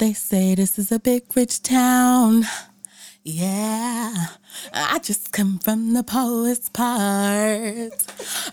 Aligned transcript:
They 0.00 0.14
say 0.14 0.54
this 0.54 0.78
is 0.78 0.90
a 0.90 0.98
big 0.98 1.24
rich 1.36 1.62
town. 1.62 2.44
Yeah, 3.22 4.14
I 4.72 4.98
just 5.00 5.30
come 5.30 5.58
from 5.58 5.92
the 5.92 6.02
poet's 6.02 6.70
part. 6.70 7.92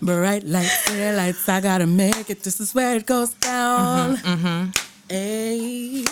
Bright 0.02 0.44
lights, 0.44 0.84
clear 0.86 1.16
lights, 1.16 1.48
I 1.48 1.62
gotta 1.62 1.86
make 1.86 2.28
it. 2.28 2.42
This 2.42 2.60
is 2.60 2.74
where 2.74 2.96
it 2.96 3.06
goes 3.06 3.32
down. 3.32 4.74
Hey, 5.08 6.04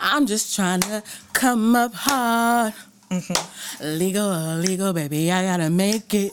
I'm 0.00 0.26
just 0.26 0.56
trying 0.56 0.80
to 0.80 1.04
come 1.34 1.76
up 1.76 1.94
hard. 1.94 2.74
Mm-hmm. 3.12 3.96
Legal, 3.96 4.32
illegal, 4.32 4.92
baby, 4.92 5.30
I 5.30 5.44
gotta 5.44 5.70
make 5.70 6.12
it. 6.14 6.32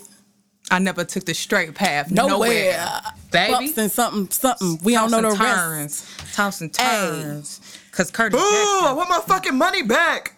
I 0.71 0.79
never 0.79 1.05
took 1.05 1.25
the 1.25 1.35
straight 1.35 1.75
path. 1.75 2.09
Nowhere. 2.09 2.31
Nowhere. 2.31 3.01
Baby. 3.31 3.51
Bumps 3.53 3.77
and 3.77 3.91
something, 3.91 4.29
something. 4.31 4.79
We 4.83 4.93
don't 4.93 5.11
know 5.11 5.21
the 5.21 5.35
Toss 5.35 5.39
rest. 5.39 5.45
and 5.45 5.77
turns. 6.23 6.35
Toss 6.35 6.61
and 6.61 6.75
Hey. 6.75 7.43
Turns. 7.97 8.11
Cause 8.11 8.11
Curtis 8.11 8.39
Ooh, 8.39 8.85
I 8.85 8.93
want 8.95 9.09
my 9.09 9.19
fucking 9.25 9.57
money 9.57 9.83
back. 9.83 10.33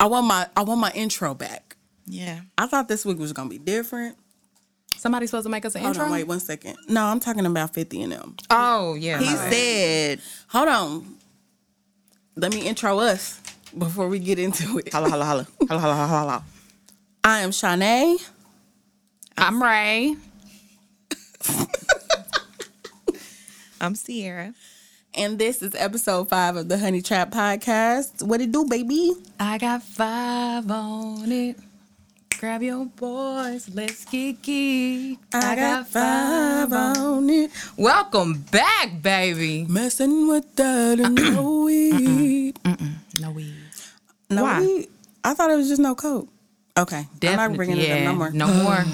I 0.00 0.06
want 0.06 0.26
my, 0.26 0.46
I 0.56 0.62
want 0.62 0.80
my 0.80 0.90
intro 0.92 1.34
back. 1.34 1.76
Yeah. 2.06 2.40
I 2.56 2.66
thought 2.66 2.88
this 2.88 3.04
week 3.04 3.18
was 3.18 3.32
gonna 3.32 3.50
be 3.50 3.58
different. 3.58 4.16
Somebody's 4.96 5.30
supposed 5.30 5.44
to 5.46 5.50
make 5.50 5.64
us 5.64 5.74
an 5.76 5.82
Hold 5.82 5.94
intro. 5.94 6.06
on, 6.06 6.12
wait 6.12 6.24
one 6.24 6.40
second. 6.40 6.76
No, 6.88 7.04
I'm 7.04 7.20
talking 7.20 7.46
about 7.46 7.72
50 7.72 8.02
and 8.02 8.12
them. 8.12 8.36
Oh 8.50 8.94
yeah. 8.94 9.18
He 9.18 9.26
my 9.26 9.32
bad. 9.34 9.52
said, 9.52 10.20
Hold 10.48 10.68
on. 10.68 11.14
Let 12.36 12.52
me 12.54 12.66
intro 12.66 12.98
us 12.98 13.40
before 13.76 14.08
we 14.08 14.18
get 14.18 14.38
into 14.38 14.78
it. 14.78 14.92
holla, 14.92 15.08
holla, 15.10 15.24
holla, 15.24 15.46
holla, 15.68 15.80
holla, 15.80 15.94
holla, 15.94 16.06
holla. 16.08 16.44
I 17.24 17.40
am 17.40 17.50
Shanae. 17.50 18.16
I'm 19.36 19.62
Ray. 19.62 20.16
I'm 23.80 23.94
Sierra. 23.94 24.54
And 25.18 25.36
this 25.36 25.62
is 25.62 25.74
episode 25.74 26.28
five 26.28 26.54
of 26.54 26.68
the 26.68 26.78
Honey 26.78 27.02
Trap 27.02 27.32
Podcast. 27.32 28.22
What 28.22 28.40
it 28.40 28.52
do, 28.52 28.64
baby? 28.64 29.14
I 29.40 29.58
got 29.58 29.82
five 29.82 30.70
on 30.70 31.32
it. 31.32 31.56
Grab 32.38 32.62
your 32.62 32.86
boys, 32.86 33.68
let's 33.74 34.04
get 34.04 34.40
geek. 34.42 35.18
I 35.32 35.56
got 35.56 35.88
five 35.88 36.72
on 36.72 37.28
it. 37.30 37.50
Welcome 37.76 38.44
back, 38.52 39.02
baby. 39.02 39.66
Messing 39.68 40.28
with 40.28 40.54
that 40.54 41.00
and 41.00 41.16
no 41.16 41.64
weed. 41.64 42.60
No 43.20 43.32
weed. 43.32 43.54
No 44.30 44.44
Why? 44.44 44.60
weed? 44.60 44.88
I 45.24 45.34
thought 45.34 45.50
it 45.50 45.56
was 45.56 45.68
just 45.68 45.82
no 45.82 45.96
coke. 45.96 46.28
Okay. 46.78 47.08
I'm 47.24 47.36
not 47.36 47.54
bringing 47.54 47.78
it 47.78 47.88
yeah, 47.88 47.96
up 47.96 48.04
no 48.04 48.14
more. 48.14 48.30
No 48.30 48.46
more. 48.46 48.84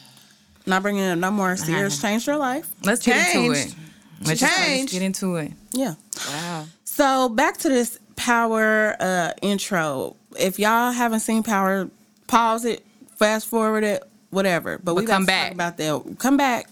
Not 0.66 0.82
bringing 0.82 1.02
it 1.02 1.10
up 1.10 1.18
no 1.18 1.30
more. 1.30 1.56
Sierra's 1.56 1.98
uh-huh. 1.98 2.08
changed 2.08 2.26
her 2.26 2.36
life. 2.36 2.72
Let's 2.84 3.06
into 3.06 3.52
it. 3.52 3.74
Let's 4.22 4.40
Changed. 4.40 4.92
get 4.92 5.02
into 5.02 5.36
it. 5.36 5.52
Yeah. 5.72 5.94
Wow. 6.28 6.66
So 6.84 7.28
back 7.28 7.56
to 7.58 7.68
this 7.68 7.98
power 8.16 8.96
uh 9.00 9.32
intro. 9.42 10.16
If 10.38 10.58
y'all 10.58 10.92
haven't 10.92 11.20
seen 11.20 11.42
Power, 11.42 11.88
pause 12.26 12.64
it, 12.64 12.84
fast 13.16 13.46
forward 13.46 13.84
it, 13.84 14.02
whatever. 14.30 14.78
But, 14.82 14.94
we 14.94 15.02
But 15.02 15.06
got 15.08 15.12
come 15.14 15.26
back. 15.26 15.52
about 15.52 15.76
that. 15.76 16.16
Come 16.18 16.36
back. 16.36 16.68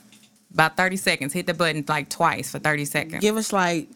About 0.53 0.77
30 0.77 0.97
seconds. 0.97 1.33
Hit 1.33 1.47
the 1.47 1.55
button 1.55 1.85
like 1.89 2.09
twice 2.09 2.51
for 2.51 2.59
30 2.59 2.85
seconds. 2.85 3.21
Give 3.21 3.37
us 3.37 3.53
like 3.53 3.89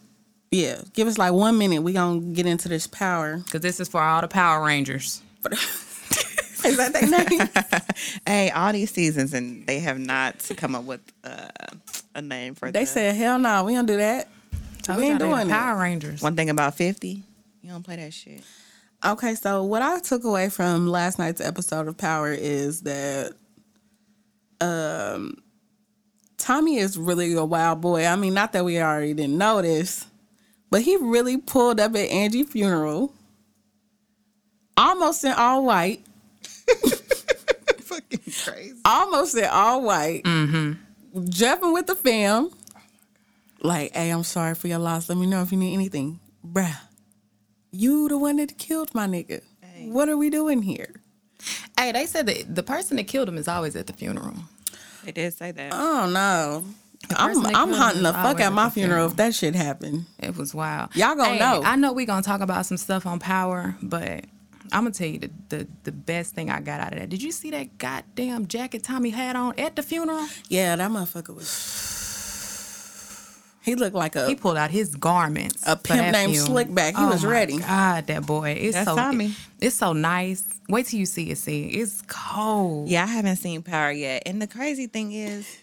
yeah, 0.52 0.80
give 0.94 1.08
us 1.08 1.18
like 1.18 1.32
one 1.32 1.58
minute. 1.58 1.82
We 1.82 1.92
gonna 1.92 2.20
get 2.20 2.46
into 2.46 2.68
this 2.68 2.86
power. 2.86 3.38
Because 3.38 3.60
this 3.60 3.80
is 3.80 3.88
for 3.88 4.00
all 4.00 4.20
the 4.20 4.28
Power 4.28 4.64
Rangers. 4.64 5.20
Is 6.64 6.76
that 6.78 6.92
their 6.92 7.08
name? 7.28 7.48
Hey, 8.26 8.50
all 8.50 8.72
these 8.72 8.90
seasons, 8.90 9.34
and 9.34 9.66
they 9.66 9.78
have 9.80 9.98
not 9.98 10.50
come 10.56 10.74
up 10.74 10.84
with 10.84 11.00
uh, 11.22 11.48
a 12.16 12.22
name 12.22 12.54
for 12.54 12.70
they 12.72 12.80
the- 12.80 12.86
said 12.86 13.14
hell 13.14 13.38
no, 13.38 13.64
we 13.64 13.74
don't 13.74 13.86
do 13.86 13.96
that. 13.98 14.28
Told 14.82 14.98
we 14.98 15.04
ain't 15.06 15.20
y'all 15.20 15.30
they 15.30 15.36
doing 15.36 15.48
Power 15.48 15.78
it. 15.78 15.82
Rangers. 15.82 16.22
One 16.22 16.34
thing 16.36 16.48
about 16.50 16.74
50, 16.76 17.22
you 17.62 17.70
don't 17.70 17.82
play 17.82 17.96
that 17.96 18.12
shit. 18.14 18.42
Okay, 19.04 19.34
so 19.34 19.62
what 19.64 19.82
I 19.82 19.98
took 20.00 20.24
away 20.24 20.48
from 20.48 20.88
last 20.88 21.18
night's 21.18 21.40
episode 21.40 21.86
of 21.88 21.96
Power 21.96 22.32
is 22.32 22.82
that 22.82 23.32
um 24.60 25.36
Tommy 26.38 26.76
is 26.78 26.96
really 26.98 27.34
a 27.34 27.44
wild 27.44 27.80
boy. 27.80 28.06
I 28.06 28.14
mean, 28.16 28.34
not 28.34 28.52
that 28.52 28.64
we 28.64 28.80
already 28.80 29.14
didn't 29.14 29.36
know 29.38 29.60
this, 29.62 30.06
but 30.70 30.82
he 30.82 30.96
really 30.96 31.36
pulled 31.38 31.80
up 31.80 31.92
at 31.96 32.08
Angie's 32.10 32.48
funeral, 32.50 33.12
almost 34.76 35.24
in 35.24 35.32
all 35.32 35.64
white, 35.64 36.00
Fucking 37.80 38.20
crazy. 38.44 38.74
almost 38.84 39.36
in 39.36 39.44
all 39.44 39.82
white, 39.82 40.22
jumping 41.28 41.72
with 41.72 41.86
the 41.86 41.94
fam. 41.94 42.50
Like, 43.62 43.92
hey, 43.94 44.10
I'm 44.10 44.22
sorry 44.24 44.54
for 44.54 44.68
your 44.68 44.78
loss. 44.78 45.08
Let 45.08 45.18
me 45.18 45.26
know 45.26 45.42
if 45.42 45.50
you 45.50 45.58
need 45.58 45.74
anything, 45.74 46.20
bruh. 46.46 46.76
You 47.72 48.08
the 48.08 48.18
one 48.18 48.36
that 48.36 48.58
killed 48.58 48.94
my 48.94 49.06
nigga. 49.06 49.42
What 49.86 50.08
are 50.08 50.16
we 50.16 50.30
doing 50.30 50.62
here? 50.62 51.00
Hey, 51.78 51.92
they 51.92 52.06
said 52.06 52.26
that 52.26 52.54
the 52.54 52.62
person 52.62 52.96
that 52.96 53.04
killed 53.06 53.28
him 53.28 53.36
is 53.38 53.48
always 53.48 53.76
at 53.76 53.86
the 53.86 53.92
funeral. 53.92 54.34
They 55.04 55.12
did 55.12 55.34
say 55.34 55.52
that. 55.52 55.72
Oh 55.72 56.08
don't. 56.08 56.64
I'm 57.18 57.28
person 57.28 57.42
that 57.44 57.54
I'm 57.54 57.68
killed 57.68 57.78
hunting 57.80 58.02
the 58.02 58.12
fuck 58.12 58.24
always 58.24 58.40
at 58.40 58.46
at 58.46 58.52
my 58.52 58.70
funeral 58.70 58.70
funeral. 58.70 59.06
if 59.10 59.16
that 59.16 59.34
shit 59.34 59.54
happened. 59.54 60.06
It 60.18 60.36
was 60.36 60.54
wild. 60.54 60.96
Y'all 60.96 61.14
gonna 61.14 61.34
Hey, 61.34 61.38
know. 61.38 61.62
I 61.64 61.76
know 61.76 61.92
we're 61.92 62.06
gonna 62.06 62.22
talk 62.22 62.40
about 62.40 62.66
some 62.66 62.78
stuff 62.78 63.06
on 63.06 63.18
power, 63.20 63.76
but 63.82 64.24
I'm 64.72 64.84
gonna 64.84 64.90
tell 64.92 65.06
you 65.08 65.18
the, 65.18 65.30
the 65.48 65.68
the 65.84 65.92
best 65.92 66.34
thing 66.34 66.50
I 66.50 66.60
got 66.60 66.80
out 66.80 66.92
of 66.92 66.98
that. 66.98 67.08
Did 67.08 67.22
you 67.22 67.32
see 67.32 67.50
that 67.52 67.78
goddamn 67.78 68.46
jacket 68.46 68.82
Tommy 68.84 69.10
had 69.10 69.36
on 69.36 69.58
at 69.58 69.76
the 69.76 69.82
funeral? 69.82 70.26
Yeah, 70.48 70.76
that 70.76 70.90
motherfucker 70.90 71.34
was. 71.34 71.48
He 73.62 73.74
looked 73.74 73.96
like 73.96 74.14
a 74.14 74.28
He 74.28 74.36
pulled 74.36 74.56
out 74.56 74.70
his 74.70 74.94
garments. 74.94 75.60
A 75.66 75.76
for 75.76 75.82
pimp 75.82 75.98
that 76.00 76.12
named 76.12 76.34
funeral. 76.34 76.64
Slickback. 76.66 76.90
He 76.90 76.94
Oh 76.98 77.08
was 77.08 77.24
my 77.24 77.30
ready. 77.30 77.58
God, 77.58 78.06
that 78.06 78.24
boy. 78.24 78.50
It's 78.52 78.76
That's 78.76 78.88
so 78.88 78.94
Tommy. 78.94 79.34
it's 79.60 79.74
so 79.74 79.92
nice. 79.92 80.44
Wait 80.68 80.86
till 80.86 81.00
you 81.00 81.06
see 81.06 81.30
it. 81.30 81.38
See, 81.38 81.64
it's 81.66 82.00
cold. 82.06 82.88
Yeah, 82.88 83.02
I 83.02 83.06
haven't 83.06 83.36
seen 83.36 83.62
Power 83.62 83.90
yet. 83.90 84.22
And 84.24 84.40
the 84.40 84.46
crazy 84.46 84.86
thing 84.86 85.12
is, 85.12 85.58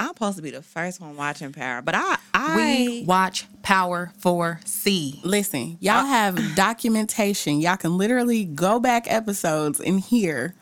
I'm 0.00 0.08
supposed 0.08 0.36
to 0.36 0.42
be 0.42 0.50
the 0.50 0.62
first 0.62 1.00
one 1.00 1.16
watching 1.16 1.52
Power, 1.52 1.80
but 1.82 1.94
I, 1.94 2.16
I, 2.34 2.56
We 2.56 3.04
watch 3.06 3.46
Power 3.62 4.12
for 4.18 4.60
C. 4.64 5.20
listen. 5.24 5.78
Y'all 5.80 6.04
have 6.04 6.36
documentation. 6.56 7.60
Y'all 7.60 7.76
can 7.76 7.96
literally 7.96 8.44
go 8.44 8.80
back 8.80 9.06
episodes 9.10 9.80
and 9.80 10.00
hear 10.00 10.54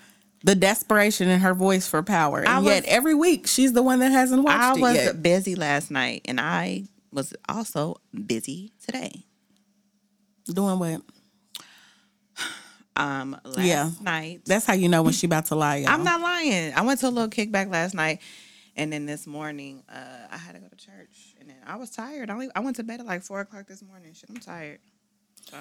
the 0.45 0.55
desperation 0.55 1.29
in 1.29 1.41
her 1.41 1.55
voice 1.55 1.87
for 1.89 2.03
power. 2.03 2.41
And 2.41 2.49
I 2.49 2.59
was- 2.59 2.67
yet 2.67 2.85
every 2.87 3.15
week 3.15 3.47
she's 3.47 3.73
the 3.73 3.83
one 3.83 4.01
that 4.01 4.13
hasn't 4.13 4.43
watched 4.43 4.63
I 4.63 4.75
it 4.77 4.81
was 4.81 4.95
yet. 4.97 5.23
busy 5.23 5.55
last 5.55 5.91
night, 5.91 6.23
and 6.27 6.39
I 6.41 6.85
was 7.13 7.33
also 7.49 7.97
busy 8.27 8.73
today. 8.85 9.25
Doing 10.47 10.79
what? 10.79 11.01
Um, 12.97 13.39
last 13.45 13.59
Yeah. 13.65 13.91
night, 14.03 14.43
That's 14.45 14.67
how 14.67 14.75
you 14.75 14.89
know 14.89 15.03
when 15.03 15.15
she 15.15 15.27
about 15.27 15.47
to 15.47 15.55
lie. 15.55 15.77
Y'all. 15.77 15.91
I'm 15.91 16.05
not 16.05 16.21
lying. 16.21 16.75
I 16.75 16.83
went 16.83 17.01
to 17.01 17.09
a 17.09 17.11
little 17.11 17.31
kickback 17.31 17.71
last 17.71 17.95
night, 17.95 18.21
and 18.77 18.93
then 18.93 19.07
this 19.07 19.27
morning, 19.27 19.83
uh, 19.89 20.27
I 20.31 20.37
had 20.37 20.55
to 20.55 20.61
go 20.61 20.69
to 20.69 20.77
church, 20.77 21.35
and 21.41 21.49
then 21.49 21.57
I 21.67 21.77
was 21.77 21.91
tired. 21.91 22.31
I 22.31 22.35
only 22.35 22.49
I 22.55 22.61
went 22.61 22.77
to 22.77 22.83
bed 22.83 23.01
at 23.01 23.07
like 23.07 23.23
four 23.23 23.41
o'clock 23.41 23.67
this 23.67 23.83
morning. 23.83 24.13
Shit, 24.15 24.31
I'm 24.31 24.37
tired. 24.37 24.79
So 25.51 25.57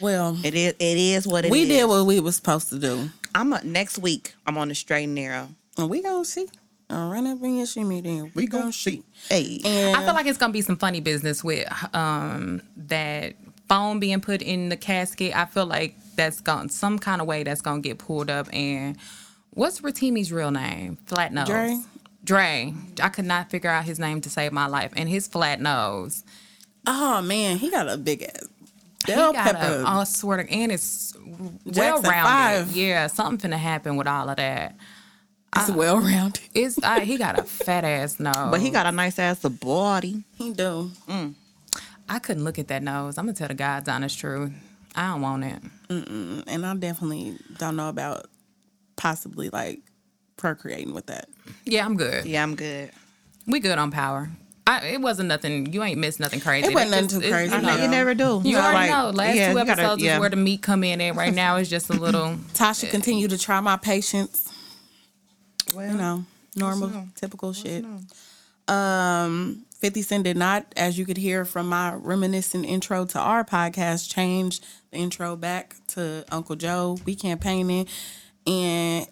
Well, 0.00 0.36
it 0.44 0.54
is. 0.54 0.74
It 0.78 0.98
is 0.98 1.26
what 1.26 1.44
it 1.44 1.48
is. 1.48 1.52
we 1.52 1.66
did 1.66 1.86
what 1.88 2.06
we 2.06 2.20
was 2.20 2.36
supposed 2.36 2.68
to 2.70 2.78
do. 2.78 3.10
I'm 3.34 3.52
a, 3.52 3.62
next 3.64 3.98
week. 3.98 4.34
I'm 4.46 4.58
on 4.58 4.68
the 4.68 4.74
straight 4.74 5.04
and 5.04 5.14
narrow. 5.14 5.48
And 5.76 5.88
we 5.88 6.02
gonna 6.02 6.24
see. 6.24 6.46
I'll 6.90 7.10
run 7.10 7.26
up 7.26 7.42
in 7.42 7.56
your 7.58 7.66
shimmy 7.66 8.00
then. 8.00 8.32
We 8.34 8.46
gonna 8.46 8.72
see. 8.72 9.02
Hey, 9.28 9.60
And 9.64 9.96
I 9.96 10.04
feel 10.04 10.14
like 10.14 10.26
it's 10.26 10.38
gonna 10.38 10.52
be 10.52 10.62
some 10.62 10.76
funny 10.76 11.00
business 11.00 11.44
with 11.44 11.68
um 11.94 12.62
that 12.76 13.34
phone 13.68 14.00
being 14.00 14.20
put 14.20 14.40
in 14.42 14.70
the 14.70 14.76
casket. 14.76 15.36
I 15.36 15.44
feel 15.44 15.66
like 15.66 15.94
that's 16.16 16.40
gone 16.40 16.68
some 16.70 16.98
kind 16.98 17.20
of 17.20 17.26
way 17.26 17.42
that's 17.42 17.60
gonna 17.60 17.82
get 17.82 17.98
pulled 17.98 18.30
up. 18.30 18.48
And 18.52 18.96
what's 19.50 19.82
Ratimi's 19.82 20.32
real 20.32 20.50
name? 20.50 20.96
Flat 21.06 21.32
nose. 21.32 21.46
Dre? 21.46 21.78
Dre. 22.24 22.74
I 23.02 23.08
could 23.08 23.24
not 23.24 23.50
figure 23.50 23.70
out 23.70 23.84
his 23.84 23.98
name 23.98 24.20
to 24.22 24.30
save 24.30 24.52
my 24.52 24.66
life. 24.66 24.92
And 24.96 25.08
his 25.08 25.26
flat 25.28 25.60
nose. 25.60 26.24
Oh 26.86 27.20
man, 27.22 27.58
he 27.58 27.70
got 27.70 27.88
a 27.88 27.96
big 27.96 28.22
ass 28.22 28.44
He 29.06 29.14
bell 29.14 29.32
got 29.32 29.54
pepper. 29.54 29.82
a, 29.82 29.84
I 29.86 30.04
swear 30.04 30.42
to, 30.42 30.50
and 30.52 30.72
it's 30.72 31.14
well 31.64 32.00
rounded. 32.02 32.06
five. 32.24 32.76
Yeah, 32.76 33.06
something 33.08 33.50
finna 33.50 33.56
happen 33.58 33.96
with 33.96 34.06
all 34.06 34.28
of 34.28 34.36
that. 34.36 34.74
it's 35.56 35.70
well 35.70 35.98
rounded. 36.00 36.42
It's 36.54 36.82
I, 36.82 37.00
he 37.00 37.16
got 37.18 37.38
a 37.38 37.42
fat 37.64 37.84
ass 37.84 38.18
nose. 38.18 38.34
but 38.50 38.60
he 38.60 38.70
got 38.70 38.86
a 38.86 38.92
nice 38.92 39.18
ass 39.18 39.40
body. 39.42 40.24
He 40.36 40.52
do. 40.52 40.90
Mm. 41.08 41.34
I 42.08 42.18
couldn't 42.18 42.44
look 42.44 42.58
at 42.58 42.68
that 42.68 42.82
nose. 42.82 43.18
I'm 43.18 43.26
gonna 43.26 43.34
tell 43.36 43.48
the 43.48 43.54
God's 43.54 43.88
honest 43.88 44.18
truth. 44.18 44.52
I 44.96 45.08
don't 45.08 45.20
want 45.20 45.44
it. 45.44 45.62
And 45.90 46.66
I 46.66 46.74
definitely 46.74 47.36
don't 47.58 47.76
know 47.76 47.88
about 47.90 48.26
possibly 48.96 49.50
like 49.50 49.80
procreating 50.38 50.94
with 50.94 51.06
that. 51.06 51.28
Yeah, 51.66 51.84
I'm 51.84 51.96
good. 51.98 52.24
Yeah, 52.24 52.42
I'm 52.42 52.54
good. 52.54 52.90
We 53.46 53.60
good 53.60 53.76
on 53.78 53.90
power. 53.90 54.30
I, 54.66 54.86
it 54.88 55.00
wasn't 55.00 55.28
nothing. 55.28 55.72
You 55.72 55.82
ain't 55.82 55.98
missed 55.98 56.20
nothing 56.20 56.40
crazy. 56.40 56.68
It 56.68 56.74
wasn't 56.74 56.90
That 56.90 56.96
nothing 57.02 57.08
just- 57.20 57.22
too 57.22 57.30
crazy, 57.32 57.54
You, 57.56 57.62
know, 57.62 57.76
You 57.82 57.88
never 57.88 58.14
do. 58.14 58.42
you 58.44 58.54
So, 58.56 58.60
already 58.60 58.74
like, 58.76 58.90
know. 58.90 59.10
Last 59.10 59.34
yeah, 59.36 59.52
two 59.52 59.58
you 59.58 59.64
gotta- 59.64 59.70
episodes 59.82 60.02
yeah. 60.02 60.14
is 60.14 60.20
where 60.20 60.28
the 60.30 60.36
meat 60.36 60.60
come 60.62 60.84
in 60.84 61.00
and 61.00 61.16
Right 61.16 61.32
now 61.34 61.56
it's 61.56 61.70
just 61.70 61.88
a 61.90 61.94
little. 61.94 62.34
Tasha 62.54 62.90
continue 62.90 63.28
to 63.28 63.38
try 63.38 63.60
my 63.60 63.76
patience. 63.78 64.52
Well, 65.74 65.90
You 65.90 65.96
know, 65.96 66.24
normal, 66.56 66.88
no. 66.88 67.08
typical 67.14 67.52
shit. 67.54 67.84
Um, 68.68 69.64
50 69.78 70.02
Cent 70.02 70.24
did 70.24 70.36
not, 70.36 70.66
as 70.76 70.98
you 70.98 71.06
could 71.06 71.16
hear 71.16 71.44
from 71.44 71.68
my 71.68 71.94
reminiscent 71.94 72.66
intro 72.66 73.06
to 73.06 73.18
our 73.18 73.44
podcast, 73.44 74.12
change 74.12 74.60
the 74.90 74.98
intro 74.98 75.36
back 75.36 75.76
to 75.88 76.24
Uncle 76.30 76.56
Joe. 76.56 76.98
We 77.06 77.14
campaigning 77.14 77.86
and 78.46 79.06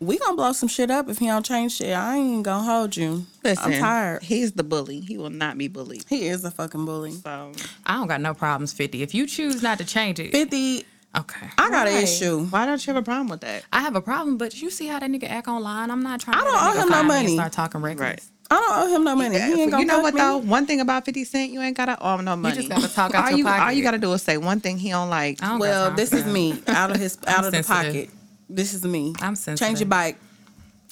we 0.00 0.18
gonna 0.18 0.34
blow 0.34 0.52
some 0.52 0.68
shit 0.68 0.90
up 0.90 1.08
if 1.10 1.18
he 1.18 1.26
don't 1.26 1.44
change 1.44 1.76
shit. 1.76 1.94
I 1.94 2.16
ain't 2.16 2.42
gonna 2.42 2.64
hold 2.64 2.96
you. 2.96 3.26
Listen, 3.44 3.74
I'm 3.74 3.78
tired. 3.80 4.22
He's 4.22 4.52
the 4.52 4.64
bully. 4.64 5.00
He 5.00 5.18
will 5.18 5.30
not 5.30 5.58
be 5.58 5.68
bullied. 5.68 6.04
He 6.08 6.26
is 6.28 6.42
a 6.44 6.50
fucking 6.50 6.86
bully. 6.86 7.12
So 7.12 7.52
I 7.84 7.94
don't 7.94 8.08
got 8.08 8.20
no 8.22 8.32
problems, 8.32 8.72
50. 8.72 9.02
If 9.02 9.14
you 9.14 9.26
choose 9.26 9.62
not 9.62 9.76
to 9.78 9.84
change 9.84 10.18
it, 10.18 10.32
50, 10.32 10.86
okay. 11.18 11.48
I 11.58 11.70
got 11.70 11.86
an 11.86 12.02
issue. 12.02 12.46
Why 12.46 12.64
don't 12.64 12.84
you 12.86 12.94
have 12.94 13.02
a 13.02 13.04
problem 13.04 13.28
with 13.28 13.42
that? 13.42 13.64
I 13.72 13.82
have 13.82 13.94
a 13.94 14.00
problem, 14.00 14.38
but 14.38 14.60
you 14.60 14.70
see 14.70 14.86
how 14.86 14.98
that 14.98 15.10
nigga 15.10 15.28
act 15.28 15.48
online. 15.48 15.90
I'm 15.90 16.02
not 16.02 16.20
trying 16.20 16.38
I 16.38 16.44
don't 16.44 16.54
let 16.54 16.62
owe 16.76 16.80
him 16.82 16.88
no 16.88 16.94
find 16.94 17.08
me 17.08 17.14
and 17.14 17.24
money. 17.24 17.36
Start 17.36 17.52
talking 17.52 17.82
reckless. 17.82 18.08
Right. 18.08 18.22
I 18.52 18.54
don't 18.56 18.82
owe 18.82 18.96
him 18.96 19.04
no 19.04 19.14
money. 19.14 19.38
he 19.38 19.62
ain't 19.62 19.70
gonna 19.70 19.82
you 19.82 19.86
know 19.86 20.00
what 20.00 20.14
me. 20.14 20.20
though? 20.20 20.38
One 20.38 20.66
thing 20.66 20.80
about 20.80 21.04
Fifty 21.04 21.24
Cent, 21.24 21.52
you 21.52 21.60
ain't 21.60 21.76
gotta 21.76 21.96
owe 22.00 22.16
him 22.16 22.24
no 22.24 22.36
money. 22.36 22.56
You 22.56 22.68
just 22.68 22.68
gotta 22.68 22.92
talk 22.92 23.14
out 23.14 23.24
all 23.26 23.30
your 23.30 23.38
you, 23.38 23.46
All 23.46 23.70
you 23.70 23.82
gotta 23.82 23.98
do 23.98 24.12
is 24.14 24.22
say 24.22 24.38
one 24.38 24.60
thing 24.60 24.78
he 24.78 24.90
don't 24.90 25.10
like. 25.10 25.38
Don't 25.38 25.58
Well, 25.60 25.92
this 25.92 26.12
is 26.12 26.24
me 26.24 26.60
out 26.66 26.90
of 26.90 26.96
his 26.96 27.18
out 27.28 27.44
of 27.44 27.52
the 27.52 27.62
pocket. 27.62 28.10
This 28.54 28.74
is 28.74 28.84
me. 28.84 29.14
I'm 29.20 29.34
sensitive. 29.36 29.66
Change 29.68 29.80
your 29.80 29.88
bike. 29.88 30.16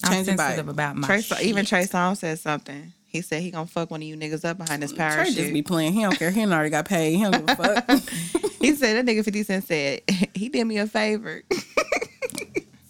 I'm 0.03 0.11
Change 0.13 0.27
your 0.27 0.37
bike. 0.37 0.45
sensitive 0.47 0.69
about 0.69 0.95
my 0.95 1.07
Trey, 1.07 1.21
shit. 1.21 1.41
even 1.41 1.65
Trey 1.65 1.83
Songz 1.83 2.17
said 2.17 2.39
something. 2.39 2.93
He 3.05 3.21
said 3.21 3.41
he 3.41 3.51
gonna 3.51 3.65
fuck 3.67 3.89
one 3.91 4.01
of 4.01 4.07
you 4.07 4.15
niggas 4.15 4.45
up 4.45 4.57
behind 4.59 4.81
this 4.83 4.91
Trey 4.91 4.99
parachute. 4.99 5.35
just 5.35 5.53
be 5.53 5.61
playing. 5.61 5.93
He 5.93 6.01
don't 6.03 6.15
care. 6.17 6.31
He 6.31 6.43
already 6.45 6.69
got 6.69 6.85
paid. 6.87 7.15
He 7.17 7.23
don't 7.23 7.45
give 7.45 7.49
a 7.49 7.55
fuck. 7.55 7.89
he 8.61 8.73
said 8.75 8.95
that 8.95 9.05
nigga 9.11 9.23
Fifty 9.25 9.43
Cent 9.43 9.63
said 9.65 10.01
he 10.33 10.47
did 10.49 10.65
me 10.65 10.77
a 10.77 10.87
favor. 10.87 11.41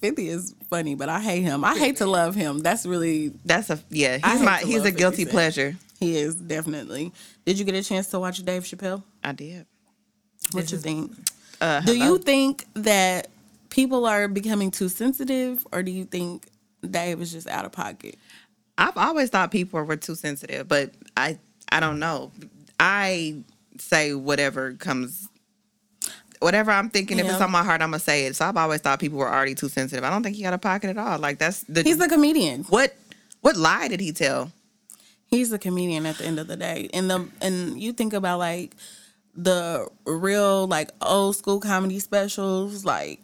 50 0.02 0.30
is 0.30 0.56
funny, 0.70 0.96
but 0.96 1.10
I 1.10 1.20
hate 1.20 1.42
him. 1.42 1.66
I 1.66 1.78
hate 1.78 1.98
to 1.98 2.06
love 2.06 2.34
him. 2.34 2.60
That's 2.60 2.86
really 2.86 3.34
That's 3.44 3.70
a 3.70 3.80
yeah. 3.90 4.18
He's 4.18 4.42
my 4.42 4.60
he's 4.60 4.86
a 4.86 4.92
guilty 4.92 5.24
Cent. 5.24 5.32
pleasure. 5.32 5.76
he 6.00 6.16
is 6.16 6.36
definitely. 6.36 7.12
Did 7.46 7.60
you 7.60 7.66
get 7.66 7.76
a 7.76 7.84
chance 7.84 8.08
to 8.12 8.20
watch 8.20 8.38
Dave 8.46 8.64
Chappelle? 8.64 9.04
I 9.24 9.34
did. 9.34 9.66
What 10.52 10.62
This 10.62 10.72
you 10.72 10.78
is- 10.78 10.84
think? 10.84 11.12
Uh, 11.62 11.82
Do 11.82 11.98
you 11.98 12.18
think 12.20 12.66
that 12.76 13.28
people 13.70 14.06
are 14.06 14.28
becoming 14.28 14.72
too 14.72 14.90
sensitive, 14.90 15.66
or 15.72 15.84
do 15.84 15.92
you 15.92 16.06
think 16.06 16.48
Dave 16.90 17.22
is 17.22 17.32
just 17.32 17.48
out 17.48 17.66
of 17.66 17.72
pocket? 17.72 18.18
I've 18.78 18.98
always 18.98 19.30
thought 19.30 19.52
people 19.52 19.82
were 19.82 19.98
too 19.98 20.16
sensitive, 20.16 20.68
but 20.68 20.92
I 21.18 21.38
I 21.72 21.80
don't 21.80 22.00
know. 22.00 22.32
I 22.80 23.44
say 23.78 24.14
whatever 24.14 24.74
comes 24.74 25.28
whatever 26.40 26.72
I'm 26.72 26.90
thinking 26.90 27.20
if 27.20 27.26
it's 27.26 27.42
on 27.42 27.52
my 27.52 27.64
heart, 27.64 27.82
I'm 27.82 27.92
gonna 27.92 28.00
say 28.00 28.26
it. 28.26 28.36
So 28.36 28.46
I've 28.46 28.58
always 28.58 28.82
thought 28.82 29.00
people 29.00 29.18
were 29.18 29.32
already 29.32 29.56
too 29.56 29.70
sensitive. 29.70 30.04
I 30.04 30.10
don't 30.10 30.24
think 30.24 30.36
he 30.36 30.44
got 30.44 30.54
a 30.54 30.58
pocket 30.58 30.90
at 30.90 30.98
all. 30.98 31.20
Like 31.20 31.38
that's 31.38 31.64
the 31.64 31.84
He's 31.84 32.00
a 32.00 32.08
comedian. 32.08 32.64
what 32.66 32.96
what 33.42 33.58
lie 33.58 33.88
did 33.88 34.00
he 34.00 34.12
tell? 34.12 34.52
He's 35.26 35.52
a 35.52 35.60
comedian 35.60 36.06
at 36.06 36.18
the 36.18 36.26
end 36.26 36.40
of 36.40 36.48
the 36.48 36.56
day. 36.56 36.90
And 36.94 37.10
the 37.10 37.28
and 37.42 37.82
you 37.82 37.94
think 37.94 38.14
about 38.14 38.40
like 38.40 38.76
the 39.36 39.88
real 40.06 40.68
like 40.68 40.92
old 41.02 41.36
school 41.36 41.60
comedy 41.60 42.00
specials 42.00 42.84
like 42.84 43.20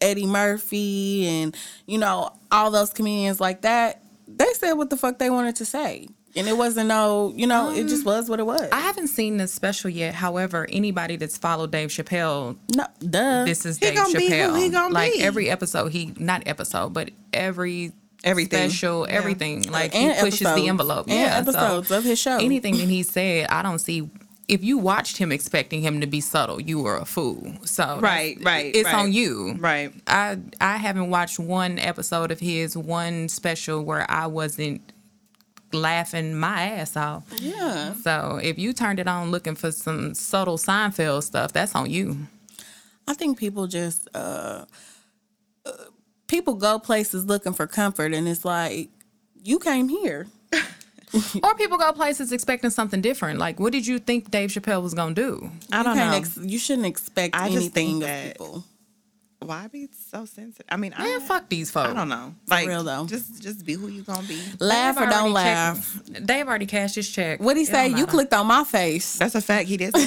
Eddie 0.00 0.26
Murphy 0.26 1.26
and 1.26 1.56
you 1.86 1.98
know 1.98 2.30
all 2.50 2.70
those 2.70 2.90
comedians 2.92 3.40
like 3.40 3.62
that. 3.62 4.02
They 4.28 4.52
said 4.54 4.72
what 4.74 4.90
the 4.90 4.96
fuck 4.96 5.18
they 5.18 5.30
wanted 5.30 5.56
to 5.56 5.64
say. 5.64 6.08
And 6.34 6.46
it 6.46 6.56
wasn't 6.58 6.88
no, 6.88 7.32
you 7.34 7.46
know, 7.46 7.70
it 7.70 7.84
just 7.88 8.06
um, 8.06 8.12
was 8.12 8.28
what 8.28 8.40
it 8.40 8.44
was. 8.44 8.68
I 8.70 8.80
haven't 8.80 9.06
seen 9.08 9.38
this 9.38 9.54
special 9.54 9.88
yet. 9.88 10.14
However, 10.14 10.66
anybody 10.70 11.16
that's 11.16 11.38
followed 11.38 11.70
Dave 11.72 11.88
Chappelle, 11.88 12.58
no, 12.76 12.84
duh. 13.00 13.44
this 13.46 13.64
is 13.64 13.78
He 13.78 13.86
Dave 13.86 13.94
gonna 13.96 14.18
be 14.18 14.26
who 14.28 14.34
Chappelle. 14.34 14.58
he 14.58 14.68
gonna 14.68 14.92
like 14.92 15.14
be. 15.14 15.22
every 15.22 15.48
episode, 15.48 15.92
he 15.92 16.12
not 16.18 16.42
episode, 16.44 16.92
but 16.92 17.10
every 17.32 17.92
Everything. 18.22 18.68
special, 18.68 19.06
Yeah. 19.08 19.14
everything. 19.14 19.62
Like 19.70 19.94
And 19.94 20.12
he 20.14 20.20
pushes 20.24 20.42
episodes. 20.42 20.60
the 20.62 20.68
envelope. 20.68 21.06
And 21.08 21.14
yeah, 21.18 21.42
so 21.42 21.50
episodes 21.50 21.90
of 21.92 22.04
his 22.04 22.18
show. 22.18 22.36
Anything 22.38 22.76
that 22.76 22.88
he 22.88 23.02
said, 23.02 23.46
I 23.48 23.62
don't 23.62 23.78
see. 23.78 24.10
If 24.48 24.62
you 24.62 24.78
watched 24.78 25.16
him 25.16 25.32
expecting 25.32 25.80
him 25.82 26.00
to 26.00 26.06
be 26.06 26.20
subtle, 26.20 26.60
you 26.60 26.80
were 26.80 26.96
a 26.96 27.04
fool. 27.04 27.54
So 27.64 27.98
Right, 28.00 28.38
right, 28.42 28.74
It's 28.74 28.84
right. 28.86 28.94
on 28.94 29.12
you. 29.12 29.56
Right. 29.58 29.92
I 30.06 30.38
I 30.60 30.76
haven't 30.76 31.10
watched 31.10 31.38
one 31.40 31.78
episode 31.80 32.30
of 32.30 32.38
his 32.38 32.76
one 32.76 33.28
special 33.28 33.82
where 33.84 34.08
I 34.10 34.26
wasn't 34.28 34.80
laughing 35.72 36.36
my 36.36 36.62
ass 36.62 36.96
off. 36.96 37.24
yeah. 37.40 37.94
So 37.94 38.38
if 38.42 38.56
you 38.58 38.72
turned 38.72 39.00
it 39.00 39.08
on 39.08 39.30
looking 39.32 39.56
for 39.56 39.72
some 39.72 40.14
subtle 40.14 40.58
Seinfeld 40.58 41.24
stuff, 41.24 41.52
that's 41.52 41.74
on 41.74 41.90
you. 41.90 42.16
I 43.08 43.14
think 43.14 43.38
people 43.38 43.66
just 43.66 44.08
uh, 44.14 44.64
uh 45.64 45.72
people 46.28 46.54
go 46.54 46.78
places 46.78 47.24
looking 47.24 47.52
for 47.52 47.66
comfort 47.66 48.12
and 48.14 48.28
it's 48.28 48.44
like 48.44 48.90
you 49.42 49.58
came 49.58 49.88
here. 49.88 50.28
Or 51.42 51.54
people 51.54 51.78
go 51.78 51.92
places 51.92 52.32
expecting 52.32 52.70
something 52.70 53.00
different. 53.00 53.38
Like, 53.38 53.60
what 53.60 53.72
did 53.72 53.86
you 53.86 53.98
think 53.98 54.30
Dave 54.30 54.50
Chappelle 54.50 54.82
was 54.82 54.94
gonna 54.94 55.14
do? 55.14 55.50
I 55.72 55.82
don't 55.82 55.94
can't 55.96 56.10
know. 56.10 56.16
ex- 56.16 56.36
you 56.38 56.58
shouldn't 56.58 56.86
expect 56.86 57.34
I 57.36 57.46
just 57.46 57.56
anything 57.56 58.00
think 58.00 58.04
of 58.04 58.32
people. 58.32 58.64
Why 59.40 59.68
be 59.68 59.88
so 60.10 60.24
sensitive? 60.24 60.66
I 60.68 60.76
mean, 60.76 60.92
Man, 60.98 61.20
I, 61.20 61.24
fuck 61.24 61.48
these 61.48 61.70
folks. 61.70 61.90
I 61.90 61.94
don't 61.94 62.08
know. 62.08 62.34
Like 62.48 62.66
real, 62.66 62.82
though. 62.82 63.06
just 63.06 63.40
just 63.42 63.64
be 63.64 63.74
who 63.74 63.86
you 63.88 64.02
gonna 64.02 64.26
be. 64.26 64.40
Laugh 64.58 64.96
or 64.96 65.00
They've 65.00 65.10
don't 65.10 65.32
laugh. 65.32 66.00
checked- 66.06 66.26
They've 66.26 66.46
already 66.48 66.66
cashed 66.66 66.94
his 66.96 67.08
check. 67.08 67.38
What 67.40 67.56
he 67.56 67.62
It 67.62 67.66
say? 67.66 67.88
You 67.88 68.06
clicked 68.06 68.32
on 68.34 68.46
my 68.46 68.64
face. 68.64 69.16
That's 69.18 69.34
a 69.34 69.40
fact. 69.40 69.68
He 69.68 69.76
did. 69.76 69.94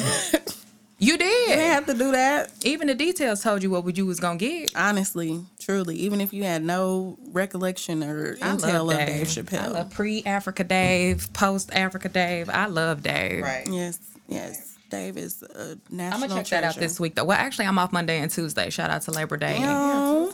say 0.99 1.05
that. 1.05 1.05
You 1.05 1.11
You 1.13 1.17
did. 1.17 1.47
didn't 1.47 1.71
have 1.71 1.85
to 1.87 1.93
do 1.93 2.11
that. 2.11 2.51
Even 2.63 2.87
the 2.87 2.95
details 2.95 3.41
told 3.43 3.63
you 3.63 3.69
what 3.69 3.97
you 3.97 4.05
was 4.05 4.19
gonna 4.19 4.37
get. 4.37 4.75
Honestly, 4.75 5.43
truly, 5.59 5.95
even 5.97 6.21
if 6.21 6.33
you 6.33 6.43
had 6.43 6.63
no 6.63 7.17
recollection 7.31 8.03
or 8.03 8.37
I 8.41 8.55
intel 8.55 8.85
love 8.85 8.99
of 8.99 9.05
Dave. 9.07 9.33
Dave 9.49 9.53
I 9.61 9.67
love 9.67 9.89
pre 9.91 10.23
Africa 10.23 10.63
Dave, 10.63 11.31
post 11.33 11.73
Africa 11.73 12.09
Dave. 12.09 12.49
I 12.49 12.65
love 12.67 13.03
Dave. 13.03 13.43
right. 13.43 13.67
yes, 13.69 13.99
yes. 14.27 14.65
Dave 14.89 15.17
is 15.17 15.43
a 15.43 15.77
national 15.89 16.23
I'm 16.23 16.29
gonna 16.29 16.43
check 16.43 16.61
that 16.61 16.63
out 16.63 16.75
this 16.75 16.99
week 16.99 17.15
though. 17.15 17.23
Well, 17.23 17.37
actually, 17.37 17.67
I'm 17.67 17.77
off 17.77 17.93
Monday 17.93 18.19
and 18.19 18.31
Tuesday. 18.31 18.69
Shout 18.69 18.89
out 18.89 19.03
to 19.03 19.11
Labor 19.11 19.37
Day. 19.37 19.57
Oh, 19.59 20.31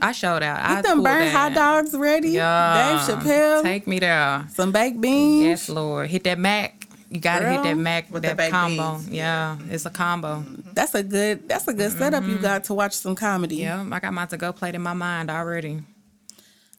I 0.00 0.12
showed 0.12 0.42
out. 0.42 0.60
I 0.60 0.76
get 0.76 0.84
them 0.84 1.02
burnt 1.02 1.30
hot 1.30 1.52
dogs 1.54 1.94
ready. 1.94 2.30
Yeah. 2.30 3.04
Dave 3.06 3.16
Chappelle. 3.18 3.62
Take 3.62 3.86
me 3.86 3.98
there. 3.98 4.46
some 4.50 4.72
baked 4.72 5.00
beans. 5.00 5.44
Yes, 5.44 5.68
Lord. 5.68 6.08
Hit 6.08 6.24
that 6.24 6.38
Mac. 6.38 6.77
You 7.10 7.20
gotta 7.20 7.48
hit 7.48 7.62
that 7.62 7.76
Mac 7.76 8.10
with 8.12 8.22
that 8.24 8.36
the 8.36 8.50
combo. 8.50 8.96
beans. 8.98 9.08
Yeah, 9.08 9.56
it's 9.70 9.86
a 9.86 9.90
combo. 9.90 10.44
That's 10.74 10.94
a 10.94 11.02
good. 11.02 11.48
That's 11.48 11.66
a 11.66 11.72
good 11.72 11.90
setup 11.92 12.24
you 12.24 12.36
got 12.38 12.64
to 12.64 12.74
watch 12.74 12.92
some 12.92 13.14
comedy. 13.14 13.56
Yeah, 13.56 13.86
I 13.90 13.98
got 14.00 14.12
my 14.12 14.26
to 14.26 14.36
go 14.36 14.52
plate 14.52 14.74
in 14.74 14.82
my 14.82 14.92
mind 14.92 15.30
already. 15.30 15.82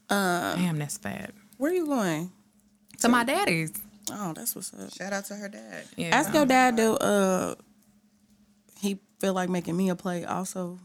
Uh, 0.10 0.56
Damn, 0.56 0.78
that's 0.78 0.98
bad. 0.98 1.34
where 1.58 1.72
are 1.72 1.76
you 1.76 1.86
going? 1.88 2.32
To 3.00 3.10
my 3.10 3.24
daddy's. 3.24 3.72
Oh, 4.12 4.34
that's 4.34 4.56
what's 4.56 4.74
up. 4.74 4.92
Shout 4.94 5.14
out 5.14 5.26
to 5.26 5.36
her 5.36 5.50
dad. 5.50 5.84
Yeah. 5.96 6.10
Ask 6.16 6.34
your 6.34 6.46
dad 6.46 6.76
do. 6.76 6.94
Uh, 6.96 7.56
he 8.80 9.00
feel 9.20 9.34
like 9.34 9.50
making 9.50 9.76
me 9.78 9.90
a 9.90 9.96
play 9.96 10.26
also. 10.26 10.80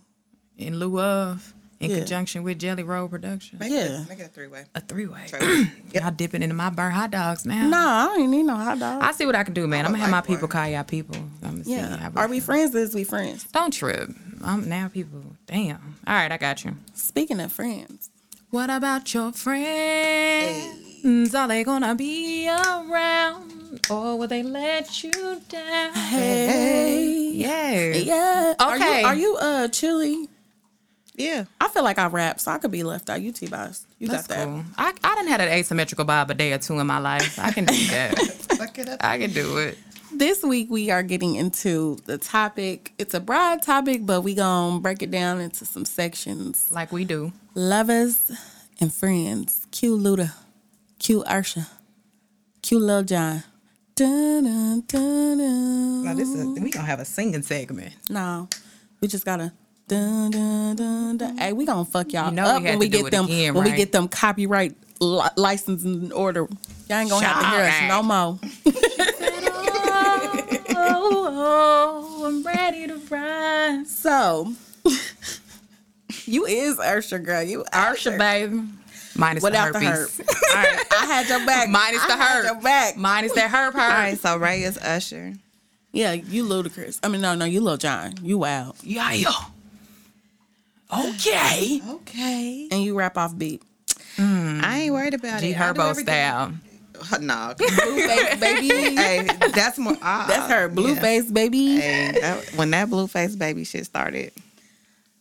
in 0.58 0.78
lieu 0.78 1.00
of, 1.00 1.52
in 1.84 1.90
Yeah. 1.90 1.98
conjunction 1.98 2.42
with 2.42 2.58
Jelly 2.58 2.82
Roll 2.82 3.08
Production. 3.08 3.58
Make 3.58 3.72
Yeah. 3.72 4.02
it, 4.02 4.08
make 4.08 4.18
it 4.18 4.26
a 4.26 4.28
three 4.28 4.48
way. 4.48 4.64
A 4.74 4.80
three 4.80 5.06
way. 5.06 5.26
Yep. 5.94 6.02
Y'all 6.02 6.10
dipping 6.10 6.42
into 6.42 6.56
my 6.56 6.70
burnt 6.70 6.92
hot 6.94 7.10
dogs 7.12 7.46
now. 7.46 7.68
No, 7.68 7.78
I 7.78 8.06
don't 8.16 8.30
need 8.30 8.42
no 8.42 8.56
hot 8.56 8.80
dogs. 8.80 9.04
I 9.06 9.12
see 9.12 9.26
what 9.26 9.36
I 9.36 9.44
can 9.44 9.54
do, 9.54 9.66
man. 9.68 9.84
I 9.84 9.88
I'm 9.88 9.92
gonna 9.92 10.02
have 10.02 10.10
my 10.10 10.18
like 10.18 10.26
people 10.26 10.48
call 10.48 10.66
y'all 10.68 10.82
people. 10.82 11.16
I'm 11.44 11.62
gonna 11.62 11.64
yeah. 11.66 11.96
how 11.96 12.10
Are 12.16 12.26
we 12.28 12.40
feel. 12.40 12.46
friends? 12.46 12.74
Is 12.74 12.94
we 12.94 13.04
friends? 13.04 13.44
Don't 13.52 13.72
trip. 13.72 14.10
I'm 14.42 14.68
now 14.68 14.88
people. 14.88 15.22
Damn. 15.46 15.96
All 16.06 16.14
right, 16.14 16.30
I 16.32 16.36
got 16.36 16.64
you. 16.64 16.76
Speaking 16.94 17.40
of 17.40 17.52
friends, 17.52 18.10
What 18.50 18.70
about 18.70 19.12
your 19.14 19.32
friends? 19.32 21.34
Are 21.34 21.48
they 21.48 21.62
gonna 21.64 21.94
be 21.94 22.48
around, 22.48 23.80
or 23.90 24.18
will 24.18 24.28
they 24.28 24.42
let 24.42 25.02
you 25.04 25.12
down? 25.48 25.92
hey, 25.94 27.30
Yeah. 27.34 27.92
yeah. 27.94 28.54
Are 28.58 28.74
Okay. 28.76 29.00
you, 29.00 29.06
are 29.06 29.14
you 29.14 29.36
uh 29.36 29.68
chilly? 29.68 30.28
Yeah. 31.16 31.44
I 31.60 31.68
feel 31.68 31.84
like 31.84 31.98
I 31.98 32.06
rap, 32.08 32.40
so 32.40 32.50
I 32.50 32.58
could 32.58 32.70
be 32.72 32.82
left 32.82 33.08
out. 33.08 33.20
You 33.22 33.30
T 33.32 33.46
boss. 33.46 33.86
You 33.98 34.08
That's 34.08 34.26
got 34.26 34.36
that. 34.36 34.44
cool. 34.46 34.64
I 34.76 34.92
I 35.04 35.14
done 35.14 35.26
had 35.28 35.40
an 35.40 35.48
asymmetrical 35.48 36.04
vibe 36.04 36.28
a 36.30 36.34
day 36.34 36.52
or 36.52 36.58
two 36.58 36.78
in 36.78 36.86
my 36.86 36.98
life. 36.98 37.38
I 37.38 37.52
can 37.52 37.64
do 37.66 37.74
that. 37.88 38.18
Fuck 38.58 38.78
it 38.78 38.88
up. 38.88 38.98
I 39.02 39.18
can 39.18 39.32
do 39.32 39.58
it. 39.58 39.78
This 40.12 40.42
week 40.42 40.70
we 40.70 40.90
are 40.90 41.02
getting 41.02 41.34
into 41.36 41.96
the 42.06 42.18
topic. 42.18 42.92
It's 42.98 43.14
a 43.14 43.20
broad 43.20 43.62
topic, 43.62 44.04
but 44.06 44.22
we 44.22 44.34
gonna 44.34 44.80
break 44.80 45.02
it 45.02 45.10
down 45.10 45.40
into 45.40 45.64
some 45.64 45.84
sections. 45.84 46.68
Like 46.70 46.90
we 46.92 47.04
do. 47.04 47.32
Lovers 47.54 48.30
and 48.80 48.92
friends. 48.92 49.66
Q 49.70 49.96
Luda. 49.96 50.32
Q 50.98 51.24
Ursha. 51.28 51.68
Q 52.62 52.78
Lil 52.78 53.02
Jon. 53.04 53.42
Dun, 53.96 54.44
dun, 54.44 54.80
dun, 54.88 55.38
dun. 55.38 56.04
Now 56.04 56.14
this 56.14 56.28
is 56.28 56.44
we 56.58 56.70
gonna 56.72 56.86
have 56.86 56.98
a 57.00 57.04
singing 57.04 57.42
segment. 57.42 57.94
No, 58.10 58.48
we 59.00 59.06
just 59.06 59.24
gotta. 59.24 59.52
Dun, 59.86 60.30
dun, 60.30 60.76
dun, 60.76 61.16
dun. 61.18 61.28
Mm-hmm. 61.30 61.38
Hey, 61.38 61.52
we 61.52 61.66
gonna 61.66 61.84
fuck 61.84 62.10
y'all 62.12 62.30
You 62.30 62.36
know 62.36 62.44
up 62.44 62.62
we 62.62 62.68
when 62.70 62.78
we 62.78 62.88
get 62.88 63.10
them 63.10 63.26
again, 63.26 63.54
when 63.54 63.64
we 63.64 63.72
get 63.72 63.92
them 63.92 64.08
copyright 64.08 64.74
li- 65.00 65.28
license 65.36 65.84
in 65.84 66.10
order. 66.12 66.48
Y'all 66.88 66.98
ain't 66.98 67.10
gonna 67.10 67.26
have 67.26 67.40
to 67.40 67.48
hear 67.50 67.64
us 67.64 67.88
no 67.88 68.02
more. 68.02 68.38
oh, 70.76 72.22
I'm 72.26 72.42
ready 72.42 72.86
to 72.86 72.96
rise. 73.10 73.90
So, 73.94 74.52
you 76.24 76.46
is 76.46 76.76
Ursha, 76.78 77.22
girl. 77.22 77.42
You 77.42 77.64
Arsha, 77.72 78.18
baby. 78.18 78.62
Minus 79.16 79.42
the 79.42 79.46
without 79.48 79.72
the 79.72 79.80
herpes. 79.80 80.18
herp. 80.18 80.28
All 80.56 80.62
right, 80.62 80.84
I 80.92 81.06
had 81.06 81.28
your 81.28 81.46
back. 81.46 81.68
Minus 81.68 82.02
I 82.02 82.06
the 82.08 82.24
herp. 82.24 82.44
your 82.44 82.60
back. 82.62 82.96
Minus 82.96 83.32
that 83.34 83.50
herb 83.50 83.74
herb. 83.74 83.80
All 83.80 83.88
right, 83.88 84.18
so 84.18 84.36
Ray 84.38 84.62
is 84.62 84.78
Usher. 84.78 85.34
Yeah, 85.92 86.12
you 86.12 86.44
Ludacris. 86.44 86.98
I 87.02 87.08
mean, 87.08 87.20
no, 87.20 87.34
no, 87.34 87.44
you 87.44 87.60
Lil 87.60 87.76
Jon. 87.76 88.14
You 88.22 88.38
wild. 88.38 88.76
Yeah, 88.82 89.12
yeah. 89.12 89.30
Okay. 91.08 91.80
Okay. 91.88 92.68
And 92.70 92.82
you 92.82 92.96
rap 92.96 93.16
off 93.18 93.36
beat. 93.36 93.62
I 94.18 94.80
ain't 94.84 94.92
worried 94.94 95.14
about 95.14 95.40
G 95.40 95.50
it. 95.50 95.60
I 95.60 95.72
do 95.72 95.78
Herbo 95.80 95.90
everything- 95.90 96.04
style. 96.14 96.52
No. 97.20 97.54
Blueface, 97.58 98.40
baby. 98.40 98.68
hey, 98.96 99.28
that's 99.52 99.78
more. 99.78 99.96
Uh, 100.00 100.26
That's 100.28 100.48
her. 100.50 100.68
yeah. 100.68 100.74
Blueface, 100.74 101.34
baby. 101.34 101.76
Hey, 101.76 102.12
that, 102.20 102.44
when 102.54 102.70
that 102.70 102.88
Blueface 102.88 103.36
baby 103.36 103.64
shit 103.64 103.84
started. 103.84 104.32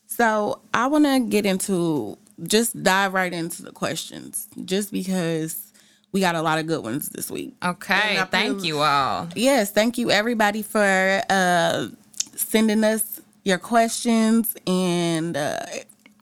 So 0.07 0.61
I 0.73 0.85
want 0.87 1.05
to 1.05 1.19
get 1.27 1.45
into 1.47 2.17
just 2.43 2.81
dive 2.83 3.13
right 3.15 3.33
into 3.33 3.63
the 3.63 3.71
questions, 3.71 4.47
just 4.65 4.91
because 4.91 5.73
we 6.11 6.19
got 6.21 6.35
a 6.35 6.41
lot 6.43 6.59
of 6.59 6.67
good 6.67 6.83
ones 6.83 7.09
this 7.09 7.31
week. 7.31 7.55
Okay. 7.65 8.23
Thank 8.29 8.63
you 8.63 8.79
all. 8.79 9.27
Yes, 9.35 9.71
thank 9.71 9.97
you 9.97 10.11
everybody 10.11 10.61
for 10.61 11.21
uh, 11.29 11.87
sending 12.35 12.83
us 12.83 13.12
your 13.43 13.57
questions 13.57 14.55
and 14.65 15.35
uh, 15.35 15.59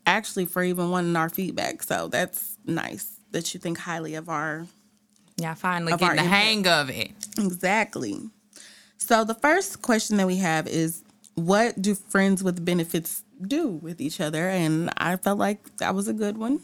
actually 0.06 0.46
for 0.46 0.64
even 0.64 0.90
wanting 0.90 1.16
our 1.16 1.30
feedback. 1.30 1.84
So 1.84 2.08
that's 2.08 2.58
nice 2.66 3.12
that 3.32 3.54
you 3.54 3.60
think 3.60 3.78
highly 3.78 4.16
of 4.16 4.30
our 4.30 4.66
Yeah, 5.38 5.54
finally 5.54 5.94
getting 5.94 6.18
the 6.18 6.22
our 6.24 6.28
hang 6.28 6.68
of 6.68 6.90
it. 6.90 7.12
Exactly. 7.38 8.20
So 8.98 9.24
the 9.24 9.34
first 9.36 9.82
question 9.82 10.18
that 10.18 10.28
we 10.28 10.38
have 10.38 10.68
is 10.68 11.04
what 11.36 11.82
do 11.82 11.96
friends 11.96 12.44
with 12.44 12.64
benefits 12.64 13.24
do 13.42 13.68
with 13.68 14.00
each 14.02 14.22
other? 14.22 14.50
And 14.50 14.92
I 14.98 15.16
felt 15.16 15.40
like 15.40 15.78
that 15.78 15.96
was 15.96 16.08
a 16.08 16.14
good 16.14 16.38
one 16.38 16.60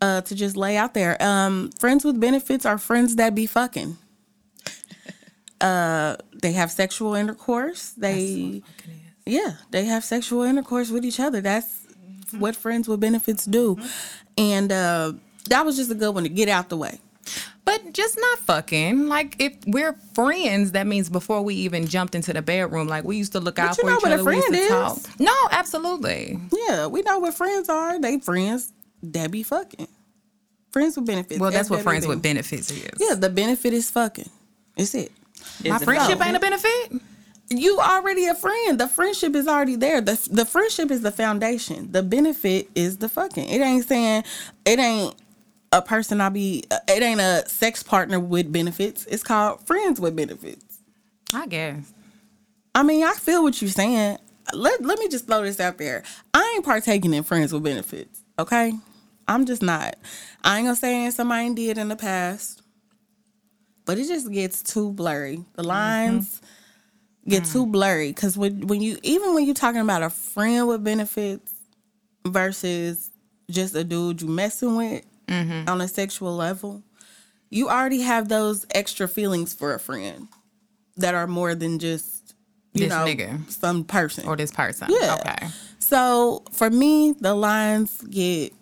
uh, 0.00 0.22
to 0.22 0.34
just 0.34 0.56
lay 0.56 0.76
out 0.76 0.94
there. 0.94 1.20
Um, 1.22 1.70
friends 1.78 2.04
with 2.04 2.20
benefits 2.20 2.66
are 2.66 2.78
friends 2.78 3.16
that 3.16 3.34
be 3.34 3.46
fucking. 3.46 3.96
Uh, 5.60 6.16
they 6.42 6.52
have 6.52 6.70
sexual 6.70 7.14
intercourse. 7.14 7.90
They, 7.96 8.60
yeah, 9.26 9.54
they 9.70 9.84
have 9.86 10.04
sexual 10.04 10.42
intercourse 10.42 10.90
with 10.90 11.04
each 11.04 11.20
other. 11.20 11.40
That's 11.40 11.86
what 12.38 12.56
friends 12.56 12.88
with 12.88 13.00
benefits 13.00 13.44
do. 13.44 13.78
And 14.36 14.70
uh, 14.72 15.12
that 15.48 15.64
was 15.64 15.76
just 15.76 15.90
a 15.90 15.94
good 15.94 16.14
one 16.14 16.24
to 16.24 16.28
get 16.28 16.48
out 16.48 16.68
the 16.68 16.76
way. 16.76 16.98
But 17.64 17.94
just 17.94 18.18
not 18.20 18.38
fucking. 18.40 19.08
Like 19.08 19.36
if 19.38 19.56
we're 19.66 19.94
friends, 20.12 20.72
that 20.72 20.86
means 20.86 21.08
before 21.08 21.40
we 21.42 21.54
even 21.54 21.86
jumped 21.86 22.14
into 22.14 22.32
the 22.34 22.42
bedroom, 22.42 22.88
like 22.88 23.04
we 23.04 23.16
used 23.16 23.32
to 23.32 23.40
look 23.40 23.58
out 23.58 23.76
you 23.78 23.82
for 23.84 23.90
know 23.90 23.96
each 23.96 24.02
what 24.02 24.12
a 24.12 24.14
other. 24.16 24.24
we 24.24 24.36
used 24.36 24.48
friend 24.48 24.68
to 24.68 24.76
is. 24.76 25.02
talk. 25.04 25.20
No, 25.20 25.34
absolutely. 25.50 26.38
Yeah, 26.68 26.86
we 26.88 27.00
know 27.02 27.18
what 27.20 27.32
friends 27.32 27.70
are. 27.70 27.98
They 27.98 28.18
friends 28.18 28.72
that 29.04 29.30
be 29.30 29.42
fucking. 29.42 29.88
Friends 30.72 30.96
with 30.96 31.06
benefits. 31.06 31.40
Well, 31.40 31.50
that's 31.52 31.70
what 31.70 31.80
FWB. 31.80 31.84
friends 31.84 32.06
with 32.06 32.20
benefits 32.20 32.70
is. 32.70 32.90
Yeah, 32.98 33.14
the 33.14 33.30
benefit 33.30 33.72
is 33.72 33.90
fucking. 33.90 34.28
It's 34.76 34.94
it. 34.94 35.12
My 35.66 35.76
it 35.76 35.82
friendship 35.82 36.18
though? 36.18 36.24
ain't 36.24 36.36
a 36.36 36.40
benefit. 36.40 37.00
You 37.50 37.78
already 37.78 38.26
a 38.26 38.34
friend. 38.34 38.80
The 38.80 38.88
friendship 38.88 39.34
is 39.34 39.46
already 39.46 39.76
there. 39.76 40.00
The 40.00 40.28
the 40.30 40.44
friendship 40.44 40.90
is 40.90 41.02
the 41.02 41.12
foundation. 41.12 41.92
The 41.92 42.02
benefit 42.02 42.70
is 42.74 42.98
the 42.98 43.08
fucking. 43.08 43.48
It 43.48 43.60
ain't 43.60 43.86
saying 43.86 44.24
it 44.64 44.78
ain't 44.78 45.14
a 45.72 45.82
person 45.82 46.20
I 46.20 46.28
be 46.28 46.64
it 46.70 47.02
ain't 47.02 47.20
a 47.20 47.44
sex 47.48 47.82
partner 47.82 48.18
with 48.18 48.52
benefits. 48.52 49.04
It's 49.06 49.22
called 49.22 49.66
friends 49.66 50.00
with 50.00 50.16
benefits. 50.16 50.80
I 51.34 51.46
guess. 51.46 51.92
I 52.74 52.82
mean, 52.82 53.04
I 53.04 53.12
feel 53.12 53.42
what 53.42 53.60
you're 53.60 53.70
saying. 53.70 54.18
Let 54.52 54.82
let 54.82 54.98
me 54.98 55.08
just 55.08 55.26
throw 55.26 55.42
this 55.42 55.60
out 55.60 55.78
there. 55.78 56.02
I 56.32 56.54
ain't 56.54 56.64
partaking 56.64 57.12
in 57.12 57.24
friends 57.24 57.52
with 57.52 57.62
benefits. 57.62 58.22
Okay, 58.38 58.72
I'm 59.28 59.46
just 59.46 59.62
not. 59.62 59.96
I 60.42 60.58
ain't 60.58 60.66
gonna 60.66 60.76
say 60.76 60.94
anything 60.94 61.10
somebody 61.12 61.54
did 61.54 61.78
in 61.78 61.88
the 61.88 61.96
past, 61.96 62.62
but 63.84 63.98
it 63.98 64.06
just 64.06 64.30
gets 64.32 64.62
too 64.62 64.92
blurry. 64.92 65.36
The 65.54 65.62
mm-hmm. 65.62 65.68
lines 65.68 66.40
get 67.28 67.44
mm. 67.44 67.52
too 67.52 67.66
blurry 67.66 68.10
because 68.10 68.36
when 68.36 68.66
when 68.66 68.80
you 68.80 68.98
even 69.02 69.34
when 69.34 69.44
you're 69.44 69.54
talking 69.54 69.80
about 69.80 70.02
a 70.02 70.10
friend 70.10 70.68
with 70.68 70.84
benefits 70.84 71.52
versus 72.26 73.10
just 73.50 73.74
a 73.74 73.84
dude 73.84 74.22
you 74.22 74.28
messing 74.28 74.76
with 74.76 75.04
mm-hmm. 75.26 75.68
on 75.68 75.80
a 75.80 75.88
sexual 75.88 76.34
level, 76.34 76.82
you 77.50 77.68
already 77.68 78.00
have 78.02 78.28
those 78.28 78.66
extra 78.74 79.08
feelings 79.08 79.54
for 79.54 79.74
a 79.74 79.78
friend 79.78 80.28
that 80.96 81.14
are 81.14 81.26
more 81.26 81.54
than 81.54 81.78
just 81.78 82.34
you 82.74 82.80
This 82.80 82.90
know 82.90 83.04
nigga. 83.04 83.50
some 83.50 83.84
person 83.84 84.26
Or 84.26 84.36
this 84.36 84.50
person. 84.50 84.88
Yeah. 84.90 85.16
Okay. 85.20 85.48
so 85.78 86.42
for 86.52 86.70
me, 86.70 87.12
the 87.12 87.34
lines 87.34 88.00
get 88.02 88.52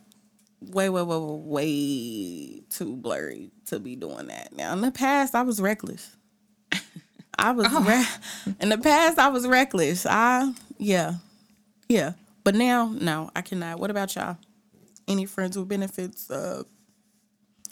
way, 0.60 0.88
way, 0.88 1.02
way, 1.02 1.16
way, 1.16 1.38
way 1.38 2.62
too 2.68 2.96
blurry 2.96 3.50
to 3.66 3.80
be 3.80 3.96
doing 3.96 4.28
that. 4.28 4.54
Now, 4.54 4.72
in 4.72 4.80
the 4.80 4.92
past, 4.92 5.34
I 5.34 5.42
was 5.42 5.60
reckless. 5.60 6.16
I 7.42 7.50
was 7.52 7.66
Oh. 7.70 7.82
re- 7.82 8.54
in 8.60 8.68
the 8.70 8.78
past, 8.78 9.18
I 9.18 9.28
was 9.28 9.46
reckless. 9.46 10.06
I 10.06 10.52
yeah, 10.78 11.14
yeah. 11.88 12.12
But 12.44 12.54
now, 12.54 12.86
no, 12.98 13.30
I 13.36 13.42
cannot. 13.42 13.78
What 13.80 13.90
about 13.90 14.14
y'all? 14.16 14.36
Any 15.08 15.26
friends 15.26 15.58
with 15.58 15.68
benefits, 15.68 16.30
uh, 16.30 16.62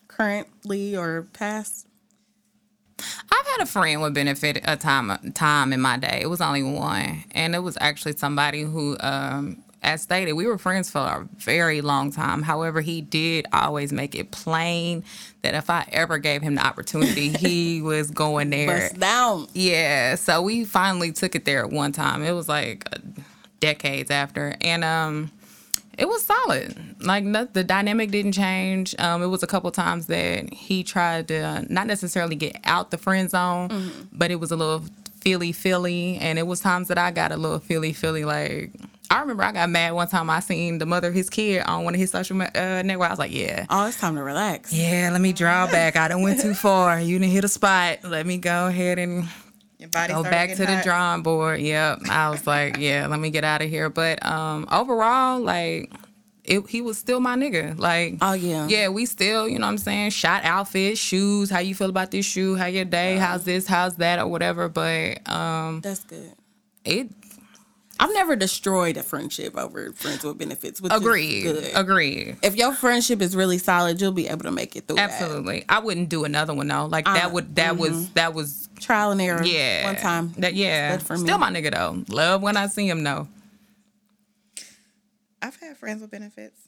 currently 0.08 0.96
or 0.96 1.22
past? 1.32 1.86
I've 2.98 3.46
had 3.46 3.60
a 3.62 3.66
friend 3.66 4.02
with 4.02 4.12
benefit 4.14 4.60
a 4.64 4.76
time 4.76 5.32
time 5.34 5.72
in 5.72 5.80
my 5.80 5.96
day. 5.96 6.20
It 6.22 6.28
was 6.28 6.40
only 6.40 6.62
one, 6.62 7.24
and 7.32 7.54
it 7.54 7.60
was 7.60 7.78
actually 7.80 8.16
somebody 8.16 8.62
who, 8.62 8.96
um, 9.00 9.62
as 9.82 10.02
stated, 10.02 10.34
we 10.34 10.46
were 10.46 10.58
friends 10.58 10.90
for 10.90 10.98
a 10.98 11.28
very 11.36 11.80
long 11.80 12.12
time. 12.12 12.42
However, 12.42 12.80
he 12.80 13.00
did 13.00 13.46
always 13.52 13.92
make 13.92 14.14
it 14.14 14.30
plain 14.30 15.04
that 15.42 15.54
if 15.54 15.70
I 15.70 15.86
ever 15.90 16.18
gave 16.18 16.42
him 16.42 16.56
the 16.56 16.66
opportunity, 16.66 17.28
he 17.38 17.80
was 17.80 18.10
going 18.10 18.50
there. 18.50 18.88
Bust 18.88 19.00
down. 19.00 19.46
Yeah, 19.54 20.16
so 20.16 20.42
we 20.42 20.64
finally 20.64 21.12
took 21.12 21.34
it 21.34 21.44
there 21.44 21.64
at 21.64 21.70
one 21.70 21.92
time. 21.92 22.22
It 22.22 22.32
was 22.32 22.48
like 22.48 22.86
uh, 22.92 22.98
decades 23.60 24.10
after, 24.10 24.54
and 24.60 24.84
um, 24.84 25.30
it 25.96 26.06
was 26.06 26.24
solid. 26.24 26.76
Like 27.00 27.24
no, 27.24 27.46
the 27.46 27.64
dynamic 27.64 28.10
didn't 28.10 28.32
change. 28.32 28.94
Um, 28.98 29.22
it 29.22 29.28
was 29.28 29.42
a 29.42 29.46
couple 29.46 29.70
times 29.70 30.06
that 30.06 30.52
he 30.52 30.84
tried 30.84 31.28
to 31.28 31.64
not 31.72 31.86
necessarily 31.86 32.36
get 32.36 32.56
out 32.64 32.90
the 32.90 32.98
friend 32.98 33.30
zone, 33.30 34.08
but 34.12 34.30
it 34.30 34.36
was 34.36 34.50
a 34.50 34.56
little 34.56 34.84
feely 35.20 35.52
feely, 35.52 36.18
and 36.18 36.38
it 36.38 36.46
was 36.46 36.60
times 36.60 36.88
that 36.88 36.98
I 36.98 37.10
got 37.10 37.32
a 37.32 37.36
little 37.38 37.60
feely 37.60 37.94
feely. 37.94 38.26
Like 38.26 38.72
I 39.10 39.20
remember 39.20 39.42
I 39.42 39.50
got 39.50 39.68
mad 39.68 39.92
one 39.92 40.06
time. 40.06 40.30
I 40.30 40.38
seen 40.38 40.78
the 40.78 40.86
mother 40.86 41.08
of 41.08 41.14
his 41.14 41.28
kid 41.28 41.62
on 41.66 41.82
one 41.84 41.94
of 41.94 42.00
his 42.00 42.12
social 42.12 42.40
uh, 42.40 42.46
networks. 42.82 43.08
I 43.08 43.10
was 43.10 43.18
like, 43.18 43.32
yeah. 43.34 43.66
Oh, 43.68 43.86
it's 43.86 43.98
time 43.98 44.14
to 44.14 44.22
relax. 44.22 44.72
Yeah, 44.72 45.10
let 45.12 45.20
me 45.20 45.32
draw 45.32 45.66
back. 45.66 45.96
I 45.96 46.06
done 46.08 46.22
went 46.22 46.40
too 46.40 46.54
far. 46.66 47.00
You 47.00 47.18
didn't 47.18 47.32
hit 47.32 47.42
a 47.44 47.48
spot. 47.48 47.98
Let 48.04 48.24
me 48.24 48.38
go 48.38 48.68
ahead 48.68 49.00
and 49.00 49.24
go 49.80 50.22
back 50.22 50.50
to 50.50 50.56
getting 50.56 50.76
the 50.76 50.82
drawing 50.84 51.22
board. 51.22 51.60
Yep. 51.60 52.00
I 52.08 52.30
was 52.30 52.46
like, 52.46 52.76
yeah, 52.78 53.08
let 53.08 53.18
me 53.18 53.30
get 53.30 53.42
out 53.42 53.62
of 53.62 53.68
here. 53.68 53.90
But 53.90 54.24
um 54.24 54.68
overall, 54.70 55.40
like 55.40 55.92
it, 56.44 56.68
he 56.68 56.80
was 56.80 56.96
still 56.96 57.18
my 57.20 57.34
nigga. 57.36 57.78
Like 57.78 58.18
Oh, 58.20 58.32
yeah. 58.34 58.66
Yeah, 58.68 58.88
we 58.90 59.06
still, 59.06 59.48
you 59.48 59.58
know 59.58 59.66
what 59.66 59.72
I'm 59.72 59.78
saying, 59.78 60.10
shot 60.10 60.44
outfits, 60.44 61.00
shoes, 61.00 61.50
how 61.50 61.58
you 61.58 61.74
feel 61.74 61.90
about 61.90 62.10
this 62.12 62.26
shoe, 62.26 62.54
how 62.54 62.66
your 62.66 62.84
day, 62.84 63.16
how's 63.16 63.44
this, 63.44 63.66
how's 63.66 63.96
that, 63.96 64.18
or 64.20 64.26
whatever. 64.28 64.68
But 64.68 65.28
um 65.28 65.80
That's 65.80 66.04
good. 66.04 66.32
it 66.84 67.10
I've 68.02 68.12
never 68.14 68.34
destroyed 68.34 68.96
a 68.96 69.02
friendship 69.02 69.56
over 69.58 69.92
friends 69.92 70.24
with 70.24 70.38
benefits. 70.38 70.80
Which 70.80 70.90
agreed. 70.92 71.44
Is 71.44 71.52
good. 71.52 71.72
Agreed. 71.76 72.36
If 72.42 72.56
your 72.56 72.72
friendship 72.72 73.20
is 73.20 73.36
really 73.36 73.58
solid, 73.58 74.00
you'll 74.00 74.12
be 74.12 74.26
able 74.26 74.44
to 74.44 74.50
make 74.50 74.74
it 74.74 74.86
through. 74.88 74.96
that. 74.96 75.10
Absolutely. 75.10 75.66
I 75.68 75.80
wouldn't 75.80 76.08
do 76.08 76.24
another 76.24 76.54
one 76.54 76.66
though. 76.68 76.86
Like 76.86 77.04
that 77.04 77.26
Uh, 77.26 77.30
would 77.30 77.56
that 77.56 77.76
was 77.76 78.10
that 78.12 78.32
was 78.34 78.68
Trial 78.80 79.10
and 79.10 79.20
error. 79.20 79.42
yeah. 79.44 79.84
One 79.84 79.96
time. 79.96 80.32
That 80.38 80.54
yeah. 80.54 80.96
Good 80.96 81.02
for 81.06 81.16
me. 81.18 81.24
Still 81.24 81.36
my 81.38 81.50
nigga 81.50 81.72
though. 81.74 82.02
Love 82.08 82.40
when 82.40 82.56
I 82.56 82.66
see 82.68 82.88
him 82.88 83.04
though. 83.04 83.28
I've 85.42 85.56
had 85.56 85.76
friends 85.76 86.00
with 86.00 86.10
benefits 86.10 86.58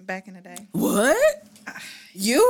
back 0.00 0.28
in 0.28 0.34
the 0.34 0.40
day. 0.40 0.68
What? 0.72 1.16
You? 2.14 2.40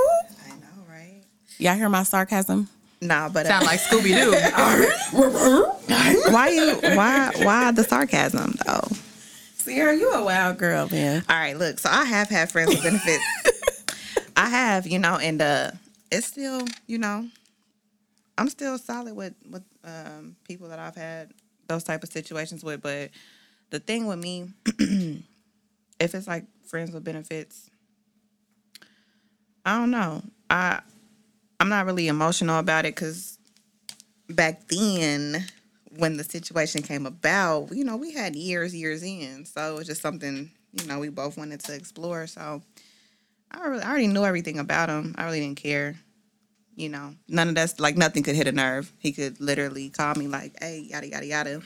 I 0.47 0.51
know, 0.51 0.85
right? 0.89 1.23
Y'all 1.59 1.75
hear 1.75 1.89
my 1.89 2.03
sarcasm? 2.05 2.69
Nah, 3.01 3.29
but 3.29 3.47
uh, 3.47 3.51
Sound 3.51 3.67
like 3.67 3.81
Scooby 3.81 4.15
Doo. 4.15 4.33
why 6.33 6.49
you 6.49 6.75
why 6.97 7.31
why 7.45 7.71
the 7.71 7.85
sarcasm 7.85 8.55
though? 8.67 8.89
Sierra, 9.57 9.95
you 9.95 10.11
a 10.13 10.25
wild 10.25 10.59
girl, 10.59 10.89
man. 10.91 11.23
All 11.29 11.37
right, 11.37 11.57
look. 11.57 11.79
So 11.79 11.91
I 11.91 12.05
have 12.05 12.29
had 12.29 12.51
friends 12.51 12.71
with 12.71 12.83
benefits. 12.83 13.25
I 14.37 14.49
have, 14.49 14.87
you 14.87 14.99
know, 14.99 15.17
and 15.17 15.41
uh 15.41 15.71
it's 16.11 16.27
still, 16.27 16.67
you 16.87 16.99
know, 16.99 17.29
I'm 18.37 18.49
still 18.49 18.79
solid 18.79 19.15
with 19.15 19.35
with 19.49 19.63
um 19.85 20.37
people 20.49 20.69
that 20.69 20.79
I've 20.79 20.97
had 20.97 21.31
those 21.69 21.85
type 21.85 22.03
of 22.03 22.11
situations 22.11 22.65
with. 22.65 22.83
But 22.83 23.11
the 23.71 23.79
thing 23.79 24.07
with 24.07 24.19
me, 24.19 24.49
if 24.79 26.15
it's 26.15 26.27
like 26.27 26.47
friends 26.67 26.91
with 26.91 27.05
benefits, 27.05 27.71
I 29.65 29.79
don't 29.79 29.91
know. 29.91 30.23
I 30.51 30.81
I'm 31.61 31.69
not 31.69 31.87
really 31.87 32.09
emotional 32.09 32.59
about 32.59 32.85
it 32.85 32.95
because 32.95 33.39
back 34.31 34.69
then 34.69 35.45
when 35.97 36.17
the 36.17 36.25
situation 36.25 36.83
came 36.83 37.07
about, 37.07 37.71
you 37.73 37.85
know, 37.85 37.97
we 37.97 38.13
had 38.13 38.37
years, 38.37 38.75
years 38.75 39.03
in. 39.03 39.45
So 39.45 39.75
it 39.75 39.79
was 39.79 39.87
just 39.87 40.01
something, 40.01 40.51
you 40.73 40.87
know, 40.87 41.01
we 41.01 41.09
both 41.09 41.37
wanted 41.37 41.61
to 41.61 41.75
explore. 41.75 42.27
So 42.27 42.63
I 43.51 43.67
really, 43.67 43.83
I 43.83 43.89
already 43.91 44.07
knew 44.07 44.25
everything 44.25 44.59
about 44.59 44.89
him. 44.89 45.15
I 45.19 45.25
really 45.25 45.41
didn't 45.41 45.61
care. 45.61 45.97
You 46.77 46.91
know, 46.91 47.15
none 47.29 47.49
of 47.49 47.55
that's 47.57 47.81
like 47.81 47.97
nothing 47.97 48.23
could 48.23 48.37
hit 48.37 48.47
a 48.47 48.53
nerve. 48.53 48.93
He 49.01 49.11
could 49.11 49.41
literally 49.41 49.89
call 49.89 50.15
me 50.15 50.29
like, 50.29 50.53
"Hey, 50.63 50.87
yada 50.89 51.09
yada 51.09 51.27
yada," 51.27 51.63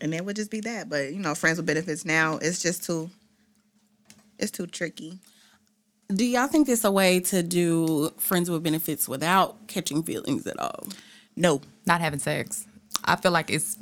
and 0.00 0.14
it 0.14 0.24
would 0.24 0.36
just 0.36 0.48
be 0.48 0.60
that. 0.60 0.88
But 0.88 1.12
you 1.12 1.18
know, 1.18 1.34
friends 1.34 1.56
with 1.56 1.66
benefits 1.66 2.04
now, 2.04 2.38
it's 2.40 2.62
just 2.62 2.84
too, 2.84 3.10
it's 4.38 4.52
too 4.52 4.68
tricky. 4.68 5.18
Do 6.08 6.24
y'all 6.24 6.46
think 6.46 6.68
it's 6.68 6.84
a 6.84 6.90
way 6.90 7.20
to 7.20 7.42
do 7.42 8.10
friends 8.16 8.48
with 8.48 8.62
benefits 8.62 9.08
without 9.08 9.66
catching 9.66 10.02
feelings 10.02 10.46
at 10.46 10.58
all? 10.58 10.86
No, 11.34 11.60
Not 11.84 12.00
having 12.00 12.20
sex. 12.20 12.66
I 13.04 13.16
feel 13.16 13.32
like 13.32 13.50
it's 13.50 13.76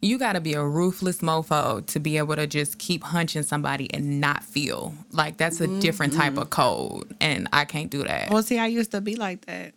you 0.00 0.18
got 0.18 0.34
to 0.34 0.40
be 0.40 0.52
a 0.52 0.62
ruthless 0.62 1.18
mofo 1.18 1.84
to 1.86 1.98
be 1.98 2.18
able 2.18 2.36
to 2.36 2.46
just 2.46 2.78
keep 2.78 3.02
hunching 3.02 3.42
somebody 3.42 3.92
and 3.94 4.20
not 4.20 4.44
feel 4.44 4.94
like 5.12 5.38
that's 5.38 5.60
a 5.60 5.80
different 5.80 6.12
type 6.12 6.32
mm-hmm. 6.32 6.42
of 6.42 6.50
code, 6.50 7.16
and 7.20 7.48
I 7.52 7.64
can't 7.64 7.90
do 7.90 8.04
that. 8.04 8.30
Well, 8.30 8.42
see, 8.42 8.58
I 8.58 8.66
used 8.66 8.90
to 8.90 9.00
be 9.00 9.16
like 9.16 9.46
that. 9.46 9.72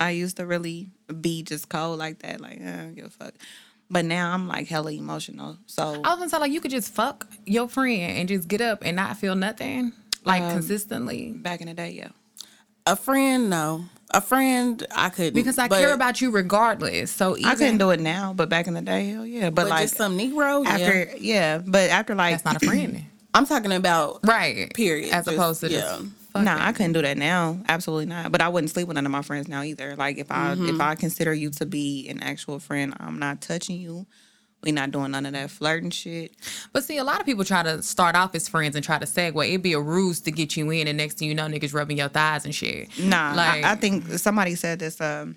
I 0.00 0.10
used 0.10 0.38
to 0.38 0.46
really 0.46 0.90
be 1.20 1.42
just 1.42 1.68
cold 1.68 1.98
like 1.98 2.20
that, 2.20 2.40
like 2.40 2.60
I 2.60 2.76
don't 2.76 2.94
give 2.94 3.06
a 3.06 3.10
fuck. 3.10 3.34
But 3.90 4.06
now 4.06 4.32
I'm 4.32 4.48
like 4.48 4.68
hella 4.68 4.92
emotional. 4.92 5.58
So 5.66 5.82
I 5.82 6.10
was 6.10 6.18
gonna 6.18 6.28
say 6.30 6.38
like 6.38 6.52
you 6.52 6.60
could 6.60 6.70
just 6.70 6.92
fuck 6.92 7.26
your 7.44 7.68
friend 7.68 8.18
and 8.18 8.28
just 8.28 8.48
get 8.48 8.62
up 8.62 8.82
and 8.82 8.96
not 8.96 9.18
feel 9.18 9.34
nothing 9.34 9.92
like 10.24 10.50
consistently 10.50 11.32
back 11.32 11.60
in 11.60 11.66
the 11.68 11.74
day, 11.74 11.90
yeah. 11.90 12.08
A 12.86 12.96
friend, 12.96 13.48
no. 13.48 13.84
A 14.10 14.20
friend, 14.20 14.86
I 14.94 15.08
couldn't 15.08 15.34
because 15.34 15.58
I 15.58 15.68
care 15.68 15.92
about 15.94 16.20
you 16.20 16.30
regardless. 16.30 17.10
So 17.10 17.36
even, 17.36 17.50
I 17.50 17.54
couldn't 17.54 17.78
do 17.78 17.90
it 17.90 18.00
now, 18.00 18.32
but 18.34 18.48
back 18.48 18.66
in 18.66 18.74
the 18.74 18.82
day, 18.82 19.08
hell 19.10 19.26
yeah. 19.26 19.50
But, 19.50 19.62
but 19.62 19.68
like 19.68 19.82
just 19.84 19.96
some 19.96 20.16
Negro. 20.18 20.64
after, 20.66 21.04
yeah. 21.04 21.14
yeah. 21.18 21.58
But 21.58 21.90
after 21.90 22.14
like, 22.14 22.34
that's 22.34 22.44
not 22.44 22.62
a 22.62 22.66
friend, 22.66 23.04
I'm 23.34 23.46
talking 23.46 23.72
about 23.72 24.20
right? 24.24 24.72
Period. 24.74 25.12
As 25.12 25.24
Just- 25.24 25.36
opposed 25.36 25.60
to 25.60 25.70
yeah. 25.70 25.80
just 25.80 26.04
Nah. 26.36 26.56
I 26.66 26.72
couldn't 26.72 26.94
do 26.94 27.02
that 27.02 27.16
now. 27.16 27.60
Absolutely 27.68 28.06
not. 28.06 28.32
But 28.32 28.40
I 28.40 28.48
wouldn't 28.48 28.70
sleep 28.70 28.88
with 28.88 28.96
none 28.96 29.06
of 29.06 29.12
my 29.12 29.22
friends 29.22 29.46
now 29.46 29.62
either. 29.62 29.94
Like 29.94 30.18
if 30.18 30.32
I 30.32 30.54
Mm-hmm. 30.56 30.68
if 30.74 30.80
I 30.80 30.96
consider 30.96 31.32
you 31.32 31.50
to 31.50 31.64
be 31.66 32.08
an 32.08 32.24
actual 32.24 32.58
friend, 32.58 32.92
I'm 32.98 33.20
not 33.20 33.40
touching 33.40 33.78
you. 33.80 34.04
We 34.64 34.72
not 34.72 34.90
doing 34.90 35.10
none 35.10 35.26
of 35.26 35.32
that 35.34 35.50
flirting 35.50 35.90
shit. 35.90 36.32
But 36.72 36.84
see, 36.84 36.96
a 36.96 37.04
lot 37.04 37.20
of 37.20 37.26
people 37.26 37.44
try 37.44 37.62
to 37.62 37.82
start 37.82 38.16
off 38.16 38.34
as 38.34 38.48
friends 38.48 38.74
and 38.76 38.84
try 38.84 38.98
to 38.98 39.06
segue. 39.06 39.46
It'd 39.48 39.62
be 39.62 39.74
a 39.74 39.80
ruse 39.80 40.20
to 40.22 40.30
get 40.30 40.56
you 40.56 40.70
in, 40.70 40.88
and 40.88 40.96
next 40.96 41.18
thing 41.18 41.28
you 41.28 41.34
know, 41.34 41.46
niggas 41.46 41.74
rubbing 41.74 41.98
your 41.98 42.08
thighs 42.08 42.44
and 42.46 42.54
shit. 42.54 42.88
Nah, 42.98 43.34
like 43.34 43.64
I, 43.64 43.72
I 43.72 43.74
think 43.76 44.04
somebody 44.18 44.54
said 44.54 44.78
this. 44.78 45.00
Um, 45.00 45.36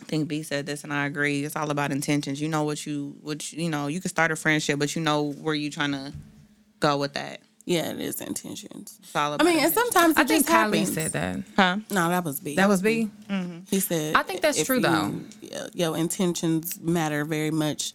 I 0.00 0.04
think 0.04 0.28
B 0.28 0.42
said 0.42 0.66
this, 0.66 0.84
and 0.84 0.92
I 0.92 1.06
agree. 1.06 1.44
It's 1.44 1.56
all 1.56 1.70
about 1.70 1.90
intentions. 1.92 2.40
You 2.40 2.48
know 2.48 2.64
what 2.64 2.84
you, 2.86 3.16
what 3.20 3.52
you, 3.52 3.64
you 3.64 3.70
know. 3.70 3.86
You 3.88 4.00
can 4.00 4.08
start 4.10 4.30
a 4.32 4.36
friendship, 4.36 4.78
but 4.78 4.94
you 4.96 5.02
know 5.02 5.32
where 5.32 5.54
you 5.54 5.70
trying 5.70 5.92
to 5.92 6.12
go 6.80 6.96
with 6.98 7.14
that. 7.14 7.40
Yeah, 7.64 7.90
it 7.90 8.00
is 8.00 8.20
intentions. 8.20 8.98
It's 9.00 9.14
all 9.14 9.34
about 9.34 9.46
I 9.46 9.50
about 9.50 9.54
mean, 9.56 9.64
and 9.64 9.72
sometimes 9.72 10.16
it 10.16 10.20
I 10.20 10.24
think 10.24 10.46
just 10.46 10.52
Kylie 10.56 10.84
said 10.86 11.12
that. 11.12 11.40
huh? 11.54 11.76
No, 11.90 12.08
that 12.08 12.24
was 12.24 12.40
B. 12.40 12.56
That 12.56 12.68
was 12.68 12.82
B. 12.82 13.08
He 13.70 13.78
said. 13.78 14.16
I 14.16 14.22
think 14.24 14.40
that's 14.40 14.64
true, 14.64 14.76
you- 14.76 14.82
though. 14.82 15.14
Yeah, 15.40 15.66
your 15.72 15.96
intentions 15.96 16.80
matter 16.80 17.24
very 17.24 17.52
much. 17.52 17.92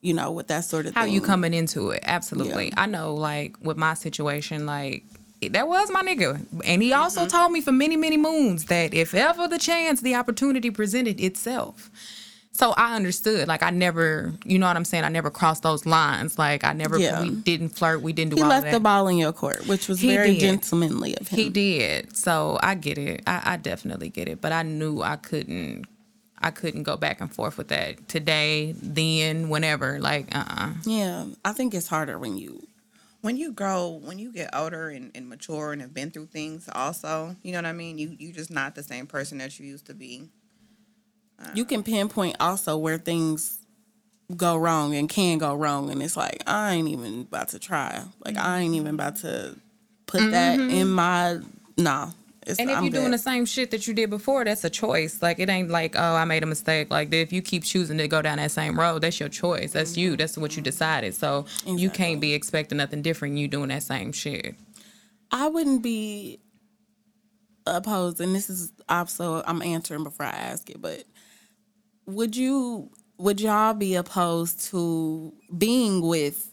You 0.00 0.14
know, 0.14 0.30
with 0.30 0.46
that 0.48 0.64
sort 0.64 0.86
of 0.86 0.94
How 0.94 1.04
thing. 1.04 1.14
you 1.14 1.20
coming 1.20 1.52
into 1.52 1.90
it? 1.90 2.04
Absolutely. 2.06 2.72
I 2.76 2.86
know, 2.86 3.14
like 3.14 3.56
with 3.60 3.76
my 3.76 3.94
situation, 3.94 4.64
like 4.64 5.02
that 5.50 5.66
was 5.66 5.90
my 5.90 6.02
nigga, 6.02 6.40
and 6.64 6.82
he 6.82 6.92
also 6.92 7.22
Mm-hmm. 7.22 7.36
told 7.36 7.52
me 7.52 7.60
for 7.60 7.72
many, 7.72 7.96
many 7.96 8.16
moons 8.16 8.66
that 8.66 8.94
if 8.94 9.12
ever 9.14 9.48
the 9.48 9.58
chance, 9.58 10.00
the 10.00 10.14
opportunity 10.14 10.70
presented 10.70 11.20
itself. 11.20 11.90
So 12.52 12.72
I 12.76 12.96
understood. 12.96 13.46
Like 13.46 13.62
I 13.62 13.70
never, 13.70 14.32
you 14.44 14.58
know 14.58 14.66
what 14.66 14.76
I'm 14.76 14.84
saying. 14.84 15.04
I 15.04 15.08
never 15.10 15.30
crossed 15.30 15.62
those 15.62 15.86
lines. 15.86 16.38
Like 16.38 16.64
I 16.64 16.72
never, 16.72 16.98
Yeah. 16.98 17.22
we 17.22 17.30
didn't 17.30 17.68
flirt. 17.70 18.02
We 18.02 18.12
didn't 18.12 18.30
do 18.32 18.36
He 18.36 18.42
all 18.42 18.48
left 18.48 18.72
the 18.72 18.80
ball 18.80 19.06
in 19.06 19.16
your 19.16 19.32
court, 19.32 19.66
which 19.68 19.86
was 19.88 20.00
He 20.00 20.08
very 20.08 20.32
did. 20.32 20.40
gentlemanly 20.40 21.16
of 21.18 21.28
him. 21.28 21.38
He 21.38 21.50
did. 21.50 22.16
So 22.16 22.58
I 22.60 22.74
get 22.74 22.98
it. 22.98 23.22
I, 23.28 23.42
I 23.52 23.56
definitely 23.58 24.08
get 24.10 24.28
it. 24.28 24.40
But 24.40 24.50
I 24.52 24.64
knew 24.64 25.02
I 25.02 25.14
couldn't 25.16 25.86
I 26.40 26.50
couldn't 26.50 26.84
go 26.84 26.96
back 26.96 27.20
and 27.20 27.32
forth 27.32 27.58
with 27.58 27.68
that 27.68 28.08
today, 28.08 28.72
then, 28.80 29.48
whenever. 29.48 29.98
Like, 29.98 30.34
uh 30.34 30.44
uh 30.48 30.72
Yeah, 30.84 31.26
I 31.44 31.52
think 31.52 31.74
it's 31.74 31.88
harder 31.88 32.18
when 32.18 32.36
you. 32.38 32.66
when 33.20 33.36
you 33.36 33.52
grow, 33.52 34.00
when 34.04 34.18
you 34.18 34.32
get 34.32 34.50
older 34.54 34.88
and, 34.90 35.10
and 35.14 35.28
mature 35.28 35.72
and 35.72 35.82
have 35.82 35.92
been 35.92 36.10
through 36.10 36.26
things, 36.26 36.68
also, 36.72 37.34
you 37.42 37.50
know 37.52 37.58
what 37.58 37.66
I 37.66 37.72
mean. 37.72 37.98
You 37.98 38.14
you 38.18 38.32
just 38.32 38.50
not 38.50 38.74
the 38.74 38.82
same 38.82 39.06
person 39.06 39.38
that 39.38 39.58
you 39.58 39.66
used 39.66 39.86
to 39.86 39.94
be. 39.94 40.28
You 41.54 41.64
can 41.64 41.82
pinpoint 41.84 42.36
also 42.40 42.76
where 42.76 42.98
things 42.98 43.58
go 44.36 44.56
wrong 44.56 44.94
and 44.94 45.08
can 45.08 45.38
go 45.38 45.54
wrong, 45.54 45.90
and 45.90 46.02
it's 46.02 46.16
like 46.16 46.42
I 46.46 46.74
ain't 46.74 46.88
even 46.88 47.22
about 47.22 47.48
to 47.48 47.58
try. 47.58 48.02
Like 48.24 48.36
I 48.36 48.60
ain't 48.60 48.74
even 48.74 48.94
about 48.94 49.16
to 49.16 49.56
put 50.06 50.30
that 50.30 50.58
in 50.58 50.88
my 50.90 51.40
nah. 51.76 52.10
It's, 52.48 52.58
Mm-hmm. 52.58 52.62
And 52.62 52.70
if 52.70 52.76
I'm 52.76 52.84
you're 52.84 52.92
doing 52.92 53.10
the 53.12 53.18
same 53.18 53.44
shit 53.46 53.70
that 53.70 53.86
you 53.86 53.94
did 53.94 54.10
before, 54.10 54.44
that's 54.44 54.64
a 54.64 54.70
choice. 54.70 55.22
Like, 55.22 55.38
it 55.38 55.48
ain't 55.48 55.70
like, 55.70 55.94
oh, 55.96 56.14
I 56.14 56.24
made 56.24 56.42
a 56.42 56.46
mistake. 56.46 56.90
Like, 56.90 57.12
if 57.12 57.32
you 57.32 57.42
keep 57.42 57.64
choosing 57.64 57.98
to 57.98 58.08
go 58.08 58.22
down 58.22 58.38
that 58.38 58.50
same 58.50 58.78
road, 58.78 59.02
that's 59.02 59.20
your 59.20 59.28
choice. 59.28 59.72
That's 59.72 59.96
you. 59.96 60.16
That's 60.16 60.36
what 60.36 60.56
you 60.56 60.62
decided. 60.62 61.14
So 61.14 61.46
you 61.66 61.90
can't 61.90 62.20
be 62.20 62.34
expecting 62.34 62.78
nothing 62.78 63.02
different. 63.02 63.36
You 63.36 63.48
doing 63.48 63.68
that 63.68 63.82
same 63.82 64.12
shit. 64.12 64.54
I 65.30 65.48
wouldn't 65.48 65.82
be 65.82 66.40
opposed, 67.66 68.20
and 68.20 68.34
this 68.34 68.48
is 68.48 68.72
also 68.88 69.42
I'm 69.46 69.62
answering 69.62 70.04
before 70.04 70.26
I 70.26 70.30
ask 70.30 70.70
it, 70.70 70.80
but 70.80 71.04
would 72.06 72.36
you 72.36 72.90
would 73.18 73.40
y'all 73.40 73.74
be 73.74 73.94
opposed 73.94 74.64
to 74.70 75.34
being 75.56 76.00
with 76.00 76.50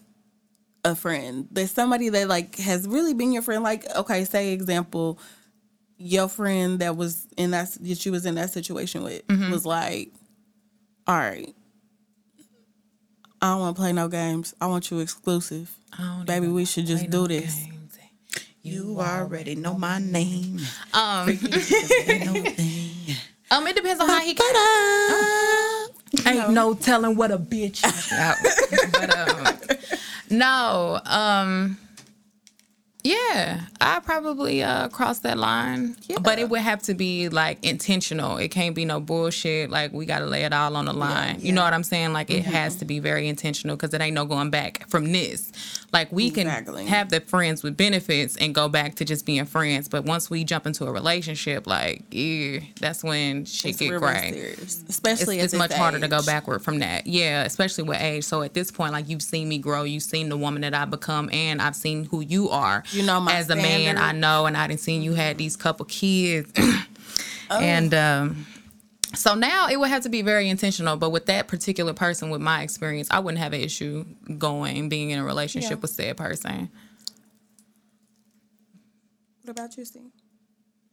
a 0.84 0.95
friend? 0.95 1.47
There's 1.51 1.71
somebody 1.71 2.10
that 2.10 2.27
like 2.27 2.58
has 2.58 2.88
really 2.88 3.13
been 3.13 3.31
your 3.31 3.41
friend. 3.41 3.63
Like, 3.63 3.86
okay, 3.95 4.25
say 4.25 4.51
example, 4.51 5.19
your 5.97 6.27
friend 6.27 6.79
that 6.79 6.97
was 6.97 7.27
in 7.38 7.51
that 7.51 7.71
that 7.81 8.05
you 8.05 8.12
was 8.12 8.25
in 8.25 8.36
that 8.36 8.51
situation 8.51 9.03
with 9.03 9.23
was 9.51 9.65
like, 9.65 10.12
all 11.08 11.17
right. 11.17 11.55
I 13.41 13.49
don't 13.49 13.60
want 13.60 13.75
to 13.75 13.81
play 13.81 13.93
no 13.93 14.08
games. 14.08 14.55
I 14.60 14.67
want 14.67 14.89
you 14.89 14.99
exclusive. 14.99 15.75
Baby, 16.25 16.47
we 16.47 16.65
should 16.65 16.86
just 16.88 17.10
do 17.10 17.27
this. 17.27 17.65
You 18.63 18.97
already 18.99 19.53
know 19.53 19.75
my 19.75 19.99
name. 19.99 20.60
Um, 20.91 21.29
um, 21.29 21.38
it 23.67 23.75
depends 23.75 24.01
on 24.01 24.10
how 24.10 24.21
he 24.21 24.34
Ain't 26.25 26.49
no 26.49 26.73
telling 26.73 27.15
what 27.15 27.29
a 27.31 27.38
bitch. 27.38 27.84
but 28.91 29.15
um, 29.15 29.77
no, 30.31 30.99
um, 31.05 31.77
yeah, 33.06 33.62
I 33.80 34.00
probably 34.00 34.63
uh 34.63 34.88
cross 34.89 35.20
that 35.20 35.38
line, 35.38 35.96
yeah. 36.08 36.18
but 36.20 36.39
it 36.39 36.50
would 36.50 36.62
have 36.62 36.82
to 36.84 36.96
be 36.96 37.30
like 37.30 37.63
intentional. 37.63 38.38
It 38.38 38.50
can't 38.50 38.74
be 38.74 38.84
no 38.84 39.00
bullshit. 39.00 39.70
Like 39.70 39.94
we 39.94 40.08
got 40.08 40.20
to 40.20 40.26
lay 40.26 40.44
it 40.44 40.52
all 40.54 40.76
on 40.76 40.86
the 40.86 40.94
line. 40.94 41.38
You 41.39 41.54
know 41.54 41.63
what 41.63 41.74
I'm 41.74 41.84
saying? 41.84 42.13
Like 42.13 42.32
it 42.32 42.46
has 42.46 42.78
to 42.78 42.86
be 42.86 42.98
very 42.98 43.28
intentional 43.28 43.76
because 43.76 43.94
it 43.94 44.02
ain't 44.02 44.15
no 44.15 44.26
going 44.26 44.50
back 44.50 44.88
from 44.89 45.12
this. 45.12 45.52
Like 45.94 46.12
we 46.12 46.28
Exactly. 46.28 46.84
can 46.84 46.88
have 46.88 47.10
the 47.10 47.22
friends 47.22 47.62
with 47.62 47.78
benefits 47.78 48.36
and 48.38 48.56
go 48.56 48.68
back 48.68 48.96
to 48.96 49.06
just 49.06 49.24
being 49.24 49.46
friends, 49.46 49.88
but 49.88 50.04
once 50.04 50.30
we 50.32 50.44
jump 50.44 50.65
into 50.65 50.86
a 50.86 50.91
relationship, 50.91 51.68
like 51.68 52.04
yeah, 52.10 52.62
that's 52.82 53.04
when 53.04 53.46
shit 53.46 53.70
It's 53.72 53.80
get 53.80 54.00
gray 54.00 54.32
serious, 54.34 54.82
it's, 54.82 54.84
especially 54.89 55.39
it's 55.39 55.54
at 55.54 55.58
much 55.60 55.70
this 55.70 55.78
harder 55.78 56.00
to 56.00 56.08
go 56.08 56.24
backward 56.26 56.63
from 56.63 56.80
that. 56.80 57.06
Yeah, 57.06 57.44
especially 57.44 57.84
with 57.84 58.02
age. 58.02 58.24
So 58.24 58.41
at 58.41 58.56
this 58.56 58.72
point, 58.72 58.94
like 58.94 59.08
you've 59.08 59.22
seen 59.22 59.48
me 59.48 59.60
grow, 59.60 59.84
you've 59.84 60.02
seen 60.04 60.30
the 60.30 60.38
woman 60.38 60.63
that 60.63 60.74
I 60.74 60.86
become, 60.86 61.30
and 61.32 61.62
I've 61.62 61.76
seen 61.76 62.06
who 62.06 62.22
you 62.22 62.50
are. 62.50 62.84
You 62.95 63.03
know 63.03 63.19
my 63.19 63.34
as 63.34 63.49
a 63.49 63.55
man. 63.55 63.97
I 63.97 64.12
know, 64.12 64.45
and 64.45 64.55
I 64.58 64.67
didn't 64.67 64.79
see 64.79 64.97
you 64.97 65.13
had 65.13 65.38
these 65.38 65.55
couple 65.55 65.86
kids, 65.86 66.51
Oh. 67.49 67.60
and 67.60 67.93
um, 67.93 68.45
so 69.13 69.36
now 69.36 69.67
it 69.67 69.77
would 69.79 69.89
have 69.89 70.03
to 70.03 70.10
be 70.10 70.21
very 70.23 70.49
intentional. 70.49 70.97
But 70.97 71.12
with 71.12 71.27
that 71.27 71.47
particular 71.47 71.93
person, 71.93 72.29
with 72.31 72.41
my 72.41 72.63
experience, 72.63 73.08
I 73.12 73.19
wouldn't 73.19 73.41
have 73.41 73.53
an 73.53 73.62
issue 73.62 74.05
going 74.38 74.89
being 74.89 75.12
in 75.12 75.19
a 75.19 75.23
relationship 75.23 75.71
Yeah. 75.71 75.75
with 75.77 75.91
said 75.91 76.17
person. 76.17 76.69
What 79.43 79.51
about 79.51 79.77
you, 79.77 79.86
Steve? 79.86 80.01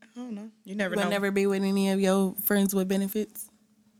I 0.03 0.07
don't 0.21 0.35
know. 0.35 0.51
You 0.65 0.75
never 0.75 0.95
You 0.95 0.99
would 0.99 1.05
know 1.05 1.11
never 1.11 1.31
be 1.31 1.47
with 1.47 1.63
any 1.63 1.91
of 1.91 2.01
your 2.01 2.35
friends 2.43 2.75
with 2.75 2.87
benefits 2.89 3.49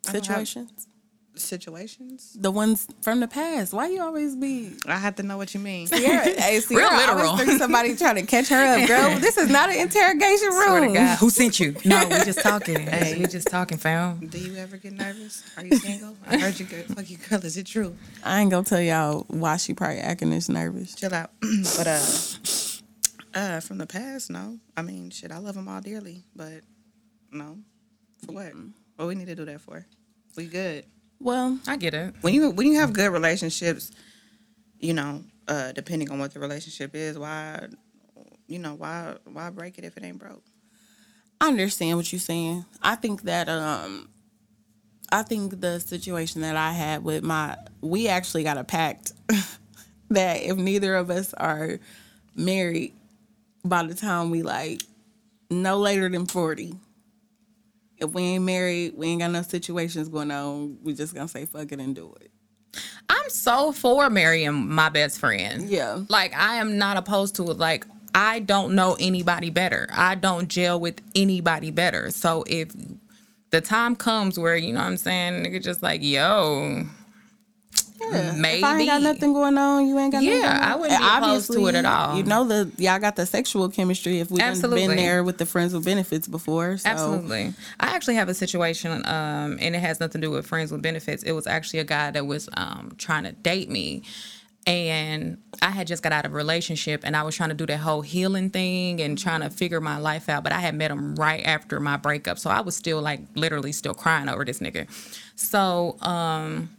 situations. 0.05 0.87
Situations. 1.35 2.37
The 2.39 2.51
ones 2.51 2.87
from 3.01 3.21
the 3.21 3.29
past. 3.29 3.73
Why 3.73 3.89
you 3.89 4.03
always 4.03 4.37
be? 4.37 4.73
I 4.87 4.97
have 4.97 5.17
to 5.17 5.23
know 5.23 5.37
what 5.37 5.55
you 5.55 5.61
mean. 5.61 5.87
Sierra, 5.87 6.25
hey, 6.25 6.61
Sierra, 6.67 6.89
I 6.91 6.97
literal. 6.99 7.31
always 7.31 7.47
think 7.47 7.59
somebody 7.59 7.97
trying 7.97 8.17
to 8.17 8.23
catch 8.27 8.49
her 8.49 8.57
up, 8.83 8.87
girl. 8.89 9.19
This 9.19 9.37
is 9.39 9.49
not 9.51 9.71
an 9.71 9.77
interrogation 9.81 10.49
room. 10.49 10.95
who 11.17 11.31
sent 11.31 11.59
you? 11.61 11.75
No, 11.85 12.05
we 12.05 12.25
just 12.25 12.41
talking. 12.41 12.87
Hey, 12.87 13.19
we 13.19 13.27
just 13.27 13.49
talking, 13.49 13.79
fam. 13.79 14.27
Do 14.27 14.39
you 14.39 14.57
ever 14.57 14.77
get 14.77 14.93
nervous? 14.93 15.43
Are 15.57 15.65
you 15.65 15.77
single? 15.77 16.17
I 16.27 16.39
heard 16.39 16.59
you 16.59 16.67
go 16.67 16.81
fuck 16.83 17.11
your 17.11 17.21
girl. 17.29 17.45
Is 17.45 17.57
it 17.57 17.67
true? 17.67 17.97
I 18.25 18.41
ain't 18.41 18.51
gonna 18.51 18.65
tell 18.65 18.81
y'all 18.81 19.25
why 19.29 19.57
she 19.57 19.75
probably 19.75 19.99
acting 19.99 20.31
this 20.31 20.49
nervous. 20.49 20.95
Chill 20.95 21.13
out. 21.15 21.31
but 21.77 21.87
uh, 21.87 22.01
uh, 23.35 23.61
from 23.61 23.79
the 23.79 23.87
past, 23.87 24.31
no. 24.31 24.59
I 24.77 24.83
mean, 24.83 25.11
shit, 25.11 25.33
I 25.33 25.39
love 25.39 25.55
them 25.55 25.69
all 25.69 25.81
dearly, 25.81 26.25
but 26.37 26.61
no. 27.31 27.59
For 28.27 28.33
what? 28.33 28.53
What 28.97 29.09
we 29.09 29.15
need 29.15 29.27
to 29.29 29.35
do 29.35 29.45
that 29.47 29.61
for? 29.61 29.87
We 30.37 30.47
good. 30.47 30.85
Well, 31.23 31.61
I 31.69 31.77
get 31.77 31.95
it. 31.95 32.15
When 32.21 32.35
you 32.35 32.51
when 32.51 32.67
you 32.67 32.81
have 32.81 32.93
good 32.93 33.13
relationships, 33.13 33.93
you 34.81 34.93
know, 34.93 35.23
uh, 35.47 35.71
depending 35.73 36.11
on 36.11 36.19
what 36.19 36.35
the 36.35 36.41
relationship 36.41 36.95
is, 36.95 37.17
why 37.17 37.69
you 38.49 38.59
know, 38.59 38.75
why 38.75 39.15
why 39.25 39.51
break 39.51 39.79
it 39.79 39.85
if 39.85 39.97
it 39.97 40.03
ain't 40.03 40.19
broke? 40.19 40.43
I 41.41 41.49
understand 41.49 41.97
what 41.97 42.13
you're 42.13 42.21
saying. 42.21 42.65
I 42.83 42.97
think 42.97 43.23
that 43.23 43.49
um 43.49 44.09
I 45.13 45.23
think 45.23 45.61
the 45.61 45.79
situation 45.79 46.41
that 46.41 46.57
I 46.57 46.73
had 46.73 47.05
with 47.05 47.23
my 47.23 47.57
we 47.81 48.09
actually 48.09 48.43
got 48.43 48.59
a 48.59 48.65
pact 48.65 49.13
that 50.11 50.43
if 50.43 50.57
neither 50.57 50.97
of 50.97 51.09
us 51.09 51.35
are 51.35 51.79
married 52.35 52.95
by 53.65 53.85
the 53.85 53.95
time 53.95 54.31
we 54.31 54.43
like 54.43 54.83
no 55.51 55.79
later 55.79 56.09
than 56.09 56.27
40 56.27 56.75
if 58.03 58.11
we 58.13 58.23
ain't 58.23 58.45
married 58.45 58.93
we 58.97 59.09
ain't 59.09 59.21
got 59.21 59.31
no 59.31 59.43
situations 59.43 60.09
going 60.09 60.31
on 60.31 60.77
we 60.83 60.93
just 60.93 61.15
gonna 61.15 61.29
say 61.29 61.47
fuck 61.47 61.73
it 61.73 61.81
and 61.81 61.95
do 61.95 62.15
it 62.21 62.31
I'm 63.09 63.29
so 63.29 63.73
for 63.73 64.09
marrying 64.11 64.71
my 64.71 64.89
best 64.89 65.19
friend. 65.19 65.69
Yeah. 65.69 66.01
Like 66.09 66.35
I 66.35 66.57
am 66.57 66.79
not 66.79 66.97
opposed 66.97 67.37
to 67.37 67.51
it. 67.51 67.59
Like 67.59 67.87
I 68.15 68.41
don't 68.41 68.75
know 68.75 68.97
anybody 69.01 69.51
better. 69.51 69.89
I 69.93 70.15
don't 70.15 70.49
gel 70.49 70.81
with 70.81 71.01
anybody 71.15 71.71
better. 71.71 72.11
So 72.11 72.45
if 72.47 72.73
the 73.51 73.61
time 73.61 73.97
comes 73.97 74.39
where, 74.39 74.57
you 74.57 74.73
know 74.73 74.81
what 74.81 74.87
I'm 74.87 74.97
saying, 74.97 75.45
nigga 75.45 75.63
just 75.63 75.83
like, 75.83 76.03
yo, 76.03 76.85
Yeah. 78.11 78.35
Maybe. 78.37 78.59
If 78.59 78.65
I 78.65 78.79
ain't 78.79 78.89
got 78.89 79.03
nothing 79.03 79.33
going 79.33 79.59
on, 79.59 79.87
you 79.87 79.99
ain't 79.99 80.13
got 80.13 80.23
Yeah, 80.23 80.33
nothing 80.33 80.51
going 80.51 80.63
on. 80.63 80.63
I 80.63 80.77
wouldn't 80.77 81.01
be 81.01 81.07
opposed 81.07 81.53
to 81.53 81.67
it 81.67 81.75
at 81.75 81.85
all. 81.85 82.17
You 82.17 82.23
know 82.25 82.45
the 82.45 82.71
y'all 82.79 82.99
got 82.99 83.17
the 83.17 83.27
sexual 83.27 83.69
chemistry 83.69 84.21
if 84.21 84.31
we've 84.31 84.41
been 84.63 84.97
there 84.97 85.25
with 85.25 85.39
the 85.39 85.47
friends 85.47 85.73
with 85.73 85.85
benefits 85.85 86.29
before. 86.29 86.77
So 86.79 86.89
Absolutely. 86.89 87.55
I 87.81 87.95
actually 87.95 88.17
have 88.17 88.29
a 88.29 88.35
situation, 88.35 88.93
um, 89.07 89.59
and 89.61 89.77
it 89.77 89.81
has 89.81 90.01
nothing 90.01 90.21
to 90.21 90.27
do 90.27 90.31
with 90.31 90.47
friends 90.47 90.73
with 90.73 90.83
benefits. 90.83 91.23
It 91.23 91.33
was 91.33 91.47
actually 91.47 91.81
a 91.81 91.85
guy 91.85 92.11
that 92.11 92.27
was 92.27 92.49
um, 92.57 92.95
trying 92.99 93.25
to 93.25 93.33
date 93.33 93.71
me. 93.71 94.03
And 94.65 95.39
I 95.61 95.71
had 95.71 95.89
just 95.89 96.05
got 96.05 96.13
out 96.13 96.25
of 96.25 96.33
a 96.33 96.37
relationship 96.37 97.01
and 97.03 97.17
I 97.17 97.25
was 97.25 97.35
trying 97.35 97.49
to 97.49 97.55
do 97.57 97.67
that 97.67 97.79
whole 97.79 98.01
healing 98.01 98.49
thing 98.49 99.01
and 99.01 99.19
trying 99.19 99.41
to 99.41 99.51
figure 99.51 99.81
my 99.81 99.99
life 99.99 100.29
out. 100.29 100.45
But 100.45 100.53
I 100.53 100.61
had 100.61 100.77
met 100.77 100.93
him 100.93 101.17
right 101.17 101.45
after 101.45 101.81
my 101.81 101.97
breakup. 101.97 102.39
So 102.39 102.49
I 102.49 102.61
was 102.61 102.77
still 102.77 103.03
like 103.03 103.23
literally 103.35 103.73
still 103.73 103.93
crying 103.93 104.29
over 104.29 104.45
this 104.45 104.61
nigga. 104.61 104.87
So 105.35 105.97
um 106.01 106.71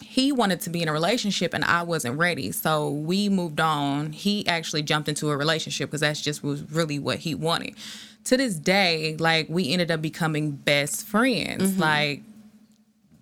he 0.00 0.32
wanted 0.32 0.60
to 0.62 0.70
be 0.70 0.82
in 0.82 0.88
a 0.88 0.92
relationship 0.92 1.54
and 1.54 1.64
I 1.64 1.82
wasn't 1.82 2.18
ready. 2.18 2.52
So 2.52 2.90
we 2.90 3.28
moved 3.28 3.60
on. 3.60 4.12
He 4.12 4.46
actually 4.46 4.82
jumped 4.82 5.08
into 5.08 5.30
a 5.30 5.36
relationship 5.36 5.90
because 5.90 6.00
that's 6.00 6.20
just 6.20 6.42
was 6.42 6.62
really 6.70 6.98
what 6.98 7.18
he 7.18 7.34
wanted. 7.34 7.74
To 8.24 8.36
this 8.36 8.54
day, 8.56 9.16
like 9.18 9.48
we 9.48 9.72
ended 9.72 9.90
up 9.90 10.02
becoming 10.02 10.52
best 10.52 11.06
friends. 11.06 11.72
Mm-hmm. 11.72 11.80
Like 11.80 12.22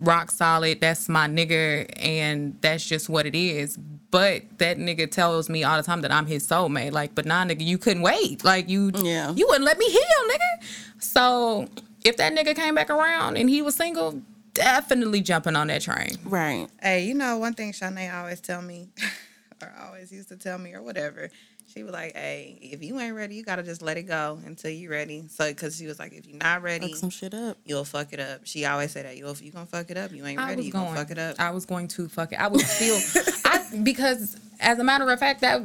rock 0.00 0.30
solid, 0.30 0.80
that's 0.80 1.08
my 1.08 1.26
nigga 1.26 1.90
and 1.96 2.56
that's 2.60 2.86
just 2.86 3.08
what 3.08 3.26
it 3.26 3.34
is. 3.34 3.76
But 4.10 4.42
that 4.58 4.78
nigga 4.78 5.10
tells 5.10 5.48
me 5.48 5.64
all 5.64 5.76
the 5.76 5.82
time 5.82 6.00
that 6.02 6.12
I'm 6.12 6.26
his 6.26 6.46
soulmate. 6.46 6.92
Like, 6.92 7.14
but 7.14 7.24
nah 7.26 7.44
nigga, 7.44 7.64
you 7.64 7.78
couldn't 7.78 8.02
wait. 8.02 8.44
Like 8.44 8.68
you 8.68 8.90
Yeah. 8.94 9.32
you 9.32 9.46
wouldn't 9.46 9.64
let 9.64 9.78
me 9.78 9.86
heal, 9.90 10.00
nigga. 10.30 10.64
So 10.98 11.68
if 12.04 12.16
that 12.18 12.34
nigga 12.34 12.54
came 12.54 12.74
back 12.74 12.90
around 12.90 13.36
and 13.36 13.48
he 13.50 13.62
was 13.62 13.74
single, 13.74 14.22
definitely 14.56 15.20
jumping 15.20 15.54
on 15.56 15.68
that 15.68 15.82
train. 15.82 16.16
right. 16.24 16.68
Hey, 16.82 17.04
you 17.06 17.14
know 17.14 17.38
one 17.38 17.54
thing 17.54 17.72
Shanae 17.72 18.12
always 18.14 18.40
tell 18.40 18.62
me, 18.62 18.88
or 19.62 19.72
always 19.86 20.10
used 20.10 20.28
to 20.30 20.36
tell 20.36 20.58
me, 20.58 20.74
or 20.74 20.82
whatever. 20.82 21.30
She 21.72 21.82
was 21.82 21.92
like, 21.92 22.14
"Hey, 22.14 22.58
if 22.62 22.82
you 22.82 22.98
ain't 23.00 23.14
ready, 23.14 23.34
you 23.34 23.42
gotta 23.44 23.62
just 23.62 23.82
let 23.82 23.96
it 23.98 24.04
go 24.04 24.38
until 24.46 24.70
you're 24.70 24.90
ready." 24.90 25.24
So, 25.28 25.46
because 25.48 25.76
she 25.76 25.86
was 25.86 25.98
like, 25.98 26.12
"If 26.12 26.26
you're 26.26 26.38
not 26.38 26.62
ready, 26.62 26.88
Fuck 26.88 26.96
some 26.96 27.10
shit 27.10 27.34
up. 27.34 27.58
you'll 27.66 27.84
fuck 27.84 28.12
it 28.12 28.20
up." 28.20 28.42
She 28.44 28.64
always 28.64 28.92
said 28.92 29.04
that. 29.04 29.16
You, 29.16 29.28
if 29.28 29.42
you 29.42 29.50
gonna 29.50 29.66
fuck 29.66 29.90
it 29.90 29.96
up, 29.98 30.12
you 30.12 30.24
ain't 30.24 30.40
I 30.40 30.50
ready. 30.50 30.62
You 30.64 30.72
going. 30.72 30.86
gonna 30.86 30.96
fuck 30.96 31.10
it 31.10 31.18
up. 31.18 31.40
I 31.40 31.50
was 31.50 31.66
going 31.66 31.88
to 31.88 32.08
fuck 32.08 32.32
it. 32.32 32.36
I 32.40 32.46
was 32.46 32.64
still, 32.66 32.98
I 33.44 33.64
because 33.82 34.36
as 34.60 34.78
a 34.78 34.84
matter 34.84 35.10
of 35.10 35.18
fact, 35.18 35.40
that 35.42 35.60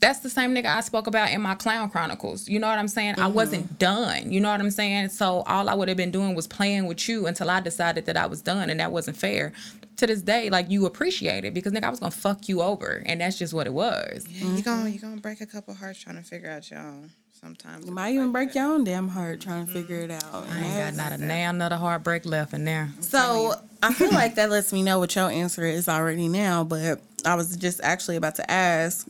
that's 0.00 0.20
the 0.20 0.30
same 0.30 0.54
nigga 0.54 0.66
I 0.66 0.80
spoke 0.80 1.06
about 1.06 1.30
in 1.30 1.40
my 1.40 1.54
Clown 1.54 1.90
Chronicles. 1.90 2.48
You 2.48 2.58
know 2.58 2.68
what 2.68 2.78
I'm 2.78 2.88
saying? 2.88 3.14
I 3.14 3.22
mm-hmm. 3.22 3.34
wasn't 3.34 3.78
done. 3.78 4.30
You 4.30 4.40
know 4.40 4.50
what 4.50 4.60
I'm 4.60 4.70
saying? 4.70 5.08
So 5.08 5.42
all 5.46 5.68
I 5.68 5.74
would 5.74 5.88
have 5.88 5.96
been 5.96 6.10
doing 6.10 6.34
was 6.34 6.46
playing 6.46 6.86
with 6.86 7.08
you 7.08 7.26
until 7.26 7.50
I 7.50 7.60
decided 7.60 8.06
that 8.06 8.16
I 8.16 8.26
was 8.26 8.40
done, 8.40 8.70
and 8.70 8.78
that 8.80 8.92
wasn't 8.92 9.16
fair. 9.16 9.52
To 9.96 10.06
this 10.06 10.22
day, 10.22 10.48
like 10.48 10.70
you 10.70 10.86
appreciate 10.86 11.44
it 11.44 11.52
because 11.52 11.72
nigga, 11.72 11.84
I 11.84 11.90
was 11.90 11.98
gonna 11.98 12.12
fuck 12.12 12.48
you 12.48 12.62
over, 12.62 13.02
and 13.04 13.20
that's 13.20 13.36
just 13.36 13.52
what 13.52 13.66
it 13.66 13.72
was. 13.72 14.24
Yeah, 14.30 14.54
you 14.54 14.62
gonna 14.62 14.88
you 14.88 15.00
gonna 15.00 15.20
break 15.20 15.40
a 15.40 15.46
couple 15.46 15.74
hearts 15.74 15.98
trying 16.00 16.16
to 16.16 16.22
figure 16.22 16.50
out 16.50 16.70
your 16.70 16.78
own. 16.78 17.10
Sometimes 17.32 17.86
You 17.86 17.92
might 17.92 18.14
even 18.14 18.32
break 18.32 18.52
your 18.56 18.64
own 18.64 18.82
damn 18.82 19.06
heart 19.06 19.40
trying 19.40 19.66
to 19.66 19.72
figure 19.72 20.02
mm-hmm. 20.02 20.10
it 20.10 20.24
out. 20.24 20.46
I 20.50 20.58
ain't 20.58 20.96
got 20.96 21.10
not 21.10 21.20
a 21.20 21.24
nail, 21.24 21.52
not 21.52 21.70
a 21.70 21.76
heartbreak 21.76 22.26
left 22.26 22.52
in 22.52 22.64
there. 22.64 22.90
So 23.00 23.54
I 23.80 23.92
feel 23.92 24.10
like 24.12 24.34
that 24.36 24.50
lets 24.50 24.72
me 24.72 24.82
know 24.82 24.98
what 24.98 25.14
your 25.14 25.30
answer 25.30 25.64
is 25.64 25.88
already 25.88 26.26
now, 26.26 26.64
but 26.64 27.00
I 27.24 27.36
was 27.36 27.56
just 27.56 27.80
actually 27.82 28.16
about 28.16 28.36
to 28.36 28.50
ask 28.50 29.06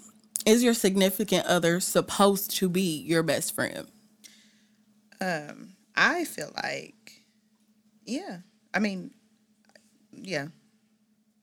Is 0.48 0.62
your 0.62 0.72
significant 0.72 1.44
other 1.44 1.78
supposed 1.78 2.52
to 2.52 2.70
be 2.70 3.02
your 3.02 3.22
best 3.22 3.54
friend? 3.54 3.87
Um, 5.20 5.74
I 5.94 6.24
feel 6.24 6.50
like, 6.62 7.24
yeah. 8.06 8.38
I 8.72 8.78
mean, 8.78 9.11
yeah. 10.11 10.46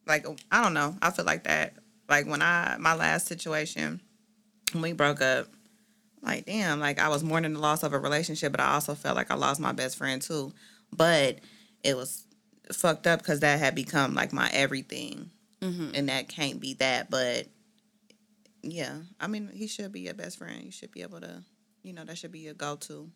Like 0.07 0.25
I 0.51 0.63
don't 0.63 0.73
know. 0.73 0.97
I 1.03 1.11
feel 1.11 1.23
like 1.23 1.43
that. 1.43 1.75
Like 2.09 2.25
when 2.25 2.41
I 2.41 2.77
my 2.79 2.95
last 2.95 3.27
situation, 3.27 4.01
when 4.71 4.81
we 4.81 4.93
broke 4.93 5.21
up, 5.21 5.49
like 6.23 6.47
damn, 6.47 6.79
like 6.79 6.97
I 6.97 7.09
was 7.09 7.23
mourning 7.23 7.53
the 7.53 7.59
loss 7.59 7.83
of 7.83 7.93
a 7.93 7.99
relationship, 7.99 8.53
but 8.53 8.59
I 8.59 8.73
also 8.73 8.95
felt 8.95 9.15
like 9.15 9.29
I 9.29 9.35
lost 9.35 9.59
my 9.59 9.71
best 9.71 9.97
friend 9.97 10.19
too. 10.19 10.51
But 10.91 11.41
it 11.83 11.95
was 11.95 12.25
fucked 12.73 13.05
up 13.05 13.19
because 13.19 13.41
that 13.41 13.59
had 13.59 13.75
become 13.75 14.15
like 14.15 14.33
my 14.33 14.49
everything, 14.51 15.29
and 15.93 16.09
that 16.09 16.27
can't 16.27 16.59
be 16.59 16.73
that. 16.75 17.11
But 17.11 17.47
yeah, 18.65 18.97
I 19.19 19.27
mean, 19.27 19.49
he 19.53 19.67
should 19.67 19.91
be 19.91 20.01
your 20.01 20.13
best 20.15 20.37
friend. 20.37 20.63
You 20.63 20.71
should 20.71 20.91
be 20.91 21.01
able 21.03 21.21
to, 21.21 21.43
you 21.83 21.93
know, 21.93 22.03
that 22.05 22.17
should 22.17 22.31
be 22.31 22.39
your 22.39 22.53
go 22.55 22.75
to. 22.77 23.09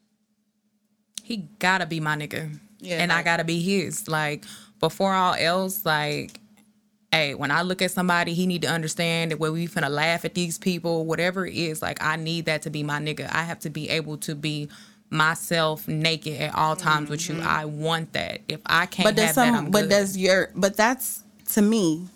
he 1.24 1.38
gotta 1.60 1.86
be 1.86 2.00
my 2.00 2.16
nigga. 2.16 2.58
Yeah, 2.80 3.02
and 3.02 3.12
I 3.12 3.24
gotta 3.24 3.44
be 3.44 3.60
his. 3.62 4.08
Like 4.08 4.46
before 4.80 5.14
all 5.14 5.36
else, 5.38 5.86
like, 5.86 6.40
hey, 7.12 7.36
when 7.36 7.52
I 7.52 7.64
look 7.64 7.82
at 7.82 7.92
somebody, 7.92 8.34
he 8.34 8.48
need 8.48 8.62
to 8.64 8.70
understand 8.70 9.32
that 9.32 9.40
when 9.40 9.52
we 9.54 9.68
finna 9.68 9.90
laugh 9.90 10.26
at 10.26 10.34
these 10.36 10.58
people, 10.58 11.06
whatever 11.06 11.46
it 11.46 11.56
is, 11.56 11.82
like 11.82 12.04
I 12.04 12.16
need 12.16 12.46
that 12.46 12.64
to 12.64 12.70
be 12.70 12.84
my 12.84 13.00
nigga. 13.00 13.30
I 13.34 13.44
have 13.44 13.60
to 13.62 13.70
be 13.70 13.90
able 13.90 14.18
to 14.20 14.36
be 14.36 14.70
myself 15.12 15.88
naked 15.88 16.40
at 16.40 16.56
all 16.56 16.76
times 16.76 17.10
with 17.10 17.28
you. 17.30 17.36
Mm-hmm. 17.36 17.48
I 17.48 17.66
want 17.66 18.14
that. 18.14 18.42
If 18.48 18.62
I 18.66 18.86
can't 18.86 19.06
But 19.08 19.16
does 19.16 19.36
have 19.36 19.36
that, 19.36 19.54
I'm 19.56 19.72
but 19.72 19.84
good. 19.84 19.90
does 19.90 20.18
your 20.18 20.52
but 20.56 20.78
that's 20.78 21.24
to 21.54 21.62
me, 21.62 22.08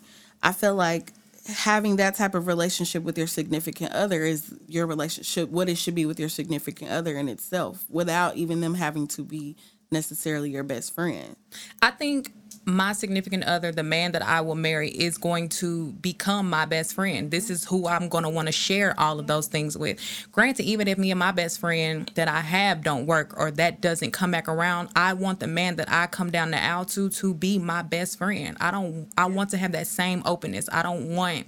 I 0.43 0.53
feel 0.53 0.75
like 0.75 1.11
having 1.47 1.97
that 1.97 2.15
type 2.15 2.35
of 2.35 2.47
relationship 2.47 3.03
with 3.03 3.17
your 3.17 3.27
significant 3.27 3.91
other 3.91 4.23
is 4.23 4.53
your 4.67 4.87
relationship 4.87 5.49
what 5.49 5.69
it 5.69 5.77
should 5.77 5.95
be 5.95 6.05
with 6.05 6.19
your 6.19 6.29
significant 6.29 6.91
other 6.91 7.17
in 7.17 7.27
itself 7.27 7.85
without 7.89 8.35
even 8.37 8.61
them 8.61 8.75
having 8.75 9.07
to 9.07 9.23
be 9.23 9.55
necessarily 9.91 10.49
your 10.49 10.63
best 10.63 10.95
friend. 10.95 11.35
I 11.81 11.91
think 11.91 12.31
my 12.65 12.93
significant 12.93 13.43
other, 13.43 13.71
the 13.71 13.83
man 13.83 14.13
that 14.13 14.21
I 14.21 14.41
will 14.41 14.55
marry, 14.55 14.89
is 14.89 15.17
going 15.17 15.49
to 15.49 15.91
become 15.93 16.49
my 16.49 16.65
best 16.65 16.93
friend. 16.93 17.29
This 17.29 17.49
is 17.49 17.65
who 17.65 17.87
I'm 17.87 18.09
going 18.09 18.23
to 18.23 18.29
want 18.29 18.47
to 18.47 18.51
share 18.51 18.97
all 18.99 19.19
of 19.19 19.27
those 19.27 19.47
things 19.47 19.77
with. 19.77 19.99
Granted, 20.31 20.63
even 20.63 20.87
if 20.87 20.97
me 20.97 21.11
and 21.11 21.19
my 21.19 21.31
best 21.31 21.59
friend 21.59 22.09
that 22.15 22.27
I 22.27 22.39
have 22.39 22.83
don't 22.83 23.05
work 23.05 23.33
or 23.37 23.51
that 23.51 23.81
doesn't 23.81 24.11
come 24.11 24.31
back 24.31 24.47
around, 24.47 24.89
I 24.95 25.13
want 25.13 25.39
the 25.39 25.47
man 25.47 25.75
that 25.77 25.91
I 25.91 26.07
come 26.07 26.31
down 26.31 26.51
the 26.51 26.63
aisle 26.63 26.85
to 26.85 27.09
to 27.09 27.33
be 27.33 27.59
my 27.59 27.81
best 27.81 28.17
friend. 28.17 28.55
I 28.59 28.71
don't. 28.71 29.09
I 29.17 29.25
want 29.25 29.49
to 29.51 29.57
have 29.57 29.73
that 29.73 29.87
same 29.87 30.23
openness. 30.25 30.69
I 30.71 30.83
don't 30.83 31.15
want 31.15 31.47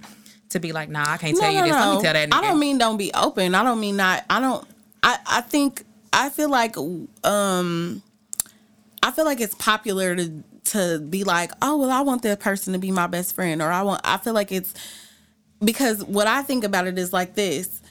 to 0.50 0.60
be 0.60 0.72
like, 0.72 0.88
nah, 0.88 1.04
I 1.06 1.16
can't 1.16 1.36
tell 1.36 1.50
you 1.50 1.62
this. 1.62 1.72
Let 1.72 1.96
me 1.96 2.02
tell 2.02 2.12
that. 2.12 2.30
Nigga. 2.30 2.34
I 2.34 2.40
don't 2.42 2.58
mean 2.58 2.78
don't 2.78 2.96
be 2.96 3.12
open. 3.14 3.54
I 3.54 3.62
don't 3.62 3.80
mean 3.80 3.96
not. 3.96 4.24
I 4.28 4.40
don't. 4.40 4.66
I 5.02 5.18
I 5.26 5.40
think 5.40 5.84
I 6.12 6.28
feel 6.28 6.50
like 6.50 6.76
um, 7.24 8.02
I 9.02 9.10
feel 9.10 9.24
like 9.24 9.40
it's 9.40 9.54
popular 9.54 10.16
to 10.16 10.42
to 10.66 10.98
be 10.98 11.24
like, 11.24 11.52
oh 11.62 11.76
well, 11.78 11.90
I 11.90 12.00
want 12.00 12.22
that 12.22 12.40
person 12.40 12.72
to 12.72 12.78
be 12.78 12.90
my 12.90 13.06
best 13.06 13.34
friend, 13.34 13.62
or 13.62 13.70
I 13.70 13.82
want. 13.82 14.00
I 14.04 14.16
feel 14.18 14.34
like 14.34 14.52
it's 14.52 14.74
because 15.64 16.04
what 16.04 16.26
I 16.26 16.42
think 16.42 16.64
about 16.64 16.86
it 16.86 16.98
is 16.98 17.12
like 17.12 17.34
this. 17.34 17.82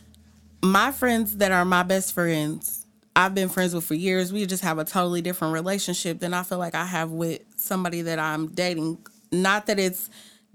My 0.61 0.91
friends 0.91 1.37
that 1.37 1.51
are 1.51 1.65
my 1.65 1.83
best 1.83 2.13
friends, 2.13 2.85
I've 3.15 3.35
been 3.35 3.49
friends 3.49 3.73
with 3.73 3.85
for 3.85 3.93
years. 3.93 4.33
We 4.33 4.45
just 4.45 4.63
have 4.63 4.77
a 4.79 4.83
totally 4.83 5.21
different 5.21 5.53
relationship 5.53 6.19
than 6.19 6.33
I 6.33 6.43
feel 6.43 6.57
like 6.57 6.75
I 6.75 6.85
have 6.85 7.11
with 7.11 7.41
somebody 7.55 8.01
that 8.03 8.19
I'm 8.19 8.47
dating. 8.47 8.97
Not 9.31 9.67
that 9.67 9.79
it's 9.79 10.09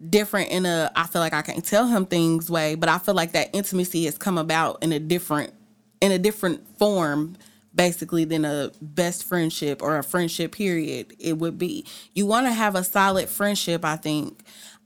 different 0.09 0.51
in 0.51 0.67
a 0.67 0.91
I 0.97 1.07
feel 1.07 1.21
like 1.21 1.35
I 1.35 1.43
can't 1.43 1.65
tell 1.65 1.87
him 1.87 2.07
things 2.07 2.51
way, 2.51 2.75
but 2.75 2.89
I 2.89 2.99
feel 2.99 3.15
like 3.15 3.33
that 3.33 3.51
intimacy 3.53 4.05
has 4.07 4.19
come 4.19 4.39
about 4.39 4.83
in 4.83 4.93
a 4.93 4.99
different 4.99 5.53
in 6.01 6.13
a 6.13 6.19
different 6.19 6.67
form 6.79 7.37
basically 7.75 8.25
than 8.25 8.45
a 8.45 8.73
best 8.81 9.25
friendship 9.25 9.83
or 9.83 9.99
a 9.99 10.03
friendship 10.03 10.53
period 10.53 11.15
it 11.19 11.39
would 11.39 11.59
be. 11.59 11.87
You 12.15 12.27
want 12.27 12.47
to 12.47 12.53
have 12.53 12.75
a 12.75 12.85
solid 12.85 13.29
friendship, 13.29 13.85
I 13.85 13.97
think. 13.97 14.43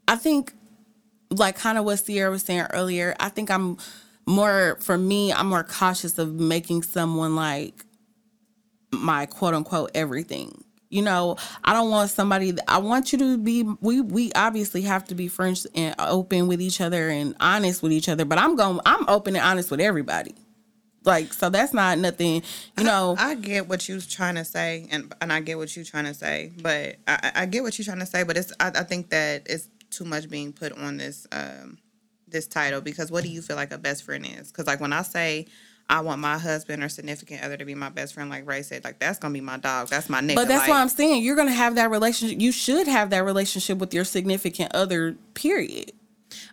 I 0.07 0.17
think 0.17 0.53
like 1.31 1.57
kind 1.57 1.79
of 1.79 1.85
what 1.85 1.99
Sierra 1.99 2.31
was 2.31 2.43
saying 2.43 2.67
earlier, 2.73 3.15
I 3.19 3.29
think 3.29 3.51
I'm 3.51 3.79
more 4.27 4.79
for 4.81 4.97
me, 4.97 5.33
I'm 5.33 5.49
more 5.49 5.65
cautious 5.65 6.19
of 6.19 6.35
making 6.35 6.83
someone 6.83 7.37
like 7.37 7.85
my 8.91 9.27
quote 9.27 9.55
unquote 9.55 9.91
everything. 9.95 10.63
You 10.91 11.03
know, 11.03 11.37
I 11.65 11.73
don't 11.73 11.91
want 11.91 12.11
somebody 12.11 12.53
that 12.53 12.71
I 12.71 12.79
want 12.79 13.13
you 13.13 13.19
to 13.19 13.39
be 13.39 13.65
we 13.81 14.01
we 14.01 14.31
obviously 14.35 14.83
have 14.83 15.05
to 15.07 15.15
be 15.15 15.27
friends 15.27 15.67
and 15.75 15.95
open 15.99 16.47
with 16.47 16.61
each 16.61 16.81
other 16.81 17.09
and 17.09 17.35
honest 17.41 17.83
with 17.83 17.93
each 17.93 18.09
other, 18.09 18.25
but 18.25 18.39
I'm 18.39 18.55
going 18.55 18.79
I'm 18.87 19.09
open 19.09 19.35
and 19.35 19.45
honest 19.45 19.71
with 19.71 19.81
everybody. 19.81 20.35
Like, 21.05 21.33
so 21.33 21.51
that's 21.51 21.75
not 21.75 21.99
nothing, 21.99 22.43
you 22.79 22.85
know. 22.85 23.15
I 23.19 23.35
get 23.35 23.69
what 23.69 23.89
you're 23.89 24.01
trying 24.01 24.37
to 24.37 24.45
say, 24.45 24.89
and 24.91 25.15
and 25.21 25.33
I 25.33 25.41
get 25.41 25.59
what 25.59 25.77
you're 25.77 25.85
trying 25.85 26.07
to 26.07 26.15
say, 26.15 26.53
but 26.63 26.97
I, 27.07 27.31
I 27.35 27.43
I 27.43 27.47
get 27.47 27.63
what 27.63 27.79
you're 27.79 27.85
trying 27.85 28.01
to 28.01 28.07
say, 28.07 28.23
but 28.23 28.37
it's 28.37 28.53
I, 28.59 28.69
I 28.69 28.83
think 28.85 29.11
that 29.11 29.43
it's 29.47 29.69
too 29.91 30.05
much 30.05 30.29
being 30.29 30.53
put 30.53 30.73
on 30.73 30.97
this 30.97 31.27
um 31.33 31.79
this 32.27 32.47
title 32.47 32.81
because 32.81 33.11
what 33.11 33.23
do 33.23 33.31
you 33.31 33.43
feel 33.43 33.57
like 33.57 33.73
a 33.73 33.79
best 33.79 34.03
friend 34.05 34.27
is? 34.27 34.51
Because 34.51 34.67
like 34.67 34.81
when 34.81 34.93
I 34.93 35.03
say 35.03 35.47
I 35.89 36.01
want 36.01 36.21
my 36.21 36.39
husband 36.39 36.83
or 36.83 36.89
significant 36.89 37.43
other 37.43 37.57
to 37.57 37.65
be 37.65 37.75
my 37.75 37.91
best 37.91 38.15
friend, 38.15 38.31
like 38.31 38.47
Ray 38.47 38.63
said, 38.63 38.85
like 38.85 38.99
that's 38.99 39.19
gonna 39.19 39.35
be 39.35 39.41
my 39.41 39.59
dog, 39.59 39.89
that's 39.89 40.09
my 40.09 40.21
nigga. 40.21 40.37
But 40.37 40.49
that's 40.49 40.63
like, 40.63 40.71
what 40.71 40.77
I'm 40.77 40.89
saying. 40.89 41.23
You're 41.23 41.37
gonna 41.37 41.53
have 41.53 41.75
that 41.75 41.91
relationship. 41.91 42.41
You 42.41 42.53
should 42.53 42.87
have 42.89 43.11
that 43.11 43.25
relationship 43.25 43.79
with 43.79 43.93
your 43.93 44.05
significant 44.05 44.75
other. 44.75 45.17
Period. 45.35 45.93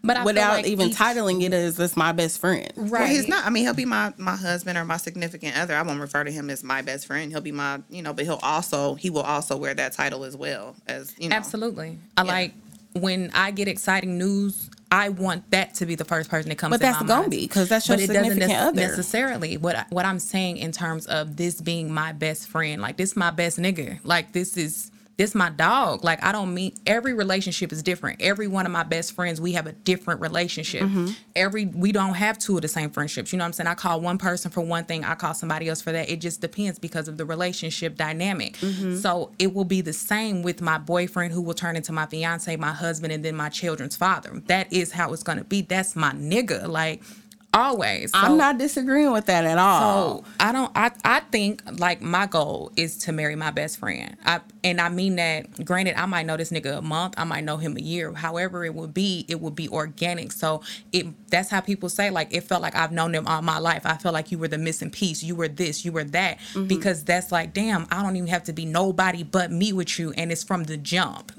But 0.04 0.18
I 0.18 0.20
feel 0.20 0.26
Without 0.26 0.54
like 0.54 0.68
even 0.68 0.90
each- 0.90 0.96
titling 0.98 1.42
it 1.44 1.54
as 1.54 1.78
"this 1.78 1.96
my 1.98 2.12
best 2.12 2.40
friend." 2.40 2.72
right. 2.76 2.92
Well, 2.92 3.08
he's 3.08 3.28
not. 3.28 3.46
I 3.46 3.50
mean, 3.50 3.64
he'll 3.64 3.74
be 3.74 3.86
my 3.86 4.14
my 4.18 4.36
husband 4.36 4.78
or 4.78 4.86
my 4.86 4.98
significant 4.98 5.58
other. 5.58 5.76
I 5.76 5.82
won't 5.82 6.00
refer 6.00 6.24
to 6.24 6.32
him 6.32 6.50
as 6.50 6.64
my 6.64 6.82
best 6.82 7.06
friend. 7.08 7.32
He'll 7.32 7.42
be 7.42 7.52
my, 7.52 7.82
you 7.90 8.02
know, 8.02 8.14
but 8.14 8.26
he'll 8.26 8.40
also 8.44 8.96
he 8.96 9.10
will 9.10 9.22
also 9.22 9.58
wear 9.58 9.74
that 9.74 9.94
title 9.94 10.24
as 10.24 10.36
well 10.36 10.76
as 10.88 11.14
you 11.20 11.30
know. 11.30 11.36
Absolutely. 11.36 11.98
I 12.18 12.24
like 12.24 12.54
when 12.94 13.32
I 13.34 13.52
get 13.52 13.68
exciting 13.68 14.18
news. 14.18 14.70
I 14.94 15.08
want 15.08 15.50
that 15.52 15.76
to 15.76 15.86
be 15.86 15.96
the 15.96 16.04
first 16.04 16.30
person 16.30 16.50
that 16.50 16.58
comes. 16.58 16.72
But 16.72 16.82
that's 16.82 17.02
gonna 17.04 17.30
be 17.30 17.44
because 17.48 17.70
that's 17.70 17.88
your 17.88 17.96
But 17.96 18.04
it 18.04 18.08
doesn't 18.08 18.26
significant 18.26 18.60
other. 18.60 18.82
necessarily. 18.82 19.56
What 19.56 19.86
what 19.90 20.06
I'm 20.06 20.20
saying 20.20 20.58
in 20.58 20.74
terms 20.74 21.06
of 21.08 21.38
this 21.38 21.62
being 21.62 21.94
my 21.94 22.12
best 22.12 22.50
friend, 22.50 22.82
like 22.82 22.98
this 22.98 23.16
my 23.16 23.30
best 23.32 23.58
nigga, 23.58 24.00
like 24.04 24.34
this 24.34 24.58
is 24.58 24.92
this 25.18 25.36
my 25.36 25.50
dog. 25.50 26.04
Like 26.04 26.24
I 26.24 26.32
don't 26.32 26.54
mean 26.54 26.76
every 26.86 27.14
relationship 27.14 27.72
is 27.72 27.84
different. 27.84 28.22
Every 28.22 28.48
one 28.48 28.66
of 28.66 28.72
my 28.72 28.84
best 28.84 29.14
friends, 29.14 29.40
we 29.40 29.54
have 29.54 29.68
a 29.68 29.72
different 29.72 30.22
relationship. 30.22 30.84
Mm-hmm. 30.84 31.08
Every 31.36 31.66
we 31.66 31.92
don't 31.92 32.16
have 32.16 32.38
two 32.38 32.56
of 32.56 32.62
the 32.62 32.68
same 32.68 32.90
friendships. 32.90 33.32
You 33.32 33.38
know 33.38 33.44
what 33.44 33.48
I'm 33.48 33.54
saying? 33.54 33.68
I 33.68 33.76
call 33.76 34.02
one 34.02 34.18
person 34.18 34.52
for 34.52 34.62
one 34.62 34.86
thing, 34.86 35.04
I 35.04 35.16
call 35.16 35.34
somebody 35.34 35.70
else 35.70 35.82
for 35.82 35.92
that. 35.92 36.10
It 36.10 36.22
just 36.22 36.42
depends 36.42 36.80
because 36.80 37.08
of 37.08 37.18
the 37.18 37.26
relationship 37.26 37.96
dynamic. 37.96 38.58
Mm-hmm. 38.58 38.98
So 38.98 39.32
it 39.38 39.54
will 39.54 39.66
be 39.66 39.82
the 39.82 39.94
same 39.94 40.42
with 40.42 40.62
my 40.62 40.78
boyfriend 40.78 41.34
who 41.34 41.42
will 41.42 41.54
turn 41.54 41.76
into 41.76 41.92
my 41.92 42.06
fiance, 42.06 42.56
my 42.56 42.72
husband, 42.72 43.14
and 43.14 43.24
then 43.24 43.36
my 43.36 43.50
children's 43.50 43.96
father. 43.96 44.42
That 44.48 44.72
is 44.72 44.92
how 44.92 45.14
it's 45.14 45.24
gonna 45.24 45.44
be. 45.44 45.62
That's 45.62 45.96
my 45.96 46.12
nigga. 46.12 46.68
Like 46.68 47.04
always. 47.54 48.12
So- 48.12 48.18
I'm 48.20 48.38
not 48.38 48.58
disagreeing 48.58 49.12
with 49.12 49.26
that 49.26 49.46
at 49.46 49.58
all. 49.58 50.24
so 50.24 50.26
I 50.40 50.52
don't. 50.52 50.72
I 50.76 50.92
I 51.04 51.20
think 51.32 51.62
like 51.80 52.02
my 52.02 52.26
goal 52.26 52.72
is 52.76 52.98
to 53.00 53.12
marry 53.12 53.36
my 53.36 53.52
best 53.52 53.78
friend. 53.78 54.16
I 54.26 54.42
and 54.64 54.80
I 54.80 54.90
mean 54.90 55.16
that. 55.18 55.66
Granted, 55.66 56.00
I 56.00 56.06
might 56.06 56.26
know 56.26 56.38
this 56.38 56.52
nigga 56.52 56.78
a 56.78 56.82
month. 56.82 57.16
I 57.18 57.24
might 57.24 57.44
know 57.44 57.58
him 57.58 57.78
a 57.78 57.82
year. 57.82 58.14
However, 58.14 58.64
it 58.66 58.74
would 58.74 58.94
be. 58.94 59.26
It 59.28 59.42
would 59.42 59.56
be 59.56 59.70
organic. 59.70 60.32
So 60.32 60.62
it. 60.92 61.08
That's 61.30 61.50
how 61.50 61.62
people 61.62 61.90
say 61.90 62.10
like 62.10 62.34
it 62.34 62.42
felt 62.42 62.62
like 62.62 62.76
I've 62.76 62.92
known 62.92 63.12
them 63.12 63.28
all 63.28 63.42
my 63.42 63.58
life. 63.58 63.86
I 63.86 63.98
felt 63.98 64.14
like 64.14 64.32
you 64.32 64.38
were 64.38 64.48
the 64.48 64.58
missing 64.58 64.90
piece. 64.92 65.24
You 65.24 65.36
were 65.36 65.48
this. 65.48 65.84
You 65.86 65.92
were 65.92 66.04
that. 66.06 66.40
Mm-hmm. 66.40 66.68
Because 66.68 67.04
that's 67.04 67.32
like 67.32 67.54
damn. 67.54 67.88
I 67.92 68.02
don't 68.04 68.16
even 68.16 68.28
have 68.30 68.44
to 68.46 68.54
be 68.54 68.66
nobody 68.66 69.24
but 69.24 69.52
me 69.52 69.74
with 69.74 69.98
you, 70.00 70.12
and 70.14 70.32
it's 70.32 70.44
from 70.44 70.64
the 70.66 70.78
jump. 70.78 71.32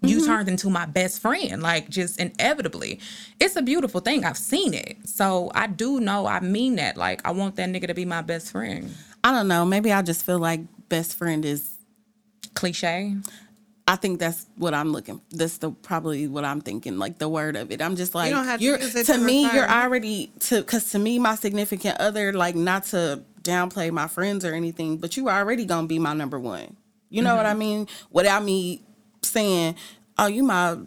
You 0.00 0.24
turned 0.24 0.48
into 0.48 0.70
my 0.70 0.86
best 0.86 1.20
friend, 1.20 1.62
like 1.62 1.88
just 1.88 2.20
inevitably. 2.20 3.00
It's 3.40 3.56
a 3.56 3.62
beautiful 3.62 4.00
thing. 4.00 4.24
I've 4.24 4.38
seen 4.38 4.72
it. 4.74 4.96
So 5.08 5.50
I 5.54 5.66
do 5.66 6.00
know 6.00 6.26
I 6.26 6.40
mean 6.40 6.76
that. 6.76 6.96
Like 6.96 7.26
I 7.26 7.32
want 7.32 7.56
that 7.56 7.68
nigga 7.68 7.88
to 7.88 7.94
be 7.94 8.04
my 8.04 8.22
best 8.22 8.52
friend. 8.52 8.94
I 9.24 9.32
don't 9.32 9.48
know. 9.48 9.64
Maybe 9.64 9.92
I 9.92 10.02
just 10.02 10.24
feel 10.24 10.38
like 10.38 10.60
best 10.88 11.14
friend 11.16 11.44
is. 11.44 11.74
Cliche. 12.54 13.14
I 13.86 13.96
think 13.96 14.18
that's 14.20 14.46
what 14.56 14.74
I'm 14.74 14.92
looking. 14.92 15.20
That's 15.30 15.58
the 15.58 15.70
probably 15.70 16.26
what 16.26 16.44
I'm 16.44 16.60
thinking. 16.60 16.98
Like 16.98 17.18
the 17.18 17.28
word 17.28 17.56
of 17.56 17.70
it. 17.70 17.80
I'm 17.80 17.96
just 17.96 18.14
like 18.14 18.30
don't 18.32 18.44
have 18.44 18.58
to 18.60 18.64
you're 18.64 18.78
use 18.78 18.94
it 18.94 19.06
to 19.06 19.12
to 19.14 19.18
me. 19.18 19.44
refer. 19.44 19.56
You're 19.56 19.70
already 19.70 20.30
to 20.40 20.56
because 20.60 20.90
to 20.92 20.98
me 20.98 21.18
my 21.18 21.36
significant 21.36 21.98
other. 22.00 22.32
Like 22.32 22.54
not 22.54 22.84
to 22.86 23.22
downplay 23.42 23.90
my 23.90 24.08
friends 24.08 24.44
or 24.44 24.54
anything, 24.54 24.98
but 24.98 25.16
you 25.16 25.28
already 25.28 25.64
gonna 25.64 25.86
be 25.86 25.98
my 25.98 26.14
number 26.14 26.38
one. 26.38 26.76
You 27.10 27.22
know 27.22 27.36
what 27.36 27.46
Mm-hmm. 27.46 27.56
I 27.56 27.58
mean? 27.58 27.88
Without 28.10 28.44
me 28.44 28.82
saying, 29.32 29.76
"Oh, 30.18 30.26
you 30.26 30.42
my 30.42 30.78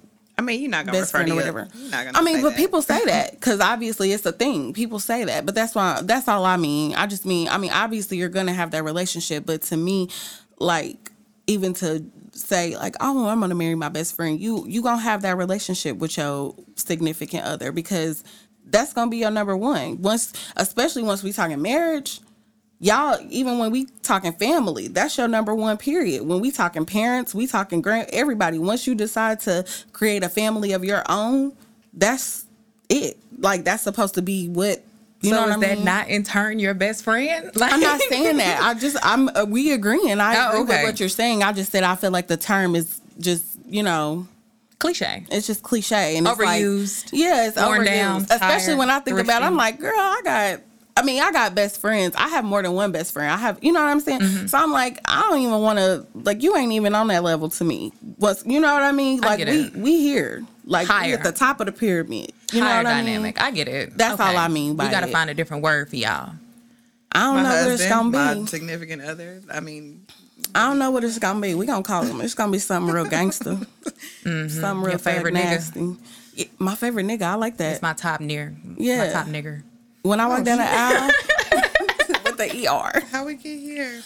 I 0.41 0.43
mean, 0.43 0.61
you're 0.61 0.71
not 0.71 0.85
gonna 0.87 0.97
best 0.97 1.13
refer 1.13 1.25
friend 1.25 1.31
or 1.33 1.35
whatever. 1.35 1.67
Gonna 1.91 2.11
I 2.15 2.21
mean, 2.23 2.41
but 2.41 2.49
that. 2.49 2.57
people 2.57 2.81
say 2.81 3.05
that 3.05 3.31
because 3.39 3.59
obviously 3.59 4.11
it's 4.11 4.25
a 4.25 4.31
thing. 4.31 4.73
People 4.73 4.99
say 4.99 5.23
that, 5.23 5.45
but 5.45 5.53
that's 5.53 5.75
why 5.75 6.01
that's 6.03 6.27
all 6.27 6.45
I 6.45 6.57
mean. 6.57 6.95
I 6.95 7.05
just 7.05 7.25
mean, 7.25 7.47
I 7.47 7.57
mean, 7.57 7.71
obviously 7.71 8.17
you're 8.17 8.29
gonna 8.29 8.53
have 8.53 8.71
that 8.71 8.83
relationship, 8.83 9.45
but 9.45 9.61
to 9.63 9.77
me, 9.77 10.09
like 10.57 11.11
even 11.45 11.73
to 11.75 12.03
say 12.31 12.75
like, 12.75 12.95
oh, 12.99 13.27
I'm 13.27 13.39
gonna 13.39 13.55
marry 13.55 13.75
my 13.75 13.89
best 13.89 14.15
friend, 14.15 14.39
you 14.39 14.65
you 14.67 14.81
gonna 14.81 15.01
have 15.01 15.21
that 15.21 15.37
relationship 15.37 15.97
with 15.97 16.17
your 16.17 16.55
significant 16.75 17.43
other 17.43 17.71
because 17.71 18.23
that's 18.65 18.93
gonna 18.93 19.11
be 19.11 19.17
your 19.17 19.31
number 19.31 19.55
one. 19.55 20.01
Once, 20.01 20.33
especially 20.55 21.03
once 21.03 21.21
we 21.23 21.33
talking 21.33 21.61
marriage. 21.61 22.19
Y'all, 22.83 23.19
even 23.29 23.59
when 23.59 23.69
we 23.69 23.85
talking 24.01 24.33
family, 24.33 24.87
that's 24.87 25.15
your 25.15 25.27
number 25.27 25.53
one 25.53 25.77
period. 25.77 26.23
When 26.25 26.39
we 26.41 26.49
talking 26.49 26.83
parents, 26.85 27.33
we 27.35 27.45
talking 27.45 27.79
grand 27.81 28.09
everybody. 28.11 28.57
Once 28.57 28.87
you 28.87 28.95
decide 28.95 29.39
to 29.41 29.65
create 29.93 30.23
a 30.23 30.29
family 30.29 30.71
of 30.73 30.83
your 30.83 31.03
own, 31.07 31.53
that's 31.93 32.43
it. 32.89 33.19
Like 33.37 33.63
that's 33.65 33.83
supposed 33.83 34.15
to 34.15 34.23
be 34.23 34.49
what 34.49 34.83
you 35.21 35.29
so 35.29 35.35
know 35.35 35.49
is 35.49 35.57
I 35.57 35.59
that 35.59 35.75
mean? 35.77 35.85
not 35.85 36.07
in 36.09 36.23
turn 36.23 36.57
your 36.57 36.73
best 36.73 37.03
friend? 37.03 37.51
Like, 37.55 37.71
I'm 37.73 37.81
not 37.81 38.01
saying 38.01 38.37
that. 38.37 38.59
I 38.63 38.73
just 38.73 38.97
I'm 39.03 39.29
uh, 39.29 39.45
we 39.47 39.73
agreeing. 39.73 40.19
I 40.19 40.47
Oh, 40.47 40.49
agree 40.49 40.73
okay. 40.73 40.83
with 40.83 40.93
what 40.93 40.99
you're 40.99 41.09
saying. 41.09 41.43
I 41.43 41.53
just 41.53 41.71
said 41.71 41.83
I 41.83 41.93
feel 41.95 42.09
like 42.09 42.27
the 42.27 42.37
term 42.37 42.75
is 42.75 42.99
just 43.19 43.45
you 43.69 43.83
know 43.83 44.27
cliche. 44.79 45.23
it's 45.29 45.45
just 45.45 45.61
cliche 45.61 46.17
and 46.17 46.27
it's 46.27 46.35
Overused, 46.35 47.13
Like, 47.13 47.21
yeah, 47.21 47.47
it's 47.47 47.57
overused. 47.57 47.85
down, 47.85 48.21
Especially 48.23 48.65
tired, 48.69 48.79
when 48.79 48.89
I 48.89 48.99
think 49.01 49.19
about, 49.19 49.43
it, 49.43 49.45
I'm 49.45 49.55
like, 49.55 49.79
girl, 49.79 49.93
I 49.95 50.21
got. 50.23 50.61
I 50.97 51.03
mean, 51.03 51.21
I 51.23 51.31
got 51.31 51.55
best 51.55 51.79
friends. 51.79 52.15
I 52.17 52.27
have 52.27 52.43
more 52.43 52.61
than 52.61 52.73
one 52.73 52.91
best 52.91 53.13
friend. 53.13 53.31
I 53.31 53.37
have, 53.37 53.57
you 53.63 53.71
know 53.71 53.79
what 53.81 53.89
I'm 53.89 53.99
saying. 54.01 54.19
Mm-hmm. 54.21 54.47
So 54.47 54.57
I'm 54.57 54.71
like, 54.71 54.99
I 55.05 55.21
don't 55.21 55.39
even 55.39 55.61
want 55.61 55.79
to. 55.79 56.05
Like, 56.13 56.43
you 56.43 56.55
ain't 56.57 56.73
even 56.73 56.93
on 56.93 57.07
that 57.07 57.23
level 57.23 57.49
to 57.49 57.63
me. 57.63 57.91
What's, 58.17 58.45
you 58.45 58.59
know 58.59 58.73
what 58.73 58.83
I 58.83 58.91
mean? 58.91 59.23
I 59.23 59.27
Like, 59.29 59.37
get 59.39 59.47
we 59.47 59.61
it. 59.63 59.75
we 59.75 60.01
here, 60.01 60.45
like 60.65 60.87
we 60.87 60.93
Higher. 60.93 61.13
at 61.17 61.23
the 61.23 61.31
top 61.31 61.59
of 61.61 61.67
the 61.67 61.71
pyramid. 61.71 62.33
You 62.51 62.59
know 62.59 62.65
Higher 62.67 62.83
what 62.83 62.93
I 62.93 63.01
mean? 63.03 63.33
I 63.37 63.51
get 63.51 63.67
it. 63.69 63.97
That's 63.97 64.19
all 64.19 64.35
I 64.35 64.47
mean 64.49 64.75
by 64.75 64.85
we 64.85 64.91
gotta 64.91 65.07
find 65.07 65.29
a 65.29 65.33
different 65.33 65.63
word 65.63 65.89
for 65.89 65.95
y'all. 65.95 66.33
I 67.13 67.19
don't 67.21 67.35
my 67.37 67.43
know 67.43 67.63
what 67.63 67.71
it's 67.73 67.87
gonna 67.89 68.09
be. 68.09 68.17
my 68.17 68.33
be. 68.35 68.45
significant 68.47 69.01
other. 69.01 69.41
I 69.51 69.59
mean, 69.61 70.05
I 70.53 70.67
don't 70.67 70.77
know 70.79 70.91
what 70.91 71.03
it's 71.05 71.19
gonna 71.19 71.39
be. 71.39 71.55
We 71.55 71.65
gonna 71.65 71.83
call 71.83 72.03
them. 72.03 72.19
It's 72.21 72.33
gonna 72.35 72.51
be 72.51 72.59
something 72.59 72.93
real 72.93 73.05
gangster. 73.05 73.57
Something 74.23 74.25
real 74.25 74.47
Mm-hmm. 74.47 74.89
Your 74.89 74.97
favorite 74.99 75.33
fat, 75.33 75.43
nigga? 75.73 75.75
nasty. 75.77 75.97
My 76.59 76.75
favorite 76.75 77.05
nigga. 77.05 77.23
I 77.23 77.35
like 77.35 77.57
that. 77.57 77.73
It's 77.73 77.81
my 77.81 77.93
top 77.93 78.19
near. 78.21 78.55
Yeah. 78.77 79.07
My 79.07 79.13
top 79.13 79.27
nigger. 79.27 79.63
When 80.03 80.19
I 80.19 80.25
Oh, 80.25 80.29
walk 80.29 80.43
down 80.43 80.57
the 80.57 80.65
aisle 80.67 81.07
with 82.25 82.37
the 82.37 82.67
ER. 82.67 83.01
how 83.11 83.25
we 83.25 83.35
get 83.35 83.59
here? 83.59 84.01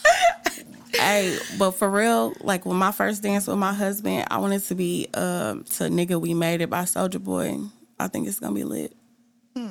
Hey, 0.93 1.37
but 1.57 1.71
for 1.71 1.89
real, 1.89 2.33
like 2.41 2.65
when 2.65 2.77
my 2.77 2.91
first 2.91 3.21
dance 3.23 3.47
with 3.47 3.57
my 3.57 3.73
husband, 3.73 4.27
I 4.31 4.37
wanted 4.37 4.63
to 4.65 4.75
be 4.75 5.07
um 5.13 5.63
to 5.63 5.83
nigga 5.85 6.19
we 6.19 6.33
made 6.33 6.61
it 6.61 6.69
by 6.69 6.83
Soulja 6.83 7.21
Boy. 7.23 7.59
I 7.99 8.07
think 8.07 8.27
it's 8.27 8.39
gonna 8.39 8.55
be 8.55 8.63
lit. 8.63 8.93
Hmm. 9.55 9.67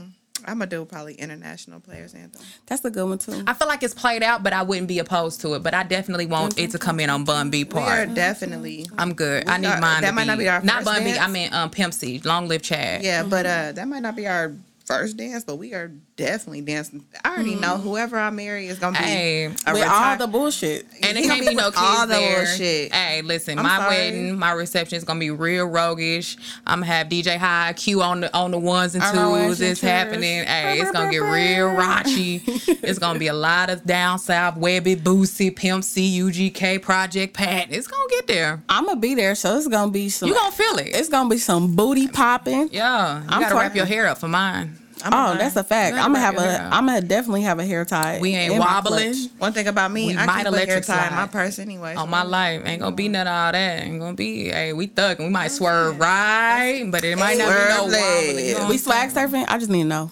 I'm 0.47 0.59
gonna 0.59 0.67
do 0.67 0.85
probably 0.85 1.15
international 1.15 1.81
players 1.81 2.13
anthem. 2.13 2.43
That's 2.67 2.85
a 2.85 2.91
good 2.91 3.09
one 3.09 3.17
too. 3.19 3.43
I 3.47 3.55
feel 3.55 3.69
like 3.69 3.83
it's 3.83 3.95
played 3.95 4.23
out, 4.23 4.43
but 4.43 4.53
I 4.53 4.63
wouldn't 4.63 4.89
be 4.89 4.99
opposed 4.99 5.41
to 5.43 5.55
it. 5.55 5.63
But 5.63 5.73
I 5.73 5.83
definitely 5.85 6.27
want 6.27 6.59
it 6.59 6.71
to 6.73 6.79
come 6.79 7.01
in 7.01 7.09
on 7.09 7.25
Bun 7.25 7.49
B 7.51 7.65
We 7.65 7.71
are 7.71 7.73
part. 8.07 8.15
definitely. 8.15 8.85
I'm 8.99 9.15
good. 9.15 9.49
I 9.49 9.57
need 9.57 9.69
got- 9.69 9.81
mine. 9.81 10.03
that 10.03 10.09
to 10.11 10.15
might 10.15 10.27
not 10.27 10.37
be 10.39 10.49
our 10.49 10.61
not 10.63 10.77
first 10.77 10.87
Bun 10.87 11.05
B. 11.05 11.11
dance. 11.13 11.19
I 11.21 11.27
meant 11.29 11.55
um 11.55 11.71
Pimp 11.71 11.95
C. 11.95 12.21
Long 12.25 12.49
live 12.49 12.61
Chad. 12.63 13.03
Yeah, 13.03 13.23
but 13.23 13.47
uh, 13.47 13.73
that 13.73 13.89
might 13.89 14.03
not 14.03 14.17
be 14.17 14.27
our 14.27 14.55
first 14.85 15.17
dance, 15.17 15.45
but 15.45 15.57
we 15.57 15.73
are 15.73 15.91
definitely 16.17 16.61
dancing. 16.61 17.05
I 17.25 17.31
already 17.31 17.55
know 17.55 17.75
mm-hmm. 17.75 17.83
whoever 17.83 18.19
I 18.19 18.31
marry 18.31 18.67
is 18.67 18.79
gonna 18.79 18.99
be 18.99 19.05
Hey, 19.05 19.49
with 19.49 19.89
all 19.89 20.17
the 20.17 20.27
bullshit. 20.27 20.87
And 21.03 21.19
it 21.19 21.25
can't 21.25 21.41
gonna 21.41 21.51
be 21.51 21.57
no 21.57 21.71
kids 21.71 21.77
all 21.79 22.07
the 22.07 22.15
there. 22.15 22.37
bullshit. 22.45 22.95
Hey, 22.95 23.23
listen, 23.23 23.59
I'm 23.59 23.65
my 23.65 23.79
sorry. 23.79 23.97
wedding, 23.97 24.39
my 24.39 24.53
reception 24.53 24.97
is 24.97 25.05
gonna 25.05 25.21
be 25.21 25.31
real 25.31 25.67
roguish. 25.67 26.37
I'm 26.67 26.81
gonna 26.81 26.93
have 26.93 27.09
DJ 27.09 27.37
High 27.37 27.73
Q 27.75 28.03
on 28.03 28.21
the 28.21 28.35
on 28.35 28.51
the 28.51 28.59
ones 28.59 28.95
and 28.95 29.03
I'm 29.03 29.15
gonna 29.15 29.31
wear 29.31 29.49
twos. 29.49 29.61
It's 29.61 29.81
happening. 29.81 30.45
Hey, 30.45 30.81
it's 30.81 30.91
gonna 30.91 31.11
get 31.11 31.19
real 31.19 31.69
raunchy. 31.69 32.43
it's 32.83 32.99
gonna 32.99 33.19
be 33.19 33.29
a 33.29 33.35
lot 33.35 33.71
of 33.71 33.85
down 33.85 34.19
south, 34.19 34.57
Webbie, 34.57 34.97
Boosie, 34.97 35.55
Pimp 35.55 35.85
C, 35.85 36.21
UGK, 36.21 36.81
Project 36.81 37.35
Pat. 37.35 37.69
It's 37.71 37.87
gonna 37.87 38.09
get 38.11 38.27
there. 38.27 38.63
I'm 38.69 38.87
gonna 38.87 39.01
be 39.01 39.15
there, 39.15 39.35
so 39.35 39.57
it's 39.57 39.69
gonna 39.69 39.91
be 39.91 40.09
some. 40.09 40.29
You 40.29 40.35
gonna 40.35 40.53
feel 40.53 40.79
it. 40.79 40.89
It's 40.95 41.09
gonna 41.09 41.29
be 41.29 41.39
some 41.39 41.75
booty 41.75 42.09
popping. 42.09 42.69
yeah, 42.73 43.21
you 43.23 43.27
I'm 43.29 43.43
gotta 43.43 43.55
wrap 43.57 43.75
your 43.75 43.87
hair 43.87 44.07
up 44.07 44.19
for 44.19 44.29
mine. 44.29 44.79
Oh, 45.13 45.37
that's 45.37 45.57
a 45.57 45.65
fact. 45.65 45.97
I'm 45.97 46.13
gonna 46.13 46.21
have 46.21 46.35
your 46.35 46.43
a. 46.45 46.47
hair 46.47 46.67
up. 46.67 46.73
I'm 46.73 46.87
gonna 46.87 47.01
definitely 47.01 47.43
have 47.43 47.59
a 47.59 47.65
hair 47.65 47.85
tie. 47.85 48.19
We 48.21 48.35
ain't 48.35 48.59
wobbling. 48.59 49.15
One 49.39 49.53
thing 49.53 49.67
about 49.69 49.91
me, 49.91 50.07
We 50.09 50.17
I 50.17 50.27
might 50.27 50.45
keep 50.45 50.53
a 50.53 50.57
hair 50.57 50.65
electric 50.65 50.85
tie 50.87 51.09
in 51.09 51.15
my 51.15 51.27
purse 51.27 51.59
anyway. 51.59 51.95
On 51.95 52.09
my 52.09 52.23
life, 52.23 52.63
ain't 52.65 52.81
gonna 52.81 52.97
be 52.97 53.09
none 53.09 53.27
of 53.27 53.33
all 53.33 53.53
that. 53.53 53.83
Ain't 53.83 54.01
gonna 54.01 54.15
be. 54.15 54.49
Hey, 54.51 54.73
we 54.73 54.89
thugging. 54.89 55.21
We 55.21 55.29
might 55.29 55.49
swerve 55.49 55.99
right, 55.99 56.85
but 56.91 57.05
it 57.05 57.19
might 57.19 57.39
not 57.39 57.49
be 57.49 57.53
no 57.53 57.89
Swerve 57.89 58.27
wobbling. 58.27 58.47
You 58.47 58.55
know 58.55 58.61
what 58.61 58.69
We 58.69 58.75
I'm 58.75 58.79
swag 58.81 59.11
surfing. 59.11 59.45
I 59.49 59.59
just 59.59 59.71
need 59.71 59.83
to 59.83 59.89
know. 59.89 60.11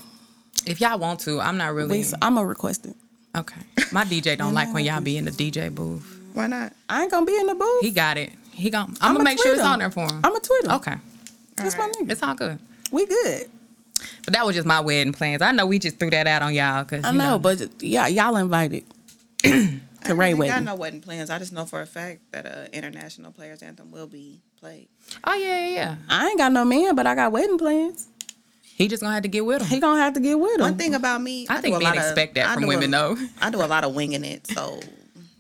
If 0.66 0.81
y'all 0.81 0.98
want 0.98 1.20
to, 1.20 1.40
I'm 1.40 1.57
not 1.57 1.74
really. 1.74 1.98
We, 2.00 2.05
I'm 2.20 2.35
gonna 2.35 2.46
request 2.46 2.87
it. 2.87 2.94
Okay. 3.37 3.61
My 3.92 4.05
DJ 4.05 4.37
don't 4.38 4.55
like 4.55 4.72
when 4.74 4.85
y'all 4.85 5.00
be 5.00 5.16
in 5.16 5.24
the 5.24 5.31
DJ 5.31 5.74
booth. 5.74 6.20
Why 6.35 6.46
not? 6.46 6.72
I 6.88 7.02
ain't 7.02 7.11
gonna 7.11 7.26
be 7.26 7.37
in 7.37 7.46
the 7.46 7.55
booth. 7.55 7.81
He 7.83 7.90
got 7.90 8.16
it. 8.18 8.33
He 8.52 8.68
gon' 8.70 8.94
I'm, 9.00 9.16
I'ma 9.16 9.24
make 9.24 9.38
sure 9.38 9.52
tweet 9.52 9.59
it's 9.61 9.66
on 9.66 9.78
there 9.78 9.90
for 9.90 10.02
him. 10.07 10.20
I'm 10.22 10.37
a 10.37 10.40
Twitter. 10.40 10.72
okay. 10.72 10.96
That's 11.57 11.76
my 11.78 11.88
nigga. 11.88 12.11
It's 12.11 12.22
all 12.22 12.35
good. 12.35 12.59
We 12.90 13.07
good. 13.07 13.50
But 14.25 14.35
that 14.35 14.45
was 14.47 14.55
just 14.57 14.67
my 14.67 14.81
wedding 14.81 15.12
plans. 15.12 15.43
I 15.43 15.53
know 15.53 15.67
we 15.67 15.79
just 15.79 15.99
threw 15.99 16.11
that 16.11 16.27
out 16.27 16.43
on 16.43 16.55
y'all 16.55 16.85
because 16.85 17.05
I 17.05 17.12
know, 17.12 17.38
but 17.38 17.83
yeah, 17.83 18.07
y'all 18.07 18.37
invited 18.37 18.85
to 19.43 19.81
I 20.05 20.12
Ray 20.12 20.31
ain't 20.31 20.38
got 20.38 20.47
wedding. 20.49 20.65
no 20.65 20.75
wedding 20.75 21.01
plans. 21.01 21.31
I 21.31 21.38
just 21.38 21.53
know 21.53 21.65
for 21.65 21.81
a 21.81 21.87
fact 21.87 22.21
that 22.33 22.47
uh, 22.47 22.67
international 22.73 23.33
players 23.33 23.62
anthem 23.62 23.91
will 23.91 24.07
be 24.07 24.41
played. 24.61 24.88
oh 25.25 25.35
yeah, 25.35 25.59
yeah, 25.67 25.69
yeah. 25.75 25.97
I 26.09 26.29
ain't 26.29 26.38
got 26.38 26.53
no 26.53 26.65
man, 26.65 26.95
but 26.95 27.07
I 27.07 27.15
got 27.15 27.33
wedding 27.33 27.59
plans. 27.59 28.09
He 28.75 28.88
just 28.88 29.03
gonna 29.03 29.15
have 29.15 29.23
to 29.25 29.29
get 29.29 29.45
with 29.45 29.61
him. 29.62 29.69
He 29.69 29.81
gonna 29.81 30.01
have 30.01 30.15
to 30.15 30.21
get 30.21 30.38
with 30.38 30.55
him. 30.57 30.61
One 30.62 30.77
thing 30.79 30.95
about 30.95 31.21
me, 31.21 31.47
I 31.49 31.61
think 31.61 31.75
do 31.75 31.81
a 31.81 31.83
men 31.85 31.95
lot 31.95 31.99
of- 31.99 32.05
expect 32.05 32.35
that 32.37 32.49
I 32.49 32.55
from 32.55 32.62
do 32.65 32.71
a- 32.71 32.75
women, 32.75 32.91
though. 32.91 33.17
I 33.41 33.51
do 33.51 33.62
a 33.62 33.67
lot 33.67 33.85
of 33.85 33.95
winging 33.95 34.25
it, 34.25 34.47
so 34.47 34.81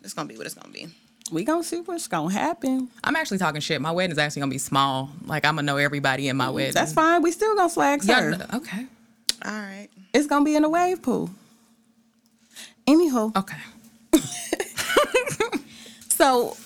it's 0.02 0.12
gonna 0.14 0.28
be 0.28 0.36
what 0.36 0.46
it's 0.46 0.54
gonna 0.54 0.72
be. 0.72 0.88
We 1.30 1.44
gonna 1.44 1.64
see 1.64 1.80
what's 1.80 2.08
gonna 2.08 2.32
happen. 2.32 2.88
I'm 3.04 3.16
actually 3.16 3.38
talking 3.38 3.60
shit. 3.60 3.80
My 3.80 3.90
wedding 3.90 4.12
is 4.12 4.18
actually 4.18 4.40
gonna 4.40 4.50
be 4.50 4.58
small. 4.58 5.10
Like 5.26 5.44
I'm 5.44 5.56
gonna 5.56 5.66
know 5.66 5.76
everybody 5.76 6.28
in 6.28 6.36
my 6.36 6.48
mm, 6.48 6.54
wedding. 6.54 6.74
That's 6.74 6.92
fine. 6.92 7.22
We 7.22 7.30
still 7.30 7.54
gonna 7.56 7.68
flag 7.68 8.04
Y'all 8.04 8.16
her. 8.16 8.30
know- 8.32 8.46
okay. 8.54 8.86
All 9.44 9.52
right. 9.52 9.88
It's 10.12 10.26
gonna 10.26 10.44
be 10.44 10.56
in 10.56 10.64
a 10.64 10.68
wave 10.68 11.02
pool. 11.02 11.30
Anywho, 12.86 13.36
Okay. 13.36 13.56
so 16.08 16.56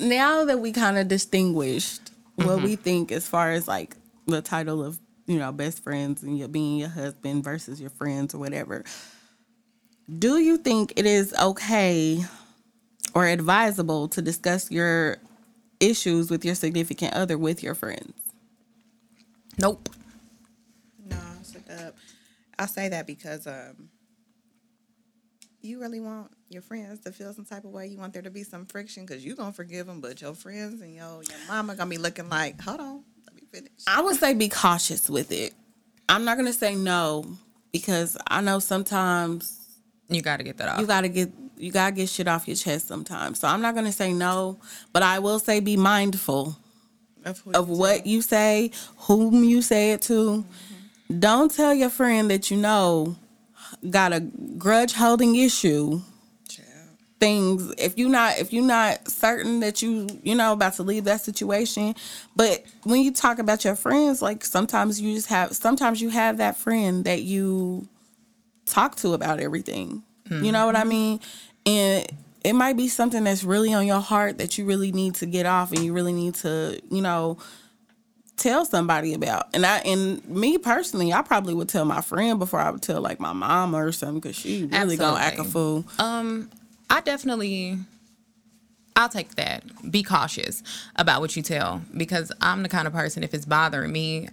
now 0.00 0.44
that 0.44 0.58
we 0.60 0.72
kind 0.72 0.98
of 0.98 1.08
distinguished 1.08 2.10
what 2.36 2.46
mm-hmm. 2.46 2.64
we 2.64 2.76
think 2.76 3.12
as 3.12 3.26
far 3.26 3.52
as 3.52 3.66
like 3.66 3.96
the 4.26 4.42
title 4.42 4.84
of 4.84 4.98
you 5.26 5.38
know 5.38 5.52
best 5.52 5.82
friends 5.82 6.22
and 6.22 6.38
your 6.38 6.48
being 6.48 6.78
your 6.78 6.88
husband 6.88 7.42
versus 7.44 7.80
your 7.80 7.90
friends 7.90 8.34
or 8.34 8.38
whatever, 8.38 8.84
do 10.18 10.38
you 10.38 10.58
think 10.58 10.92
it 10.96 11.06
is 11.06 11.34
okay 11.40 12.22
or 13.14 13.26
advisable 13.26 14.08
to 14.08 14.22
discuss 14.22 14.70
your 14.70 15.18
issues 15.80 16.30
with 16.30 16.44
your 16.44 16.54
significant 16.54 17.14
other 17.14 17.36
with 17.38 17.62
your 17.62 17.74
friends? 17.74 18.12
Nope. 19.58 19.88
No, 21.04 21.18
it's 21.40 21.54
a. 21.54 21.92
I 22.58 22.66
say 22.66 22.88
that 22.90 23.06
because 23.06 23.46
um, 23.46 23.88
you 25.60 25.80
really 25.80 26.00
want 26.00 26.30
your 26.48 26.62
friends 26.62 27.00
to 27.00 27.12
feel 27.12 27.32
some 27.32 27.44
type 27.44 27.64
of 27.64 27.70
way. 27.70 27.86
You 27.86 27.98
want 27.98 28.12
there 28.12 28.22
to 28.22 28.30
be 28.30 28.42
some 28.44 28.66
friction 28.66 29.04
because 29.06 29.24
you're 29.24 29.36
gonna 29.36 29.52
forgive 29.52 29.86
them, 29.86 30.00
but 30.00 30.20
your 30.20 30.34
friends 30.34 30.80
and 30.80 30.94
your 30.94 31.22
your 31.22 31.38
mama 31.48 31.74
gonna 31.74 31.90
be 31.90 31.98
looking 31.98 32.28
like, 32.28 32.60
hold 32.60 32.80
on, 32.80 33.04
let 33.26 33.34
me 33.34 33.42
finish. 33.52 33.70
I 33.86 34.00
would 34.02 34.16
say 34.16 34.34
be 34.34 34.48
cautious 34.48 35.08
with 35.10 35.30
it. 35.32 35.54
I'm 36.08 36.24
not 36.24 36.36
gonna 36.36 36.52
say 36.52 36.74
no 36.74 37.24
because 37.72 38.16
I 38.26 38.40
know 38.40 38.58
sometimes 38.58 39.58
You 40.08 40.20
got 40.22 40.38
to 40.38 40.44
get 40.44 40.58
that 40.58 40.68
off. 40.68 40.80
you 40.80 40.86
gotta 40.86 41.08
get 41.08 41.32
you 41.62 41.70
gotta 41.70 41.94
get 41.94 42.08
shit 42.08 42.26
off 42.26 42.48
your 42.48 42.56
chest 42.56 42.88
sometimes. 42.88 43.38
So 43.38 43.46
I'm 43.46 43.62
not 43.62 43.74
gonna 43.74 43.92
say 43.92 44.12
no, 44.12 44.58
but 44.92 45.02
I 45.02 45.20
will 45.20 45.38
say 45.38 45.60
be 45.60 45.76
mindful 45.76 46.56
Of, 47.24 47.38
who 47.40 47.52
of 47.52 47.68
you 47.68 47.76
what 47.76 48.06
you 48.06 48.20
say, 48.20 48.72
whom 48.96 49.44
you 49.44 49.62
say 49.62 49.92
it 49.92 50.02
to. 50.02 50.44
Don't 51.18 51.50
tell 51.54 51.72
your 51.72 51.90
friend 51.90 52.30
that 52.30 52.50
you 52.50 52.56
know 52.56 53.16
got 53.88 54.12
a 54.12 54.20
grudge 54.58 54.92
holding 54.94 55.36
issue. 55.36 56.00
Things 57.20 57.72
if 57.78 57.96
you 57.96 58.08
not 58.08 58.40
if 58.40 58.52
you're 58.52 58.64
not 58.64 59.06
certain 59.06 59.60
that 59.60 59.80
you 59.80 60.08
you 60.24 60.34
know 60.34 60.54
about 60.54 60.72
to 60.72 60.82
leave 60.82 61.04
that 61.04 61.20
situation 61.20 61.94
but 62.34 62.64
when 62.82 63.00
you 63.00 63.12
talk 63.12 63.38
about 63.38 63.64
your 63.64 63.76
friends 63.76 64.20
like 64.20 64.44
sometimes 64.44 65.00
you 65.00 65.14
just 65.14 65.28
have 65.28 65.54
sometimes 65.54 66.02
you 66.02 66.08
have 66.08 66.38
that 66.38 66.56
friend 66.56 67.04
that 67.04 67.22
you 67.22 67.86
talk 68.66 68.96
to 68.96 69.12
about 69.12 69.38
everything. 69.38 70.02
You 70.30 70.50
know 70.50 70.66
what 70.66 70.74
i 70.74 70.80
mm-hmm. 70.80 70.88
mean 70.88 71.20
and 71.66 72.06
it 72.44 72.54
might 72.54 72.76
be 72.76 72.88
something 72.88 73.24
that's 73.24 73.44
really 73.44 73.72
on 73.72 73.86
your 73.86 74.00
heart 74.00 74.38
that 74.38 74.58
you 74.58 74.64
really 74.64 74.90
need 74.92 75.14
to 75.16 75.26
get 75.26 75.46
off 75.46 75.70
and 75.72 75.84
you 75.84 75.92
really 75.92 76.12
need 76.12 76.34
to 76.34 76.80
you 76.90 77.00
know 77.00 77.38
tell 78.36 78.64
somebody 78.64 79.14
about 79.14 79.46
and 79.54 79.64
i 79.64 79.78
and 79.80 80.26
me 80.28 80.58
personally 80.58 81.12
i 81.12 81.22
probably 81.22 81.54
would 81.54 81.68
tell 81.68 81.84
my 81.84 82.00
friend 82.00 82.38
before 82.40 82.58
i 82.58 82.70
would 82.70 82.82
tell 82.82 83.00
like 83.00 83.20
my 83.20 83.32
mom 83.32 83.74
or 83.76 83.92
something 83.92 84.18
because 84.18 84.34
she 84.34 84.64
really 84.64 84.96
gonna 84.96 85.20
act 85.20 85.38
a 85.38 85.44
fool 85.44 85.84
Um, 85.98 86.50
I 86.90 87.00
definitely, 87.00 87.78
I'll 88.94 89.08
take 89.08 89.36
that. 89.36 89.64
Be 89.90 90.02
cautious 90.02 90.62
about 90.96 91.22
what 91.22 91.34
you 91.36 91.42
tell 91.42 91.80
because 91.96 92.30
I'm 92.40 92.62
the 92.62 92.68
kind 92.68 92.86
of 92.86 92.92
person. 92.92 93.22
If 93.24 93.32
it's 93.32 93.46
bothering 93.46 93.90
me, 93.90 94.28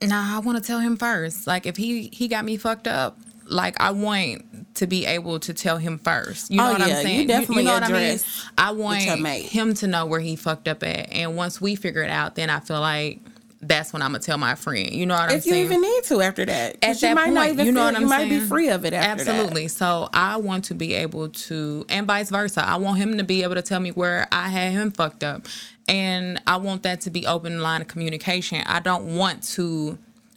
nah, 0.00 0.36
I 0.36 0.38
want 0.38 0.58
to 0.58 0.64
tell 0.64 0.78
him 0.78 0.96
first. 0.96 1.46
Like 1.48 1.66
if 1.66 1.76
he 1.76 2.08
he 2.12 2.28
got 2.28 2.44
me 2.44 2.56
fucked 2.56 2.86
up, 2.86 3.18
like 3.46 3.80
I 3.80 3.90
want 3.90 4.74
to 4.76 4.86
be 4.86 5.06
able 5.06 5.38
to 5.40 5.54
tell 5.54 5.78
him 5.78 5.98
first. 5.98 6.50
You 6.50 6.56
know 6.58 6.68
Oh, 6.68 6.72
what 6.72 6.78
yeah, 6.80 6.84
I'm 6.86 6.90
you 6.90 7.02
saying? 7.02 7.26
definitely 7.28 7.64
know 7.64 7.74
what 7.74 7.82
I 7.84 7.88
mean? 7.88 7.96
address 7.96 8.48
I 8.58 8.70
want 8.72 9.02
him 9.02 9.74
to 9.74 9.86
know 9.86 10.06
where 10.06 10.20
he 10.20 10.36
fucked 10.36 10.68
up 10.68 10.82
at, 10.82 11.12
and 11.12 11.36
once 11.36 11.60
we 11.60 11.74
figure 11.76 12.02
it 12.02 12.10
out, 12.10 12.34
then 12.34 12.50
I 12.50 12.60
feel 12.60 12.80
like. 12.80 13.20
That's 13.66 13.94
when 13.94 14.02
I'm 14.02 14.10
gonna 14.12 14.22
tell 14.22 14.36
my 14.36 14.56
friend. 14.56 14.92
You 14.92 15.06
know 15.06 15.14
what 15.14 15.22
I'm 15.30 15.40
saying? 15.40 15.40
if 15.40 15.46
you 15.46 15.54
even 15.64 15.80
need 15.80 16.04
to 16.04 16.20
after 16.20 16.44
that. 16.44 16.76
at 16.82 16.96
you 16.96 17.08
that 17.08 17.14
might 17.14 17.22
point, 17.24 17.34
not 17.34 17.48
even 17.48 17.64
you 17.64 17.72
know 17.72 17.84
what 17.84 17.96
I'm 17.96 18.02
you 18.02 18.08
saying? 18.10 18.28
might 18.28 18.40
be 18.40 18.46
free 18.46 18.68
of 18.68 18.84
it 18.84 18.92
after 18.92 19.24
that. 19.24 19.30
Absolutely. 19.36 19.68
So 19.68 20.10
I 20.12 20.36
want 20.36 20.64
to 20.66 20.74
be 20.74 20.92
able 20.92 21.30
to, 21.30 21.86
and 21.88 22.06
vice 22.06 22.28
versa. 22.28 22.62
I 22.62 22.76
want 22.76 22.98
him 22.98 23.16
to 23.16 23.24
be 23.24 23.42
able 23.42 23.54
to 23.54 23.62
tell 23.62 23.80
me 23.80 23.88
where 23.88 24.28
I 24.30 24.50
had 24.50 24.72
him 24.72 24.90
fucked 24.90 25.24
up, 25.24 25.46
and 25.88 26.42
I 26.46 26.58
want 26.58 26.82
that 26.82 27.00
to 27.02 27.10
be 27.10 27.26
open 27.26 27.62
line 27.62 27.80
of 27.80 27.88
communication. 27.88 28.62
I 28.66 28.80
don't 28.80 29.16
want 29.16 29.42
to. 29.54 29.96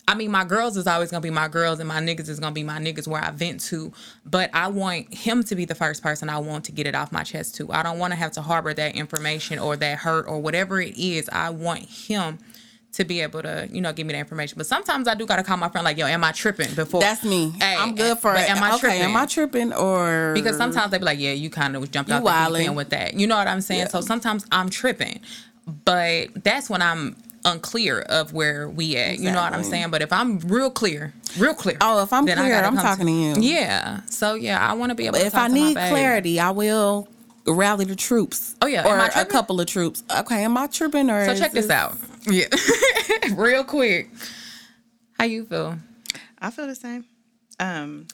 I 0.10 0.16
mean, 0.16 0.32
my 0.32 0.46
girls 0.46 0.78
is 0.78 0.88
always 0.88 1.12
gonna 1.12 1.22
be 1.22 1.30
my 1.30 1.50
girls, 1.50 1.80
and 1.80 1.88
my 1.88 2.00
niggas 2.00 2.30
is 2.30 2.40
gonna 2.40 2.54
be 2.54 2.64
my 2.64 2.80
niggas 2.80 3.08
where 3.08 3.22
I 3.22 3.32
vent 3.32 3.60
to. 3.66 3.92
But 4.26 4.50
I 4.54 4.68
want 4.70 5.14
him 5.14 5.44
to 5.44 5.56
be 5.56 5.66
the 5.66 5.76
first 5.76 6.02
person 6.02 6.30
I 6.30 6.38
want 6.38 6.64
to 6.66 6.72
get 6.72 6.88
it 6.88 6.96
off 6.96 7.12
my 7.12 7.24
chest 7.24 7.56
to. 7.56 7.72
I 7.72 7.84
don't 7.84 8.00
want 8.00 8.12
to 8.14 8.18
have 8.18 8.32
to 8.34 8.42
harbor 8.42 8.74
that 8.74 8.96
information 8.96 9.60
or 9.60 9.76
that 9.76 9.98
hurt 10.00 10.26
or 10.28 10.40
whatever 10.40 10.80
it 10.80 10.98
is. 10.98 11.30
I 11.32 11.50
want 11.50 11.82
him 11.82 12.40
to 12.94 13.04
be 13.04 13.20
able 13.22 13.42
to, 13.44 13.68
you 13.70 13.82
know, 13.82 13.92
give 13.92 14.08
me 14.08 14.14
the 14.14 14.20
information. 14.20 14.56
But 14.58 14.66
sometimes 14.66 15.10
I 15.10 15.14
do 15.14 15.26
gotta 15.26 15.44
call 15.44 15.58
my 15.58 15.68
friend 15.68 15.84
like, 15.84 15.98
yo, 15.98 16.06
am 16.08 16.24
I 16.24 16.32
tripping 16.32 16.74
before? 16.74 17.02
That's 17.02 17.24
me. 17.24 17.50
Hey, 17.60 17.76
I'm 17.78 17.94
good 17.94 18.18
for 18.18 18.34
it. 18.34 18.50
Am 18.50 18.64
I 18.64 18.70
okay, 18.72 18.80
tripping? 18.80 19.02
am 19.02 19.16
I 19.18 19.26
tripping 19.26 19.74
or 19.74 20.32
Because 20.34 20.56
sometimes 20.58 20.92
they 20.92 20.98
be 21.00 21.04
like, 21.04 21.20
yeah, 21.20 21.34
you 21.34 21.50
kind 21.50 21.76
of 21.76 21.92
jumped 21.92 22.10
You 22.10 22.16
out 22.16 22.24
the 22.24 22.30
wildin'. 22.30 22.58
deep 22.60 22.68
end 22.68 22.78
with 22.78 22.90
that. 22.92 23.14
You 23.14 23.28
know 23.28 23.36
what 23.36 23.48
I'm 23.48 23.62
saying? 23.62 23.82
Yeah. 23.82 23.88
So 23.90 24.00
sometimes 24.02 24.46
I'm 24.54 24.70
tripping, 24.70 25.20
but 25.84 26.30
that's 26.44 26.70
when 26.70 26.82
I'm 26.82 27.18
unclear 27.52 28.02
of 28.02 28.34
where 28.34 28.70
we 28.70 28.96
at. 28.98 29.20
You 29.20 29.32
know 29.32 29.42
what 29.42 29.54
I'm 29.54 29.64
saying? 29.64 29.90
But 29.90 30.02
if 30.02 30.12
I'm 30.14 30.40
real 30.40 30.70
clear, 30.70 31.14
real 31.38 31.54
clear. 31.54 31.78
Oh, 31.82 32.04
if 32.04 32.12
I'm 32.14 32.26
then 32.26 32.38
I 32.38 32.42
clear, 32.42 32.62
gotta 32.62 32.68
I'm 32.68 32.76
talking 32.76 33.06
to 33.08 33.12
you. 33.12 33.36
Yeah. 33.40 34.02
So 34.06 34.36
yeah, 34.36 34.60
I 34.60 34.74
want 34.74 34.92
to 34.92 34.96
be 34.96 35.06
able. 35.06 35.14
But 35.14 35.22
to 35.22 35.26
if 35.28 35.34
talk 35.34 35.44
I 35.44 35.48
to 35.48 35.54
need 35.54 35.76
babe. 35.76 35.90
clarity, 35.90 36.40
I 36.40 36.52
will 36.52 37.08
rally 37.48 37.86
the 37.86 37.96
troops. 37.96 38.56
Oh, 38.62 38.68
yeah. 38.68 38.86
or 38.86 38.94
Am 38.94 39.00
I 39.02 39.08
a 39.08 39.12
tripping? 39.12 39.32
couple 39.32 39.62
of 39.62 39.68
troops. 39.68 40.04
Okay, 40.20 40.44
am 40.44 40.58
I 40.58 40.68
tripping 40.68 41.10
or? 41.10 41.26
So 41.26 41.32
is 41.32 41.40
check 41.40 41.52
this 41.54 41.70
out. 41.70 41.96
Yeah. 42.30 42.48
real 43.36 43.64
quick. 43.64 44.10
How 45.14 45.26
you 45.26 45.46
feel? 45.46 45.78
I 46.40 46.52
feel 46.52 46.68
the 46.68 46.76
same. 46.76 47.06
Um, 47.60 48.08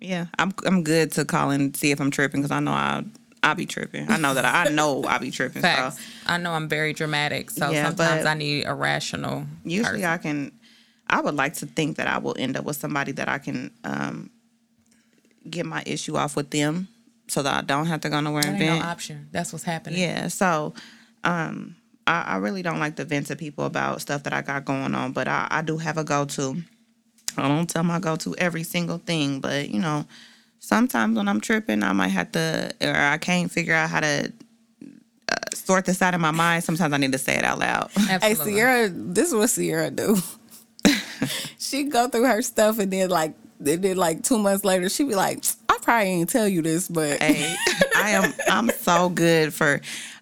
yeah, 0.00 0.26
I'm 0.38 0.52
I'm 0.66 0.82
good 0.82 1.12
to 1.12 1.24
call 1.24 1.50
and 1.50 1.74
see 1.76 1.90
if 1.90 2.00
I'm 2.00 2.10
tripping 2.10 2.40
because 2.42 2.50
I 2.50 2.60
know 2.60 2.72
I 2.72 3.04
I'll 3.42 3.54
be 3.54 3.66
tripping. 3.66 4.10
I 4.10 4.16
know 4.18 4.34
that 4.34 4.44
I, 4.44 4.64
I 4.64 4.68
know 4.70 5.02
I'll 5.04 5.18
be 5.18 5.30
tripping. 5.30 5.62
Facts. 5.62 5.96
So 5.98 6.02
I 6.26 6.36
know 6.36 6.52
I'm 6.52 6.68
very 6.68 6.92
dramatic, 6.92 7.50
so 7.50 7.70
Yeah, 7.70 7.86
sometimes 7.86 8.26
I 8.26 8.34
need 8.34 8.64
a 8.66 8.74
rational. 8.74 9.46
usually 9.64 10.00
person. 10.02 10.04
I 10.10 10.18
can. 10.18 10.52
I 11.08 11.20
would 11.20 11.34
like 11.34 11.54
to 11.54 11.66
think 11.66 11.96
that 11.96 12.06
I 12.06 12.18
will 12.18 12.36
end 12.38 12.56
up 12.56 12.64
with 12.64 12.76
somebody 12.76 13.12
that 13.12 13.28
I 13.28 13.38
can 13.38 13.72
um, 13.82 14.30
get 15.48 15.66
my 15.66 15.82
issue 15.86 16.16
off 16.16 16.36
with 16.36 16.50
them, 16.50 16.88
so 17.28 17.42
that 17.42 17.54
I 17.54 17.60
don't 17.66 17.86
have 17.86 18.02
to 18.02 18.10
go 18.10 18.20
nowhere 18.20 18.42
That 18.42 18.48
and 18.50 18.58
vent. 18.58 18.80
no 18.80 18.86
option. 18.86 19.28
That's 19.32 19.52
what's 19.52 19.64
happening. 19.64 19.98
Yeah, 20.00 20.28
so 20.28 20.74
um 21.24 21.76
I, 22.06 22.22
I 22.22 22.36
really 22.36 22.62
don't 22.62 22.78
like 22.78 22.96
to 22.96 23.04
vent 23.04 23.26
to 23.28 23.36
people 23.36 23.64
about 23.66 24.00
stuff 24.00 24.22
that 24.24 24.32
I 24.32 24.42
got 24.42 24.64
going 24.64 24.94
on, 24.94 25.12
but 25.12 25.28
I, 25.28 25.46
I 25.50 25.62
do 25.62 25.78
have 25.78 25.96
a 25.98 26.04
go 26.04 26.24
to. 26.26 26.56
I 27.36 27.46
don't 27.48 27.68
tell 27.70 27.84
my 27.84 27.98
go 28.00 28.16
to 28.16 28.34
every 28.36 28.64
single 28.64 28.98
thing, 28.98 29.40
but 29.40 29.68
you 29.70 29.80
know, 29.80 30.04
sometimes 30.60 31.16
when 31.16 31.26
I'm 31.26 31.40
tripping, 31.40 31.82
I 31.82 31.92
might 31.92 32.08
have 32.08 32.30
to, 32.32 32.70
or 32.80 32.94
I 32.94 33.18
can't 33.18 33.50
figure 33.50 33.74
out 33.74 33.90
how 33.90 34.00
to 34.00 34.32
uh, 34.82 35.34
sort 35.54 35.86
this 35.86 36.00
out 36.00 36.14
in 36.14 36.20
my 36.20 36.30
mind. 36.30 36.62
Sometimes 36.62 36.92
I 36.92 36.98
need 36.98 37.12
to 37.12 37.18
say 37.18 37.34
it 37.36 37.44
out 37.44 37.58
loud. 37.58 37.90
Hey, 38.22 38.34
Sierra, 38.34 38.88
this 38.88 39.28
is 39.28 39.34
what 39.34 39.50
Sierra 39.50 39.90
do. 39.90 40.16
she 41.58 41.84
go 41.84 42.08
through 42.08 42.26
her 42.26 42.42
stuff 42.42 42.78
and 42.78 42.92
then 42.92 43.10
like, 43.10 43.34
and 43.58 43.82
then 43.82 43.96
like 43.96 44.22
two 44.22 44.38
months 44.38 44.64
later, 44.64 44.88
she 44.88 45.04
be 45.04 45.14
like, 45.14 45.44
I 45.68 45.78
probably 45.82 46.08
ain't 46.08 46.30
tell 46.30 46.48
you 46.48 46.62
this, 46.62 46.88
but 46.88 47.22
hey, 47.22 47.54
I 47.96 48.10
am 48.10 48.32
I'm 48.48 48.70
so 48.70 49.08
good 49.08 49.52
for 49.52 49.80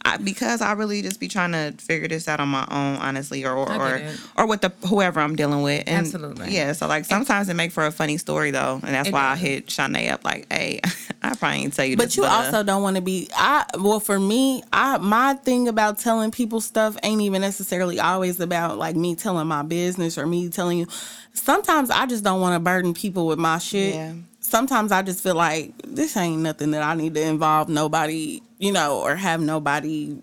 I, 0.09 0.17
because 0.17 0.61
I 0.63 0.73
really 0.73 1.03
just 1.03 1.21
be 1.21 1.29
trying 1.29 1.53
to 1.53 1.75
figure 1.83 2.09
this 2.09 2.29
out 2.29 2.41
on 2.41 2.49
my 2.49 2.67
own, 2.71 2.97
honestly, 2.97 3.45
or 3.45 3.55
or 3.55 3.71
or, 3.71 4.03
or 4.37 4.47
with 4.47 4.63
the 4.63 4.73
whoever 4.87 5.21
I'm 5.21 5.37
dealing 5.37 5.63
with. 5.63 5.85
And 5.87 6.07
Absolutely. 6.07 6.51
Yeah. 6.51 6.73
So 6.73 6.87
like 6.87 7.05
sometimes 7.05 7.49
it 7.49 7.55
make 7.55 7.73
for 7.73 7.85
a 7.85 7.93
funny 7.93 8.17
story 8.17 8.51
though, 8.51 8.81
and 8.83 8.95
that's 8.95 9.09
It 9.09 9.13
why 9.13 9.27
I 9.27 9.37
hit 9.37 9.67
Shanae 9.67 10.11
up 10.11 10.25
like, 10.25 10.47
hey, 10.51 10.81
I 11.23 11.35
probably 11.35 11.59
ain't 11.59 11.75
tell 11.75 11.85
you. 11.85 11.97
But 11.97 12.07
this, 12.07 12.17
you 12.17 12.25
uh, 12.25 12.29
also 12.29 12.63
don't 12.63 12.83
want 12.83 12.97
to 12.97 13.03
be. 13.03 13.29
I 13.35 13.67
well, 13.79 14.01
for 14.01 14.19
me, 14.19 14.63
I 14.73 14.99
my 14.99 15.35
thing 15.35 15.69
about 15.69 15.99
telling 15.99 16.31
people 16.31 16.61
stuff 16.61 16.97
ain't 17.03 17.21
even 17.21 17.43
necessarily 17.43 18.01
always 18.01 18.41
about 18.41 18.79
like 18.79 18.97
me 18.97 19.15
telling 19.15 19.47
my 19.47 19.63
business 19.63 20.17
or 20.17 20.27
me 20.27 20.49
telling 20.49 20.79
you. 20.79 20.87
Sometimes 21.35 21.91
I 21.91 22.07
just 22.07 22.25
don't 22.25 22.41
want 22.41 22.57
to 22.57 22.61
burden 22.61 22.95
people 22.95 23.27
with 23.27 23.39
my 23.39 23.59
shit. 23.59 23.95
Yeah. 23.95 24.13
Sometimes 24.49 24.93
I 24.93 25.03
just 25.03 25.23
feel 25.23 25.35
like 25.35 25.73
this 25.87 26.17
ain't 26.17 26.43
nothing 26.43 26.71
that 26.73 26.83
I 26.83 26.95
need 26.95 27.15
to 27.15 27.23
involve 27.23 27.69
nobody, 27.69 28.41
you 28.59 28.73
know, 28.73 29.01
or 29.01 29.15
have 29.17 29.41
nobody 29.41 30.17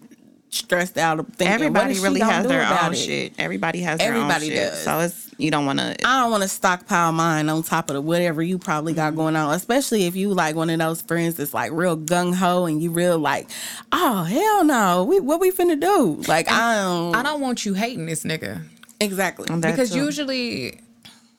stressed 0.49 0.97
out 0.97 1.19
of 1.19 1.27
thinking. 1.29 1.53
Everybody 1.53 1.91
is 1.93 1.99
really 1.99 2.21
has 2.21 2.47
their 2.47 2.65
own 2.81 2.93
it? 2.93 2.97
shit. 2.97 3.33
Everybody 3.37 3.81
has 3.81 3.99
their 3.99 4.07
Everybody 4.13 4.45
own 4.45 4.51
shit. 4.57 4.69
does. 4.71 4.83
So 4.83 4.99
it's 4.99 5.29
you 5.37 5.51
don't 5.51 5.65
want 5.65 5.79
to. 5.79 5.95
I 6.05 6.21
don't 6.21 6.31
want 6.31 6.43
to 6.43 6.49
stockpile 6.49 7.11
mine 7.11 7.49
on 7.49 7.61
top 7.61 7.89
of 7.89 7.95
the 7.95 8.01
whatever 8.01 8.41
you 8.41 8.57
probably 8.57 8.93
got 8.93 9.09
Mm-hmm. 9.09 9.17
going 9.17 9.35
on, 9.35 9.53
especially 9.53 10.05
if 10.05 10.15
you 10.15 10.33
like 10.33 10.55
one 10.55 10.69
of 10.69 10.79
those 10.79 11.01
friends 11.01 11.35
that's 11.35 11.53
like 11.53 11.71
real 11.73 11.97
gung 11.97 12.33
ho 12.33 12.65
and 12.65 12.81
you 12.81 12.91
real 12.91 13.19
like, 13.19 13.49
oh 13.91 14.23
hell 14.23 14.63
no, 14.63 15.03
we 15.03 15.19
what 15.19 15.39
we 15.41 15.51
finna 15.51 15.79
do? 15.79 16.21
Like 16.27 16.49
I 16.49 16.75
don't, 16.81 17.15
I 17.15 17.21
don't 17.23 17.41
want 17.41 17.65
you 17.65 17.73
hating 17.73 18.05
this 18.05 18.23
nigga. 18.23 18.61
exactly. 19.01 19.53
Because 19.59 19.91
too. 19.91 19.97
usually 20.05 20.79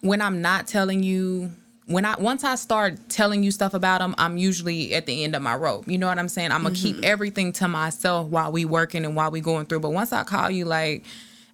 when 0.02 0.20
I'm 0.20 0.42
not 0.42 0.66
telling 0.66 1.02
you 1.02 1.52
when 1.86 2.04
I 2.04 2.16
once 2.18 2.42
I 2.42 2.56
start 2.56 3.08
telling 3.08 3.44
you 3.44 3.50
stuff 3.50 3.72
about 3.72 4.00
them, 4.00 4.14
I'm 4.18 4.36
usually 4.36 4.94
at 4.94 5.06
the 5.06 5.22
end 5.22 5.36
of 5.36 5.42
my 5.42 5.54
rope. 5.54 5.88
You 5.88 5.98
know 5.98 6.08
what 6.08 6.18
I'm 6.18 6.28
saying? 6.28 6.50
I'm 6.50 6.64
gonna 6.64 6.74
keep 6.74 6.96
mm-hmm. 6.96 7.04
everything 7.04 7.52
to 7.54 7.68
myself 7.68 8.26
while 8.28 8.50
we 8.50 8.64
working 8.64 9.04
and 9.04 9.14
while 9.14 9.30
we 9.30 9.40
going 9.40 9.66
through. 9.66 9.80
But 9.80 9.90
once 9.90 10.12
I 10.12 10.24
call 10.24 10.50
you 10.50 10.64
like 10.64 11.04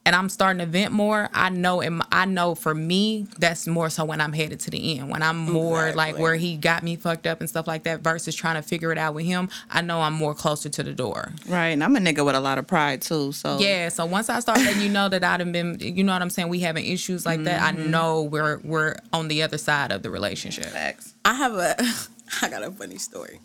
and 0.04 0.16
I'm 0.16 0.28
starting 0.28 0.58
to 0.58 0.66
vent 0.66 0.92
more, 0.92 1.28
I 1.32 1.48
know 1.50 1.80
and 1.80 2.02
I 2.10 2.24
know 2.24 2.54
for 2.54 2.74
me 2.74 3.26
that's 3.38 3.66
more 3.66 3.88
so 3.88 4.04
when 4.04 4.20
I'm 4.20 4.32
headed 4.32 4.60
to 4.60 4.70
the 4.70 4.98
end. 4.98 5.10
When 5.10 5.22
I'm 5.22 5.36
more 5.38 5.92
like 5.92 6.18
where 6.18 6.34
he 6.34 6.56
got 6.56 6.82
me 6.82 6.96
fucked 6.96 7.26
up 7.26 7.40
and 7.40 7.48
stuff 7.48 7.66
like 7.66 7.84
that 7.84 8.00
versus 8.00 8.34
trying 8.34 8.56
to 8.56 8.62
figure 8.62 8.90
it 8.90 8.98
out 8.98 9.14
with 9.14 9.26
him, 9.26 9.48
I 9.70 9.80
know 9.80 10.00
I'm 10.00 10.14
more 10.14 10.34
closer 10.34 10.68
to 10.68 10.82
the 10.82 10.92
door. 10.92 11.32
Right, 11.46 11.68
and 11.68 11.84
I'm 11.84 11.94
a 11.94 12.00
nigga 12.00 12.24
with 12.24 12.34
a 12.34 12.40
lot 12.40 12.58
of 12.58 12.66
pride 12.66 13.02
too. 13.02 13.32
So 13.32 13.58
Yeah, 13.58 13.88
so 13.90 14.04
once 14.06 14.28
I 14.28 14.40
start 14.40 14.58
letting 14.58 14.82
you 14.82 14.88
know 14.88 15.08
that 15.08 15.22
I'd 15.22 15.40
have 15.40 15.52
been, 15.52 15.78
you 15.80 16.02
know 16.02 16.12
what 16.12 16.22
I'm 16.22 16.30
saying, 16.30 16.48
we 16.48 16.60
having 16.60 16.84
issues 16.84 17.24
like 17.24 17.44
that, 17.44 17.62
I 17.62 17.70
know 17.70 18.22
we're 18.22 18.58
we're 18.58 18.96
on 19.12 19.28
the 19.28 19.42
other 19.42 19.58
side 19.58 19.92
of 19.92 20.02
the 20.02 20.10
relationship. 20.10 20.66
facts. 20.66 21.14
I 21.24 21.34
have 21.34 21.54
a, 21.54 21.76
I 22.42 22.48
got 22.48 22.62
a 22.64 22.70
funny 22.72 22.98
story. 22.98 23.38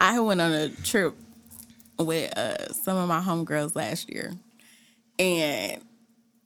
I 0.00 0.18
went 0.20 0.40
on 0.40 0.52
a 0.52 0.70
trip 0.70 1.14
with 1.98 2.36
uh, 2.38 2.72
some 2.72 2.96
of 2.96 3.06
my 3.06 3.20
homegirls 3.20 3.76
last 3.76 4.08
year, 4.08 4.32
and 5.18 5.82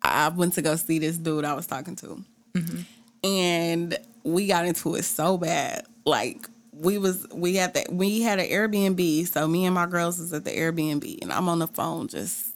I 0.05 0.29
went 0.29 0.53
to 0.55 0.63
go 0.63 0.77
see 0.77 0.99
this 0.99 1.17
dude 1.17 1.45
I 1.45 1.55
was 1.55 1.67
talking 1.67 1.97
to, 1.97 2.23
mm-hmm. 2.55 2.81
and 3.25 3.99
we 4.23 4.47
got 4.47 4.67
into 4.67 4.95
it 4.95 5.05
so 5.05 5.39
bad. 5.39 5.87
Like 6.05 6.47
we 6.73 6.99
was 6.99 7.27
we 7.33 7.57
had 7.57 7.75
that 7.75 7.93
we 7.93 8.23
had 8.23 8.39
an 8.39 8.47
Airbnb, 8.47 9.27
so 9.29 9.49
me 9.49 9.65
and 9.65 9.75
my 9.75 9.87
girls 9.87 10.19
was 10.19 10.33
at 10.33 10.45
the 10.45 10.51
Airbnb, 10.51 11.23
and 11.23 11.33
I'm 11.33 11.49
on 11.49 11.59
the 11.59 11.67
phone 11.67 12.09
just 12.09 12.49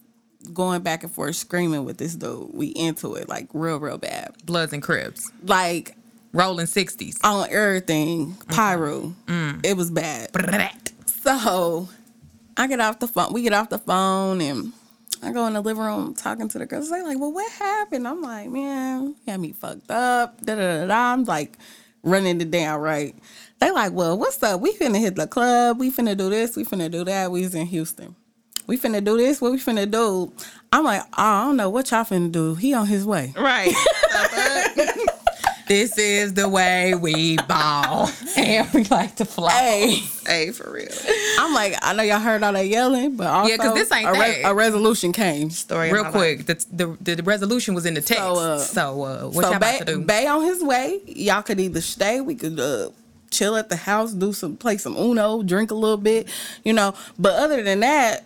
going 0.53 0.83
back 0.83 1.03
and 1.03 1.13
forth 1.13 1.37
screaming 1.37 1.85
with 1.85 1.99
this 1.99 2.15
dude. 2.15 2.51
We 2.53 2.69
into 2.69 3.15
it 3.15 3.29
like 3.29 3.49
real 3.53 3.79
real 3.79 3.99
bad, 3.99 4.35
Bloods 4.45 4.73
and 4.73 4.83
Crips, 4.83 5.31
like 5.43 5.97
rolling 6.33 6.67
sixties. 6.67 7.19
on 7.25 7.49
everything 7.51 8.35
pyro. 8.49 9.15
Mm. 9.27 9.65
It 9.65 9.77
was 9.77 9.91
bad. 9.91 10.31
So 11.07 11.89
I 12.57 12.67
get 12.67 12.81
off 12.81 12.99
the 12.99 13.09
phone. 13.09 13.33
We 13.33 13.43
get 13.43 13.53
off 13.53 13.69
the 13.69 13.79
phone 13.79 14.41
and 14.41 14.73
I 15.23 15.33
go 15.33 15.47
in 15.47 15.55
the 15.55 15.61
living 15.61 15.83
room 15.83 16.15
talking 16.15 16.49
to 16.49 16.59
the 16.59 16.67
girls. 16.67 16.91
They 16.91 17.03
like, 17.03 17.19
well, 17.19 17.33
what 17.33 17.51
happened? 17.53 18.07
I'm 18.07 18.23
like, 18.23 18.51
man, 18.51 19.09
you 19.09 19.17
had 19.27 19.41
me 19.41 19.53
fucked 19.53 19.91
up. 19.91 20.41
Da 20.45 20.55
da 20.55 20.87
da. 20.87 20.95
I'm 20.95 21.25
like 21.25 21.59
running 22.03 22.41
it 22.41 22.51
down 22.51 22.81
right. 22.81 23.15
They 23.61 23.71
like, 23.71 23.93
well, 23.93 24.17
what's 24.17 24.43
up? 24.43 24.61
We 24.61 24.73
finna 24.75 25.01
hit 25.01 25.17
the 25.17 25.27
club. 25.27 25.81
We 25.81 25.91
finna 25.91 26.17
do 26.17 26.31
this. 26.31 26.57
We 26.57 26.65
finna 26.65 26.91
do 26.91 27.05
that. 27.05 27.31
We 27.33 27.43
was 27.43 27.55
in 27.55 27.67
Houston. 27.67 28.15
We 28.67 28.79
finna 28.79 29.03
do 29.03 29.17
this. 29.17 29.41
What 29.41 29.53
we 29.53 29.59
finna 29.59 29.91
do? 29.91 30.33
I'm 30.73 30.85
like, 30.85 31.03
oh, 31.03 31.07
I 31.17 31.45
don't 31.45 31.57
know 31.57 31.71
what 31.71 31.91
y'all 31.91 32.05
finna 32.05 32.31
do. 32.31 32.55
He 32.55 32.75
on 32.75 32.87
his 32.87 33.05
way. 33.05 33.33
Right. 33.37 33.75
This 35.69 35.99
is 35.99 36.35
the 36.35 36.49
way 36.49 36.95
we 36.95 37.37
ball, 37.47 38.11
and 38.37 38.69
we 38.73 38.85
like 38.85 39.17
to 39.17 39.25
fly. 39.25 39.51
Hey. 39.53 39.95
hey, 40.27 40.51
for 40.53 40.73
real. 40.73 40.89
I'm 41.39 41.53
like, 41.55 41.77
I 41.83 41.93
know 41.93 42.03
y'all 42.03 42.19
heard 42.21 42.43
all 42.43 42.53
that 42.55 42.67
yelling, 42.67 43.17
but 43.17 43.27
also 43.27 43.57
'cause 43.57 43.75
this 43.75 43.93
ain't 43.93 44.09
a, 44.09 44.13
re- 44.13 44.43
that. 44.43 44.51
a 44.51 44.55
resolution 44.55 45.13
came. 45.13 45.51
Story. 45.51 45.93
Real 45.93 46.07
quick, 46.07 46.47
the, 46.47 46.65
the 46.73 47.15
the 47.17 47.23
resolution 47.23 47.75
was 47.75 47.85
in 47.87 47.95
the 47.95 48.01
text. 48.01 48.23
So, 48.23 48.35
uh, 48.39 48.59
So, 48.59 49.03
uh, 49.03 49.23
what 49.27 49.35
so 49.45 49.49
y'all 49.49 49.57
about 49.57 49.61
Bay, 49.61 49.79
to 49.81 49.85
do? 49.85 50.01
Bay 50.01 50.27
on 50.27 50.43
his 50.45 50.63
way. 50.63 51.01
Y'all 51.07 51.43
could 51.43 51.61
either 51.61 51.81
stay, 51.83 52.21
we 52.23 52.35
could 52.35 52.59
uh, 52.59 52.89
chill 53.31 53.55
at 53.57 53.69
the 53.69 53.77
house, 53.77 54.13
do 54.15 54.33
some, 54.33 54.57
play 54.57 54.79
some 54.79 54.97
Uno, 54.97 55.43
drink 55.43 55.71
a 55.71 55.75
little 55.75 55.97
bit, 55.99 56.29
you 56.65 56.73
know. 56.73 56.95
But 57.19 57.35
other 57.35 57.63
than 57.63 57.81
that, 57.81 58.25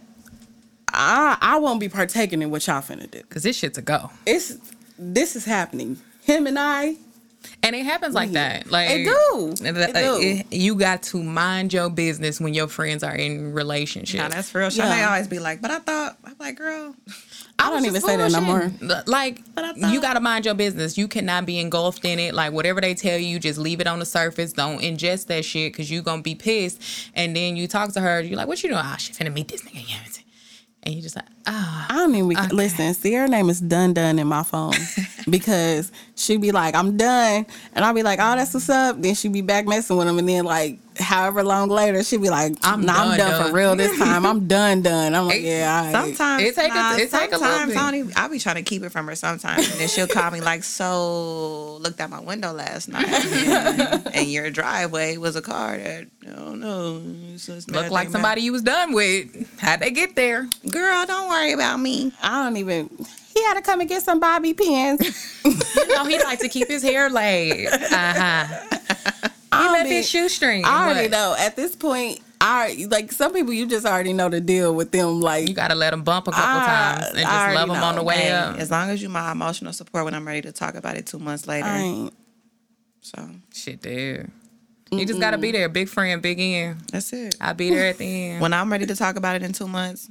I 0.88 1.36
I 1.40 1.59
won't 1.59 1.80
be 1.80 1.88
partaking 1.88 2.43
in 2.43 2.51
what 2.51 2.66
y'all 2.66 2.82
finna 2.82 3.11
do. 3.11 3.20
Cause 3.30 3.43
this 3.43 3.57
shit's 3.57 3.78
a 3.78 3.82
go, 3.82 4.11
It's 4.26 4.57
this 4.99 5.34
is 5.34 5.45
happening. 5.45 5.99
Him 6.22 6.47
and 6.47 6.57
I, 6.59 6.97
and 7.62 7.74
it 7.76 7.84
happens 7.84 8.14
like 8.14 8.32
that. 8.32 8.70
Like 8.70 8.90
it 8.90 9.05
do. 9.05 9.55
It- 9.64 9.76
It 9.76 9.93
do. 9.95 10.18
it- 10.20 10.47
you 10.53 10.74
got 10.74 11.03
to 11.05 11.22
mind 11.22 11.72
your 11.72 11.90
business 11.90 12.40
when 12.40 12.55
your 12.55 12.68
friends 12.68 13.03
are 13.03 13.14
in 13.14 13.53
relationships. 13.53 14.22
Nah, 14.22 14.28
that's 14.28 14.51
for 14.51 14.59
real. 14.61 14.70
Yeah. 14.70 14.84
Shanae 15.03 15.07
always 15.09 15.28
be 15.28 15.38
like, 15.38 15.61
but 15.61 15.70
I 15.70 15.78
thought, 15.78 16.16
I'm 16.24 16.34
like, 16.38 16.57
girl, 16.57 16.95
I 17.59 17.70
don't 17.70 17.84
even 17.84 18.01
say 18.01 18.16
that 18.16 18.32
no 18.32 18.40
more. 18.40 18.72
Like, 19.07 19.40
But 19.55 19.64
I 19.64 19.72
thought- 19.74 19.93
you 19.93 20.01
got 20.01 20.14
to 20.14 20.20
mind 20.20 20.45
your 20.47 20.55
business. 20.55 20.99
You 20.99 21.07
cannot 21.09 21.47
be 21.47 21.59
engulfed 21.61 22.05
in 22.05 22.18
it. 22.18 22.34
Like, 22.34 22.53
whatever 22.53 22.80
they 22.80 22.95
tell 22.95 23.18
you, 23.18 23.38
just 23.38 23.59
leave 23.59 23.80
it 23.80 23.86
on 23.86 23.99
the 24.01 24.07
surface. 24.07 24.53
Don't 24.53 24.80
ingest 24.80 25.26
that 25.26 25.45
shit 25.45 25.72
because 25.72 25.90
you're 25.90 26.03
going 26.03 26.18
to 26.20 26.22
be 26.24 26.34
pissed. 26.34 26.82
And 27.14 27.36
then 27.36 27.57
you 27.57 27.68
talk 27.68 27.93
to 27.93 28.01
her, 28.01 28.20
you're 28.20 28.36
like, 28.36 28.49
what 28.49 28.62
you 28.62 28.68
doing? 28.70 28.80
Ah, 28.82 28.97
she 28.99 29.12
finna 29.12 29.32
meet 29.32 29.49
this 29.49 29.62
nigga. 29.62 30.18
And 30.84 30.93
you 30.97 31.01
just 31.01 31.14
like, 31.14 31.26
ah. 31.47 31.86
I 31.90 31.95
don't 31.95 32.12
even 32.16 32.36
listen. 32.57 32.93
Sierra 32.95 33.28
name 33.28 33.49
is 33.49 33.61
Dun 33.61 33.95
Dun 33.95 34.18
in 34.18 34.26
my 34.26 34.43
phone 34.43 34.72
because 35.28 35.90
she'd 36.16 36.40
be 36.40 36.52
like, 36.52 36.74
"I'm 36.74 36.96
done," 36.96 37.46
and 37.74 37.84
I'll 37.84 37.94
be 37.94 38.02
like, 38.02 38.18
"Oh, 38.20 38.36
that's 38.36 38.54
what's 38.54 38.68
up." 38.68 39.00
Then 39.00 39.14
she'd 39.14 39.32
be 39.32 39.42
back 39.42 39.66
messing 39.66 39.96
with 39.96 40.08
him, 40.08 40.18
and 40.18 40.28
then 40.28 40.44
like 40.44 40.78
however 40.98 41.42
long 41.42 41.70
later, 41.70 42.02
she'd 42.04 42.20
be 42.20 42.28
like, 42.28 42.52
I'm 42.62 42.80
"I'm, 42.80 42.86
nah, 42.86 42.92
I'm 42.92 43.08
done, 43.16 43.18
done, 43.18 43.30
done." 43.40 43.46
for 43.50 43.56
real 43.56 43.76
this 43.76 43.98
time. 43.98 44.26
I'm 44.26 44.46
done, 44.46 44.82
done." 44.82 45.14
I'm 45.14 45.26
like, 45.26 45.36
It- 45.36 45.42
"Yeah, 45.42 45.76
all 45.78 45.84
right." 45.84 45.92
sometimes 46.16 46.42
It 46.42 46.54
take 46.54 46.70
a- 46.70 46.74
nah, 46.74 46.96
it 46.96 47.10
take 47.10 47.28
a 47.32 47.38
little 47.38 47.38
sometimes 47.38 47.68
bit. 47.72 47.78
I 47.78 47.84
don't 47.90 47.94
even, 48.00 48.12
I'll 48.16 48.28
be 48.28 48.38
trying 48.38 48.56
to 48.56 48.62
keep 48.62 48.82
it 48.82 48.90
from 48.90 49.06
her 49.06 49.14
sometimes, 49.14 49.70
and 49.70 49.80
then 49.80 49.88
she'll 49.88 50.06
call 50.06 50.30
me 50.30 50.40
like, 50.40 50.64
so 50.64 51.76
looked 51.80 52.00
out 52.00 52.10
my 52.10 52.20
window 52.20 52.52
last 52.52 52.88
night, 52.88 53.06
and, 53.08 54.08
and 54.14 54.28
your 54.28 54.50
driveway 54.50 55.16
was 55.16 55.34
a 55.36 55.42
car 55.42 55.78
that 55.78 56.06
I 56.26 56.34
don't 56.34 56.60
know. 56.60 57.02
it's 57.34 57.46
just 57.46 57.70
Look 57.70 57.82
bad 57.84 57.90
like 57.92 58.06
thing 58.08 58.12
somebody 58.12 58.42
you 58.42 58.52
was 58.52 58.62
done 58.62 58.92
with. 58.92 59.58
How'd 59.60 59.80
they 59.80 59.90
get 59.90 60.14
there? 60.14 60.48
Girl, 60.68 61.06
don't 61.06 61.28
worry 61.28 61.52
about 61.52 61.78
me. 61.80 62.12
I 62.22 62.44
don't 62.44 62.56
even. 62.58 62.90
He 63.34 63.42
had 63.44 63.54
to 63.54 63.62
come 63.62 63.80
and 63.80 63.88
get 63.88 64.02
some 64.02 64.20
bobby 64.20 64.54
pins. 64.54 65.28
You 65.82 65.88
know, 65.98 66.04
he 66.04 66.18
like 66.22 66.38
to 66.40 66.48
keep 66.48 66.68
his 66.68 66.82
hair 66.82 67.10
laid. 67.10 67.66
Uh-huh. 67.68 68.46
He 69.24 69.28
I 69.52 69.72
left 69.72 69.88
be- 69.88 69.96
his 69.96 70.08
shoestring. 70.08 70.64
I 70.64 70.84
already 70.84 71.02
What? 71.02 71.10
know. 71.10 71.36
At 71.38 71.56
this 71.56 71.74
point, 71.76 72.20
I 72.40 72.86
like 72.90 73.12
some 73.12 73.32
people. 73.34 73.52
You 73.52 73.66
just 73.66 73.84
already 73.84 74.12
know 74.14 74.28
the 74.30 74.40
deal 74.40 74.74
with 74.74 74.90
them. 74.92 75.20
Like 75.20 75.48
You 75.48 75.54
gotta 75.54 75.74
let 75.74 75.90
them 75.90 76.02
bump 76.04 76.28
a 76.28 76.30
couple 76.30 76.44
I- 76.60 76.64
times 76.94 77.06
and 77.08 77.18
just 77.18 77.54
love 77.54 77.68
them 77.68 77.82
on 77.82 77.96
the 77.96 78.02
way 78.02 78.14
Hey, 78.16 78.30
up. 78.32 78.56
as 78.58 78.70
long 78.70 78.88
as 78.90 79.02
you 79.02 79.08
my 79.08 79.32
emotional 79.32 79.72
support 79.72 80.04
when 80.04 80.14
I'm 80.14 80.26
ready 80.26 80.40
to 80.42 80.52
talk 80.52 80.74
about 80.74 80.96
it 80.96 81.06
two 81.06 81.18
months 81.18 81.46
later. 81.46 81.66
I 81.66 81.78
ain't. 81.78 82.14
So 83.02 83.28
Shit, 83.52 83.82
dude. 83.82 84.30
You 84.90 85.04
just 85.06 85.20
gotta 85.20 85.38
be 85.38 85.52
there. 85.52 85.68
Big 85.68 85.88
friend, 85.88 86.22
big 86.22 86.38
end. 86.40 86.80
that's 86.92 87.12
it. 87.12 87.34
I'll 87.40 87.54
be 87.54 87.70
there 87.70 87.88
at 87.88 87.98
the 87.98 88.04
end. 88.30 88.40
When 88.40 88.52
I'm 88.52 88.70
ready 88.70 88.86
to 88.86 88.94
talk 88.96 89.16
about 89.16 89.36
it 89.36 89.42
in 89.42 89.52
two 89.52 89.66
months, 89.68 90.08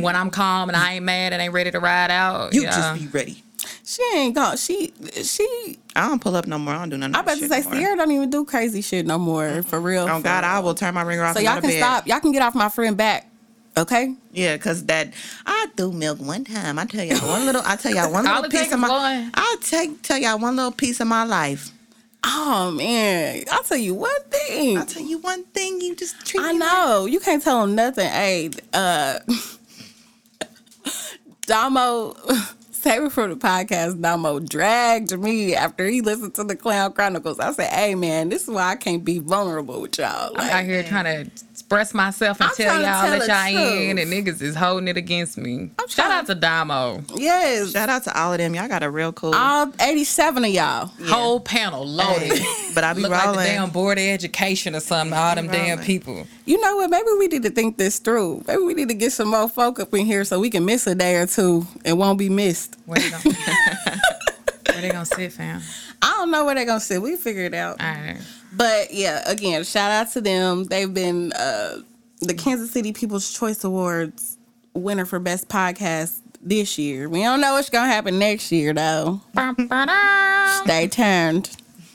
when 0.00 0.16
I'm 0.16 0.30
calm 0.30 0.68
and 0.68 0.76
I 0.76 0.94
ain't 0.94 1.04
mad 1.04 1.32
and 1.32 1.42
ain't 1.42 1.52
ready 1.52 1.70
to 1.70 1.80
ride 1.80 2.10
out. 2.10 2.54
you 2.54 2.62
yeah. 2.62 2.70
just 2.70 3.00
be 3.00 3.06
ready. 3.08 3.42
She 3.84 4.02
ain't 4.14 4.34
gone. 4.34 4.56
She 4.56 4.92
she. 5.22 5.78
I 5.96 6.08
don't 6.08 6.20
pull 6.20 6.36
up 6.36 6.46
no 6.46 6.58
more. 6.58 6.74
I 6.74 6.78
don't 6.78 6.90
do 6.90 6.96
nothing. 6.98 7.14
I 7.16 7.20
about 7.20 7.38
to 7.38 7.48
say 7.48 7.62
Sierra 7.62 7.96
don't 7.96 8.10
even 8.12 8.30
do 8.30 8.44
crazy 8.44 8.82
shit 8.82 9.06
no 9.06 9.18
more. 9.18 9.62
For 9.62 9.80
real. 9.80 10.04
Oh 10.04 10.18
for 10.18 10.22
God, 10.22 10.44
real. 10.44 10.50
I 10.50 10.58
will 10.60 10.74
turn 10.74 10.94
my 10.94 11.02
ringer 11.02 11.24
off. 11.24 11.36
So 11.36 11.40
y'all 11.42 11.60
can 11.60 11.70
bed. 11.70 11.78
stop. 11.78 12.06
Y'all 12.06 12.20
can 12.20 12.32
get 12.32 12.42
off 12.42 12.54
my 12.54 12.68
friend 12.68 12.96
back. 12.96 13.28
Okay. 13.76 14.14
Yeah, 14.32 14.56
cause 14.58 14.84
that 14.86 15.12
I 15.46 15.66
threw 15.76 15.92
milk 15.92 16.20
one 16.20 16.44
time. 16.44 16.78
I 16.78 16.84
tell 16.84 17.04
y'all 17.04 17.28
one 17.28 17.46
little. 17.46 17.62
I 17.64 17.76
tell 17.76 17.94
y'all 17.94 18.12
one 18.12 18.24
little 18.26 18.50
piece 18.50 18.72
of 18.72 18.80
my. 18.80 18.88
one. 18.88 19.30
I'll 19.34 19.58
take 19.58 20.02
tell 20.02 20.18
y'all 20.18 20.38
one 20.38 20.56
little 20.56 20.72
piece 20.72 21.00
of 21.00 21.06
my 21.06 21.24
life. 21.24 21.72
Oh 22.24 22.72
man, 22.72 23.44
I'll 23.50 23.62
tell 23.62 23.76
you 23.78 23.94
one 23.94 24.22
thing. 24.30 24.78
I'll 24.78 24.86
tell 24.86 25.02
you 25.02 25.18
one 25.18 25.44
thing. 25.44 25.80
You 25.80 25.94
just 25.94 26.26
treat 26.26 26.40
I 26.42 26.52
me 26.52 26.58
like- 26.58 26.68
know 26.68 27.06
you 27.06 27.20
can't 27.20 27.42
tell 27.42 27.60
them 27.60 27.74
nothing. 27.74 28.08
Hey, 28.08 28.50
uh, 28.72 29.20
Damo, 31.48 32.14
save 32.78 33.02
it 33.02 33.12
for 33.12 33.26
the 33.28 33.36
podcast. 33.36 34.00
Damo 34.00 34.40
dragged 34.40 35.18
me 35.18 35.54
after 35.54 35.86
he 35.86 36.00
listened 36.00 36.34
to 36.34 36.44
the 36.44 36.56
Clown 36.56 36.92
Chronicles. 36.92 37.38
I 37.38 37.52
said, 37.52 37.70
"Hey 37.70 37.94
man, 37.94 38.28
this 38.28 38.42
is 38.44 38.48
why 38.48 38.70
I 38.70 38.76
can't 38.76 39.04
be 39.04 39.18
vulnerable 39.18 39.80
with 39.80 39.98
y'all." 39.98 40.32
I'm 40.36 40.50
out 40.50 40.64
here 40.64 40.82
trying 40.82 41.04
to 41.04 41.30
express 41.50 41.92
myself 41.92 42.40
and 42.40 42.50
I'm 42.50 42.56
tell 42.56 42.74
y'all 42.80 43.08
tell 43.08 43.18
that 43.26 43.52
y'all 43.54 43.66
in, 43.90 43.98
and 43.98 44.12
niggas 44.12 44.40
is 44.40 44.54
holding 44.54 44.88
it 44.88 44.96
against 44.96 45.36
me. 45.38 45.70
I'm 45.78 45.88
Shout 45.88 46.10
out 46.10 46.26
to 46.26 46.34
Damo. 46.34 47.02
yes, 47.16 47.72
Shout 47.72 47.88
out 47.88 48.04
to 48.04 48.18
all 48.20 48.32
of 48.32 48.38
them. 48.38 48.54
Y'all 48.54 48.68
got 48.68 48.82
a 48.82 48.90
real 48.90 49.12
cool. 49.12 49.34
all 49.34 49.72
eighty-seven 49.80 50.44
of 50.44 50.50
y'all. 50.50 50.86
Whole 51.06 51.40
panel 51.40 51.84
loaded. 51.86 52.40
but 52.74 52.84
I 52.84 52.92
be 52.94 53.02
Look 53.02 53.10
like 53.12 53.24
rolling. 53.26 53.40
the 53.40 53.44
damn 53.46 53.70
board 53.70 53.98
of 53.98 54.04
education 54.04 54.74
or 54.74 54.80
something. 54.80 55.16
All 55.18 55.34
them 55.34 55.48
damn 55.48 55.78
people. 55.80 56.26
You 56.44 56.60
know 56.60 56.76
what? 56.76 56.90
Maybe 56.90 57.08
we 57.18 57.26
need 57.28 57.42
to 57.42 57.50
think 57.50 57.76
this 57.76 57.98
through. 57.98 58.44
Maybe 58.46 58.62
we 58.62 58.74
need 58.74 58.88
to 58.88 58.94
get 58.94 59.12
some 59.12 59.28
more 59.28 59.48
folk 59.48 59.78
up 59.80 59.92
in 59.94 60.06
here 60.06 60.24
so 60.24 60.38
we 60.40 60.48
can 60.50 60.64
miss 60.64 60.86
a 60.86 60.94
day 60.94 61.16
or 61.16 61.26
two 61.26 61.66
and 61.84 61.98
won't 61.98 62.18
be 62.18 62.28
missed. 62.28 62.67
Where 62.86 63.00
they 63.00 63.10
gonna, 63.10 63.22
where 64.66 64.80
they 64.80 64.90
gonna 64.90 65.06
sit, 65.06 65.32
fam? 65.32 65.60
I 66.02 66.14
don't 66.18 66.30
know 66.30 66.44
where 66.44 66.54
they're 66.54 66.64
gonna 66.64 66.80
sit. 66.80 67.02
We 67.02 67.16
figure 67.16 67.44
it 67.44 67.54
out. 67.54 67.80
All 67.80 67.86
right. 67.86 68.20
But 68.52 68.92
yeah, 68.92 69.22
again, 69.30 69.64
shout 69.64 69.90
out 69.90 70.12
to 70.12 70.20
them. 70.20 70.64
They've 70.64 70.92
been 70.92 71.32
uh, 71.32 71.78
the 72.20 72.34
Kansas 72.34 72.70
City 72.70 72.92
People's 72.92 73.32
Choice 73.32 73.62
Awards 73.64 74.38
winner 74.74 75.04
for 75.04 75.18
best 75.18 75.48
podcast 75.48 76.20
this 76.42 76.78
year. 76.78 77.08
We 77.08 77.22
don't 77.22 77.40
know 77.40 77.54
what's 77.54 77.70
gonna 77.70 77.90
happen 77.90 78.18
next 78.18 78.50
year 78.52 78.72
though. 78.72 79.20
Stay 80.64 80.88
tuned. 80.88 81.56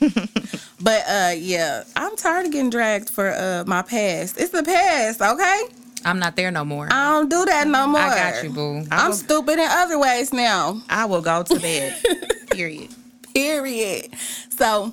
but 0.80 1.02
uh 1.08 1.32
yeah, 1.36 1.84
I'm 1.96 2.16
tired 2.16 2.46
of 2.46 2.52
getting 2.52 2.70
dragged 2.70 3.10
for 3.10 3.30
uh 3.32 3.64
my 3.66 3.82
past. 3.82 4.38
It's 4.38 4.50
the 4.50 4.62
past, 4.62 5.20
okay? 5.20 5.62
I'm 6.04 6.18
not 6.18 6.36
there 6.36 6.50
no 6.50 6.64
more. 6.64 6.88
I 6.90 7.12
don't 7.12 7.28
do 7.28 7.44
that 7.46 7.66
no 7.66 7.86
more. 7.86 8.00
I 8.00 8.32
got 8.32 8.44
you, 8.44 8.50
boo. 8.50 8.84
I'm 8.90 9.12
stupid 9.12 9.54
in 9.54 9.68
other 9.68 9.98
ways 9.98 10.32
now. 10.32 10.82
I 10.88 11.06
will 11.06 11.22
go 11.22 11.42
to 11.42 11.58
bed. 11.58 12.00
Period. 12.50 12.94
Period. 13.34 14.10
So, 14.50 14.92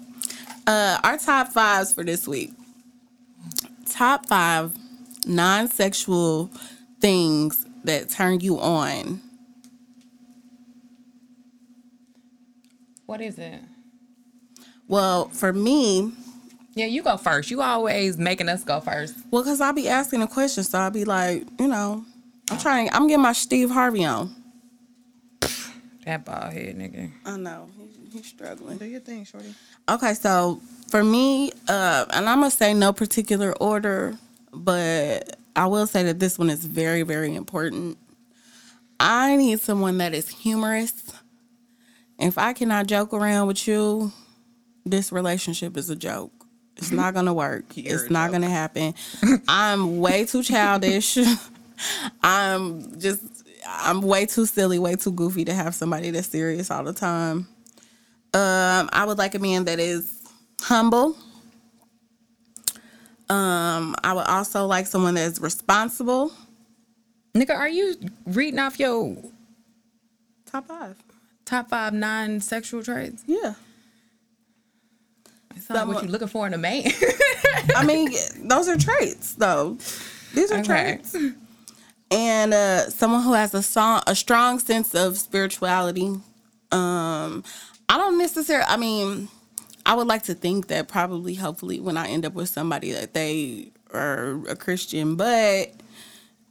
uh, 0.68 0.99
our 1.03 1.18
top 1.18 1.49
fives 1.49 1.93
for 1.93 2.03
this 2.03 2.28
week. 2.28 2.51
Top 3.89 4.26
five 4.28 4.74
non-sexual 5.26 6.49
things 6.99 7.66
that 7.84 8.09
turn 8.09 8.39
you 8.39 8.59
on. 8.59 9.22
What 13.05 13.22
is 13.22 13.38
it? 13.38 13.59
Well, 14.88 15.30
for 15.30 15.51
me, 15.51 16.14
Yeah, 16.74 16.86
you 16.86 17.03
go 17.03 17.17
first. 17.17 17.51
You 17.51 17.61
always 17.61 18.17
making 18.17 18.47
us 18.49 18.63
go 18.63 18.80
first. 18.80 19.15
well, 19.30 19.43
cause 19.43 19.59
I'll 19.59 19.74
be 19.74 19.89
asking 19.89 20.22
a 20.22 20.28
question, 20.28 20.63
so 20.63 20.80
I'll 20.80 20.91
be 20.91 21.03
like, 21.03 21.45
you 21.59 21.67
know, 21.67 22.05
I'm 22.49 22.57
trying. 22.57 22.89
I'm 22.91 23.07
getting 23.07 23.22
my 23.24 23.34
Steve 23.34 23.69
Harvey 23.69 24.05
on. 24.05 24.36
That 26.05 26.26
bald 26.26 26.53
head 26.53 26.78
nigga. 26.78 27.11
I 27.26 27.38
know 27.38 27.69
he's, 27.78 28.13
he's 28.13 28.26
struggling. 28.26 28.78
Do 28.78 28.86
your 28.86 29.01
thing, 29.01 29.24
shorty. 29.24 29.53
Okay, 29.88 30.13
so 30.13 30.61
for 30.89 31.03
me, 31.03 31.51
uh, 31.67 32.05
and 32.11 32.28
I'm 32.28 32.39
gonna 32.39 32.51
say 32.51 32.74
no 32.74 32.91
particular 32.93 33.53
order, 33.59 34.17
but 34.51 35.38
I 35.55 35.67
will 35.67 35.88
say 35.88 36.03
that 36.03 36.19
this 36.19 36.39
one 36.39 36.49
is 36.49 36.65
very, 36.65 37.03
very 37.03 37.36
important. 37.36 37.97
I 38.99 39.36
need 39.36 39.59
someone 39.59 39.97
that 39.99 40.13
is 40.13 40.30
humorous. 40.30 40.93
If 42.17 42.38
I 42.38 42.53
cannot 42.53 42.88
joke 42.88 43.13
around 43.13 43.47
with 43.47 43.67
you, 43.67 44.11
this 44.86 45.11
relationship 45.11 45.76
is 45.78 45.89
a 45.89 45.95
joke. 45.95 46.40
It's 46.82 46.91
not 46.91 47.13
gonna 47.13 47.34
work. 47.34 47.65
You're 47.77 47.95
it's 48.01 48.09
not 48.09 48.25
joke. 48.27 48.32
gonna 48.34 48.49
happen. 48.49 48.93
I'm 49.47 49.99
way 49.99 50.25
too 50.25 50.43
childish. 50.43 51.17
I'm 52.23 52.99
just 52.99 53.21
I'm 53.67 54.01
way 54.01 54.25
too 54.25 54.45
silly, 54.45 54.79
way 54.79 54.95
too 54.95 55.11
goofy 55.11 55.45
to 55.45 55.53
have 55.53 55.75
somebody 55.75 56.09
that's 56.11 56.27
serious 56.27 56.71
all 56.71 56.84
the 56.84 56.93
time. 56.93 57.47
Um, 58.34 58.89
I 58.93 59.03
would 59.05 59.17
like 59.17 59.36
a 59.36 59.39
man 59.39 59.65
that 59.65 59.79
is 59.79 60.21
humble. 60.61 61.15
Um, 63.29 63.95
I 64.03 64.13
would 64.13 64.25
also 64.25 64.65
like 64.65 64.88
someone 64.88 65.13
that's 65.13 65.39
responsible. 65.39 66.32
Nigga, 67.34 67.55
are 67.55 67.69
you 67.69 67.95
reading 68.25 68.59
off 68.59 68.77
your 68.79 69.15
Top 70.45 70.67
five. 70.67 70.97
top 71.45 71.69
five 71.69 71.93
non-sexual 71.93 72.84
traits? 72.84 73.23
Yeah. 73.25 73.53
Not 75.74 75.88
what 75.88 75.93
Someone- 75.95 76.05
you 76.05 76.11
looking 76.11 76.28
for 76.28 76.47
in 76.47 76.53
a 76.53 76.57
man. 76.57 76.84
I 77.76 77.86
mean, 77.86 78.11
those 78.43 78.67
are 78.67 78.78
traits, 78.78 79.36
though. 79.36 79.78
These 80.34 80.51
are 80.51 80.59
Okay. 80.59 80.65
traits. 81.01 81.15
And 82.09 82.53
uh, 82.53 82.89
someone 82.89 83.24
who 83.24 83.34
has 83.34 83.53
a 83.53 83.63
song, 83.63 84.01
a 84.07 84.15
strong 84.15 84.59
sense 84.59 84.93
of 84.95 85.17
spirituality. 85.17 86.07
Um, 86.72 87.43
I 87.89 87.97
don't 87.97 88.17
necessarily. 88.17 88.65
I 88.67 88.78
mean, 88.78 89.30
I 89.86 89.93
would 89.95 90.07
like 90.07 90.24
to 90.24 90.34
think 90.34 90.67
that 90.67 90.88
probably, 90.88 91.36
hopefully, 91.36 91.80
when 91.80 91.97
I 91.97 92.07
end 92.07 92.26
up 92.26 92.34
with 92.34 92.49
somebody 92.49 92.91
that 92.91 93.13
they 93.13 93.72
are 93.93 94.39
a 94.47 94.55
Christian, 94.55 95.15
but. 95.15 95.72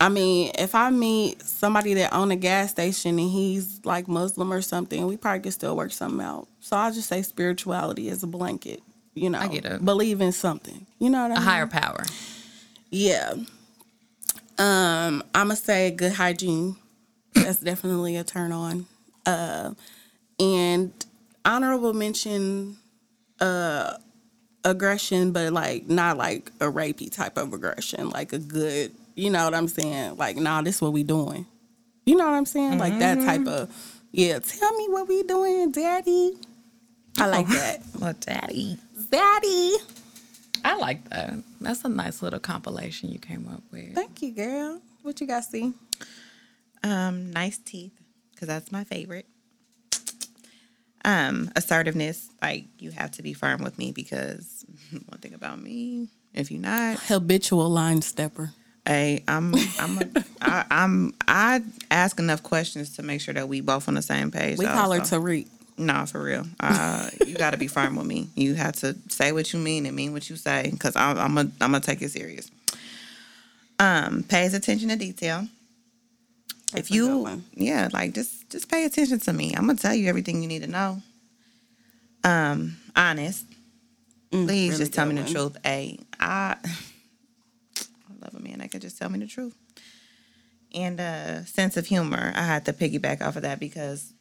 I 0.02 0.08
mean, 0.08 0.50
if 0.58 0.74
I 0.74 0.88
meet 0.88 1.42
somebody 1.42 1.92
that 1.92 2.14
own 2.14 2.30
a 2.30 2.36
gas 2.36 2.70
station 2.70 3.18
and 3.18 3.28
he's 3.30 3.84
like 3.84 4.08
Muslim 4.08 4.50
or 4.50 4.62
something, 4.62 5.06
we 5.06 5.18
probably 5.18 5.40
could 5.40 5.52
still 5.52 5.76
work 5.76 5.92
something 5.92 6.24
out. 6.24 6.48
So 6.60 6.74
I'll 6.78 6.90
just 6.90 7.06
say 7.06 7.20
spirituality 7.20 8.08
is 8.08 8.22
a 8.22 8.26
blanket. 8.26 8.82
You 9.14 9.30
know, 9.30 9.38
I 9.38 9.48
get 9.48 9.64
it. 9.64 9.84
believe 9.84 10.20
in 10.20 10.32
something. 10.32 10.86
You 10.98 11.10
know 11.10 11.22
what 11.22 11.32
I 11.32 11.34
a 11.34 11.38
mean? 11.38 11.48
A 11.48 11.50
higher 11.50 11.66
power. 11.66 12.04
Yeah. 12.90 13.34
Um, 14.58 15.22
I'ma 15.34 15.54
say 15.54 15.90
good 15.90 16.12
hygiene. 16.12 16.76
That's 17.34 17.58
definitely 17.58 18.16
a 18.16 18.24
turn 18.24 18.52
on. 18.52 18.86
Uh, 19.26 19.72
and 20.38 20.92
honorable 21.44 21.92
mention, 21.92 22.76
uh, 23.40 23.94
aggression, 24.64 25.32
but 25.32 25.52
like 25.52 25.88
not 25.88 26.16
like 26.16 26.50
a 26.60 26.66
rapey 26.66 27.10
type 27.10 27.38
of 27.38 27.52
aggression, 27.52 28.10
like 28.10 28.32
a 28.32 28.38
good, 28.38 28.92
you 29.14 29.30
know 29.30 29.44
what 29.44 29.54
I'm 29.54 29.68
saying? 29.68 30.16
Like, 30.16 30.36
nah, 30.36 30.62
this 30.62 30.80
what 30.80 30.92
we 30.92 31.02
doing. 31.02 31.46
You 32.06 32.16
know 32.16 32.26
what 32.26 32.34
I'm 32.34 32.46
saying? 32.46 32.78
Like 32.78 32.98
that 32.98 33.20
type 33.20 33.46
of, 33.46 33.74
yeah. 34.12 34.38
Tell 34.40 34.72
me 34.76 34.88
what 34.88 35.08
we 35.08 35.22
doing, 35.22 35.70
daddy. 35.70 36.36
I 37.18 37.26
like 37.26 37.48
that, 37.48 37.82
Well, 38.00 38.14
daddy. 38.20 38.78
Daddy. 39.10 39.74
I 40.64 40.76
like 40.76 41.08
that. 41.10 41.34
That's 41.60 41.84
a 41.84 41.88
nice 41.88 42.22
little 42.22 42.38
compilation 42.40 43.10
you 43.10 43.18
came 43.18 43.48
up 43.48 43.62
with. 43.72 43.94
Thank 43.94 44.22
you, 44.22 44.32
girl. 44.32 44.80
What 45.02 45.20
you 45.20 45.26
got, 45.26 45.44
see? 45.44 45.72
Um, 46.82 47.30
nice 47.32 47.58
teeth, 47.58 47.92
because 48.32 48.48
that's 48.48 48.70
my 48.70 48.84
favorite. 48.84 49.26
Um, 51.02 51.50
assertiveness, 51.56 52.28
like 52.42 52.64
you 52.78 52.90
have 52.90 53.10
to 53.12 53.22
be 53.22 53.32
firm 53.32 53.62
with 53.62 53.78
me 53.78 53.90
because 53.90 54.66
one 55.06 55.18
thing 55.20 55.32
about 55.32 55.60
me, 55.60 56.08
if 56.34 56.50
you're 56.50 56.60
not, 56.60 56.98
Habitual 57.00 57.70
line 57.70 58.02
stepper. 58.02 58.52
hey, 58.86 59.24
I'm, 59.26 59.54
I'm, 59.78 59.98
a, 59.98 60.24
I, 60.42 60.64
I'm, 60.70 61.14
I 61.26 61.62
ask 61.90 62.18
enough 62.18 62.42
questions 62.42 62.96
to 62.96 63.02
make 63.02 63.22
sure 63.22 63.32
that 63.32 63.48
we 63.48 63.62
both 63.62 63.88
on 63.88 63.94
the 63.94 64.02
same 64.02 64.30
page. 64.30 64.58
We 64.58 64.66
though, 64.66 64.72
call 64.74 64.92
her 64.92 65.02
so- 65.04 65.18
Tariq. 65.20 65.48
No, 65.78 66.04
for 66.06 66.22
real. 66.22 66.44
Uh, 66.58 67.08
you 67.26 67.34
got 67.34 67.52
to 67.52 67.56
be 67.56 67.66
firm 67.66 67.96
with 67.96 68.06
me. 68.06 68.28
You 68.34 68.54
have 68.54 68.74
to 68.76 68.96
say 69.08 69.32
what 69.32 69.52
you 69.52 69.58
mean 69.58 69.86
and 69.86 69.96
mean 69.96 70.12
what 70.12 70.28
you 70.28 70.36
say, 70.36 70.68
because 70.70 70.94
I'm, 70.94 71.16
I'm 71.18 71.34
gonna, 71.34 71.50
I'm 71.60 71.70
gonna 71.72 71.80
take 71.80 72.02
it 72.02 72.10
serious. 72.10 72.50
Um, 73.78 74.22
pays 74.24 74.52
attention 74.52 74.90
to 74.90 74.96
detail. 74.96 75.48
That's 76.72 76.88
if 76.88 76.90
a 76.90 76.94
you, 76.94 77.18
one. 77.18 77.44
yeah, 77.54 77.88
like 77.92 78.12
just, 78.14 78.50
just 78.50 78.70
pay 78.70 78.84
attention 78.84 79.18
to 79.20 79.32
me. 79.32 79.54
I'm 79.56 79.66
gonna 79.66 79.78
tell 79.78 79.94
you 79.94 80.08
everything 80.08 80.42
you 80.42 80.48
need 80.48 80.62
to 80.62 80.68
know. 80.70 81.02
Um, 82.24 82.76
honest. 82.94 83.46
Mm, 84.30 84.46
Please 84.46 84.72
really 84.72 84.78
just 84.84 84.92
tell 84.92 85.06
me 85.06 85.20
the 85.20 85.28
truth. 85.28 85.56
Hey, 85.64 85.98
I, 86.20 86.56
I 86.64 88.12
love 88.22 88.34
a 88.34 88.40
man 88.40 88.58
that 88.58 88.70
can 88.70 88.80
just 88.80 88.98
tell 88.98 89.08
me 89.08 89.18
the 89.18 89.26
truth. 89.26 89.54
And 90.72 91.00
uh, 91.00 91.44
sense 91.46 91.76
of 91.76 91.86
humor. 91.86 92.32
I 92.36 92.42
had 92.42 92.66
to 92.66 92.72
piggyback 92.72 93.22
off 93.22 93.34
of 93.36 93.42
that 93.42 93.58
because 93.58 94.12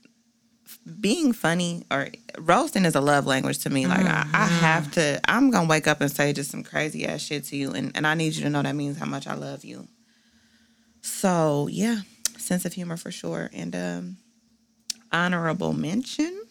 being 0.99 1.33
funny 1.33 1.85
or 1.91 2.09
roasting 2.37 2.85
is 2.85 2.95
a 2.95 3.01
love 3.01 3.25
language 3.25 3.59
to 3.59 3.69
me. 3.69 3.87
Like 3.87 4.05
I, 4.05 4.27
I 4.33 4.45
have 4.45 4.91
to. 4.91 5.19
I'm 5.25 5.51
gonna 5.51 5.67
wake 5.67 5.87
up 5.87 6.01
and 6.01 6.11
say 6.11 6.33
just 6.33 6.51
some 6.51 6.63
crazy 6.63 7.05
ass 7.05 7.21
shit 7.21 7.45
to 7.45 7.55
you, 7.55 7.71
and 7.71 7.91
and 7.95 8.05
I 8.07 8.13
need 8.13 8.35
you 8.35 8.43
to 8.43 8.49
know 8.49 8.61
that 8.61 8.75
means 8.75 8.97
how 8.97 9.05
much 9.05 9.27
I 9.27 9.35
love 9.35 9.63
you. 9.63 9.87
So 11.01 11.67
yeah, 11.71 12.01
sense 12.37 12.65
of 12.65 12.73
humor 12.73 12.97
for 12.97 13.11
sure, 13.11 13.49
and 13.53 13.75
um, 13.75 14.17
honorable 15.11 15.73
mention. 15.73 16.41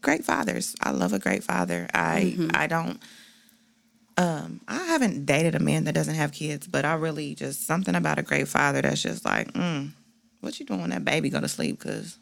Great 0.00 0.24
fathers. 0.24 0.74
I 0.82 0.90
love 0.90 1.12
a 1.12 1.18
great 1.18 1.44
father. 1.44 1.88
I 1.94 2.36
I 2.54 2.66
don't. 2.66 3.00
Um, 4.18 4.60
I 4.68 4.84
haven't 4.84 5.24
dated 5.24 5.54
a 5.54 5.58
man 5.58 5.84
that 5.84 5.94
doesn't 5.94 6.14
have 6.16 6.32
kids, 6.32 6.66
but 6.66 6.84
I 6.84 6.94
really 6.94 7.34
just 7.34 7.66
something 7.66 7.94
about 7.94 8.18
a 8.18 8.22
great 8.22 8.46
father 8.46 8.82
that's 8.82 9.02
just 9.02 9.24
like, 9.24 9.50
mm, 9.54 9.90
what 10.40 10.60
you 10.60 10.66
doing 10.66 10.82
when 10.82 10.90
that 10.90 11.04
baby 11.04 11.30
go 11.30 11.40
to 11.40 11.48
sleep? 11.48 11.80
Cause, 11.80 12.18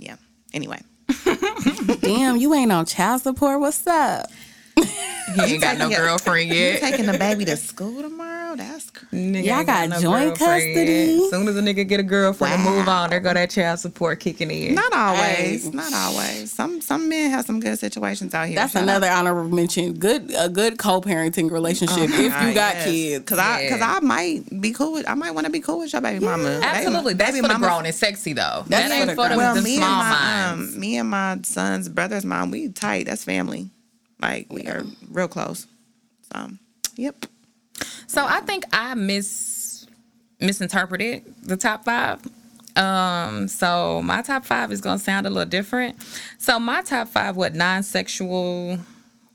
yeah. 0.00 0.16
Anyway, 0.52 0.80
Damn, 2.00 2.36
you 2.36 2.52
ain't 2.54 2.72
on 2.72 2.86
child 2.86 3.22
support. 3.22 3.60
What's 3.60 3.86
up? 3.86 4.26
He 4.76 4.82
ain't 5.42 5.60
got 5.62 5.78
no 5.78 5.84
taking 5.84 5.90
your- 5.92 6.06
girlfriend 6.06 6.48
you 6.50 6.56
yet. 6.56 6.80
taking 6.80 7.06
the 7.06 7.16
baby 7.18 7.44
to 7.44 7.56
school 7.56 8.02
tomorrow? 8.02 8.39
That's 8.56 8.90
cr- 8.90 9.06
Nigga 9.12 9.44
Y'all 9.44 9.58
ain't 9.58 9.66
got 9.66 10.00
joint 10.00 10.02
girlfriend 10.02 10.38
custody? 10.38 11.24
As 11.24 11.30
soon 11.30 11.48
as 11.48 11.56
a 11.56 11.60
nigga 11.60 11.86
get 11.88 12.00
a 12.00 12.02
girlfriend 12.02 12.64
Wow. 12.64 12.70
move 12.76 12.88
on, 12.88 13.10
there 13.10 13.20
go 13.20 13.32
that 13.34 13.50
child 13.50 13.78
support 13.78 14.20
kicking 14.20 14.50
in. 14.50 14.74
not 14.74 14.92
always. 14.92 15.64
Hey. 15.64 15.70
Not 15.70 15.92
always. 15.92 16.52
Some 16.52 16.80
some 16.80 17.08
men 17.08 17.30
have 17.30 17.44
some 17.46 17.60
good 17.60 17.78
situations 17.78 18.34
out 18.34 18.46
here. 18.48 18.56
That's 18.56 18.72
Shout 18.72 18.82
another 18.82 19.08
honorable 19.08 19.48
mention. 19.54 19.94
Good, 19.94 20.32
a 20.36 20.48
good 20.48 20.78
co-parenting 20.78 21.50
relationship 21.50 22.10
if 22.10 22.42
you 22.42 22.54
got 22.54 22.74
kids. 22.84 23.24
Cause 23.24 23.38
I, 23.38 23.68
cause 23.68 23.80
I 23.80 24.00
might 24.00 24.60
be 24.60 24.72
cool 24.72 24.92
with, 24.94 25.08
I 25.08 25.14
might 25.14 25.30
want 25.32 25.46
to 25.46 25.52
be 25.52 25.60
cool 25.60 25.80
with 25.80 25.92
your 25.92 26.02
baby 26.02 26.24
mama. 26.24 26.60
Absolutely. 26.62 27.14
Baby- 27.14 27.18
That's 27.18 27.32
baby 27.36 27.46
for 27.48 27.52
the 27.54 27.58
grown 27.60 27.86
and 27.86 27.94
sexy 27.94 28.32
though. 28.32 28.64
That's 28.66 28.88
that 28.88 28.92
ain't 28.92 29.00
for 29.02 29.06
the 29.06 29.14
for 29.14 29.28
them, 29.28 29.38
grown. 29.38 29.38
Well, 29.38 29.54
them 29.54 29.64
me 29.64 29.74
and 29.76 29.82
small 29.84 29.96
my 30.04 30.10
minds. 30.10 30.74
um, 30.74 30.80
me 30.80 30.96
and 30.98 31.10
my 31.10 31.38
son's 31.44 31.88
brother's 31.88 32.24
mom, 32.24 32.50
we 32.50 32.68
tight. 32.70 33.06
That's 33.06 33.24
family. 33.24 33.70
Like 34.20 34.46
we 34.52 34.66
are 34.66 34.84
real 35.10 35.28
close. 35.28 35.66
So, 36.32 36.50
yep. 36.96 37.24
So 38.10 38.26
I 38.26 38.40
think 38.40 38.64
I 38.72 38.94
mis 38.94 39.86
misinterpreted 40.40 41.22
the 41.44 41.56
top 41.56 41.84
five. 41.84 42.18
Um, 42.74 43.46
so 43.46 44.02
my 44.02 44.20
top 44.20 44.44
five 44.44 44.72
is 44.72 44.80
gonna 44.80 44.98
sound 44.98 45.28
a 45.28 45.30
little 45.30 45.48
different. 45.48 45.94
So 46.36 46.58
my 46.58 46.82
top 46.82 47.06
five, 47.06 47.36
what 47.36 47.54
non-sexual 47.54 48.80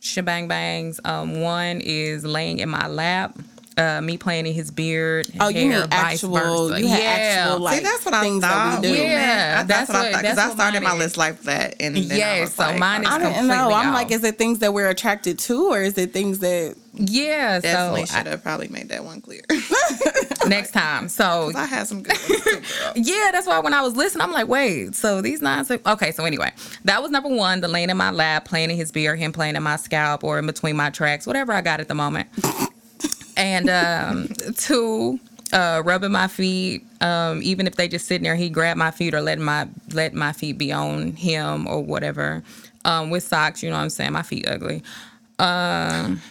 shebang 0.02 0.50
bangs. 0.50 1.00
Um, 1.06 1.40
one 1.40 1.80
is 1.80 2.26
laying 2.26 2.60
in 2.60 2.68
my 2.68 2.88
lap. 2.88 3.38
uh, 3.78 4.02
me 4.02 4.18
playing 4.18 4.46
in 4.48 4.54
his 4.54 4.72
beard. 4.72 5.28
Oh, 5.40 5.50
you 5.50 5.70
hair, 5.70 5.82
mean 5.82 5.90
vice 5.90 6.24
actual? 6.24 6.70
versa. 6.70 6.82
You 6.82 6.88
had 6.88 7.00
yeah. 7.00 7.44
actual 7.44 7.60
like 7.60 7.78
See, 7.78 7.84
that's 7.84 8.06
what 8.06 8.14
I 8.14 8.22
things 8.22 8.42
thought. 8.42 8.82
that 8.82 8.82
we 8.82 8.88
do. 8.88 8.94
Yeah. 8.96 9.04
Yeah, 9.04 9.64
that's 9.64 9.68
that's, 9.68 9.90
what 9.90 9.98
I 9.98 10.12
thought. 10.12 10.22
Because 10.22 10.38
I 10.38 10.50
started 10.52 10.84
my 10.84 10.94
is. 10.94 11.00
list 11.00 11.18
like 11.18 11.42
that, 11.42 11.76
and 11.80 11.96
then 11.96 12.22
I 12.22 12.46
so 12.46 12.64
like, 12.64 12.80
mine 12.80 13.04
is 13.04 13.10
I 13.10 13.18
didn't 13.18 13.34
completely 13.34 13.58
know. 13.58 13.72
I'm 13.74 13.94
like, 13.94 14.12
is 14.12 14.24
it 14.24 14.38
things 14.38 14.60
that 14.60 14.74
we're 14.74 14.90
attracted 14.90 15.40
to, 15.40 15.72
or 15.72 15.82
is 15.82 15.98
it 15.98 16.14
things 16.14 16.40
that? 16.40 16.76
Yeah. 16.98 17.60
definitely 17.60 18.06
so 18.06 18.18
should 18.18 18.28
have 18.28 18.44
probably 18.44 18.68
made 18.68 18.90
that 18.90 19.04
one 19.04 19.22
clear. 19.22 19.42
Next 20.48 20.72
time. 20.72 21.10
So 21.10 21.52
I 21.56 21.66
had 21.66 21.88
some 21.88 22.04
good 22.04 22.16
too. 22.16 22.62
Yeah, 22.96 23.30
that's 23.32 23.48
why 23.48 23.60
when 23.60 23.74
I 23.74 23.82
was 23.82 23.96
listening, 23.96 24.22
I'm 24.22 24.32
like, 24.32 24.48
wait, 24.48 24.96
so 24.96 25.22
these 25.22 25.42
nines 25.42 25.72
okay. 25.72 26.12
So 26.12 26.26
anyway, 26.26 26.52
that 26.86 27.02
was 27.02 27.12
number 27.12 27.30
one, 27.30 27.62
the 27.62 27.68
laying 27.68 27.90
in 27.90 27.98
my 27.98 28.12
lap, 28.12 28.46
playing 28.46 28.70
in 28.70 28.78
his 28.78 28.92
beard, 28.92 29.20
him 29.20 29.32
playing 29.32 29.56
in 29.56 29.64
my 29.64 29.76
scalp 29.76 30.24
or 30.24 30.40
in 30.40 30.46
between 30.46 30.76
my 30.76 30.90
tracks, 30.90 31.28
whatever 31.28 31.52
I 31.54 31.62
got 31.62 31.80
at 31.80 31.88
the 31.88 31.96
moment. 31.96 32.28
and 33.38 33.70
um, 33.70 34.30
two, 34.58 35.20
uh, 35.54 35.82
rubbing 35.86 36.12
my 36.12 36.28
feet, 36.28 36.86
um, 37.02 37.42
even 37.44 37.68
if 37.68 37.76
they 37.76 37.88
just 37.88 38.08
sitting 38.08 38.24
there, 38.24 38.36
he 38.36 38.50
grabbed 38.50 38.78
my 38.78 38.92
feet 38.92 39.14
or 39.14 39.22
let 39.22 39.40
my 39.40 39.68
let 39.94 40.14
my 40.14 40.32
feet 40.32 40.58
be 40.58 40.72
on 40.72 41.14
him 41.14 41.68
or 41.68 41.82
whatever. 41.82 42.44
Um, 42.84 43.10
with 43.10 43.24
socks, 43.24 43.64
you 43.64 43.70
know 43.70 43.78
what 43.78 43.82
I'm 43.84 43.90
saying? 43.90 44.14
My 44.14 44.22
feet 44.22 44.48
ugly. 44.48 44.84
Um, 45.40 46.22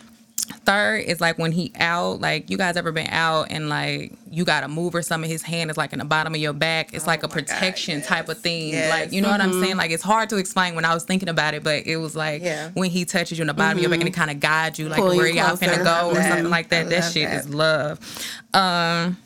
third 0.44 0.98
is 1.04 1.20
like 1.20 1.38
when 1.38 1.52
he 1.52 1.72
out 1.78 2.20
like 2.20 2.50
you 2.50 2.56
guys 2.56 2.76
ever 2.76 2.92
been 2.92 3.08
out 3.08 3.46
and 3.50 3.68
like 3.68 4.12
you 4.30 4.44
gotta 4.44 4.68
move 4.68 4.94
or 4.94 5.02
something 5.02 5.28
his 5.30 5.42
hand 5.42 5.70
is 5.70 5.76
like 5.76 5.92
in 5.92 5.98
the 5.98 6.04
bottom 6.04 6.34
of 6.34 6.40
your 6.40 6.52
back. 6.52 6.92
It's 6.92 7.06
like 7.06 7.22
a 7.22 7.26
Oh 7.26 7.28
my 7.28 7.34
God, 7.36 7.46
protection 7.46 8.02
type 8.02 8.28
of 8.28 8.38
thing. 8.38 8.70
Yes. 8.70 8.90
like 8.90 9.12
you 9.12 9.20
know 9.22 9.30
what 9.30 9.40
i'm 9.40 9.60
saying? 9.62 9.76
Like 9.76 9.90
it's 9.90 10.02
hard 10.02 10.28
to 10.30 10.36
explain 10.36 10.74
when 10.74 10.84
i 10.84 10.92
was 10.94 11.04
thinking 11.04 11.28
about 11.28 11.54
it 11.54 11.62
but 11.64 11.86
it 11.86 11.96
was 11.96 12.14
like 12.16 12.42
Yeah. 12.42 12.70
when 12.74 12.90
he 12.90 13.04
touches 13.04 13.38
you 13.38 13.42
in 13.42 13.46
the 13.48 13.54
bottom 13.54 13.78
of 13.78 13.82
your 13.82 13.90
back 13.90 14.00
and 14.00 14.08
it 14.08 14.12
kind 14.14 14.30
of 14.30 14.40
guides 14.40 14.78
you 14.78 14.88
like 14.88 14.98
Pull 15.00 15.16
where 15.16 15.26
y'all 15.28 15.56
closer. 15.56 15.66
finna 15.66 15.84
go 15.84 16.10
or 16.10 16.14
That- 16.14 16.28
something 16.30 16.50
like 16.50 16.68
that 16.70 16.90
that 16.90 17.12
shit 17.12 17.28
that. 17.28 17.40
is 17.46 17.54
love. 17.54 17.98
Um 18.52 19.16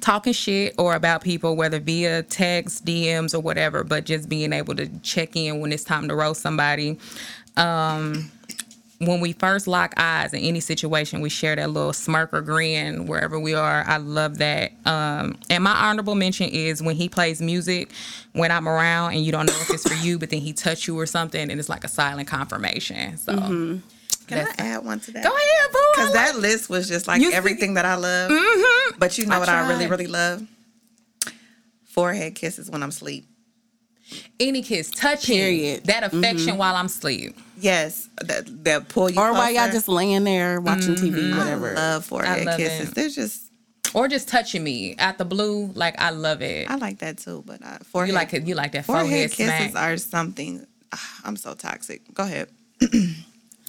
talking 0.00 0.32
shit 0.32 0.74
or 0.78 0.94
about 0.94 1.22
people 1.22 1.56
whether 1.56 1.80
via 1.80 2.22
text 2.22 2.84
dms 2.84 3.34
or 3.34 3.40
whatever 3.40 3.82
but 3.82 4.04
just 4.04 4.28
being 4.28 4.52
able 4.52 4.74
to 4.76 4.86
check 5.00 5.34
in 5.34 5.60
when 5.60 5.72
it's 5.72 5.84
time 5.84 6.08
to 6.08 6.14
roast 6.14 6.40
somebody. 6.42 6.98
Um 7.56 8.30
when 8.98 9.20
we 9.20 9.32
first 9.32 9.68
lock 9.68 9.94
eyes 9.96 10.32
in 10.32 10.40
any 10.40 10.58
situation, 10.60 11.20
we 11.20 11.28
share 11.28 11.54
that 11.54 11.70
little 11.70 11.92
smirk 11.92 12.32
or 12.34 12.40
grin 12.40 13.06
wherever 13.06 13.38
we 13.38 13.54
are. 13.54 13.84
I 13.86 13.98
love 13.98 14.38
that. 14.38 14.72
Um, 14.86 15.38
and 15.48 15.62
my 15.62 15.72
honorable 15.72 16.16
mention 16.16 16.48
is 16.48 16.82
when 16.82 16.96
he 16.96 17.08
plays 17.08 17.40
music 17.40 17.90
when 18.32 18.50
I'm 18.50 18.68
around 18.68 19.12
and 19.14 19.24
you 19.24 19.30
don't 19.30 19.46
know 19.46 19.56
if 19.60 19.70
it's 19.70 19.88
for 19.88 19.94
you, 20.04 20.18
but 20.18 20.30
then 20.30 20.40
he 20.40 20.52
touch 20.52 20.88
you 20.88 20.98
or 20.98 21.06
something 21.06 21.40
and 21.50 21.60
it's 21.60 21.68
like 21.68 21.84
a 21.84 21.88
silent 21.88 22.26
confirmation. 22.28 23.16
So 23.18 23.34
Can 23.36 23.82
That's- 24.28 24.54
I 24.58 24.62
add 24.66 24.84
one 24.84 25.00
to 25.00 25.12
that? 25.12 25.22
go 25.24 25.30
ahead, 25.30 25.72
boo. 25.72 25.78
I 25.78 25.92
Because 25.94 26.14
like- 26.14 26.26
that 26.32 26.36
list 26.40 26.68
was 26.68 26.88
just 26.88 27.06
like 27.06 27.22
You 27.22 27.30
see- 27.30 27.36
everything 27.36 27.74
that 27.74 27.86
I 27.86 27.94
love. 27.94 28.30
Mhm. 28.30 28.98
But 28.98 29.16
you 29.16 29.26
know 29.26 29.36
I 29.36 29.38
what 29.38 29.48
I 29.48 29.68
really, 29.68 29.86
really 29.86 30.06
love? 30.08 30.42
Forehead 31.86 32.34
kisses 32.34 32.68
when 32.70 32.82
I'm 32.82 32.90
asleep. 32.90 33.28
Any 34.40 34.62
kiss, 34.62 34.90
touching, 34.90 35.36
Period. 35.38 35.84
that 35.84 36.02
affection 36.04 36.56
while 36.56 36.74
I'm 36.76 36.86
asleep. 36.86 37.36
Yes, 37.60 38.08
that 38.22 38.64
that 38.64 38.88
pull 38.88 39.10
you. 39.10 39.20
Or 39.20 39.32
while 39.32 39.50
y'all 39.50 39.70
just 39.70 39.88
laying 39.88 40.24
there 40.24 40.60
watching 40.60 40.94
TV, 40.94 41.12
Mm-hmm. 41.14 41.38
whatever. 41.38 41.70
I 41.72 41.74
love 41.74 42.04
forehead 42.04 42.46
love 42.46 42.56
kisses. 42.58 42.88
it. 42.90 42.94
They're 42.94 43.08
just 43.08 43.50
Or 43.94 44.06
just 44.08 44.28
touching 44.28 44.62
me 44.62 44.94
at 44.98 45.18
the 45.18 45.24
blue, 45.24 45.66
like 45.74 46.00
I 46.00 46.10
love 46.10 46.40
it. 46.42 46.70
I 46.70 46.76
like 46.76 46.98
that 46.98 47.18
too. 47.18 47.42
But 47.46 47.62
uh, 47.64 47.78
forehead 47.84 48.08
you 48.10 48.14
like 48.14 48.32
it? 48.34 48.44
You 48.46 48.54
like 48.54 48.72
that 48.72 48.84
forehead 48.84 49.06
forehead, 49.08 49.30
kisses 49.32 49.70
smack? 49.72 49.74
are 49.90 49.96
something. 49.96 50.66
ah, 50.92 51.20
I'm 51.24 51.36
so 51.36 51.54
toxic. 51.54 52.02
Go 52.14 52.22
ahead. 52.24 52.48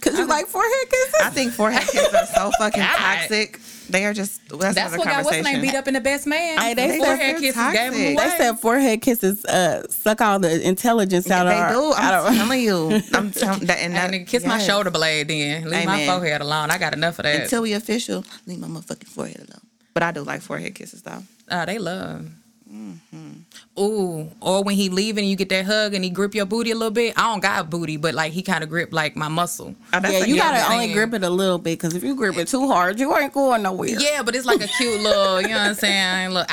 Cause 0.01 0.17
you 0.17 0.25
like 0.25 0.47
forehead 0.47 0.89
kisses. 0.89 1.15
I 1.23 1.29
think 1.29 1.51
forehead 1.53 1.87
kisses 1.87 2.13
are 2.13 2.25
so 2.25 2.51
fucking 2.57 2.81
God. 2.83 2.95
toxic. 2.97 3.59
They 3.89 4.05
are 4.05 4.13
just. 4.13 4.47
That's, 4.49 4.75
That's 4.75 4.77
another 4.93 4.97
what 4.99 5.07
got 5.07 5.25
what's 5.25 5.37
the 5.37 5.43
name 5.43 5.61
beat 5.61 5.73
up 5.73 5.87
in 5.87 5.95
the 5.95 5.99
best 5.99 6.27
man. 6.27 6.59
Hey, 6.59 6.73
they 6.75 6.89
said 6.89 6.97
forehead 6.99 7.19
they're 7.19 7.39
kisses 7.39 7.55
gave 7.73 7.75
him 7.75 7.91
toxic. 7.91 7.95
away. 7.95 8.15
They 8.29 8.37
said 8.37 8.59
forehead 8.59 9.01
kisses 9.01 9.45
uh, 9.45 9.87
suck 9.89 10.21
all 10.21 10.37
the 10.39 10.61
intelligence 10.67 11.29
out 11.31 11.45
They 11.45 11.53
of 11.53 11.57
our. 11.57 11.71
do. 11.73 11.93
I'm 11.95 12.25
of- 12.27 12.35
telling 12.37 12.61
you. 12.61 13.01
I'm 13.13 13.31
telling 13.31 13.65
that. 13.65 13.79
And 13.79 13.95
that 13.95 14.13
And 14.13 14.27
kiss 14.27 14.45
my 14.45 14.59
shoulder 14.59 14.91
blade 14.91 15.27
then. 15.29 15.67
Leave 15.69 15.85
my 15.85 16.05
forehead 16.05 16.41
alone. 16.41 16.69
I 16.69 16.77
got 16.77 16.93
enough 16.93 17.17
of 17.19 17.23
that. 17.23 17.41
Until 17.41 17.63
we 17.63 17.73
official, 17.73 18.23
leave 18.45 18.59
my 18.59 18.67
motherfucking 18.67 19.07
forehead 19.07 19.37
alone. 19.37 19.61
But 19.95 20.03
I 20.03 20.11
do 20.11 20.21
like 20.21 20.41
forehead 20.41 20.75
kisses 20.75 21.01
though. 21.01 21.23
oh, 21.49 21.65
they 21.65 21.79
love. 21.79 22.27
Mm-hmm. 22.71 23.81
Ooh, 23.81 24.29
or 24.41 24.63
when 24.63 24.75
he 24.75 24.89
leaving 24.89 25.23
and 25.23 25.29
you 25.29 25.35
get 25.35 25.49
that 25.49 25.65
hug 25.65 25.93
and 25.93 26.03
he 26.03 26.09
grip 26.09 26.35
your 26.35 26.45
booty 26.45 26.69
a 26.71 26.75
little 26.75 26.91
bit. 26.91 27.17
I 27.17 27.23
don't 27.31 27.39
got 27.39 27.69
booty, 27.69 27.97
but 27.97 28.13
like 28.13 28.31
he 28.31 28.43
kind 28.43 28.63
of 28.63 28.69
grip 28.69 28.93
like 28.93 29.15
my 29.15 29.27
muscle. 29.27 29.73
Oh, 29.91 29.99
yeah, 30.03 30.25
you 30.25 30.35
gotta 30.35 30.59
I'm 30.59 30.73
only 30.73 30.93
grip 30.93 31.13
it 31.13 31.23
a 31.23 31.29
little 31.29 31.57
bit 31.57 31.79
because 31.79 31.95
if 31.95 32.03
you 32.03 32.15
grip 32.15 32.37
it 32.37 32.47
too 32.47 32.67
hard, 32.67 32.99
you 32.99 33.15
ain't 33.17 33.33
going 33.33 33.63
nowhere. 33.63 33.89
Yeah, 33.89 34.21
but 34.23 34.35
it's 34.35 34.45
like 34.45 34.61
a 34.61 34.67
cute 34.67 35.01
little, 35.01 35.41
you 35.41 35.47
know 35.47 35.57
what 35.57 35.67
I'm 35.69 35.73
saying? 35.75 36.29
Look. 36.31 36.47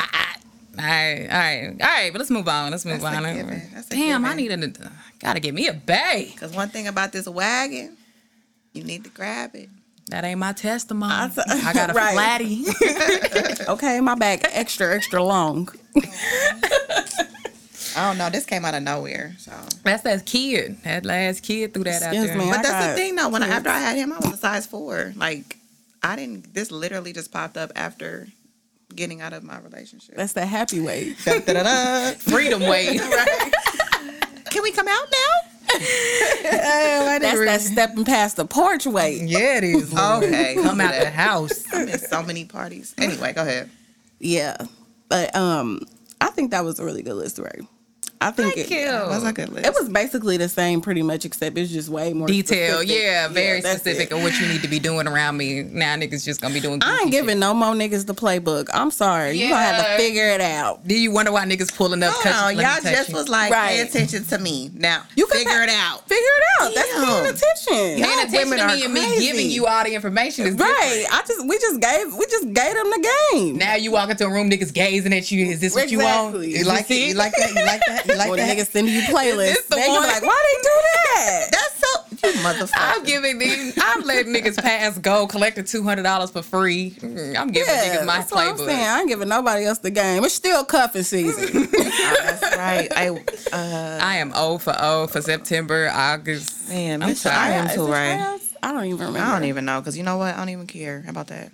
All 0.79 0.85
right, 0.85 1.27
all 1.31 1.39
right, 1.39 1.77
all 1.81 1.89
right, 1.89 2.13
but 2.13 2.19
let's 2.19 2.31
move 2.31 2.49
on. 2.49 2.71
Let's 2.71 2.85
move 2.85 3.01
That's 3.01 3.17
a 3.17 3.29
on. 3.29 3.35
given. 3.35 3.63
That's 3.73 3.89
Damn, 3.89 4.25
I 4.27 4.35
need 4.35 4.53
a, 4.53 4.91
gotta 5.19 5.41
get 5.41 5.55
me 5.55 5.69
a 5.69 5.73
bay. 5.73 6.31
Because 6.33 6.53
one 6.53 6.69
thing 6.69 6.87
about 6.87 7.13
this 7.13 7.27
wagon, 7.27 7.97
you 8.75 8.85
need 8.85 9.05
to 9.05 9.11
grab 9.11 9.55
it. 9.55 9.71
That 10.11 10.25
ain't 10.25 10.39
my 10.39 10.53
testimony. 10.53 11.13
I 11.13 11.31
I, 11.67 11.73
got 11.73 11.91
a 11.91 11.93
Right. 11.95 12.13
flatty. 12.15 12.65
Okay, 13.69 14.01
my 14.01 14.15
back 14.15 14.43
extra 14.53 14.95
extra 14.95 15.23
long. 15.23 15.69
I 17.97 18.07
don't 18.09 18.19
know. 18.19 18.29
This 18.31 18.45
came 18.47 18.65
out 18.65 18.75
of 18.75 18.83
nowhere. 18.83 19.35
So, 19.39 19.51
That's 19.83 20.03
that 20.05 20.25
kid. 20.27 20.77
That 20.85 21.05
last 21.05 21.43
kid 21.43 21.73
threw 21.75 21.83
that 21.85 22.03
Excuse 22.03 22.25
out 22.25 22.27
there. 22.29 22.37
me. 22.39 22.51
but 22.51 22.59
I 22.61 22.63
that's 22.63 22.87
the 22.89 22.95
thing 22.95 23.17
though. 23.17 23.29
When 23.31 23.43
I, 23.43 23.49
after 23.49 23.71
I 23.71 23.79
had 23.79 23.97
him, 23.97 24.13
I 24.13 24.19
was 24.19 24.35
a 24.35 24.37
size 24.37 24.67
four. 24.67 25.13
Like, 25.17 25.57
I 26.03 26.15
didn't. 26.15 26.53
This 26.55 26.71
literally 26.71 27.13
just 27.13 27.33
popped 27.33 27.57
up 27.57 27.73
after 27.75 28.29
getting 28.95 29.21
out 29.23 29.33
of 29.33 29.43
my 29.43 29.59
relationship. 29.61 30.15
That's 30.15 30.35
the 30.35 30.47
happy 30.47 30.79
way. 30.81 31.11
Freedom 32.19 32.61
way. 32.63 32.99
Can 34.51 34.63
we 34.63 34.71
come 34.73 34.87
out 34.89 35.07
now? 35.11 35.46
That's 36.43 37.45
that 37.45 37.61
stepping 37.61 38.05
past 38.05 38.37
the 38.37 38.45
porch 38.47 38.87
way. 38.87 39.21
yeah, 39.23 39.59
it 39.59 39.65
is. 39.65 39.93
Okay, 39.99 40.55
Come 40.63 40.81
out 40.81 40.95
do 40.95 41.01
the 41.01 41.11
house. 41.11 41.65
I'm 41.73 41.89
in 41.89 41.99
so 41.99 42.23
many 42.23 42.45
parties. 42.45 42.95
Anyway, 42.99 43.33
go 43.33 43.43
ahead. 43.43 43.71
Yeah, 44.19 44.57
but 45.09 45.35
um, 45.35 45.81
I 46.21 46.29
think 46.31 46.51
that 46.53 46.65
was 46.65 46.79
a 46.79 46.85
really 46.85 47.03
good 47.03 47.15
list, 47.15 47.39
right? 47.39 47.61
I 48.21 48.31
think 48.31 48.55
Thank 48.55 48.71
it, 48.71 48.75
you. 48.75 48.87
That 48.87 49.09
was 49.09 49.25
a 49.25 49.33
good 49.33 49.51
list. 49.51 49.67
it 49.67 49.75
was 49.75 49.89
basically 49.89 50.37
the 50.37 50.49
same, 50.49 50.81
pretty 50.81 51.03
much, 51.03 51.25
except 51.25 51.57
it's 51.59 51.71
just 51.71 51.89
way 51.89 52.13
more 52.13 52.27
Detail, 52.27 52.79
specific. 52.81 52.97
yeah, 53.03 53.29
very 53.29 53.61
that's 53.61 53.81
specific 53.81 54.11
it. 54.11 54.15
of 54.17 54.23
what 54.23 54.39
you 54.41 54.47
need 54.49 54.63
to 54.63 54.69
be 54.69 54.79
doing 54.79 55.07
around 55.07 55.37
me. 55.37 55.63
Now 55.65 55.97
niggas 55.97 56.25
just 56.25 56.41
gonna 56.41 56.55
be 56.55 56.61
doing. 56.61 56.83
I 56.83 57.01
ain't 57.03 57.11
giving 57.11 57.31
shit. 57.35 57.39
no 57.39 57.53
more 57.55 57.75
niggas 57.75 58.07
the 58.07 58.15
playbook. 58.15 58.69
I'm 58.73 58.91
sorry, 58.91 59.33
you 59.39 59.49
gonna 59.51 59.61
have 59.63 59.85
to 59.87 59.97
figure 60.03 60.29
it 60.31 60.41
out. 60.41 60.87
Do 60.87 60.99
you 60.99 61.11
wonder 61.11 61.31
why 61.33 61.45
niggas 61.45 61.75
pulling 61.75 62.03
up? 62.03 62.13
Hold 62.13 62.23
touch- 62.25 62.35
on, 62.35 62.57
let 62.57 62.83
y'all 62.85 62.93
just 62.93 63.09
you? 63.11 63.15
was 63.17 63.29
like, 63.29 63.53
pay 63.53 63.81
attention 63.81 64.25
to 64.25 64.39
me. 64.39 64.71
Now, 64.75 65.03
You 65.15 65.27
can 65.27 65.39
figure 65.39 65.53
pa- 65.53 65.63
it 65.65 65.71
out. 65.71 66.09
Figure 66.09 66.23
it 66.23 66.63
out. 66.63 66.75
That's 66.75 66.89
Damn. 66.95 67.05
paying 67.05 67.27
attention. 67.27 67.99
Y'all 67.99 68.07
Paying 68.09 68.19
attention 68.29 68.39
women 68.51 68.59
to 68.59 68.65
are 68.65 68.69
me 68.77 68.85
and 68.85 68.95
me 68.95 69.19
giving 69.21 69.51
you 69.51 69.67
all 69.67 69.85
the 69.85 69.95
information 69.95 70.47
is 70.47 70.55
different. 70.57 70.77
Right. 70.79 71.05
I 71.13 71.23
just 71.27 71.47
we 71.47 71.59
just 71.59 71.81
gave 71.81 72.15
we 72.15 72.25
just 72.27 72.45
gave 72.53 72.75
them 72.75 72.91
the 72.91 73.15
game. 73.33 73.59
Now 73.59 73.75
you 73.75 73.91
walk 73.93 74.11
into 74.11 74.27
a 74.27 74.31
room, 74.31 74.49
niggas 74.51 74.73
gazing 74.73 75.13
at 75.13 75.31
you. 75.31 75.47
Is 75.47 75.61
this 75.61 75.75
what 75.75 75.91
you 75.91 75.99
want? 75.99 76.43
You 76.47 76.65
like 76.65 76.91
it? 76.91 77.09
You 77.09 77.15
like 77.15 77.33
that? 77.37 77.49
You 77.55 77.65
like 77.65 77.81
that? 77.87 78.06
You 78.09 78.17
like 78.17 78.31
When 78.31 78.39
that? 78.39 78.57
niggas 78.57 78.69
send 78.69 78.89
you 78.89 79.03
playlists, 79.03 79.69
the 79.69 79.77
they 79.77 79.89
one? 79.89 80.03
be 80.03 80.07
like, 80.09 80.23
why 80.23 80.43
they 80.47 80.63
do 80.63 80.75
that? 80.95 81.49
That's 81.53 81.81
so 81.81 82.29
you 82.29 82.35
motherfucker. 82.39 82.71
I'm 82.77 83.05
giving 83.05 83.39
these. 83.39 83.75
I'm 83.81 84.05
letting 84.05 84.33
niggas 84.35 84.61
pass 84.63 84.99
go, 84.99 85.27
collecting 85.27 85.65
two 85.65 85.83
hundred 85.83 86.03
dollars 86.05 86.31
for 86.31 86.43
free. 86.43 86.93
Mm, 87.01 87.37
I'm 87.37 87.49
giving 87.49 87.75
Yeah, 87.75 87.85
niggas 87.85 88.07
my 88.07 88.19
that's 88.19 88.33
what 88.33 88.47
I'm 88.47 88.57
saying. 88.59 88.85
I 88.85 89.01
ain't 89.01 89.09
giving 89.09 89.29
nobody 89.29 89.65
else 89.67 89.79
the 89.79 89.91
game. 89.91 90.25
It's 90.25 90.35
still 90.35 90.65
cuffing 90.65 91.03
season. 91.03 91.69
Oh, 92.09 92.17
that's 92.23 92.57
right. 92.57 92.89
I 92.97 93.09
uh 93.53 93.99
I 94.03 94.17
am 94.19 94.33
O 94.35 94.59
for 94.59 94.75
O 94.79 95.07
for 95.09 95.21
September, 95.23 95.91
August. 95.93 96.69
man, 96.69 97.03
I'm 97.03 97.11
bitch, 97.11 97.29
I 97.31 97.53
am 97.53 97.69
too 97.69 97.87
right. 97.87 98.39
I 98.63 98.73
don't 98.73 98.85
even 98.87 98.99
remember. 99.07 99.19
I 99.21 99.33
don't 99.33 99.45
even 99.49 99.65
know 99.65 99.81
because 99.81 99.97
you 99.97 100.03
know 100.05 100.17
what? 100.19 100.35
I 100.35 100.39
don't 100.39 100.49
even 100.51 100.67
care 100.67 101.05
about 101.09 101.29
that. 101.29 101.51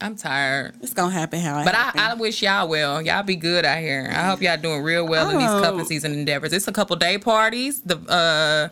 I'm 0.00 0.14
tired. 0.14 0.74
It's 0.82 0.92
gonna 0.92 1.10
happen 1.12 1.40
how 1.40 1.60
it 1.60 1.64
But 1.64 1.74
I, 1.74 1.78
happen. 1.78 2.00
I 2.00 2.14
wish 2.14 2.42
y'all 2.42 2.68
well. 2.68 3.00
Y'all 3.00 3.22
be 3.22 3.36
good 3.36 3.64
out 3.64 3.78
here. 3.78 4.08
I 4.14 4.24
hope 4.26 4.42
y'all 4.42 4.58
doing 4.58 4.82
real 4.82 5.06
well 5.06 5.30
in 5.30 5.38
these 5.38 5.48
Oh. 5.48 5.62
cuffing 5.62 5.86
season 5.86 6.12
endeavors. 6.12 6.52
It's 6.52 6.68
a 6.68 6.72
couple 6.72 6.96
day 6.96 7.16
parties, 7.16 7.80
the 7.80 7.96
uh 8.10 8.68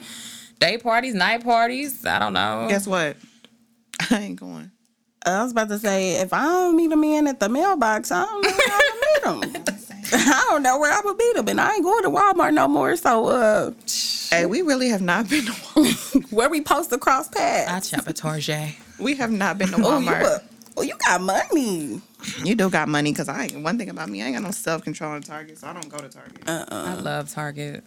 day 0.60 0.76
parties, 0.76 1.14
night 1.14 1.42
parties. 1.42 2.04
I 2.04 2.18
don't 2.18 2.34
know. 2.34 2.66
Guess 2.68 2.86
what? 2.86 3.16
I 4.10 4.18
ain't 4.18 4.38
going. 4.38 4.70
I 5.24 5.42
was 5.42 5.52
about 5.52 5.70
to 5.70 5.78
say, 5.78 6.16
if 6.20 6.34
I 6.34 6.42
don't 6.44 6.76
meet 6.76 6.92
a 6.92 6.96
man 6.96 7.26
at 7.26 7.40
the 7.40 7.48
mailbox, 7.48 8.12
I 8.12 8.26
don't 8.26 8.42
know 8.42 8.50
where 8.50 8.68
I'm 9.24 9.40
gonna 9.40 9.46
meet 9.46 9.56
him. 9.56 9.64
I 10.12 10.46
don't 10.50 10.62
know 10.62 10.78
where 10.78 10.92
I'm 10.92 11.02
gonna 11.02 11.16
meet 11.16 11.36
him, 11.36 11.48
and 11.48 11.58
I 11.58 11.72
ain't 11.74 11.82
going 11.82 12.02
to 12.02 12.10
Walmart 12.10 12.52
no 12.52 12.68
more. 12.68 12.94
So, 12.96 13.28
uh, 13.28 13.70
Hey, 14.30 14.44
we 14.46 14.60
really 14.62 14.88
have 14.90 15.00
not 15.00 15.30
been 15.30 15.46
to 15.46 15.52
Walmart. 15.52 16.30
where 16.32 16.50
we 16.50 16.60
post 16.60 16.90
to 16.90 16.98
cross 16.98 17.28
I 17.30 17.64
paths? 17.64 17.88
shop 17.88 18.06
at 18.06 18.16
Target. 18.16 18.74
We 18.98 19.14
have 19.14 19.30
not 19.30 19.56
been 19.56 19.68
to 19.68 19.76
Oh, 19.82 19.98
you, 19.98 20.06
Walmart. 20.10 20.42
A- 20.76 20.80
oh, 20.80 20.82
you 20.82 20.94
got 21.06 21.20
money. 21.20 22.00
You 22.42 22.54
do 22.54 22.70
got 22.70 22.88
money 22.88 23.12
because 23.12 23.28
I 23.28 23.44
ain't 23.44 23.62
one 23.62 23.78
thing 23.78 23.90
about 23.90 24.08
me, 24.08 24.22
I 24.22 24.26
ain't 24.26 24.34
got 24.36 24.42
no 24.42 24.50
self 24.50 24.82
control 24.82 25.14
in 25.14 25.22
Target, 25.22 25.58
so 25.58 25.66
I 25.68 25.72
don't 25.72 25.88
go 25.90 25.98
to 25.98 26.08
Target. 26.08 26.42
Uh 26.46 26.64
uh 26.70 26.84
I 26.88 26.94
love 26.94 27.30
Target. 27.30 27.84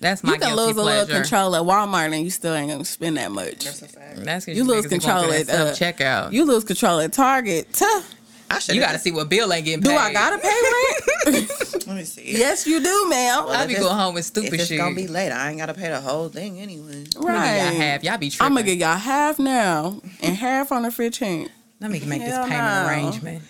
That's 0.00 0.22
my 0.22 0.34
You 0.34 0.38
can 0.38 0.48
guilty 0.54 0.62
lose 0.68 0.76
a 0.76 0.82
little 0.84 1.06
control 1.06 1.56
at 1.56 1.62
Walmart, 1.62 2.12
and 2.14 2.22
you 2.22 2.30
still 2.30 2.54
ain't 2.54 2.70
gonna 2.70 2.84
spend 2.84 3.16
that 3.16 3.32
much. 3.32 3.64
That's 3.64 3.82
a 3.82 3.88
fact. 3.88 4.24
That's 4.24 4.44
'cause 4.46 4.56
You 4.56 4.62
lose 4.64 4.86
control 4.86 5.22
going 5.26 5.40
at 5.40 5.46
through 5.46 5.56
that 5.56 5.66
uh, 5.68 5.74
self 5.74 5.96
checkout. 5.96 6.32
You 6.32 6.44
lose 6.44 6.62
control 6.64 7.00
at 7.00 7.12
Target. 7.12 7.72
Tuh, 7.72 8.02
I 8.50 8.58
should. 8.60 8.76
You 8.76 8.80
got 8.80 8.92
to 8.92 8.98
see 8.98 9.10
what 9.10 9.28
bill 9.28 9.52
ain't 9.52 9.64
getting 9.64 9.82
Paid. 9.82 9.88
Do. 9.90 9.96
I 9.96 10.12
gotta 10.12 10.38
pay 10.38 10.48
rent? 11.32 11.86
Let 11.88 11.96
me 11.96 12.04
see. 12.04 12.36
yes, 12.38 12.66
you 12.66 12.80
do, 12.82 13.08
ma'am. 13.08 13.44
Well, 13.46 13.50
I 13.50 13.62
if 13.62 13.68
be 13.68 13.74
going 13.74 13.96
home 13.96 14.14
with 14.14 14.24
stupid 14.26 14.54
if 14.54 14.60
it's 14.60 14.70
gonna 14.76 14.94
be 14.94 15.08
late, 15.08 15.32
I 15.32 15.48
ain't 15.50 15.58
gotta 15.58 15.74
pay 15.74 15.88
the 15.88 16.00
whole 16.00 16.28
thing 16.28 16.60
anyway. 16.60 17.04
right. 17.16 17.56
Y'all 17.56 17.74
have 17.82 18.04
y'all 18.04 18.18
be 18.18 18.30
tripping. 18.30 18.46
I'm 18.46 18.54
gonna 18.54 18.66
get 18.66 18.78
y'all 18.78 18.96
half 18.98 19.38
now 19.40 20.00
and 20.22 20.36
half 20.36 20.70
on 20.70 20.82
the 20.82 20.90
15th. 20.90 21.48
Let 21.80 21.90
me 21.90 22.00
make 22.00 22.22
this 22.22 22.36
payment 22.48 22.50
no. 22.50 22.86
arrangement. 22.88 23.42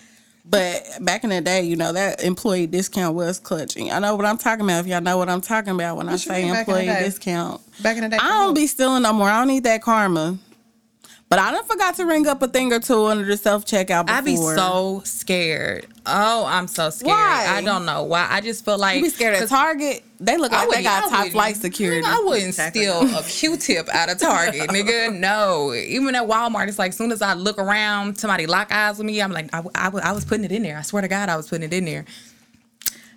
But 0.45 0.83
back 1.01 1.23
in 1.23 1.29
the 1.29 1.41
day, 1.41 1.61
you 1.61 1.75
know, 1.75 1.93
that 1.93 2.23
employee 2.23 2.65
discount 2.65 3.15
was 3.15 3.39
clutching. 3.39 3.91
I 3.91 3.99
know 3.99 4.15
what 4.15 4.25
I'm 4.25 4.37
talking 4.37 4.65
about. 4.65 4.79
If 4.79 4.87
y'all 4.87 5.01
know 5.01 5.17
what 5.17 5.29
I'm 5.29 5.41
talking 5.41 5.73
about 5.73 5.97
when 5.97 6.07
What 6.07 6.13
I 6.13 6.17
say 6.17 6.43
mean 6.43 6.53
back 6.53 6.67
in 6.67 6.73
the 6.73 6.79
employee 6.81 7.03
discount. 7.03 7.61
Back 7.83 7.97
in 7.97 8.03
the 8.03 8.09
day, 8.09 8.17
I 8.19 8.29
don't 8.43 8.55
be 8.55 8.65
stealing 8.65 9.03
no 9.03 9.13
more. 9.13 9.29
I 9.29 9.39
don't 9.39 9.47
need 9.47 9.63
that 9.65 9.83
karma. 9.83 10.39
But 11.29 11.37
I 11.37 11.51
done 11.51 11.63
forgot 11.65 11.93
to 11.97 12.05
ring 12.07 12.25
up 12.25 12.41
a 12.41 12.47
thing 12.47 12.73
or 12.73 12.79
two 12.79 13.05
under 13.05 13.23
the 13.23 13.37
self 13.37 13.63
checkout 13.63 14.09
I'd 14.09 14.25
be 14.25 14.35
so 14.35 15.03
scared. 15.05 15.85
Oh, 16.07 16.43
I'm 16.47 16.67
so 16.67 16.89
scared. 16.89 17.15
Why? 17.15 17.45
I 17.47 17.61
don't 17.61 17.85
know 17.85 18.01
why. 18.03 18.27
I 18.27 18.41
just 18.41 18.65
feel 18.65 18.79
like 18.79 18.97
You 18.97 19.03
be 19.03 19.09
scared 19.09 19.35
at 19.35 19.47
Target? 19.47 20.03
They 20.19 20.37
look 20.37 20.51
like 20.51 20.67
they 20.71 20.81
got 20.81 21.03
I 21.05 21.09
top 21.09 21.27
flight 21.27 21.55
security. 21.55 22.01
I 22.03 22.23
wouldn't 22.25 22.47
Exactly. 22.47 22.81
steal 22.81 23.15
a 23.15 23.21
Q-tip 23.21 23.87
out 23.89 24.09
of 24.09 24.17
Target, 24.17 24.69
nigga. 24.71 25.15
No, 25.17 25.71
even 25.75 26.15
at 26.15 26.23
Walmart, 26.27 26.67
it's 26.67 26.79
like 26.79 26.93
soon 26.93 27.11
as 27.11 27.21
I 27.21 27.35
look 27.35 27.59
around, 27.59 28.17
somebody 28.17 28.47
lock 28.47 28.71
eyes 28.71 28.97
with 28.97 29.05
me. 29.05 29.21
I'm 29.21 29.31
like, 29.31 29.53
I, 29.53 29.61
I, 29.75 29.89
I 29.89 30.11
was 30.13 30.25
putting 30.25 30.45
it 30.45 30.51
in 30.51 30.63
there. 30.63 30.77
I 30.79 30.81
swear 30.81 31.03
to 31.03 31.07
God, 31.07 31.29
I 31.29 31.37
was 31.37 31.47
putting 31.47 31.63
it 31.67 31.73
in 31.73 31.85
there. 31.85 32.05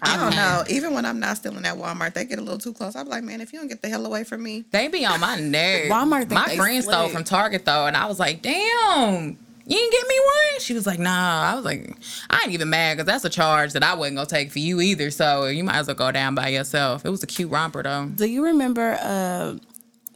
I 0.03 0.17
don't 0.17 0.35
know. 0.35 0.65
Even 0.69 0.95
when 0.95 1.05
I'm 1.05 1.21
not 1.21 1.37
stealing 1.37 1.65
at 1.65 1.77
Walmart, 1.77 2.15
they 2.15 2.25
get 2.25 2.39
a 2.39 2.43
little 2.43 2.59
too 2.59 2.73
close. 2.73 2.97
I'm 2.97 3.09
like, 3.09 3.23
man, 3.23 3.41
if 3.41 3.53
you 3.53 3.59
don't 3.61 3.69
get 3.69 3.83
the 3.83 3.89
hell 3.89 4.05
away 4.05 4.25
from 4.25 4.43
me, 4.43 4.65
They 4.71 4.89
be 4.89 5.07
on 5.07 5.21
my 5.21 5.39
neck. 5.39 5.85
Walmart 5.85 6.31
My 6.31 6.47
they 6.49 6.57
friend 6.57 6.83
stole 6.83 7.09
from 7.09 7.25
Target 7.25 7.65
though, 7.65 7.87
and 7.87 7.97
I 7.97 8.07
was 8.07 8.19
like, 8.19 8.43
damn. 8.43 9.39
You 9.65 9.77
didn't 9.77 9.93
get 9.93 10.09
me 10.09 10.15
one? 10.19 10.61
She 10.61 10.75
was 10.75 10.87
like, 10.89 10.99
nah. 10.99 11.53
I 11.53 11.55
was 11.55 11.65
like, 11.65 11.95
I 12.29 12.41
ain't 12.43 12.53
even 12.53 12.69
mad 12.69 12.97
because 12.97 13.07
that's 13.07 13.25
a 13.25 13.31
charge 13.31 13.75
that 13.75 13.85
I 13.85 13.95
wasn't 13.95 14.17
gonna 14.17 14.27
take 14.27 14.51
for 14.51 14.59
you 14.59 14.81
either. 14.81 15.11
So 15.13 15.47
you 15.47 15.63
might 15.63 15.77
as 15.77 15.87
well 15.87 15.95
go 15.95 16.11
down 16.11 16.35
by 16.35 16.49
yourself. 16.49 17.07
It 17.07 17.11
was 17.11 17.23
a 17.23 17.29
cute 17.29 17.49
romper 17.51 17.83
though. 17.85 18.07
Do 18.07 18.27
you 18.27 18.45
remember 18.45 18.99
uh, 19.01 19.55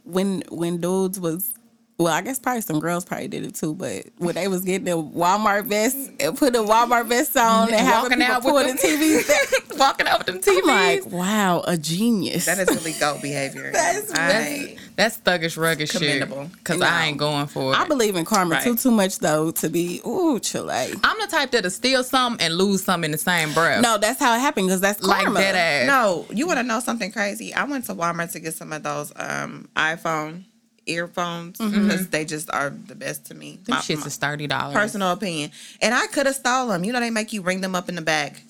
when 0.03 0.43
when 0.49 0.81
dudes 0.81 1.17
was 1.17 1.53
well, 1.99 2.13
I 2.13 2.21
guess 2.21 2.37
probably 2.37 2.61
some 2.61 2.79
girls 2.79 3.05
probably 3.05 3.27
did 3.27 3.43
it 3.43 3.55
too, 3.55 3.73
but 3.73 4.05
when 4.17 4.35
they 4.35 4.47
was 4.47 4.61
getting 4.63 4.85
the 4.85 4.91
Walmart 5.01 5.65
vest 5.65 5.97
and 6.19 6.37
put 6.37 6.53
the 6.53 6.59
Walmart 6.63 7.07
vest 7.07 7.35
on 7.35 7.69
and 7.73 7.77
having 7.77 8.03
Walking 8.03 8.19
people 8.19 8.33
out 8.35 8.41
pull 8.43 8.53
with 8.53 8.79
the 8.81 8.87
them 8.87 8.99
TVs 8.99 9.67
down. 9.69 9.77
walking 9.79 10.07
out 10.07 10.17
with 10.19 10.27
them 10.27 10.39
TVs. 10.39 10.59
I'm 10.61 10.65
like, 11.03 11.11
wow, 11.11 11.63
a 11.65 11.75
genius. 11.75 12.45
that 12.45 12.59
is 12.59 12.67
really 12.69 12.93
goat 12.99 13.21
behavior. 13.21 13.71
That's 13.73 14.11
I, 14.13 14.77
That's 14.95 15.17
thuggish, 15.19 15.57
rugged 15.59 15.89
shit. 15.89 16.01
Commendable. 16.01 16.51
Cause 16.63 16.77
No. 16.79 16.85
I 16.85 17.05
ain't 17.05 17.17
going 17.17 17.47
for 17.47 17.73
it. 17.73 17.77
I 17.79 17.87
believe 17.87 18.15
in 18.15 18.25
karma 18.25 18.55
Right. 18.55 18.63
too 18.63 18.75
too 18.75 18.91
much 18.91 19.17
though 19.19 19.49
to 19.51 19.67
be 19.69 19.99
ooh 20.05 20.39
Chile. 20.39 20.93
I'm 21.03 21.19
the 21.19 21.27
type 21.27 21.49
that'll 21.51 21.71
steal 21.71 22.03
some 22.03 22.37
and 22.39 22.55
lose 22.55 22.83
some 22.83 23.03
in 23.03 23.11
the 23.11 23.17
same 23.17 23.53
breath. 23.53 23.81
No, 23.81 23.97
that's 23.97 24.19
how 24.19 24.35
it 24.35 24.39
happened 24.39 24.67
because 24.67 24.81
that's 24.81 25.01
like 25.01 25.23
karma. 25.23 25.39
that 25.39 25.55
ass. 25.55 25.87
no, 25.87 26.25
you 26.29 26.45
want 26.45 26.57
to 26.59 26.63
know 26.63 26.79
something 26.79 27.11
crazy? 27.11 27.53
I 27.55 27.63
went 27.63 27.85
to 27.85 27.95
Walmart 27.95 28.31
to 28.33 28.39
get 28.39 28.53
some 28.53 28.71
of 28.71 28.83
those 28.83 29.11
um, 29.15 29.67
iPhone 29.75 30.43
earphones 30.89 31.57
mm-hmm. 31.59 31.83
because 31.87 32.07
they 32.09 32.25
just 32.25 32.49
are 32.51 32.69
the 32.69 32.95
best 32.95 33.25
to 33.27 33.33
me. 33.35 33.59
Them 33.63 33.75
My- 33.75 33.81
shits 33.81 34.01
my 34.01 34.05
is 34.07 34.17
thirty 34.17 34.47
dollars. 34.47 34.73
personal 34.73 35.11
opinion, 35.11 35.51
and 35.81 35.93
I 35.93 36.07
could 36.07 36.25
have 36.25 36.35
stole 36.35 36.67
them. 36.67 36.83
You 36.83 36.93
know, 36.93 36.99
they 36.99 37.09
make 37.09 37.33
you 37.33 37.41
ring 37.41 37.61
them 37.61 37.75
up 37.75 37.89
in 37.89 37.95
the 37.95 38.01
back, 38.01 38.41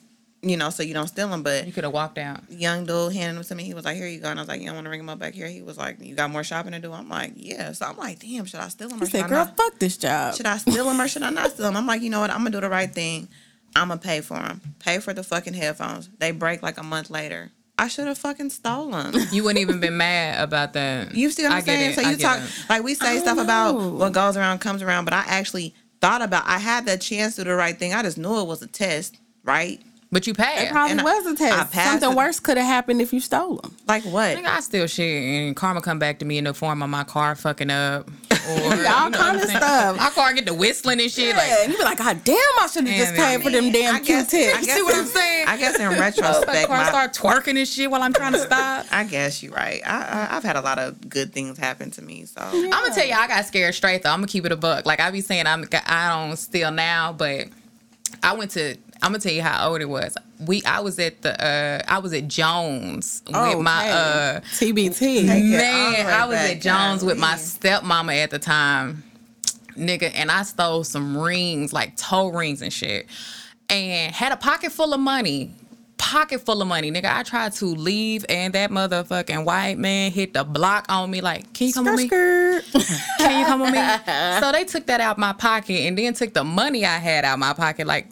you 0.41 0.55
know, 0.57 0.69
so 0.69 0.83
you 0.83 0.93
don't 0.93 1.07
steal 1.07 1.27
them. 1.29 1.43
But 1.43 1.65
You 1.65 1.73
could 1.73 1.83
have 1.83 1.93
walked 1.93 2.17
out. 2.17 2.41
young 2.49 2.85
dude 2.85 3.13
handed 3.13 3.35
them 3.37 3.43
to 3.43 3.55
me. 3.55 3.63
He 3.63 3.73
was 3.73 3.85
like, 3.85 3.97
"Here 3.97 4.07
you 4.07 4.19
go," 4.19 4.29
and 4.29 4.39
I 4.39 4.41
was 4.41 4.47
like, 4.49 4.59
"You 4.61 4.67
don't 4.67 4.75
want 4.75 4.85
to 4.85 4.89
ring 4.91 4.99
them 4.99 5.09
up 5.09 5.19
back 5.19 5.33
here?" 5.33 5.47
He 5.47 5.61
was 5.61 5.77
like, 5.77 5.97
"You 6.01 6.15
got 6.15 6.29
more 6.29 6.43
shopping 6.43 6.71
to 6.73 6.79
do." 6.79 6.91
I'm 6.93 7.09
like, 7.09 7.33
"Yeah." 7.35 7.71
So 7.73 7.85
I'm 7.87 7.97
like, 7.97 8.19
"Damn, 8.19 8.45
should 8.45 8.59
I 8.59 8.67
steal 8.69 8.89
them 8.89 9.01
or 9.01 9.05
He 9.05 9.11
should 9.11 9.19
I 9.19 9.21
said, 9.23 9.29
"Girl, 9.29 9.45
not? 9.45 9.57
fuck 9.57 9.79
this 9.79 9.97
job." 9.97 10.35
Should 10.35 10.45
I 10.45 10.57
steal 10.57 10.85
them 10.85 10.99
or 11.01 11.07
should 11.07 11.23
I 11.23 11.29
not 11.31 11.51
steal 11.53 11.65
them?" 11.65 11.77
I'm 11.77 11.87
like, 11.87 12.01
"You 12.01 12.09
know 12.09 12.19
what? 12.21 12.29
I'm 12.29 12.37
gonna 12.39 12.51
do 12.51 12.61
the 12.61 12.69
right 12.69 12.91
thing. 12.93 13.27
I'm 13.75 13.89
gonna 13.89 13.99
pay 13.99 14.21
for 14.21 14.37
them. 14.37 14.61
Pay 14.79 14.99
for 14.99 15.13
the 15.13 15.23
fucking 15.23 15.53
headphones. 15.53 16.09
They 16.19 16.31
break 16.31 16.63
like 16.63 16.77
a 16.77 16.83
month 16.83 17.09
later. 17.09 17.51
I 17.77 17.87
should 17.87 18.07
have 18.07 18.17
fucking 18.17 18.49
stole 18.49 18.91
them." 18.91 19.13
You 19.31 19.43
wouldn't 19.43 19.61
even 19.61 19.79
been 19.79 19.97
mad 19.97 20.43
about 20.43 20.73
that. 20.73 21.13
You 21.13 21.29
see 21.29 21.43
what 21.43 21.51
I'm 21.51 21.57
I 21.59 21.61
saying? 21.61 21.93
So 21.93 22.01
you 22.01 22.17
talk 22.17 22.41
like 22.69 22.83
we 22.83 22.95
say 22.95 23.19
stuff 23.19 23.35
don't 23.35 23.45
about 23.45 23.73
what 23.73 24.13
goes 24.13 24.35
around 24.37 24.59
comes 24.59 24.81
around, 24.81 25.05
but 25.05 25.13
I 25.13 25.23
actually 25.27 25.73
thought 26.01 26.21
about. 26.21 26.43
I 26.45 26.59
had 26.59 26.85
the 26.85 26.97
chance 26.97 27.35
to 27.35 27.43
do 27.43 27.51
the 27.51 27.55
right 27.55 27.77
thing. 27.77 27.93
I 27.93 28.03
just 28.03 28.17
knew 28.17 28.39
it 28.39 28.47
was 28.47 28.61
a 28.61 28.67
test, 28.67 29.17
right? 29.43 29.81
But 30.09 30.25
you 30.25 30.33
paid. 30.33 30.63
It 30.67 30.71
probably 30.71 30.91
And 30.93 31.03
was 31.03 31.25
a 31.25 31.29
I 31.31 31.35
test. 31.35 31.73
passed 31.73 31.89
Something 32.01 32.11
it. 32.13 32.15
worse 32.15 32.39
could 32.39 32.55
have 32.57 32.65
happened 32.65 33.01
if 33.01 33.11
you 33.11 33.19
stole 33.19 33.57
them. 33.57 33.75
Like 33.87 34.03
what? 34.05 34.37
Nigga, 34.37 34.45
I 34.45 34.59
still 34.61 34.87
shit 34.87 35.05
and 35.23 35.53
karma 35.55 35.81
come 35.81 35.99
back 35.99 36.19
to 36.19 36.25
me 36.25 36.37
in 36.37 36.45
the 36.45 36.53
form 36.53 36.81
of 36.81 36.89
my 36.89 37.03
car 37.03 37.35
fucking 37.35 37.69
up. 37.69 38.09
Or 38.31 38.37
All 38.49 38.75
you 38.77 38.83
know 38.83 39.11
kind 39.11 39.35
of 39.35 39.43
saying? 39.43 39.57
stuff. 39.57 39.97
My 39.97 40.09
car 40.11 40.31
get 40.33 40.45
the 40.45 40.53
whistling 40.53 41.01
and 41.01 41.11
shit. 41.11 41.35
Yeah, 41.35 41.37
Like 41.37 41.49
and 41.49 41.71
you 41.73 41.77
be 41.77 41.83
like, 41.83 41.97
God 41.97 42.23
damn, 42.23 42.37
I 42.61 42.67
should 42.71 42.87
have 42.87 42.95
just 42.97 43.15
Damn, 43.15 43.41
paid 43.41 43.43
for 43.43 43.51
them 43.51 43.69
damn 43.73 43.95
I 43.95 43.99
Q-tips. 43.99 44.33
I 44.55 44.59
you 44.61 44.65
guess 44.65 44.75
see 44.77 44.83
what 44.83 44.95
I'm 44.95 45.05
saying? 45.07 45.47
I 45.49 45.57
guess 45.57 45.77
in 45.77 45.85
my 45.87 45.99
retrospect, 45.99 46.67
car 46.67 46.77
my, 46.77 46.87
start 46.87 47.13
twerking 47.13 47.57
and 47.59 47.67
shit 47.67 47.91
while 47.91 48.01
I'm 48.01 48.13
trying 48.13 48.31
to 48.31 48.39
stop. 48.39 48.85
I 48.91 49.03
guess 49.03 49.43
you're 49.43 49.51
right. 49.53 49.81
I, 49.85 50.27
I 50.31 50.37
I've 50.37 50.43
had 50.43 50.55
a 50.55 50.61
lot 50.61 50.79
of 50.79 51.09
good 51.09 51.33
things 51.33 51.57
happen 51.57 51.91
to 51.91 52.01
me. 52.01 52.23
So 52.23 52.39
I'm 52.41 52.69
gonna 52.69 52.95
tell 52.95 53.05
you, 53.05 53.13
I 53.13 53.27
got 53.27 53.45
scared 53.45 53.75
straight 53.75 54.03
though. 54.03 54.11
I'm 54.11 54.19
gonna 54.19 54.27
keep 54.27 54.45
it 54.45 54.53
a 54.53 54.55
buck. 54.55 54.85
Like 54.85 55.01
I 55.01 55.11
be 55.11 55.19
saying, 55.19 55.47
I'm 55.47 55.65
I 55.85 56.07
don't 56.27 56.37
steal 56.37 56.71
now, 56.71 57.11
but 57.11 57.47
I 58.23 58.33
went 58.33 58.51
to. 58.51 58.77
I'm 59.01 59.11
gonna 59.11 59.19
tell 59.19 59.31
you 59.33 59.41
how 59.43 59.69
old 59.69 59.81
it 59.81 59.89
was. 59.89 60.17
We 60.45 60.63
I 60.63 60.79
was 60.79 60.97
at 60.99 61.21
the 61.21 61.43
uh 61.43 61.81
I 61.87 61.99
was 61.99 62.13
at 62.13 62.27
Jones 62.27 63.21
with 63.27 63.59
my 63.59 63.89
uh 63.89 64.39
TBT. 64.41 64.97
Take 64.99 65.27
it 65.27 65.53
all 65.55 65.91
man. 65.91 66.05
I 66.07 66.25
was 66.25 66.37
at 66.37 66.61
Jones 66.61 67.03
with 67.03 67.17
my 67.17 67.35
stepmama 67.35 68.15
at 68.23 68.31
the 68.31 68.39
time, 68.39 69.03
nigga, 69.75 70.11
and 70.15 70.31
I 70.31 70.43
stole 70.43 70.83
some 70.83 71.17
rings 71.17 71.73
like 71.73 71.95
toe 71.95 72.27
rings 72.29 72.61
and 72.61 72.71
shit, 72.73 73.07
and 73.69 74.13
had 74.13 74.31
a 74.31 74.37
pocket 74.37 74.71
full 74.71 74.93
of 74.93 74.99
money. 74.99 75.51
Pocket 75.97 76.41
full 76.41 76.61
of 76.61 76.67
money, 76.67 76.91
nigga. 76.91 77.05
I 77.11 77.23
tried 77.23 77.53
to 77.53 77.65
leave, 77.65 78.23
and 78.29 78.53
that 78.53 78.69
motherfucking 78.69 79.43
white 79.43 79.79
man 79.79 80.11
hit 80.11 80.31
the 80.33 80.43
block 80.43 80.85
on 80.89 81.09
me. 81.09 81.21
Like, 81.21 81.51
can 81.53 81.67
you 81.67 81.73
come 81.73 81.85
with 81.85 81.95
me? 81.95 82.07
Skirt. 82.07 82.63
Can 83.17 83.39
you 83.39 83.45
come 83.45 83.61
with 83.61 83.71
me? 83.73 84.39
so 84.39 84.51
they 84.51 84.63
took 84.63 84.85
that 84.85 85.01
out 85.01 85.17
my 85.17 85.33
pocket 85.33 85.81
and 85.87 85.97
then 85.97 86.13
took 86.13 86.33
the 86.35 86.43
money 86.43 86.85
I 86.85 86.97
had 86.99 87.25
out 87.25 87.39
my 87.39 87.53
pocket. 87.53 87.87
Like, 87.87 88.07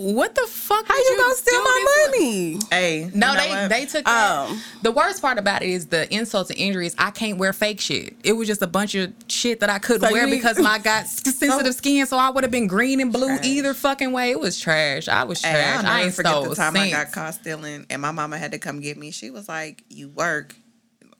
what 0.00 0.34
the 0.34 0.46
fuck? 0.48 0.86
How 0.86 0.94
did 0.96 1.04
you 1.10 1.16
gonna 1.18 1.34
steal 1.34 1.60
my 1.60 1.84
this 1.84 2.04
for? 2.06 2.10
money? 2.18 2.58
hey, 2.70 3.10
No, 3.14 3.32
you 3.32 3.36
know 3.36 3.42
they 3.42 3.48
what? 3.50 3.68
they 3.68 3.86
took 3.86 4.04
that. 4.04 4.46
Oh. 4.48 4.62
The 4.82 4.92
worst 4.92 5.20
part 5.20 5.38
about 5.38 5.62
it 5.62 5.70
is 5.70 5.86
the 5.86 6.12
insults 6.14 6.50
and 6.50 6.58
injuries. 6.58 6.94
I 6.98 7.10
can't 7.10 7.36
wear 7.38 7.52
fake 7.52 7.80
shit. 7.80 8.14
It 8.22 8.34
was 8.34 8.46
just 8.46 8.62
a 8.62 8.66
bunch 8.68 8.94
of 8.94 9.12
shit 9.26 9.60
that 9.60 9.70
I 9.70 9.78
couldn't 9.80 10.06
So 10.06 10.12
wear 10.12 10.26
you- 10.28 10.36
because 10.36 10.58
my 10.60 10.78
got 10.78 11.02
s- 11.02 11.22
sensitive 11.36 11.74
skin. 11.74 12.06
So 12.06 12.16
I 12.16 12.30
would 12.30 12.44
have 12.44 12.50
been 12.52 12.68
green 12.68 13.00
and 13.00 13.12
blue 13.12 13.26
Trash. 13.38 13.46
either 13.46 13.74
fucking 13.74 14.12
way. 14.12 14.30
It 14.30 14.38
was 14.38 14.58
trash. 14.60 15.08
I 15.08 15.24
was 15.24 15.40
trash. 15.40 15.52
Hey, 15.54 15.64
I'll 15.72 15.78
I 15.80 15.82
never 15.82 15.98
ain't 16.04 16.14
forget 16.14 16.44
the 16.48 16.54
time 16.54 16.76
I 16.76 16.90
got 16.90 17.10
caught 17.12 17.34
stealing, 17.34 17.84
and 17.90 18.00
my 18.00 18.12
mama 18.12 18.38
had 18.38 18.52
to 18.52 18.58
come 18.58 18.80
get 18.80 18.96
me. 18.96 19.10
She 19.10 19.30
was 19.30 19.48
like, 19.48 19.82
"You 19.88 20.08
work, 20.10 20.54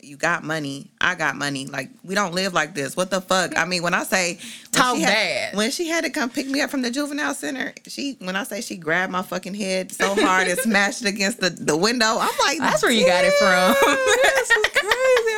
you 0.09 0.17
got 0.17 0.43
money, 0.43 0.91
I 1.01 1.15
got 1.15 1.37
money. 1.37 1.67
Like 1.67 1.91
we 2.03 2.15
don't 2.15 2.35
live 2.35 2.53
like 2.55 2.75
this. 2.75 2.97
What 2.97 3.11
the 3.11 3.21
fuck? 3.21 3.57
I 3.57 3.65
mean, 3.65 3.83
when 3.83 3.95
I 3.95 4.03
say 4.05 4.35
when 4.73 4.83
Talk 4.83 4.97
she 4.97 5.03
had- 5.03 5.13
bad. 5.13 5.57
when 5.57 5.71
she 5.71 5.89
had 5.89 6.05
to 6.05 6.11
come 6.11 6.31
pick 6.31 6.47
me 6.49 6.61
up 6.61 6.71
from 6.71 6.83
the 6.83 6.91
juvenile 6.91 7.35
center, 7.35 7.73
she 7.87 8.17
when 8.21 8.37
I 8.37 8.45
say 8.45 8.61
she 8.61 8.77
grabbed 8.77 9.13
my 9.13 9.23
fucking 9.23 9.55
head 9.55 9.93
so 9.93 10.15
hard 10.15 10.49
and 10.49 10.59
smashed 10.61 11.03
it 11.03 11.09
against 11.09 11.41
the, 11.41 11.51
the 11.51 11.77
window, 11.77 12.07
I'm 12.21 12.31
like, 12.41 12.59
That's 12.59 12.83
where 12.83 12.91
you 12.93 13.07
got 13.07 13.25
it 13.25 13.33
from. 13.35 13.75
this 14.23 14.51
is 14.51 14.67
crazy. 14.73 14.85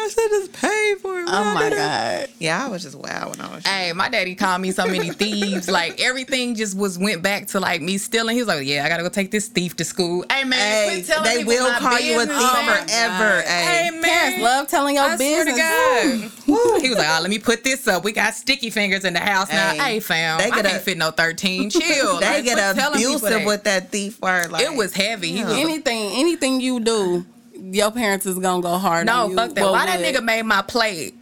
I 0.01 0.11
should 0.12 0.31
just 0.31 0.53
pay 0.55 0.95
for 1.01 1.21
it. 1.21 1.29
Oh 1.29 1.55
my 1.55 1.71
god. 1.71 2.29
Yeah, 2.39 2.64
I 2.64 2.68
was 2.68 2.83
just 2.83 2.97
wow 2.97 3.31
when 3.31 3.41
I 3.41 3.55
was. 3.55 3.66
Hey, 3.66 3.93
my 3.93 4.09
daddy 4.09 4.35
called 4.35 4.62
me 4.62 4.71
so 4.73 4.87
many 4.87 5.11
thieves. 5.11 5.68
Like 5.71 6.01
everything 6.01 6.55
just 6.55 6.77
was 6.77 6.99
went 6.99 7.23
back 7.23 7.47
to 7.49 7.61
like 7.61 7.81
me 7.83 7.99
stealing. 7.99 8.35
He 8.37 8.43
was 8.43 8.49
like, 8.49 8.66
"Yeah, 8.66 8.85
I 8.85 8.89
gotta 8.89 9.03
go 9.03 9.09
take 9.09 9.31
this 9.31 9.49
thief 9.49 9.77
to 9.77 9.85
school." 9.85 10.25
Hey 10.31 10.45
man, 10.45 10.59
Hey, 10.91 11.03
they 11.25 11.45
will 11.45 11.71
call 11.79 11.99
you 12.01 12.16
a 12.21 12.27
thief 12.27 12.29
business, 12.29 12.39
man. 12.39 12.87
forever. 12.87 13.43
Oh 13.47 13.49
hey 13.49 13.81
Hey, 13.85 13.91
man, 13.91 14.03
Parents 14.03 14.43
love 14.43 14.59
telling 14.66 14.94
your 14.96 15.04
I 15.04 15.16
swear 15.16 15.44
business. 15.44 16.34
to 16.34 16.42
God. 16.46 16.80
he 16.82 16.88
was 16.88 16.98
like, 16.98 17.08
"Oh, 17.08 17.18
let 17.22 17.30
me 17.30 17.38
put 17.38 17.64
this 17.64 17.86
up. 17.88 18.04
We 18.04 18.12
got 18.12 18.34
sticky 18.34 18.70
fingers 18.70 19.04
in 19.04 19.12
the 19.14 19.20
house 19.20 19.48
now." 19.50 19.70
Hey, 19.72 19.78
Hey, 19.78 20.00
fam, 20.00 20.38
they 20.38 20.44
I 20.46 20.50
get 20.50 20.64
can't 20.64 20.76
a- 20.76 20.80
fit 20.80 20.98
no 20.98 21.11
thirteen. 21.11 21.70
Chill. 21.70 22.20
they 22.20 22.26
Like, 22.26 22.44
get 22.44 22.54
quit 22.54 22.76
telling 22.76 22.98
people 22.98 23.16
abusive 23.16 23.30
that. 23.40 23.46
with 23.46 23.64
that 23.64 23.90
thief 23.90 24.20
word. 24.20 24.50
Like 24.52 24.62
It 24.64 24.74
was 24.74 24.92
heavy. 24.92 25.32
He 25.32 25.44
was 25.44 25.52
Anything, 25.54 26.12
anything 26.14 26.61
you 26.61 26.80
do, 26.80 27.24
your 27.54 27.90
parents 27.90 28.26
is 28.26 28.38
gonna 28.38 28.62
go 28.62 28.78
hard 28.78 29.06
No, 29.06 29.24
on 29.24 29.30
you. 29.30 29.36
fuck 29.36 29.54
that. 29.54 29.61
Well, 29.62 29.72
Why 29.72 29.86
that 29.86 30.00
nigga 30.00 30.22
made 30.24 30.42
my 30.44 30.62
plate? 30.62 31.14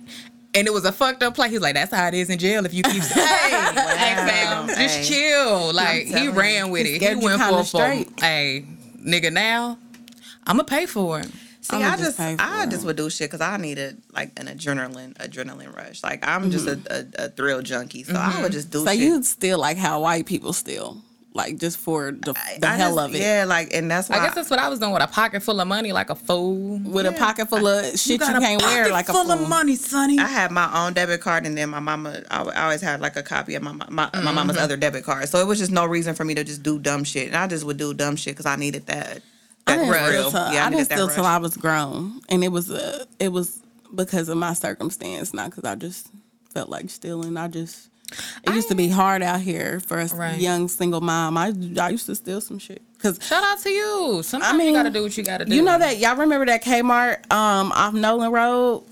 And 0.55 0.67
it 0.67 0.73
was 0.73 0.85
a 0.87 0.93
fucked 0.93 1.23
up 1.23 1.35
plate. 1.35 1.51
He's 1.51 1.61
like, 1.61 1.75
that's 1.75 1.93
how 1.93 2.09
it 2.09 2.15
is 2.15 2.31
in 2.31 2.39
jail 2.39 2.65
if 2.65 2.73
you 2.73 2.83
keep 2.83 3.03
hey, 3.03 3.21
hey 3.23 4.15
fam, 4.17 4.69
Hey. 4.69 4.87
just 4.87 5.09
chill. 5.09 5.73
Like 5.75 6.05
he 6.07 6.29
ran 6.29 6.71
with 6.71 6.87
it. 6.87 6.93
He 6.93 6.97
scared 6.97 7.23
went 7.23 7.41
for 7.43 7.65
straight. 7.65 8.09
hey, 8.19 8.65
nigga 8.99 9.31
now. 9.33 9.79
I'ma 10.47 10.63
pay 10.63 10.87
for 10.87 11.21
it. 11.21 11.29
See, 11.71 11.77
I'ma 11.77 11.97
just 11.97 12.17
just, 12.19 12.41
I 12.41 12.67
just 12.67 12.85
would 12.87 12.97
do 12.97 13.11
shit 13.11 13.31
because 13.31 13.41
I 13.43 13.57
needed 13.59 14.01
like 14.13 14.33
an 14.39 14.47
adrenaline, 14.47 15.15
adrenaline 15.15 15.75
rush. 15.77 16.03
Like 16.03 16.27
I'm 16.27 16.51
just 16.51 16.67
a, 16.67 16.81
a, 16.91 17.27
a 17.27 17.29
thrill 17.29 17.61
junkie, 17.63 18.05
so 18.05 18.15
I 18.15 18.41
would 18.43 18.53
just 18.53 18.71
do 18.71 18.79
Mm-hmm. 18.79 18.87
So 18.89 18.93
shit. 18.95 19.01
you 19.03 19.23
still 19.23 19.59
like 19.59 19.77
how 19.77 20.01
white 20.01 20.25
people 20.27 20.53
steal. 20.53 21.03
like 21.35 21.59
just 21.59 21.77
for 21.79 22.11
the, 22.11 22.33
the 22.59 22.67
I 22.67 22.77
hell 22.77 22.97
just- 22.97 23.09
of 23.11 23.15
it. 23.15 23.21
Yeah, 23.21 23.45
like, 23.47 23.73
and 23.75 23.89
that's 23.91 24.09
why 24.09 24.17
I 24.19 24.25
guess 24.25 24.35
that's 24.35 24.51
what 24.51 24.59
I 24.59 24.69
was 24.69 24.79
doing 24.81 24.93
with 24.93 25.03
a 25.03 25.07
pocket 25.07 25.43
full 25.43 25.61
of 25.61 25.69
money, 25.69 25.93
like 25.93 26.09
a 26.11 26.15
fool. 26.17 26.79
With 26.83 27.07
a 27.07 27.13
pocket 27.13 27.49
full 27.51 27.67
of 27.67 27.85
shit 28.01 28.19
you, 28.19 28.27
can't 28.27 28.63
wear 28.63 28.91
like 28.91 29.09
a 29.09 29.13
full 29.13 29.31
of 29.31 29.47
money, 29.49 29.77
sonny. 29.77 30.19
I 30.19 30.27
had 30.27 30.51
my 30.51 30.69
own 30.87 30.95
debit 30.95 31.21
card, 31.21 31.45
and 31.47 31.57
then 31.57 31.69
my 31.69 31.81
mama. 31.81 32.23
I 32.31 32.43
I 32.43 32.63
always 32.65 32.81
had 32.81 33.01
like 33.01 33.17
a 33.17 33.23
copy 33.23 33.55
of 33.57 33.63
my 33.63 33.73
my, 33.73 33.87
my 33.91 34.07
Mm-hmm. 34.09 34.35
mama's 34.35 34.57
other 34.57 34.77
debit 34.79 35.05
card, 35.05 35.29
so 35.29 35.39
it 35.39 35.47
was 35.47 35.59
just 35.59 35.71
no 35.71 35.85
reason 35.85 36.15
for 36.15 36.25
me 36.25 36.35
to 36.35 36.43
just 36.45 36.63
do 36.63 36.79
dumb 36.79 37.05
shit, 37.05 37.27
and 37.29 37.37
I 37.37 37.47
just 37.47 37.65
would 37.65 37.77
do 37.77 37.93
dumb 37.95 38.17
shit 38.17 38.33
because 38.35 38.47
I 38.47 38.57
needed 38.57 38.87
that. 38.87 39.21
I 39.69 39.77
That 39.77 40.09
steal 40.11 40.31
till, 40.31 40.53
yeah, 40.53 40.67
I 40.67 40.71
didn't 40.71 40.85
steal 40.87 41.09
till. 41.09 41.25
I 41.27 41.39
was 41.39 41.57
grown, 41.57 42.21
and 42.29 42.43
it 42.45 42.49
was 42.49 42.71
uh, 42.71 43.05
it 43.19 43.31
was 43.33 43.61
because 43.95 44.29
of 44.29 44.37
my 44.37 44.53
circumstance, 44.55 45.33
not 45.35 45.51
because 45.51 45.65
I 45.65 45.75
just 45.75 46.09
felt 46.53 46.69
like 46.69 46.91
stealing. 46.91 47.37
I 47.37 47.49
just 47.49 47.89
it 48.43 48.55
used 48.55 48.69
to 48.69 48.75
be 48.75 48.89
hard 48.89 49.23
out 49.23 49.41
here 49.41 49.81
for 49.81 49.99
a 49.99 50.07
Right. 50.09 50.41
young 50.41 50.69
single 50.69 51.01
mom. 51.03 51.37
I 51.37 51.53
I 51.81 51.91
used 51.91 52.07
to 52.07 52.15
steal 52.15 52.41
some 52.41 52.59
shit 52.59 52.81
because 52.97 53.19
Shout 53.23 53.45
out 53.45 53.59
to 53.61 53.71
you. 53.71 54.23
Sometimes 54.25 54.55
I 54.55 54.57
mean, 54.57 54.69
you 54.69 54.73
gotta 54.75 54.91
do 54.91 55.03
what 55.03 55.17
you 55.17 55.23
gotta 55.25 55.45
do. 55.45 55.55
you 55.55 55.63
know 55.63 55.79
that 55.79 55.99
y'all 55.99 56.17
remember 56.17 56.47
that 56.47 56.65
Kmart 56.65 57.31
um 57.31 57.71
off 57.73 57.93
Noland 57.95 58.33
Road. 58.33 58.85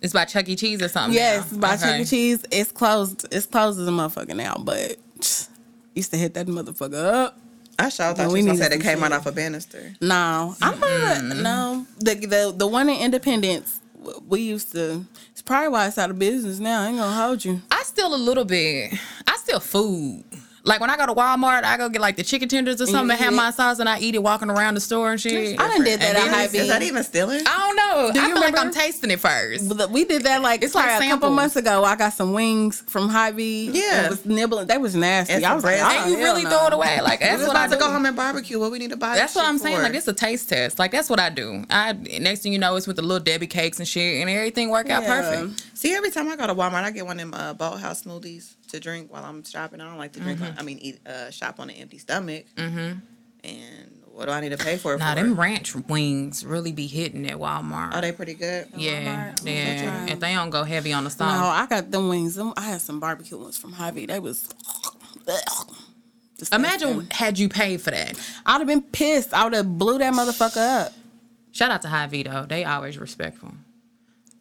it's 0.00 0.12
by 0.14 0.24
Chuck 0.24 0.48
E. 0.48 0.56
Cheese 0.56 0.80
or 0.82 0.88
something. 0.88 1.14
Yes, 1.14 1.52
now. 1.52 1.58
by 1.58 1.74
Okay. 1.74 1.82
Chuck 1.82 2.00
E. 2.00 2.04
Cheese. 2.04 2.44
It's 2.50 2.72
closed. 2.72 3.26
It's 3.30 3.46
closed 3.46 3.78
as 3.80 3.86
a 3.86 3.90
motherfucker 3.90 4.34
now, 4.36 4.56
but 4.58 4.96
used 5.94 6.10
to 6.12 6.16
hit 6.16 6.34
that 6.34 6.46
motherfucker 6.46 7.04
up. 7.04 7.38
I 7.80 7.88
sure 7.88 8.12
thought 8.14 8.30
we 8.32 8.40
you 8.40 8.46
was 8.48 8.58
gonna 8.58 8.68
needed 8.68 8.72
say 8.72 8.78
they 8.78 8.82
came 8.82 9.02
out 9.02 9.12
off 9.12 9.26
a 9.26 9.32
Bannister. 9.32 9.94
No, 10.00 10.54
I'm 10.60 10.78
not. 10.80 11.36
No, 11.36 11.86
the 11.98 12.14
the 12.14 12.54
the 12.56 12.66
one 12.66 12.88
in 12.88 13.00
Independence. 13.00 13.80
We 14.28 14.40
used 14.40 14.72
to. 14.72 15.04
It's 15.32 15.42
probably 15.42 15.68
why 15.68 15.86
it's 15.86 15.98
out 15.98 16.10
of 16.10 16.18
business 16.18 16.58
now. 16.58 16.82
I 16.82 16.88
ain't 16.88 16.98
gonna 16.98 17.14
hold 17.14 17.44
you. 17.44 17.62
I 17.70 17.82
steal 17.82 18.14
a 18.14 18.16
little 18.16 18.44
bit. 18.44 18.92
I 19.26 19.36
steal 19.36 19.60
food. 19.60 20.24
Like 20.62 20.80
when 20.80 20.90
I 20.90 20.96
go 20.96 21.06
to 21.06 21.14
Walmart, 21.14 21.64
I 21.64 21.76
go 21.76 21.88
get 21.88 22.00
like 22.02 22.16
the 22.16 22.22
chicken 22.22 22.48
tenders 22.48 22.80
or 22.82 22.86
something, 22.86 23.16
you 23.16 23.24
have 23.24 23.32
my 23.34 23.50
sauce, 23.50 23.78
and 23.78 23.88
I 23.88 23.98
eat 23.98 24.14
it 24.14 24.22
walking 24.22 24.50
around 24.50 24.74
the 24.74 24.80
store 24.80 25.10
and 25.12 25.20
shit. 25.20 25.58
I 25.58 25.68
done 25.68 25.84
did 25.84 26.00
that 26.00 26.08
And 26.08 26.16
at 26.18 26.24
then 26.24 26.28
Hy-Vee. 26.34 26.58
it's- 26.58 26.62
Is 26.64 26.68
that 26.68 26.82
even 26.82 27.02
stealing? 27.02 27.40
I 27.46 27.58
don't 27.58 27.76
know. 27.76 28.10
Do 28.12 28.20
I 28.20 28.26
you 28.28 28.32
feel 28.34 28.42
like 28.42 28.58
I'm 28.58 28.70
tasting 28.72 29.10
it 29.10 29.20
first. 29.20 29.74
We 29.90 30.04
did 30.04 30.24
that 30.24 30.42
like 30.42 30.62
It's 30.62 30.74
like 30.74 30.84
probably 30.86 31.06
a 31.06 31.10
couple 31.10 31.30
months 31.30 31.56
ago. 31.56 31.84
I 31.84 31.96
got 31.96 32.12
some 32.12 32.32
wings 32.32 32.82
from 32.88 33.08
Hy-Vee. 33.08 33.70
Yeah. 33.72 34.04
it 34.06 34.10
was 34.10 34.26
nibbling. 34.26 34.66
They 34.66 34.76
was 34.78 34.94
nasty. 34.94 35.32
And 35.34 35.46
I 35.46 35.54
was 35.54 35.64
like, 35.64 35.78
oh, 35.80 35.84
and 35.88 36.10
you 36.10 36.18
really 36.18 36.44
no. 36.44 36.50
throw 36.50 36.66
it 36.66 36.72
away. 36.74 37.00
Like 37.00 37.20
We 37.20 37.26
that's 37.26 37.38
was 37.38 37.48
what 37.48 37.56
I 37.56 37.66
do. 37.66 37.74
to 37.74 37.78
go 37.80 37.90
home 37.90 38.04
and 38.06 38.14
barbecue. 38.16 38.58
What 38.60 38.70
we 38.70 38.78
need 38.78 38.90
to 38.90 38.96
buy. 38.96 39.14
That's 39.16 39.34
what 39.34 39.46
I'm 39.46 39.54
shit 39.54 39.62
saying. 39.62 39.76
for? 39.76 39.82
Like 39.84 39.94
it's 39.94 40.08
a 40.08 40.12
taste 40.12 40.48
test. 40.50 40.78
Like 40.78 40.90
that's 40.90 41.08
what 41.08 41.18
I 41.20 41.30
do. 41.30 41.64
I 41.70 41.92
next 42.20 42.40
thing 42.42 42.52
you 42.52 42.58
know, 42.58 42.76
it's 42.76 42.86
with 42.86 42.96
the 42.96 43.02
little 43.02 43.24
Debbie 43.24 43.46
cakes 43.46 43.78
and 43.78 43.88
shit, 43.88 44.20
and 44.20 44.28
everything 44.28 44.68
work 44.70 44.90
out 44.90 45.02
Yeah. 45.04 45.20
perfect. 45.20 45.66
See, 45.78 45.94
every 45.94 46.10
time 46.10 46.28
I 46.28 46.36
go 46.36 46.46
to 46.46 46.54
Walmart, 46.54 46.84
I 46.84 46.90
get 46.90 47.06
one 47.06 47.18
of 47.18 47.30
them 47.30 47.34
uh, 47.40 47.54
boathouse 47.54 48.02
smoothies 48.02 48.54
to 48.70 48.80
drink 48.80 49.12
while 49.12 49.24
I'm 49.24 49.44
shopping. 49.44 49.80
I 49.80 49.88
don't 49.88 49.98
like 49.98 50.12
to 50.14 50.20
drink. 50.20 50.40
Mm-hmm. 50.40 50.52
On, 50.52 50.58
I 50.58 50.62
mean, 50.62 50.78
eat 50.78 51.06
uh, 51.06 51.30
shop 51.30 51.60
on 51.60 51.70
an 51.70 51.76
empty 51.76 51.98
stomach. 51.98 52.46
Mm-hmm. 52.56 52.98
And 53.44 54.02
what 54.12 54.26
do 54.26 54.32
I 54.32 54.40
need 54.40 54.50
to 54.50 54.58
pay 54.58 54.76
for? 54.76 54.94
it 54.94 54.98
Nah, 54.98 55.14
for? 55.14 55.20
them 55.22 55.38
ranch 55.38 55.74
wings 55.74 56.44
really 56.44 56.72
be 56.72 56.86
hitting 56.86 57.26
at 57.30 57.36
Walmart. 57.38 57.94
Are 57.94 58.00
they 58.00 58.12
pretty 58.12 58.34
good? 58.34 58.68
yeah, 58.76 59.32
Walmart? 59.32 59.46
yeah. 59.46 60.02
Okay. 60.04 60.12
If 60.12 60.20
they 60.20 60.34
don't 60.34 60.50
go 60.50 60.64
heavy 60.64 60.92
on 60.92 61.04
the 61.04 61.10
No, 61.10 61.14
sauce. 61.16 61.58
I 61.58 61.66
got 61.66 61.90
them 61.90 62.08
wings. 62.08 62.38
I 62.38 62.60
had 62.60 62.80
some 62.80 63.00
barbecue 63.00 63.38
ones 63.38 63.56
from 63.56 63.72
Hy-Vee. 63.72 64.06
They 64.06 64.18
was. 64.18 64.48
disgusting. 66.38 66.58
Imagine 66.64 67.08
had 67.10 67.38
you 67.38 67.48
paid 67.48 67.80
for 67.80 67.90
that. 67.90 68.18
I'd 68.46 68.58
have 68.58 68.66
been 68.66 68.82
pissed. 68.82 69.32
I 69.34 69.44
would 69.44 69.52
have 69.54 69.78
blew 69.78 69.98
that 69.98 70.12
motherfucker 70.12 70.86
up. 70.86 70.92
Shout 71.52 71.70
out 71.70 71.82
to 71.82 71.88
Hy-Vee 71.88 72.24
though. 72.24 72.46
They 72.48 72.64
always 72.64 72.98
respectful. 72.98 73.52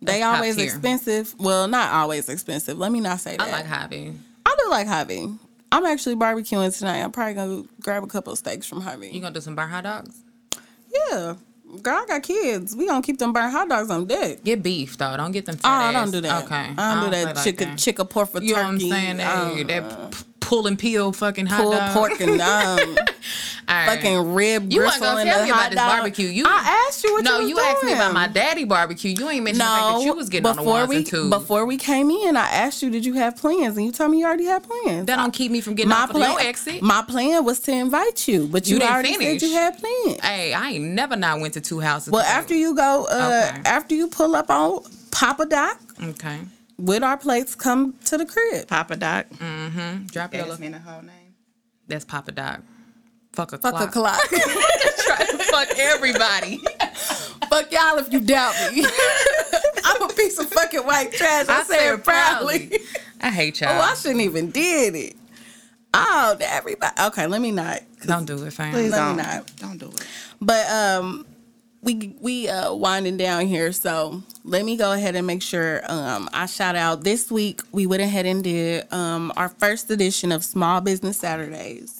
They 0.01 0.19
That's 0.19 0.35
always 0.37 0.57
expensive. 0.57 1.35
Well, 1.39 1.67
not 1.67 1.91
always 1.91 2.29
expensive. 2.29 2.77
Let 2.77 2.91
me 2.91 3.01
not 3.01 3.19
say 3.19 3.35
that. 3.37 3.47
I 3.47 3.51
like 3.51 3.65
High 3.65 4.13
I 4.45 4.55
do 4.63 4.69
like 4.69 4.87
Hy-Vee. 4.87 5.35
I'm 5.71 5.85
actually 5.85 6.15
barbecuing 6.15 6.75
tonight. 6.77 6.99
I'm 7.03 7.11
probably 7.11 7.33
gonna 7.35 7.63
grab 7.81 8.03
a 8.03 8.07
couple 8.07 8.33
of 8.33 8.39
steaks 8.39 8.65
from 8.65 8.81
Hy-Vee. 8.81 9.09
You 9.09 9.19
gonna 9.21 9.33
do 9.33 9.41
some 9.41 9.55
burnt 9.55 9.71
hot 9.71 9.83
dogs? 9.83 10.15
yeah, 11.11 11.35
girl, 11.83 11.97
I 11.97 12.05
got 12.07 12.23
kids. 12.23 12.75
We 12.75 12.87
gonna 12.87 13.01
keep 13.03 13.19
them 13.19 13.33
burnt 13.33 13.51
hot 13.51 13.69
dogs 13.69 13.89
on 13.91 14.05
deck. 14.05 14.43
Get 14.43 14.63
beef 14.63 14.97
though. 14.97 15.15
Don't 15.17 15.31
get 15.31 15.45
them. 15.45 15.57
Oh, 15.63 15.69
I 15.69 15.91
don't 15.91 16.09
do 16.11 16.21
that. 16.21 16.45
Okay, 16.45 16.55
I 16.77 16.95
don't, 16.95 17.03
do 17.03 17.09
play 17.09 17.23
that. 17.25 17.35
like 17.35 17.43
Chicken, 17.43 17.69
that. 17.69 17.77
chicken 17.77 18.07
pork 18.07 18.29
for 18.31 18.41
You 18.41 18.55
know 18.55 18.61
what 18.63 18.67
I'm 18.69 18.77
turkey. 18.79 18.89
saying? 18.89 19.19
um, 19.21 19.67
That, 19.67 19.89
that 19.89 20.23
pull 20.39 20.65
and 20.65 20.79
peel 20.79 21.11
fucking 21.11 21.45
hot 21.45 21.71
dog. 21.71 21.93
pork 21.93 22.19
and 22.21 22.41
um, 22.41 22.97
right. 23.75 23.95
fucking 23.95 24.33
rib 24.33 24.71
You 24.71 24.81
wasn't 24.81 25.01
gristle 25.01 25.17
gonna 25.17 25.21
in 25.21 25.27
tell 25.27 25.37
the 25.39 25.43
me 25.45 25.49
about 25.51 25.61
hot 25.61 25.69
this 25.71 25.77
dog. 25.79 25.89
barbecue. 25.89 26.27
You- 26.29 26.45
I 26.47 26.85
asked 26.87 27.03
you 27.03 27.13
what 27.13 27.23
no, 27.23 27.39
you, 27.39 27.41
was 27.41 27.49
you 27.49 27.59
asked 27.59 27.83
me 27.83 27.93
about 27.93 28.13
my 28.13 28.27
daddy 28.27 28.63
barbecue. 28.65 29.13
You 29.17 29.29
ain't 29.29 29.43
mentioned 29.43 29.61
the 29.61 29.65
fact 29.65 29.81
No, 29.81 29.99
that 29.99 30.05
you 30.05 30.13
was 30.13 30.29
getting 30.29 30.45
on 30.47 30.55
the 30.55 30.61
before 30.61 30.73
ones 30.73 30.89
we 30.89 30.95
and 30.97 31.05
twos. 31.05 31.29
before 31.29 31.65
we 31.65 31.77
came 31.77 32.09
in, 32.09 32.35
I 32.37 32.47
asked 32.49 32.81
you, 32.81 32.89
did 32.89 33.05
you 33.05 33.13
have 33.15 33.35
plans? 33.37 33.77
And 33.77 33.85
you 33.85 33.91
told 33.91 34.11
me 34.11 34.19
you 34.19 34.25
already 34.25 34.45
had 34.45 34.63
plans. 34.63 35.05
that 35.05 35.15
don't 35.17 35.31
keep 35.33 35.51
me 35.51 35.61
from 35.61 35.75
getting 35.75 35.89
my 35.89 35.97
off 36.03 36.09
of 36.09 36.15
plan, 36.15 36.31
your 36.31 36.41
exit. 36.41 36.81
my 36.81 37.01
plan 37.07 37.43
was 37.45 37.59
to 37.61 37.71
invite 37.71 38.27
you, 38.27 38.47
but 38.47 38.67
You 38.67 38.73
you, 38.75 38.79
didn't 38.79 38.91
already 38.93 39.13
finish. 39.15 39.41
said 39.41 39.47
you 39.49 39.53
had 39.55 39.77
plans. 39.77 40.19
hey, 40.21 40.53
I 40.53 40.69
ain't 40.71 40.85
never 40.85 41.15
not 41.15 41.39
went 41.39 41.53
to 41.55 41.61
two 41.61 41.79
houses. 41.79 42.11
Well, 42.11 42.23
after 42.25 42.53
you 42.55 42.75
go, 42.75 43.05
uh, 43.11 43.49
Okay. 43.51 43.61
after 43.69 43.95
you 43.95 44.07
pull 44.07 44.35
up 44.35 44.49
on 44.49 44.81
Papa 45.11 45.45
Doc 45.45 45.79
okay, 46.03 46.39
with 46.77 47.03
our 47.03 47.17
plates, 47.17 47.55
come 47.55 47.93
to 48.05 48.17
the 48.17 48.25
crib. 48.25 48.67
Papa 48.67 48.95
Doc. 48.95 49.25
Mm-hmm. 49.35 50.05
Drop 50.07 50.33
your. 50.33 50.45
That's 50.45 50.59
me 50.59 50.69
the 50.69 50.79
whole 50.79 51.01
name. 51.01 51.33
That's 51.87 52.05
Papa 52.05 52.31
Doc. 52.31 52.61
Fuck 53.33 53.53
a 53.53 53.57
Fuck 53.57 53.75
clock. 53.75 53.89
a 53.89 53.91
clock. 53.91 54.29
Try 54.29 55.25
to 55.25 55.37
fuck 55.37 55.69
everybody. 55.77 56.57
Fuck 57.49 57.71
y'all 57.71 57.97
if 57.97 58.11
you 58.11 58.19
doubt 58.21 58.53
me. 58.73 58.85
I'm 59.85 60.01
a 60.03 60.13
piece 60.13 60.37
of 60.39 60.49
fucking 60.51 60.81
white 60.81 61.11
trash. 61.13 61.47
I, 61.47 61.63
say 61.63 61.89
it 61.93 62.03
proudly. 62.03 62.79
I 63.21 63.29
hate 63.31 63.61
y'all. 63.61 63.69
oh, 63.71 63.81
I 63.81 63.95
shouldn't 63.95 64.21
even 64.21 64.51
did 64.51 64.95
it. 64.95 65.15
Oh, 65.93 66.37
everybody. 66.39 66.93
Okay, 67.01 67.25
let 67.27 67.41
me 67.41 67.51
not. 67.51 67.79
Don't 68.05 68.25
do 68.25 68.43
it, 68.45 68.53
fam. 68.53 68.71
Please 68.73 68.91
Let 68.91 68.99
don't. 68.99 69.17
me 69.17 69.23
not. 69.23 69.55
Don't 69.57 69.77
do 69.79 69.87
it. 69.87 70.05
But 70.39 70.69
um, 70.69 71.25
we 71.81 72.13
we 72.21 72.47
uh 72.47 72.73
winding 72.73 73.17
down 73.17 73.47
here, 73.47 73.71
so 73.71 74.21
let 74.43 74.63
me 74.63 74.77
go 74.77 74.91
ahead 74.91 75.15
and 75.15 75.25
make 75.25 75.41
sure 75.41 75.81
um 75.91 76.29
I 76.33 76.45
shout 76.45 76.75
out 76.75 77.03
this 77.03 77.31
week. 77.31 77.61
We 77.71 77.87
went 77.87 78.03
ahead 78.03 78.25
and 78.27 78.43
did 78.43 78.91
um 78.93 79.33
our 79.35 79.49
first 79.49 79.89
edition 79.89 80.31
of 80.31 80.43
Small 80.43 80.81
Business 80.81 81.17
Saturdays. 81.17 81.98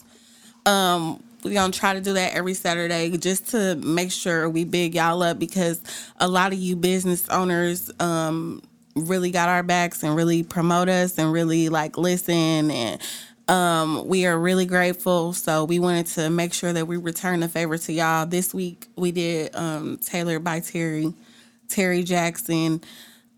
Um, 0.70 1.24
we're 1.44 1.54
gonna 1.54 1.74
try 1.74 1.94
to 1.94 2.02
do 2.02 2.14
that 2.14 2.34
every 2.36 2.54
Saturday 2.54 3.18
just 3.18 3.50
to 3.50 3.76
make 3.78 4.12
sure 4.12 4.50
we 4.50 4.66
big 4.66 4.96
y'all 4.96 5.24
up 5.24 5.40
because 5.40 5.82
a 6.20 6.28
lot 6.28 6.54
of 6.54 6.60
you 6.60 6.76
business 6.76 7.28
owners 7.30 7.90
um 8.00 8.62
really 8.96 9.32
got 9.32 9.50
our 9.50 9.64
backs 9.64 10.04
and 10.04 10.16
really 10.16 10.44
promote 10.44 10.90
us 10.90 11.18
and 11.18 11.32
really 11.32 11.70
like 11.70 11.98
listen 11.98 12.70
and 12.72 13.02
um, 13.48 14.08
we 14.08 14.28
are 14.28 14.38
really 14.38 14.68
grateful. 14.68 15.34
So 15.34 15.66
we 15.66 15.80
wanted 15.80 16.06
to 16.08 16.30
make 16.30 16.54
sure 16.54 16.72
that 16.72 16.88
we 16.88 16.98
return 16.98 17.40
the 17.40 17.50
favor 17.50 17.80
to 17.80 17.92
y'all. 17.94 18.28
This 18.28 18.54
week 18.54 18.88
we 18.96 19.12
did 19.12 19.56
um, 19.56 19.98
Tailored 19.98 20.44
by 20.44 20.60
Terry, 20.60 21.14
Terry 21.68 22.04
Jackson. 22.04 22.82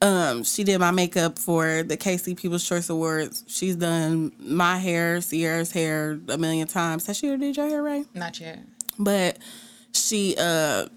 Um, 0.01 0.43
she 0.43 0.63
did 0.63 0.79
my 0.79 0.89
makeup 0.91 1.37
for 1.37 1.83
the 1.83 1.95
KC 1.95 2.35
People's 2.35 2.67
Choice 2.67 2.89
Awards. 2.89 3.43
She's 3.47 3.75
done 3.75 4.31
my 4.39 4.77
hair, 4.77 5.21
Sierra's 5.21 5.71
hair 5.71 6.19
a 6.27 6.37
million 6.39 6.67
times. 6.67 7.05
Has 7.05 7.17
she 7.17 7.27
ever 7.27 7.37
did 7.37 7.55
your 7.57 7.67
hair, 7.69 7.83
Ray? 7.83 8.05
Not 8.15 8.39
yet. 8.39 8.59
but 8.97 9.37
she 9.93 10.35
uh 10.39 10.87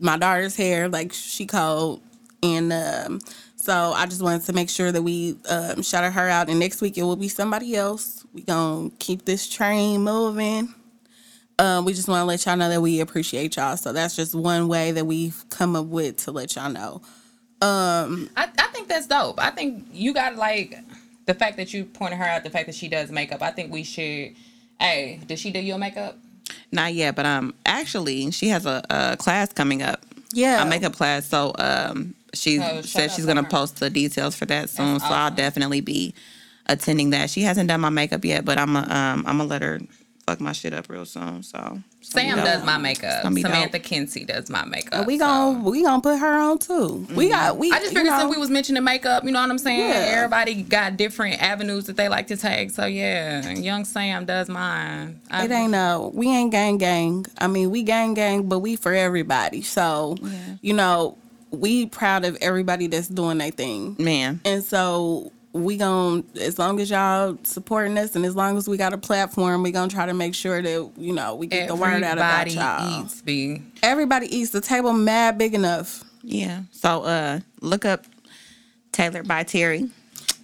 my 0.00 0.16
daughter's 0.18 0.56
hair 0.56 0.88
like 0.88 1.12
she 1.12 1.46
called 1.46 2.02
and 2.42 2.72
um 2.72 3.20
so 3.54 3.92
i 3.94 4.06
just 4.06 4.20
wanted 4.22 4.42
to 4.42 4.52
make 4.52 4.68
sure 4.68 4.90
that 4.90 5.02
we 5.02 5.36
um 5.48 5.80
shouted 5.82 6.10
her 6.10 6.28
out 6.28 6.48
and 6.48 6.58
next 6.58 6.80
week 6.80 6.98
it 6.98 7.04
will 7.04 7.14
be 7.14 7.28
somebody 7.28 7.76
else 7.76 8.26
we 8.34 8.42
gonna 8.42 8.90
keep 8.98 9.24
this 9.24 9.48
train 9.48 10.02
moving 10.02 10.74
um, 11.60 11.84
we 11.84 11.92
just 11.92 12.08
want 12.08 12.22
to 12.22 12.24
let 12.24 12.44
y'all 12.46 12.56
know 12.56 12.70
that 12.70 12.80
we 12.80 13.00
appreciate 13.00 13.54
y'all. 13.56 13.76
So 13.76 13.92
that's 13.92 14.16
just 14.16 14.34
one 14.34 14.66
way 14.66 14.92
that 14.92 15.04
we've 15.04 15.44
come 15.50 15.76
up 15.76 15.84
with 15.84 16.16
to 16.24 16.30
let 16.32 16.56
y'all 16.56 16.70
know. 16.70 17.02
I, 17.62 18.26
I 18.36 18.66
think 18.72 18.88
that's 18.88 19.06
dope. 19.06 19.38
I 19.38 19.50
think 19.50 19.86
you 19.92 20.12
got 20.14 20.36
like 20.36 20.78
the 21.26 21.34
fact 21.34 21.56
that 21.58 21.72
you 21.74 21.84
pointed 21.84 22.16
her 22.18 22.24
out, 22.24 22.42
the 22.44 22.50
fact 22.50 22.66
that 22.66 22.74
she 22.74 22.88
does 22.88 23.10
makeup. 23.10 23.42
I 23.42 23.50
think 23.50 23.72
we 23.72 23.82
should. 23.82 24.34
Hey, 24.80 25.20
did 25.26 25.38
she 25.38 25.50
do 25.50 25.60
your 25.60 25.78
makeup? 25.78 26.16
Not 26.72 26.94
yet, 26.94 27.14
but 27.16 27.26
um, 27.26 27.54
actually, 27.66 28.30
she 28.30 28.48
has 28.48 28.64
a, 28.66 28.82
a 28.90 29.16
class 29.16 29.52
coming 29.52 29.82
up. 29.82 30.00
Yeah. 30.32 30.62
a 30.62 30.66
makeup 30.66 30.94
class. 30.94 31.26
So 31.26 31.52
um, 31.58 32.14
she 32.32 32.58
Oh, 32.60 32.62
shout 32.76 32.84
said 32.84 33.10
she's 33.10 33.26
gonna 33.26 33.42
her. 33.42 33.48
post 33.48 33.80
the 33.80 33.90
details 33.90 34.36
for 34.36 34.46
that 34.46 34.70
soon. 34.70 34.94
That's 34.94 35.04
so 35.08 35.10
I'll 35.14 35.30
definitely 35.32 35.80
be 35.80 36.14
attending 36.66 37.10
that. 37.10 37.30
She 37.30 37.42
hasn't 37.42 37.68
done 37.68 37.80
my 37.80 37.90
makeup 37.90 38.24
yet, 38.24 38.44
but 38.44 38.56
I'm 38.58 38.76
a, 38.76 38.80
um 38.80 39.24
I'm 39.26 39.38
gonna 39.38 39.44
let 39.44 39.62
her 39.62 39.80
fuck 40.30 40.40
my 40.40 40.52
shit 40.52 40.72
up 40.72 40.88
real 40.88 41.04
soon. 41.04 41.42
So 41.42 41.80
it's 42.00 42.12
gonna 42.12 42.28
Sam 42.28 42.36
dope. 42.36 42.46
does 42.46 42.64
my 42.64 42.78
makeup. 42.78 43.22
Samantha 43.22 43.78
dope. 43.78 43.82
Kinsey 43.82 44.24
does 44.24 44.48
my 44.48 44.64
makeup. 44.64 45.06
we 45.06 45.18
so. 45.18 45.24
gon' 45.24 45.64
we 45.64 45.82
gonna 45.82 46.00
put 46.00 46.18
her 46.18 46.38
on 46.38 46.58
too. 46.58 47.06
We 47.14 47.24
mm-hmm. 47.24 47.32
got 47.32 47.58
we. 47.58 47.72
I 47.72 47.78
just 47.80 47.92
you 47.92 47.98
figured 47.98 48.18
since 48.18 48.34
we 48.34 48.40
was 48.40 48.50
mentioning 48.50 48.84
makeup, 48.84 49.24
you 49.24 49.32
know 49.32 49.40
what 49.40 49.50
I'm 49.50 49.58
saying? 49.58 49.80
Yeah. 49.80 50.16
Everybody 50.16 50.62
got 50.62 50.96
different 50.96 51.42
avenues 51.42 51.86
that 51.86 51.96
they 51.96 52.08
like 52.08 52.28
to 52.28 52.36
take. 52.36 52.70
So 52.70 52.86
yeah, 52.86 53.50
young 53.50 53.84
Sam 53.84 54.24
does 54.24 54.48
mine. 54.48 55.20
I, 55.30 55.44
It 55.44 55.50
ain't 55.50 55.72
no, 55.72 56.12
we 56.14 56.28
ain't 56.28 56.52
gang 56.52 56.78
gang. 56.78 57.26
I 57.38 57.48
mean, 57.48 57.70
we 57.70 57.82
gang 57.82 58.14
gang, 58.14 58.48
but 58.48 58.60
we 58.60 58.76
for 58.76 58.94
everybody. 58.94 59.62
So, 59.62 60.16
you 60.60 60.74
know, 60.74 61.18
we 61.50 61.86
proud 61.86 62.24
of 62.24 62.38
everybody 62.40 62.86
that's 62.86 63.08
doing 63.08 63.38
their 63.38 63.50
thing. 63.50 63.96
man. 63.98 64.40
And 64.44 64.62
so 64.62 65.32
we 65.52 65.76
gon' 65.76 66.24
as 66.40 66.58
long 66.58 66.78
as 66.80 66.90
y'all 66.90 67.36
supporting 67.42 67.98
us 67.98 68.14
and 68.14 68.24
as 68.24 68.36
long 68.36 68.56
as 68.56 68.68
we 68.68 68.76
got 68.76 68.92
a 68.92 68.98
platform, 68.98 69.62
we 69.62 69.72
gonna 69.72 69.90
try 69.90 70.06
to 70.06 70.14
make 70.14 70.34
sure 70.34 70.62
that 70.62 70.90
you 70.96 71.12
know 71.12 71.34
we 71.34 71.46
get 71.48 71.66
the 71.68 71.74
word 71.74 72.02
out 72.04 72.18
about 72.18 72.46
Everybody 72.46 72.50
y'all. 72.52 73.04
eats, 73.04 73.20
B. 73.22 73.62
Everybody 73.82 74.26
eats. 74.36 74.50
The 74.50 74.60
table 74.60 74.92
mad 74.92 75.38
big 75.38 75.54
enough. 75.54 76.04
Yeah. 76.22 76.62
So 76.70 77.02
uh 77.02 77.40
look 77.60 77.84
up 77.84 78.04
Tailored 78.92 79.26
by 79.26 79.42
Terry 79.42 79.88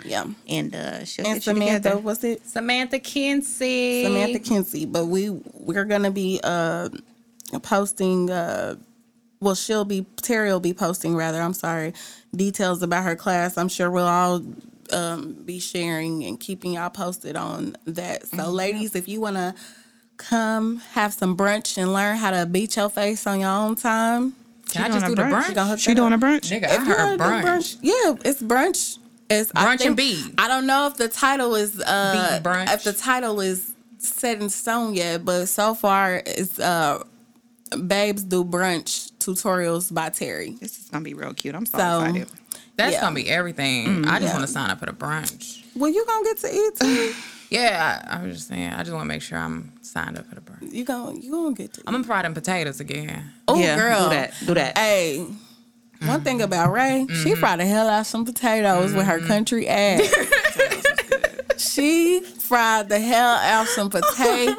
Yeah. 0.05 0.25
and 0.49 0.75
uh 0.75 1.05
she'll 1.05 1.27
And 1.27 1.43
Samantha, 1.43 1.99
what's 1.99 2.25
it? 2.25 2.45
Samantha 2.47 2.99
Kinsey. 2.99 4.03
Samantha 4.05 4.39
Kinsey. 4.41 4.87
But 4.87 5.07
we 5.07 5.31
we're 5.55 5.85
gonna 5.85 6.11
be 6.11 6.41
uh 6.43 6.89
posting 7.63 8.29
uh 8.31 8.75
well 9.41 9.55
she'll 9.55 9.85
be 9.85 10.05
Terry 10.21 10.51
will 10.51 10.59
be 10.61 10.75
posting 10.75 11.15
rather, 11.15 11.41
I'm 11.41 11.55
sorry, 11.55 11.93
details 12.35 12.83
about 12.83 13.05
her 13.05 13.15
class. 13.15 13.57
I'm 13.57 13.69
sure 13.69 13.89
we'll 13.91 14.07
all 14.09 14.43
um 14.93 15.33
be 15.45 15.59
sharing 15.59 16.25
and 16.25 16.39
keeping 16.41 16.73
y'all 16.75 16.91
posted 16.91 17.37
on 17.37 17.77
that. 17.87 18.23
Mm-hmm. 18.25 18.39
So 18.41 18.51
ladies, 18.51 18.95
if 18.95 19.09
you 19.09 19.21
wanna 19.21 19.55
come 20.17 20.79
have 20.93 21.13
some 21.13 21.37
brunch 21.37 21.77
and 21.77 21.93
learn 21.93 22.17
how 22.17 22.31
to 22.31 22.47
beat 22.47 22.77
your 22.77 22.89
face 22.89 23.27
on 23.27 23.41
your 23.41 23.51
own 23.51 23.75
time. 23.77 24.35
Can 24.71 24.83
I 24.85 24.89
doing 24.89 25.01
just 25.01 25.13
a 25.13 25.15
do 25.15 25.15
the 25.17 25.23
brunch? 25.23 25.33
brunch? 25.43 25.47
She 25.49 25.55
gonna 25.55 25.69
hook 25.71 25.79
She 25.79 25.91
that 25.91 25.97
doing 25.97 26.13
a 26.13 26.17
up. 26.17 26.21
brunch? 26.23 26.51
Nigga, 26.51 26.65
If 26.65 26.71
I 26.71 26.75
you 26.77 26.95
heard 26.95 27.21
wanna 27.21 27.43
do 27.43 27.49
brunch. 27.49 27.77
yeah, 27.83 28.15
it's 28.25 28.43
brunch. 28.43 28.99
It's 29.29 29.51
I 29.55 29.65
Brunch 29.67 29.71
and 29.73 29.79
think- 29.81 29.97
bead. 29.97 30.35
I 30.39 30.49
don't 30.49 30.67
know 30.67 30.87
if 30.87 30.97
the 30.97 31.09
title 31.09 31.55
is 31.57 31.81
uh 31.81 32.39
Bead 32.41 32.45
brunch. 32.45 32.73
if 32.73 32.85
the 32.85 32.93
title 32.93 33.41
is 33.41 33.73
set 33.99 34.41
in 34.41 34.49
stone 34.49 34.95
yet, 34.95 35.25
but 35.25 35.47
so 35.47 35.75
far 35.75 36.23
it's 36.25 36.59
uh 36.59 37.03
Babes 37.87 38.23
Do 38.23 38.45
Brunch 38.45 39.11
tutorials 39.19 39.93
by 39.93 40.09
Terry. 40.11 40.57
This 40.61 40.79
is 40.79 40.89
gonna 40.89 41.03
be 41.05 41.15
real 41.15 41.35
cute. 41.35 41.55
I'm 41.57 41.67
so, 41.67 41.79
So- 41.79 42.01
excited. 42.05 42.29
That's 42.77 42.93
Yeah. 42.95 43.01
gonna 43.01 43.15
be 43.15 43.29
everything. 43.29 43.87
Mm-hmm. 43.87 44.09
I 44.11 44.19
just 44.19 44.23
yeah. 44.25 44.33
want 44.35 44.47
to 44.47 44.53
sign 44.53 44.71
up 44.71 44.81
for 44.81 44.87
the 44.87 44.93
brunch. 44.93 45.63
Well, 45.75 45.91
you 45.91 46.05
gonna 46.07 46.25
get 46.25 46.39
to 46.39 46.55
eat 46.55 46.77
too. 46.81 47.15
Yeah, 47.49 48.03
I, 48.11 48.17
I 48.17 48.23
was 48.25 48.35
just 48.39 48.49
saying. 48.49 48.73
I 48.73 48.79
just 48.79 48.91
want 48.91 49.05
to 49.05 49.09
make 49.09 49.23
sure 49.23 49.39
I'm 49.39 49.73
signed 49.81 50.19
up 50.19 50.27
for 50.27 50.35
the 50.35 50.41
brunch. 50.41 50.73
you 50.73 50.85
gonna 50.85 51.17
you 51.17 51.31
gonna 51.31 51.55
get 51.55 51.75
to. 51.75 51.83
I'm 51.87 51.93
gonna 51.93 52.03
fry 52.03 52.23
them 52.23 52.35
potatoes 52.35 52.81
again. 52.81 53.31
Oh, 53.47 53.57
Yeah, 53.57 53.77
girl, 53.77 54.05
do 54.05 54.11
that, 54.17 54.35
do 54.45 54.55
that. 54.55 54.77
Hey. 54.77 55.25
One 56.03 56.23
thing 56.23 56.39
mm-hmm. 56.39 56.45
about 56.45 56.73
Ray, 56.73 57.07
mm-hmm. 57.09 57.15
she 57.23 57.37
fried 57.37 57.61
the 57.61 57.67
hell 57.67 57.89
out 57.89 58.05
some 58.07 58.25
potatoes 58.25 58.95
with 58.95 59.07
her 59.07 59.21
country 59.21 59.69
ass. 59.69 60.03
she 61.57 62.19
fried 62.21 62.89
the 62.89 62.99
hell 62.99 63.37
out 63.37 63.69
some 63.69 63.91
potatoes. 63.91 64.57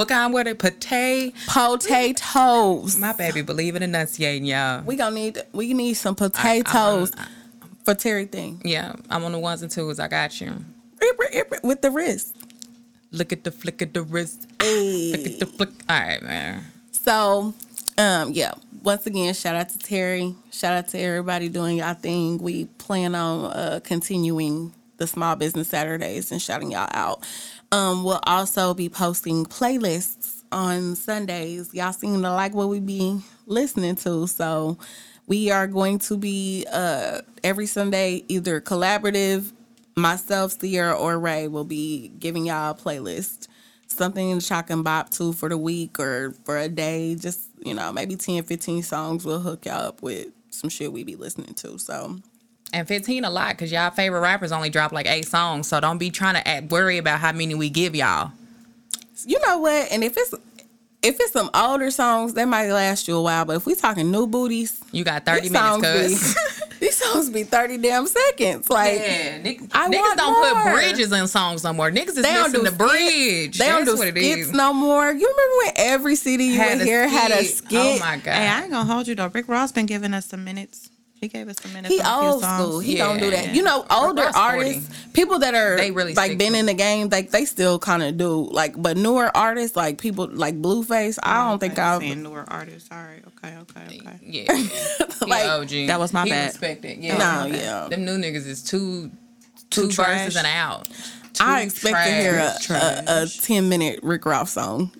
What 0.00 0.08
kind 0.08 0.32
were 0.32 0.42
they? 0.42 0.54
Potato. 0.54 1.36
potatoes. 1.46 2.96
My 2.96 3.12
baby 3.12 3.42
believe 3.42 3.76
in 3.76 3.82
enunciating, 3.82 4.46
y'all. 4.46 4.82
We 4.82 4.96
gonna 4.96 5.14
need 5.14 5.42
we 5.52 5.74
need 5.74 5.92
some 5.92 6.14
potatoes 6.14 7.12
for 7.84 7.94
Terry 7.94 8.24
thing. 8.24 8.62
Yeah, 8.64 8.94
I'm 9.10 9.22
on 9.24 9.32
the 9.32 9.38
ones 9.38 9.60
and 9.60 9.70
twos. 9.70 10.00
I 10.00 10.08
got 10.08 10.40
you. 10.40 10.54
With 11.62 11.82
the 11.82 11.90
wrist. 11.90 12.34
Look 13.10 13.30
at 13.30 13.44
the 13.44 13.50
flick 13.50 13.82
of 13.82 13.92
the 13.92 14.00
wrist. 14.00 14.46
Hey. 14.58 15.12
Look 15.12 15.26
at 15.26 15.38
the 15.38 15.44
flick. 15.44 15.68
All 15.86 16.00
right, 16.00 16.22
man. 16.22 16.64
So, 16.92 17.52
um, 17.98 18.32
yeah. 18.32 18.52
Once 18.82 19.06
again, 19.06 19.34
shout 19.34 19.54
out 19.54 19.68
to 19.68 19.78
Terry. 19.78 20.34
Shout 20.50 20.72
out 20.72 20.88
to 20.88 20.98
everybody 20.98 21.50
doing 21.50 21.76
y'all 21.76 21.92
thing. 21.92 22.38
We 22.38 22.64
plan 22.78 23.14
on 23.14 23.52
uh, 23.52 23.80
continuing 23.84 24.72
the 24.96 25.06
Small 25.06 25.36
Business 25.36 25.68
Saturdays 25.68 26.32
and 26.32 26.40
shouting 26.40 26.70
y'all 26.70 26.88
out. 26.92 27.22
Um, 27.72 28.02
we'll 28.02 28.20
also 28.24 28.74
be 28.74 28.88
posting 28.88 29.46
playlists 29.46 30.42
on 30.50 30.96
Sundays. 30.96 31.72
Y'all 31.72 31.92
seem 31.92 32.20
to 32.22 32.32
like 32.32 32.52
what 32.52 32.68
we 32.68 32.80
be 32.80 33.20
listening 33.46 33.94
to, 33.96 34.26
so 34.26 34.76
we 35.26 35.50
are 35.52 35.68
going 35.68 36.00
to 36.00 36.16
be 36.16 36.66
uh, 36.72 37.20
every 37.44 37.66
Sunday 37.66 38.24
either 38.28 38.60
collaborative. 38.60 39.52
Myself, 39.96 40.58
Sierra, 40.58 40.94
or 40.94 41.18
Ray 41.18 41.46
will 41.46 41.64
be 41.64 42.08
giving 42.18 42.46
y'all 42.46 42.72
a 42.72 42.74
playlist 42.74 43.46
something 43.90 44.38
to 44.38 44.46
chalk 44.46 44.70
and 44.70 44.84
bop 44.84 45.10
to 45.10 45.32
for 45.32 45.48
the 45.48 45.58
week 45.58 45.98
or 45.98 46.34
for 46.44 46.56
a 46.56 46.68
day. 46.68 47.14
Just, 47.14 47.40
you 47.64 47.74
know, 47.74 47.92
maybe 47.92 48.16
10, 48.16 48.44
15 48.44 48.82
songs 48.82 49.24
we'll 49.24 49.40
hook 49.40 49.66
y'all 49.66 49.86
up 49.88 50.02
with 50.02 50.28
some 50.50 50.70
shit 50.70 50.92
we 50.92 51.04
be 51.04 51.16
listening 51.16 51.54
to. 51.54 51.78
So 51.78 52.18
And 52.72 52.86
15 52.86 53.24
a 53.24 53.30
lot 53.30 53.50
because 53.50 53.72
y'all 53.72 53.90
favorite 53.90 54.20
rappers 54.20 54.52
only 54.52 54.70
drop 54.70 54.92
like 54.92 55.06
eight 55.06 55.26
songs. 55.26 55.66
So 55.66 55.80
don't 55.80 55.98
be 55.98 56.10
trying 56.10 56.34
to 56.34 56.46
act, 56.46 56.70
worry 56.70 56.98
about 56.98 57.18
how 57.20 57.32
many 57.32 57.54
we 57.54 57.68
give 57.68 57.94
y'all. 57.96 58.30
you 59.26 59.38
know 59.46 59.58
what? 59.58 59.90
And 59.90 60.04
if 60.04 60.16
it's 60.16 60.32
if 61.02 61.16
it's 61.18 61.32
some 61.32 61.48
older 61.54 61.90
songs, 61.90 62.34
that 62.34 62.46
might 62.46 62.70
last 62.70 63.08
you 63.08 63.16
a 63.16 63.22
while. 63.22 63.44
But 63.46 63.56
if 63.56 63.66
we 63.66 63.74
talking 63.74 64.10
new 64.10 64.26
booties, 64.26 64.80
You 64.92 65.02
got 65.02 65.24
30 65.24 65.40
these 65.40 65.50
minutes, 65.50 65.70
songs 65.70 65.82
cuz. 65.86 66.34
be 66.34 66.40
these 66.86 66.96
songs 66.96 67.30
be 67.30 67.42
30 67.42 67.78
damn 67.78 68.06
seconds. 68.06 68.68
Like 68.70 68.98
Yeah, 69.00 69.38
nigg- 69.42 69.70
I 69.72 69.88
niggas 69.88 70.16
don't 70.16 70.32
more. 70.54 70.62
put 70.62 70.72
bridges 70.74 71.10
in 71.10 71.26
songs 71.26 71.64
no 71.64 71.72
more. 71.72 71.90
Niggas 71.90 72.08
is 72.10 72.14
They 72.16 72.34
don't 72.34 72.52
missing 72.52 72.64
do 72.66 72.70
the 72.70 72.76
bridge. 72.76 73.58
they 73.58 73.66
don't 73.66 73.84
That's 73.86 73.92
do 73.94 73.98
what 73.98 74.08
it 74.08 74.16
skits 74.16 74.48
is. 74.48 74.52
no 74.52 74.72
more. 74.74 75.06
You 75.10 75.26
remember 75.26 75.54
when 75.64 75.72
every 75.76 76.14
city 76.16 76.44
you 76.44 76.58
Had 76.58 76.78
would 76.78 76.82
a 76.82 76.84
hear 76.84 77.08
had 77.08 77.30
a 77.32 77.44
skit. 77.44 77.62
Oh 77.78 77.94
skit? 77.94 78.02
Oh 78.02 78.06
my 78.06 78.16
god. 78.18 78.34
Hey, 78.34 78.46
I 78.48 78.62
ain't 78.62 78.70
gonna 78.70 78.92
hold 78.92 79.08
you 79.08 79.14
though. 79.14 79.30
Rick 79.32 79.48
Ross 79.48 79.72
been 79.72 79.86
giving 79.86 80.12
us 80.14 80.26
some 80.26 80.44
minutes. 80.44 80.89
He 81.20 81.28
gave 81.28 81.48
us 81.48 81.56
some 81.60 81.72
minute. 81.74 81.90
He 81.90 82.00
on 82.00 82.06
a 82.06 82.20
few 82.20 82.30
old 82.30 82.42
school. 82.42 82.78
He 82.80 82.96
don't 82.96 83.18
do 83.18 83.30
that. 83.30 83.54
You 83.54 83.62
know, 83.62 83.84
older 83.90 84.22
Ross 84.22 84.34
40. 84.34 84.38
artists, 84.38 85.06
people 85.12 85.38
that 85.40 85.54
are 85.54 85.76
They 85.76 85.90
really 85.90 86.14
like 86.14 86.38
been 86.38 86.54
in 86.54 86.64
the 86.64 86.72
game, 86.74 87.10
like 87.10 87.30
they 87.30 87.44
still 87.44 87.78
kind 87.78 88.02
of 88.02 88.16
do. 88.16 88.48
Like, 88.50 88.80
but 88.80 88.96
newer 88.96 89.30
artists, 89.36 89.76
like 89.76 89.98
people 89.98 90.30
like 90.32 90.60
Blueface, 90.62 91.18
I 91.22 91.48
don't 91.50 91.58
think 91.58 91.78
I've 91.78 91.96
I've 91.96 92.00
seen 92.02 92.22
newer 92.22 92.44
artists. 92.48 92.88
All 92.90 92.98
right, 92.98 93.22
okay, 93.44 93.54
okay, 93.58 93.98
okay. 94.00 94.18
Yeah. 94.22 94.52
like. 95.26 95.44
OG. 95.46 95.88
That 95.88 96.00
was 96.00 96.12
my 96.14 96.24
he 96.24 96.30
bad. 96.30 96.46
respected. 96.48 96.98
Yeah. 96.98 97.18
No, 97.18 97.46
yeah. 97.46 97.88
Them 97.88 98.06
new 98.06 98.16
niggas 98.16 98.46
is 98.46 98.62
two 98.62 99.10
two, 99.68 99.82
Too 99.82 99.86
verses 99.88 100.32
trash. 100.32 100.36
and 100.36 100.46
out. 100.46 100.88
I 101.38 101.60
Too 101.60 101.66
expect 101.66 102.06
to 102.06 102.14
hear 102.14 102.36
a, 102.38 102.72
a, 102.74 103.22
a 103.24 103.26
ten 103.26 103.68
minute 103.68 104.00
Rick 104.02 104.24
Ross 104.24 104.52
song. 104.52 104.90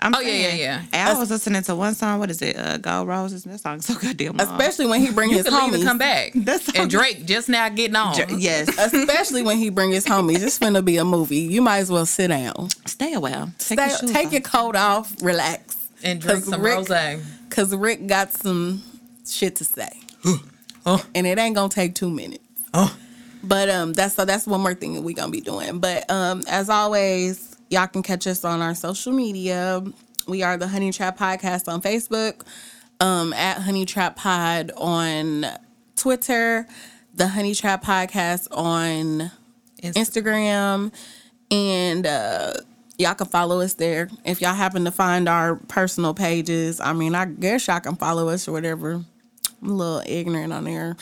I'm 0.00 0.14
Oh, 0.14 0.20
yeah, 0.20 0.30
yeah, 0.48 0.54
yeah. 0.54 0.82
Hey, 0.92 1.00
I 1.00 1.18
was 1.18 1.28
listening 1.30 1.62
to 1.62 1.74
one 1.74 1.94
song. 1.94 2.20
What 2.20 2.30
is 2.30 2.40
it? 2.40 2.56
Uh, 2.56 2.76
Gold 2.78 3.08
Roses. 3.08 3.44
That 3.44 3.58
song's 3.58 3.86
so 3.86 3.94
goddamn 3.94 4.36
long. 4.36 4.46
Especially 4.46 4.86
when 4.86 5.00
he 5.00 5.10
bring 5.10 5.30
You 5.30 5.38
his 5.38 5.46
leave 5.46 5.54
and 5.54 5.72
homies. 5.74 5.84
come 5.84 5.98
back. 5.98 6.32
That's 6.36 6.68
and 6.76 6.88
Drake 6.88 7.24
just 7.26 7.48
now 7.48 7.68
getting 7.68 7.96
on. 7.96 8.14
yes. 8.38 8.68
Especially 8.78 9.42
when 9.42 9.56
he 9.56 9.70
bring 9.70 9.90
his 9.90 10.06
homies. 10.06 10.42
It's 10.42 10.58
gonna 10.58 10.82
be 10.82 10.98
a 10.98 11.04
movie. 11.04 11.38
You 11.38 11.62
might 11.62 11.78
as 11.78 11.90
well 11.90 12.06
sit 12.06 12.28
down. 12.28 12.68
Stay 12.86 13.12
a 13.14 13.20
while. 13.20 13.50
Take, 13.58 13.80
Stay, 13.80 14.06
your, 14.06 14.12
take 14.14 14.32
your 14.32 14.40
coat 14.40 14.76
off, 14.76 15.14
relax. 15.22 15.76
and 16.04 16.20
drink 16.20 16.44
some 16.44 16.62
Rick- 16.62 16.88
rose. 16.88 17.22
Cause 17.50 17.74
Rick 17.74 18.06
got 18.06 18.32
some 18.32 18.82
shit 19.26 19.56
to 19.56 19.64
say. 19.64 19.90
Oh. 20.86 21.04
And 21.14 21.26
it 21.26 21.38
ain't 21.38 21.54
gonna 21.54 21.68
take 21.68 21.94
two 21.94 22.08
minutes. 22.08 22.42
Oh. 22.72 22.96
But 23.42 23.68
um 23.68 23.92
that's 23.92 24.14
so 24.14 24.24
that's 24.24 24.46
one 24.46 24.62
more 24.62 24.74
thing 24.74 24.94
that 24.94 25.02
we 25.02 25.12
gonna 25.12 25.30
be 25.30 25.40
doing. 25.42 25.80
But 25.80 26.08
um 26.10 26.44
as 26.48 26.70
always, 26.70 27.47
y'all 27.70 27.86
can 27.86 28.02
catch 28.02 28.26
us 28.26 28.44
on 28.44 28.62
our 28.62 28.74
social 28.74 29.12
media. 29.12 29.82
We 30.26 30.42
are 30.42 30.56
the 30.56 30.68
Honey 30.68 30.92
Trap 30.92 31.18
Podcast 31.18 31.72
on 31.72 31.80
Facebook, 31.80 32.42
um, 33.00 33.32
at 33.32 33.58
Honey 33.58 33.84
Trap 33.84 34.16
Pod 34.16 34.72
on 34.76 35.46
Twitter, 35.96 36.66
the 37.14 37.28
Honey 37.28 37.54
Trap 37.54 37.84
Podcast 37.84 38.48
on 38.50 39.30
Instagram, 39.82 40.92
and 41.50 42.06
uh, 42.06 42.54
y'all 42.98 43.14
can 43.14 43.26
follow 43.26 43.60
us 43.60 43.74
there. 43.74 44.08
If 44.24 44.40
y'all 44.40 44.54
happen 44.54 44.84
to 44.84 44.90
find 44.90 45.28
our 45.28 45.56
personal 45.56 46.14
pages, 46.14 46.80
I 46.80 46.92
mean, 46.92 47.14
I 47.14 47.26
guess 47.26 47.66
y'all 47.66 47.80
can 47.80 47.96
follow 47.96 48.28
us 48.28 48.48
or 48.48 48.52
whatever. 48.52 49.04
I'm 49.62 49.70
a 49.70 49.72
little 49.72 50.02
ignorant 50.06 50.52
on 50.52 50.64
there, 50.64 50.96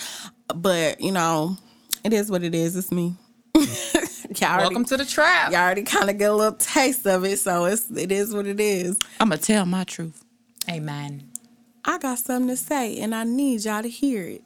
but 0.55 1.01
you 1.01 1.13
know, 1.13 1.57
it 2.05 2.13
is 2.13 2.31
what 2.31 2.43
it 2.43 2.55
is. 2.55 2.77
It's 2.77 2.93
me. 2.93 3.15
y'all 4.41 4.51
already, 4.51 4.63
Welcome 4.65 4.85
to 4.87 4.97
the 4.97 5.05
trap. 5.05 5.53
y'all 5.53 5.61
already 5.61 5.83
kind 5.83 6.11
of 6.11 6.19
get 6.19 6.31
a 6.31 6.35
little 6.35 6.57
taste 6.57 7.07
of 7.07 7.25
it, 7.25 7.39
so 7.39 7.65
it's 7.67 7.91
it 7.91 8.11
is 8.13 8.35
what 8.35 8.47
it 8.47 8.61
is. 8.61 8.99
I'm 9.21 9.29
gonna 9.29 9.41
tell 9.41 9.67
my 9.67 9.85
truth. 9.85 10.25
Amen. 10.69 11.31
I 11.85 11.99
got 11.99 12.19
something 12.19 12.49
to 12.49 12.57
say, 12.57 12.99
and 12.99 13.15
I 13.15 13.25
need 13.25 13.65
y'all 13.65 13.83
to 13.83 13.89
hear 13.89 14.25
it 14.25 14.43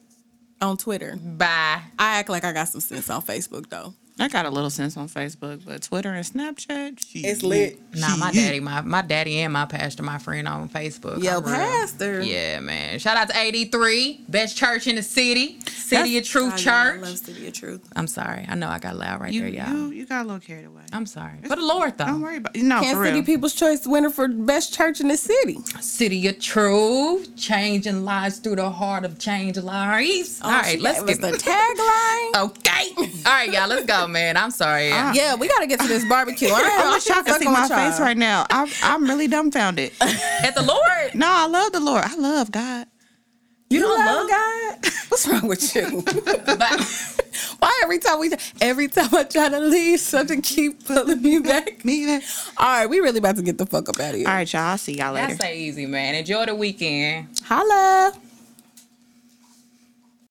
on 0.61 0.76
Twitter. 0.76 1.16
Bye. 1.16 1.81
I 1.99 2.18
act 2.18 2.28
like 2.28 2.45
I 2.45 2.53
got 2.53 2.68
some 2.68 2.81
sense 2.83 3.09
on 3.09 3.22
Facebook 3.22 3.68
though. 3.70 3.95
I 4.21 4.29
got 4.29 4.47
a 4.47 4.51
little 4.51 4.71
sense 4.71 4.97
on 4.97 5.09
Facebook, 5.09 5.64
but 5.64 5.83
Twitter 5.83 6.12
and 6.12 6.25
Snapchat, 6.25 7.05
It's 7.14 7.43
lit. 7.43 7.81
Nah, 7.95 8.16
my 8.16 8.31
daddy, 8.33 8.61
my 8.61 8.83
my 8.83 9.03
daddy 9.03 9.39
and 9.39 9.53
my 9.53 9.64
pastor, 9.64 10.03
my 10.03 10.18
friend 10.18 10.47
on 10.47 10.68
Facebook. 10.68 11.23
Yo, 11.23 11.39
I'm 11.39 11.45
real. 11.45 11.55
pastor. 11.55 12.23
Yeah, 12.23 12.61
man. 12.61 12.99
Shout 12.99 13.16
out 13.16 13.29
to 13.31 13.39
83, 13.39 14.25
best 14.29 14.57
church 14.57 14.87
in 14.87 14.97
the 14.97 15.03
city, 15.03 15.59
City 15.66 16.18
of 16.18 16.25
Truth 16.25 16.45
Oh, 16.45 16.49
yeah, 16.49 16.53
I 16.55 16.59
Church. 16.93 17.01
love 17.01 17.18
City 17.18 17.47
of 17.49 17.53
Truth. 17.55 17.89
I'm 17.97 18.07
sorry. 18.07 18.45
I 18.49 18.55
know 18.55 18.68
I 18.68 18.79
got 18.79 18.97
loud 18.97 19.21
right 19.23 19.33
you, 19.33 19.41
there, 19.41 19.49
y'all. 19.51 19.73
you 19.75 19.91
you 19.91 20.07
got 20.07 20.23
a 20.23 20.27
little 20.27 20.41
carried 20.41 20.66
away. 20.66 20.83
I'm 20.93 21.07
sorry. 21.07 21.39
For 21.43 21.57
the 21.57 21.64
Lord, 21.64 21.97
though. 21.99 22.07
Don't 22.07 22.21
worry 22.21 22.37
about 22.37 22.55
it. 22.57 22.62
No, 22.62 22.81
Kansas 22.81 22.99
for 22.99 23.05
City. 23.07 23.23
People's 23.23 23.55
Choice 23.55 23.87
winner 23.87 24.11
for 24.11 24.29
best 24.29 24.75
church 24.75 25.01
in 25.01 25.09
the 25.09 25.16
city. 25.16 25.59
City 25.81 26.27
of 26.29 26.39
Truth, 26.41 27.37
changing 27.37 28.05
lives 28.05 28.39
through 28.39 28.57
the 28.57 28.71
heart 28.71 29.05
of 29.05 29.18
change 29.18 29.57
lives. 29.57 30.41
Oh, 30.43 30.47
All 30.51 30.61
right, 30.61 30.81
let's 30.81 31.03
get 31.05 31.21
the 31.21 31.33
tagline. 31.33 32.31
Okay. 32.51 32.91
All 33.27 33.33
right, 33.33 33.53
y'all, 33.53 33.68
let's 33.68 33.85
go, 33.87 34.07
man. 34.13 34.37
I'm 34.37 34.51
sorry. 34.51 34.91
Uh, 34.93 35.13
yeah, 35.13 35.35
we 35.35 35.49
gotta 35.49 35.67
get 35.67 35.81
to 35.81 35.89
this 35.89 36.05
barbecue. 36.05 36.49
I, 36.49 36.53
I 36.53 36.89
I 36.89 36.93
wish 36.93 37.09
y'all 37.09 37.23
could 37.23 37.41
see 37.41 37.49
my 37.49 37.69
face 37.69 38.01
right 38.01 38.17
now. 38.17 38.47
I'm 38.51 38.69
I'm 38.83 39.05
really 39.05 39.29
dumbfounded. 39.29 39.93
At 40.01 40.55
the 40.55 40.63
Lord. 40.63 41.15
no, 41.15 41.27
I 41.29 41.47
love 41.47 41.73
the 41.73 41.81
Lord. 41.81 42.05
I 42.05 42.17
love 42.17 42.51
God. 42.51 42.87
You 43.71 43.81
don't 43.81 43.99
love 44.05 44.29
love- 44.29 44.31
God? 44.31 44.93
What's 45.09 45.29
wrong 45.29 45.47
with 45.47 45.75
you? 45.77 46.03
Why 47.61 47.81
every 47.85 47.99
time 47.99 48.19
we 48.19 48.33
every 48.61 48.89
time 48.89 49.15
I 49.15 49.25
try 49.25 49.49
to 49.49 49.61
leave, 49.61 50.01
something 50.01 50.43
keep 50.43 50.85
pulling 50.87 51.23
me 51.23 51.39
back? 51.39 51.85
Me 51.85 52.03
either. 52.05 52.25
All 52.57 52.67
right, 52.67 52.87
we 52.89 52.99
really 53.01 53.19
about 53.19 53.37
to 53.37 53.43
get 53.43 53.59
the 53.59 53.67
fuck 53.67 53.89
up 53.89 54.01
out 54.01 54.11
of 54.11 54.17
here. 54.17 54.27
All 54.27 54.35
right, 54.35 54.53
y'all. 54.53 54.63
I'll 54.63 54.79
see 54.79 54.97
y'all 54.99 55.13
later. 55.13 55.29
That's 55.29 55.41
so 55.41 55.49
easy, 55.51 55.87
man. 55.87 56.15
Enjoy 56.17 56.47
the 56.47 56.55
weekend. 56.55 57.29
Holla. 57.45 58.13